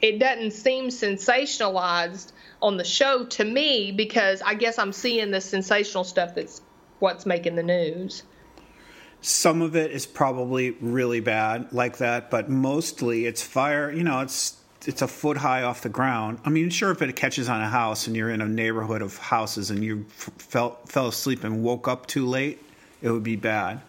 it 0.00 0.18
doesn't 0.18 0.52
seem 0.52 0.88
sensationalized 0.88 2.32
on 2.60 2.76
the 2.76 2.84
show 2.84 3.24
to 3.26 3.44
me 3.44 3.92
because 3.92 4.42
I 4.42 4.54
guess 4.54 4.78
I'm 4.78 4.92
seeing 4.92 5.30
the 5.30 5.40
sensational 5.40 6.04
stuff 6.04 6.34
that's 6.34 6.60
what's 6.98 7.26
making 7.26 7.56
the 7.56 7.62
news. 7.62 8.22
some 9.20 9.62
of 9.62 9.76
it 9.76 9.92
is 9.92 10.04
probably 10.06 10.72
really 10.80 11.20
bad 11.20 11.72
like 11.72 11.98
that, 11.98 12.30
but 12.30 12.50
mostly 12.50 13.26
it's 13.26 13.42
fire. 13.42 13.90
You 13.90 14.02
know, 14.02 14.20
it's 14.20 14.56
it's 14.86 15.02
a 15.02 15.08
foot 15.08 15.36
high 15.36 15.62
off 15.62 15.82
the 15.82 15.88
ground. 15.88 16.38
I 16.44 16.50
mean, 16.50 16.70
sure, 16.70 16.90
if 16.90 17.02
it 17.02 17.14
catches 17.14 17.48
on 17.48 17.60
a 17.60 17.68
house 17.68 18.06
and 18.06 18.16
you're 18.16 18.30
in 18.30 18.40
a 18.40 18.48
neighborhood 18.48 19.02
of 19.02 19.16
houses 19.16 19.70
and 19.70 19.82
you 19.82 20.06
f- 20.10 20.30
fell 20.38 20.78
fell 20.86 21.08
asleep 21.08 21.44
and 21.44 21.62
woke 21.62 21.88
up 21.88 22.06
too 22.06 22.26
late, 22.26 22.58
it 23.00 23.10
would 23.10 23.22
be 23.22 23.36
bad. 23.36 23.80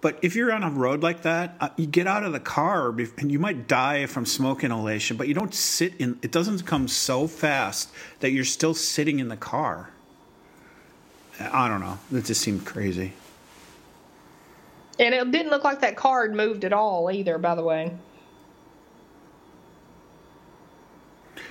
But 0.00 0.18
if 0.22 0.36
you're 0.36 0.52
on 0.52 0.62
a 0.62 0.70
road 0.70 1.02
like 1.02 1.22
that, 1.22 1.56
uh, 1.60 1.70
you 1.76 1.86
get 1.86 2.06
out 2.06 2.22
of 2.22 2.32
the 2.32 2.40
car 2.40 2.90
and 2.90 3.32
you 3.32 3.38
might 3.38 3.66
die 3.66 4.06
from 4.06 4.26
smoke 4.26 4.62
inhalation, 4.62 5.16
but 5.16 5.26
you 5.26 5.34
don't 5.34 5.54
sit 5.54 5.94
in. 5.98 6.18
It 6.22 6.30
doesn't 6.30 6.64
come 6.66 6.86
so 6.86 7.26
fast 7.26 7.90
that 8.20 8.30
you're 8.30 8.44
still 8.44 8.74
sitting 8.74 9.18
in 9.18 9.28
the 9.28 9.36
car. 9.36 9.90
I 11.40 11.68
don't 11.68 11.80
know. 11.80 11.98
It 12.12 12.24
just 12.24 12.40
seemed 12.40 12.64
crazy. 12.64 13.12
And 14.98 15.14
it 15.14 15.30
didn't 15.30 15.50
look 15.50 15.64
like 15.64 15.80
that 15.80 15.96
car 15.96 16.26
had 16.26 16.34
moved 16.34 16.64
at 16.64 16.72
all 16.72 17.10
either, 17.10 17.36
by 17.36 17.54
the 17.54 17.62
way. 17.62 17.92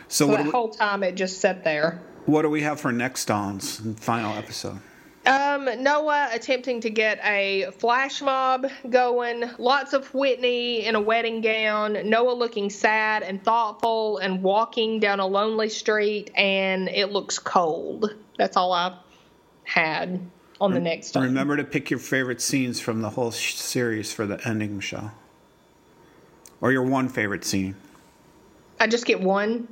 So 0.07 0.25
So 0.25 0.31
what 0.31 0.37
that 0.37 0.45
we, 0.45 0.51
whole 0.51 0.69
time 0.69 1.03
it 1.03 1.15
just 1.15 1.39
sat 1.39 1.63
there. 1.63 1.99
what 2.25 2.43
do 2.43 2.49
we 2.49 2.61
have 2.61 2.79
for 2.79 2.91
next 2.91 3.29
on's 3.31 3.77
final 3.99 4.33
episode? 4.35 4.79
Um, 5.25 5.81
Noah 5.81 6.29
attempting 6.33 6.81
to 6.81 6.91
get 6.91 7.19
a 7.23 7.71
flash 7.79 8.21
mob 8.21 8.67
going. 8.87 9.43
Lots 9.57 9.93
of 9.93 10.13
Whitney 10.13 10.85
in 10.85 10.93
a 10.93 11.01
wedding 11.01 11.41
gown. 11.41 11.97
Noah 12.07 12.33
looking 12.33 12.69
sad 12.69 13.23
and 13.23 13.43
thoughtful 13.43 14.19
and 14.19 14.43
walking 14.43 14.99
down 14.99 15.19
a 15.19 15.25
lonely 15.25 15.69
street, 15.69 16.29
and 16.35 16.87
it 16.89 17.11
looks 17.11 17.39
cold. 17.39 18.13
That's 18.37 18.55
all 18.55 18.71
I 18.71 18.99
had 19.63 20.21
on 20.61 20.75
the 20.75 20.79
next. 20.79 21.15
Remember 21.15 21.57
to 21.57 21.63
pick 21.63 21.89
your 21.89 21.99
favorite 21.99 22.39
scenes 22.39 22.79
from 22.79 23.01
the 23.01 23.09
whole 23.09 23.31
sh- 23.31 23.55
series 23.55 24.13
for 24.13 24.27
the 24.27 24.39
ending, 24.47 24.75
Michelle. 24.75 25.11
Or 26.61 26.71
your 26.71 26.83
one 26.83 27.09
favorite 27.09 27.43
scene. 27.43 27.75
I 28.79 28.85
just 28.85 29.05
get 29.07 29.19
one. 29.21 29.67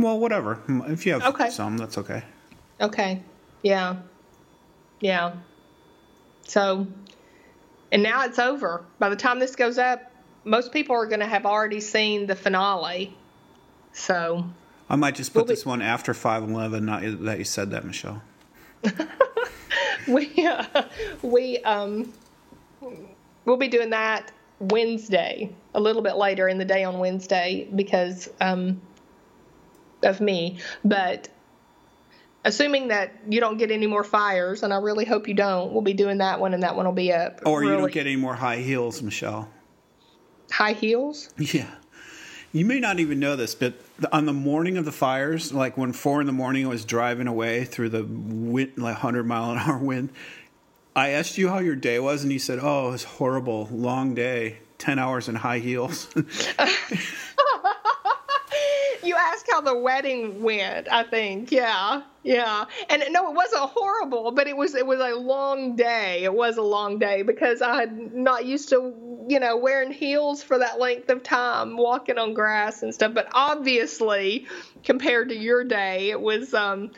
Well, 0.00 0.18
whatever. 0.18 0.58
If 0.88 1.04
you 1.06 1.12
have 1.12 1.22
Okay. 1.34 1.50
some, 1.50 1.76
that's 1.76 1.98
okay. 1.98 2.22
Okay. 2.80 3.22
Yeah. 3.62 3.96
Yeah. 5.00 5.34
So, 6.46 6.86
and 7.92 8.02
now 8.02 8.24
it's 8.24 8.38
over. 8.38 8.84
By 8.98 9.10
the 9.10 9.16
time 9.16 9.38
this 9.38 9.54
goes 9.56 9.76
up, 9.78 10.10
most 10.44 10.72
people 10.72 10.96
are 10.96 11.06
going 11.06 11.20
to 11.20 11.26
have 11.26 11.44
already 11.44 11.80
seen 11.80 12.26
the 12.26 12.34
finale. 12.34 13.14
So, 13.92 14.46
I 14.88 14.96
might 14.96 15.14
just 15.14 15.32
put 15.34 15.40
Well, 15.40 15.46
we- 15.46 15.52
this 15.52 15.66
one 15.66 15.82
after 15.82 16.14
511, 16.14 16.84
not 16.86 17.02
that 17.24 17.38
you 17.38 17.44
said 17.44 17.70
that, 17.72 17.84
Michelle. 17.84 18.22
we 20.08 20.30
uh, 20.46 20.64
we 21.22 21.58
um 21.58 22.10
we'll 23.44 23.58
be 23.58 23.68
doing 23.68 23.90
that 23.90 24.32
Wednesday, 24.58 25.50
a 25.74 25.80
little 25.80 26.00
bit 26.00 26.16
later 26.16 26.48
in 26.48 26.56
the 26.56 26.64
day 26.64 26.82
on 26.84 26.98
Wednesday 26.98 27.68
because 27.74 28.30
um 28.40 28.80
of 30.04 30.20
me, 30.20 30.58
but 30.84 31.28
assuming 32.44 32.88
that 32.88 33.12
you 33.28 33.40
don't 33.40 33.58
get 33.58 33.70
any 33.70 33.86
more 33.86 34.04
fires 34.04 34.62
and 34.62 34.72
I 34.72 34.78
really 34.78 35.04
hope 35.04 35.28
you 35.28 35.34
don't, 35.34 35.72
we'll 35.72 35.82
be 35.82 35.92
doing 35.94 36.18
that 36.18 36.40
one 36.40 36.54
and 36.54 36.62
that 36.62 36.76
one 36.76 36.86
will 36.86 36.92
be 36.92 37.12
up. 37.12 37.40
Or 37.44 37.62
you 37.62 37.70
really 37.70 37.82
don't 37.82 37.92
get 37.92 38.06
any 38.06 38.16
more 38.16 38.34
high 38.34 38.56
heels, 38.58 39.02
Michelle. 39.02 39.48
high 40.50 40.72
heels. 40.72 41.30
Yeah. 41.36 41.70
You 42.52 42.64
may 42.64 42.80
not 42.80 42.98
even 42.98 43.20
know 43.20 43.36
this, 43.36 43.54
but 43.54 43.74
on 44.10 44.26
the 44.26 44.32
morning 44.32 44.76
of 44.76 44.84
the 44.84 44.90
fires, 44.92 45.52
like 45.52 45.76
when 45.76 45.92
four 45.92 46.20
in 46.20 46.26
the 46.26 46.32
morning 46.32 46.66
I 46.66 46.68
was 46.68 46.84
driving 46.84 47.28
away 47.28 47.64
through 47.64 47.90
the 47.90 48.02
wind, 48.04 48.72
like 48.76 48.94
100 48.94 49.24
mile 49.24 49.52
an 49.52 49.58
hour 49.58 49.78
wind, 49.78 50.10
I 50.96 51.10
asked 51.10 51.38
you 51.38 51.48
how 51.48 51.58
your 51.60 51.76
day 51.76 52.00
was, 52.00 52.24
and 52.24 52.32
you 52.32 52.40
said, 52.40 52.58
Oh, 52.60 52.88
it 52.88 52.92
was 52.92 53.04
horrible. 53.04 53.68
Long 53.70 54.14
day. 54.14 54.58
10 54.78 54.98
hours 54.98 55.28
in 55.28 55.36
high 55.36 55.58
heels. 55.58 56.08
You 59.02 59.16
asked 59.16 59.46
how 59.50 59.60
the 59.60 59.76
wedding 59.76 60.42
went, 60.42 60.90
I 60.90 61.04
think. 61.04 61.50
Yeah. 61.52 62.02
Yeah. 62.22 62.66
And 62.88 63.04
no, 63.10 63.30
it 63.30 63.34
wasn't 63.34 63.62
horrible, 63.70 64.32
but 64.32 64.46
it 64.46 64.56
was 64.56 64.74
it 64.74 64.86
was 64.86 65.00
a 65.00 65.14
long 65.14 65.76
day. 65.76 66.24
It 66.24 66.34
was 66.34 66.58
a 66.58 66.62
long 66.62 66.98
day 66.98 67.22
because 67.22 67.62
I 67.62 67.76
had 67.76 68.14
not 68.14 68.44
used 68.44 68.68
to, 68.70 69.26
you 69.28 69.40
know, 69.40 69.56
wearing 69.56 69.90
heels 69.90 70.42
for 70.42 70.58
that 70.58 70.78
length 70.78 71.08
of 71.08 71.22
time, 71.22 71.76
walking 71.76 72.18
on 72.18 72.34
grass 72.34 72.82
and 72.82 72.94
stuff. 72.94 73.14
But 73.14 73.28
obviously, 73.32 74.46
compared 74.84 75.30
to 75.30 75.36
your 75.36 75.64
day, 75.64 76.10
it 76.10 76.20
was 76.20 76.52
um 76.52 76.90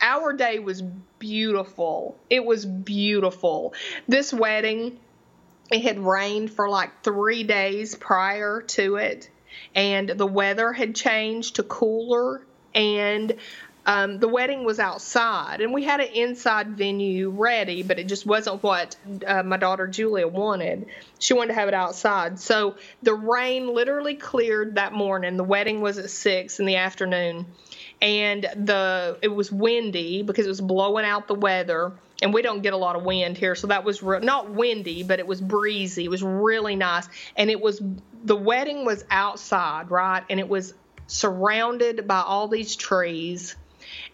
our 0.00 0.32
day 0.32 0.58
was 0.58 0.82
beautiful. 1.18 2.16
It 2.30 2.44
was 2.44 2.64
beautiful. 2.64 3.74
This 4.08 4.32
wedding 4.32 4.98
it 5.70 5.82
had 5.82 6.00
rained 6.00 6.50
for 6.50 6.68
like 6.68 7.02
three 7.04 7.44
days 7.44 7.94
prior 7.94 8.62
to 8.62 8.96
it 8.96 9.30
and 9.74 10.08
the 10.08 10.26
weather 10.26 10.72
had 10.72 10.94
changed 10.94 11.56
to 11.56 11.62
cooler 11.62 12.42
and 12.74 13.34
um, 13.86 14.18
the 14.18 14.28
wedding 14.28 14.64
was 14.64 14.78
outside. 14.78 15.60
And 15.62 15.72
we 15.72 15.84
had 15.84 16.00
an 16.00 16.08
inside 16.14 16.76
venue 16.76 17.30
ready 17.30 17.82
but 17.82 17.98
it 17.98 18.08
just 18.08 18.26
wasn't 18.26 18.62
what 18.62 18.96
uh, 19.26 19.42
my 19.42 19.56
daughter 19.56 19.86
julia 19.86 20.28
wanted. 20.28 20.86
She 21.18 21.34
wanted 21.34 21.48
to 21.48 21.54
have 21.54 21.68
it 21.68 21.74
outside. 21.74 22.38
So 22.38 22.76
the 23.02 23.14
rain 23.14 23.72
literally 23.72 24.14
cleared 24.14 24.76
that 24.76 24.92
morning. 24.92 25.36
The 25.36 25.44
wedding 25.44 25.80
was 25.80 25.98
at 25.98 26.10
six 26.10 26.60
in 26.60 26.66
the 26.66 26.76
afternoon. 26.76 27.46
And 28.02 28.42
the 28.56 29.18
it 29.20 29.28
was 29.28 29.52
windy 29.52 30.22
because 30.22 30.46
it 30.46 30.50
was 30.50 30.60
blowing 30.60 31.04
out 31.04 31.28
the 31.28 31.34
weather 31.34 31.92
and 32.22 32.34
we 32.34 32.42
don't 32.42 32.62
get 32.62 32.72
a 32.72 32.76
lot 32.76 32.96
of 32.96 33.02
wind 33.02 33.36
here, 33.36 33.54
so 33.54 33.66
that 33.68 33.84
was 33.84 34.02
re- 34.02 34.20
not 34.20 34.50
windy, 34.50 35.02
but 35.02 35.18
it 35.18 35.26
was 35.26 35.40
breezy. 35.40 36.04
It 36.04 36.10
was 36.10 36.22
really 36.22 36.76
nice, 36.76 37.08
and 37.36 37.50
it 37.50 37.60
was 37.60 37.80
the 38.24 38.36
wedding 38.36 38.84
was 38.84 39.04
outside, 39.10 39.90
right, 39.90 40.22
and 40.28 40.38
it 40.38 40.48
was 40.48 40.74
surrounded 41.06 42.06
by 42.06 42.20
all 42.20 42.48
these 42.48 42.76
trees, 42.76 43.56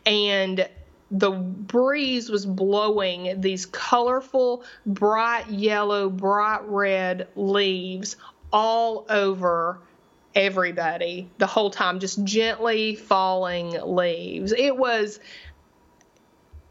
and 0.05 0.69
the 1.11 1.31
breeze 1.31 2.31
was 2.31 2.47
blowing 2.47 3.41
these 3.41 3.66
colorful, 3.66 4.65
bright 4.85 5.49
yellow, 5.51 6.11
bright 6.11 6.62
red 6.65 7.28
leaves 7.37 8.16
all 8.53 9.07
over 9.09 9.78
everybody 10.35 11.28
the 11.39 11.47
whole 11.47 11.70
time, 11.70 11.99
just 11.99 12.23
gently 12.24 12.95
falling 12.95 13.70
leaves. 13.83 14.53
It 14.53 14.77
was, 14.77 15.19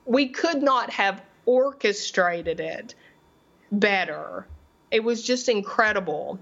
we 0.05 0.29
could 0.29 0.61
not 0.61 0.89
have 0.91 1.21
orchestrated 1.45 2.59
it 2.59 2.95
better. 3.71 4.47
It 4.91 5.03
was 5.03 5.23
just 5.23 5.49
incredible 5.49 6.39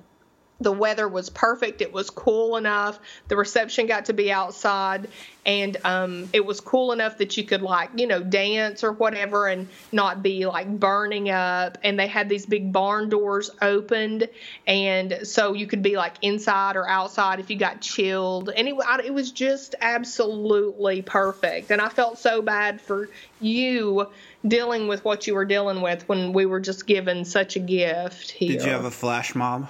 the 0.64 0.72
weather 0.72 1.07
was 1.07 1.30
perfect. 1.30 1.81
It 1.81 1.94
was 1.94 2.10
cool 2.10 2.57
enough. 2.57 2.99
The 3.27 3.35
reception 3.35 3.85
got 3.85 4.06
to 4.06 4.14
be 4.14 4.31
outside, 4.31 5.10
and 5.45 5.77
um, 5.84 6.30
it 6.34 6.45
was 6.45 6.61
cool 6.61 6.91
enough 6.91 7.18
that 7.18 7.35
you 7.38 7.44
could 7.44 7.61
like 7.61 7.90
you 7.95 8.07
know 8.07 8.23
dance 8.23 8.84
or 8.84 8.94
whatever 8.94 9.48
and 9.48 9.68
not 9.91 10.23
be 10.23 10.45
like 10.45 10.80
burning 10.80 11.30
up. 11.30 11.77
And 11.84 11.99
they 11.99 12.07
had 12.07 12.30
these 12.30 12.45
big 12.45 12.72
barn 12.72 13.10
doors 13.10 13.52
opened, 13.61 14.30
and 14.65 15.19
so 15.23 15.53
you 15.53 15.68
could 15.68 15.84
be 15.84 15.98
like 15.98 16.15
inside 16.22 16.76
or 16.76 16.88
outside 16.88 17.40
if 17.40 17.49
you 17.49 17.57
got 17.57 17.81
chilled. 17.81 18.49
And 18.49 18.68
it, 18.68 18.76
it 19.06 19.14
was 19.14 19.31
just 19.31 19.76
absolutely 19.81 21.02
perfect. 21.02 21.72
And 21.72 21.81
I 21.81 21.90
felt 21.90 22.18
so 22.18 22.41
bad 22.41 22.80
for 22.80 23.10
you 23.41 24.07
dealing 24.48 24.88
with 24.88 25.03
what 25.06 25.27
you 25.27 25.35
were 25.35 25.45
dealing 25.45 25.81
with 25.81 26.07
when 26.07 26.34
we 26.34 26.45
were 26.45 26.60
just 26.60 26.85
given 26.85 27.26
such 27.26 27.56
a 27.56 27.60
gift 27.60 28.31
here. 28.31 28.57
Did 28.57 28.65
you 28.65 28.72
have 28.72 28.85
a 28.85 28.91
flash 28.91 29.35
mob? 29.35 29.69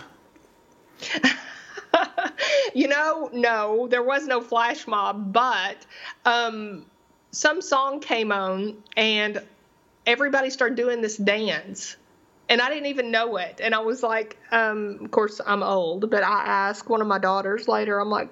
you 2.73 2.87
know, 2.87 3.29
no, 3.33 3.87
there 3.87 4.03
was 4.03 4.25
no 4.27 4.41
flash 4.41 4.87
mob, 4.87 5.33
but 5.33 5.85
um, 6.25 6.85
some 7.31 7.61
song 7.61 7.99
came 7.99 8.31
on 8.31 8.77
and 8.95 9.41
everybody 10.05 10.49
started 10.49 10.75
doing 10.75 11.01
this 11.01 11.17
dance. 11.17 11.95
And 12.49 12.61
I 12.61 12.69
didn't 12.69 12.87
even 12.87 13.09
know 13.09 13.37
it. 13.37 13.61
And 13.63 13.73
I 13.73 13.79
was 13.79 14.03
like, 14.03 14.37
um, 14.51 14.99
of 15.01 15.11
course, 15.11 15.39
I'm 15.45 15.63
old, 15.63 16.09
but 16.11 16.23
I 16.23 16.43
asked 16.45 16.89
one 16.89 17.01
of 17.01 17.07
my 17.07 17.17
daughters 17.17 17.67
later, 17.67 17.99
I'm 17.99 18.09
like, 18.09 18.29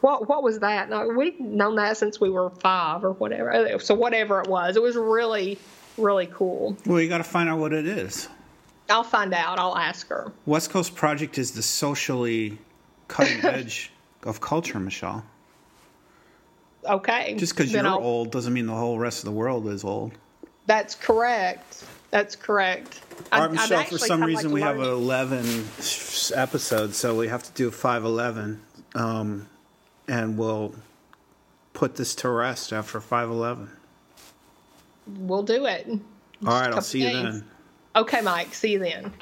what 0.00 0.28
what 0.28 0.42
was 0.42 0.58
that? 0.58 0.90
And 0.90 1.16
we've 1.16 1.38
known 1.38 1.76
that 1.76 1.96
since 1.96 2.20
we 2.20 2.28
were 2.28 2.50
five 2.50 3.04
or 3.04 3.12
whatever. 3.12 3.78
So 3.78 3.94
whatever 3.94 4.40
it 4.40 4.48
was, 4.48 4.76
it 4.76 4.82
was 4.82 4.96
really, 4.96 5.58
really 5.96 6.26
cool. 6.26 6.76
Well, 6.84 7.00
you 7.00 7.08
got 7.08 7.18
to 7.18 7.24
find 7.24 7.48
out 7.48 7.60
what 7.60 7.72
it 7.72 7.86
is. 7.86 8.28
I'll 8.88 9.02
find 9.02 9.32
out. 9.32 9.58
I'll 9.58 9.76
ask 9.76 10.08
her. 10.08 10.32
West 10.46 10.70
Coast 10.70 10.94
Project 10.94 11.38
is 11.38 11.52
the 11.52 11.62
socially 11.62 12.58
cutting 13.08 13.44
edge 13.44 13.90
of 14.24 14.40
culture, 14.40 14.78
Michelle. 14.78 15.24
Okay. 16.84 17.34
Just 17.36 17.56
because 17.56 17.72
you're 17.72 17.86
I'll... 17.86 17.98
old 17.98 18.30
doesn't 18.30 18.52
mean 18.52 18.66
the 18.66 18.74
whole 18.74 18.98
rest 18.98 19.20
of 19.20 19.24
the 19.26 19.32
world 19.32 19.66
is 19.68 19.84
old. 19.84 20.12
That's 20.66 20.94
correct. 20.94 21.84
That's 22.10 22.36
correct. 22.36 23.00
All 23.32 23.40
right, 23.40 23.50
Michelle, 23.50 23.84
for 23.84 23.98
some 23.98 24.22
reason 24.22 24.50
like 24.50 24.54
we 24.54 24.60
have 24.60 24.78
11 24.78 25.44
episodes, 26.34 26.96
so 26.96 27.16
we 27.16 27.28
have 27.28 27.42
to 27.42 27.52
do 27.52 27.70
511. 27.70 28.62
Um, 28.94 29.48
and 30.06 30.38
we'll 30.38 30.74
put 31.72 31.96
this 31.96 32.14
to 32.16 32.28
rest 32.30 32.72
after 32.72 33.00
511. 33.00 33.68
We'll 35.06 35.42
do 35.42 35.66
it. 35.66 35.88
All 35.88 36.60
right, 36.60 36.72
I'll 36.72 36.82
see 36.82 37.02
you 37.02 37.12
then. 37.12 37.44
Okay, 37.96 38.20
Mike. 38.20 38.54
See 38.54 38.72
you 38.72 38.78
then. 38.78 39.12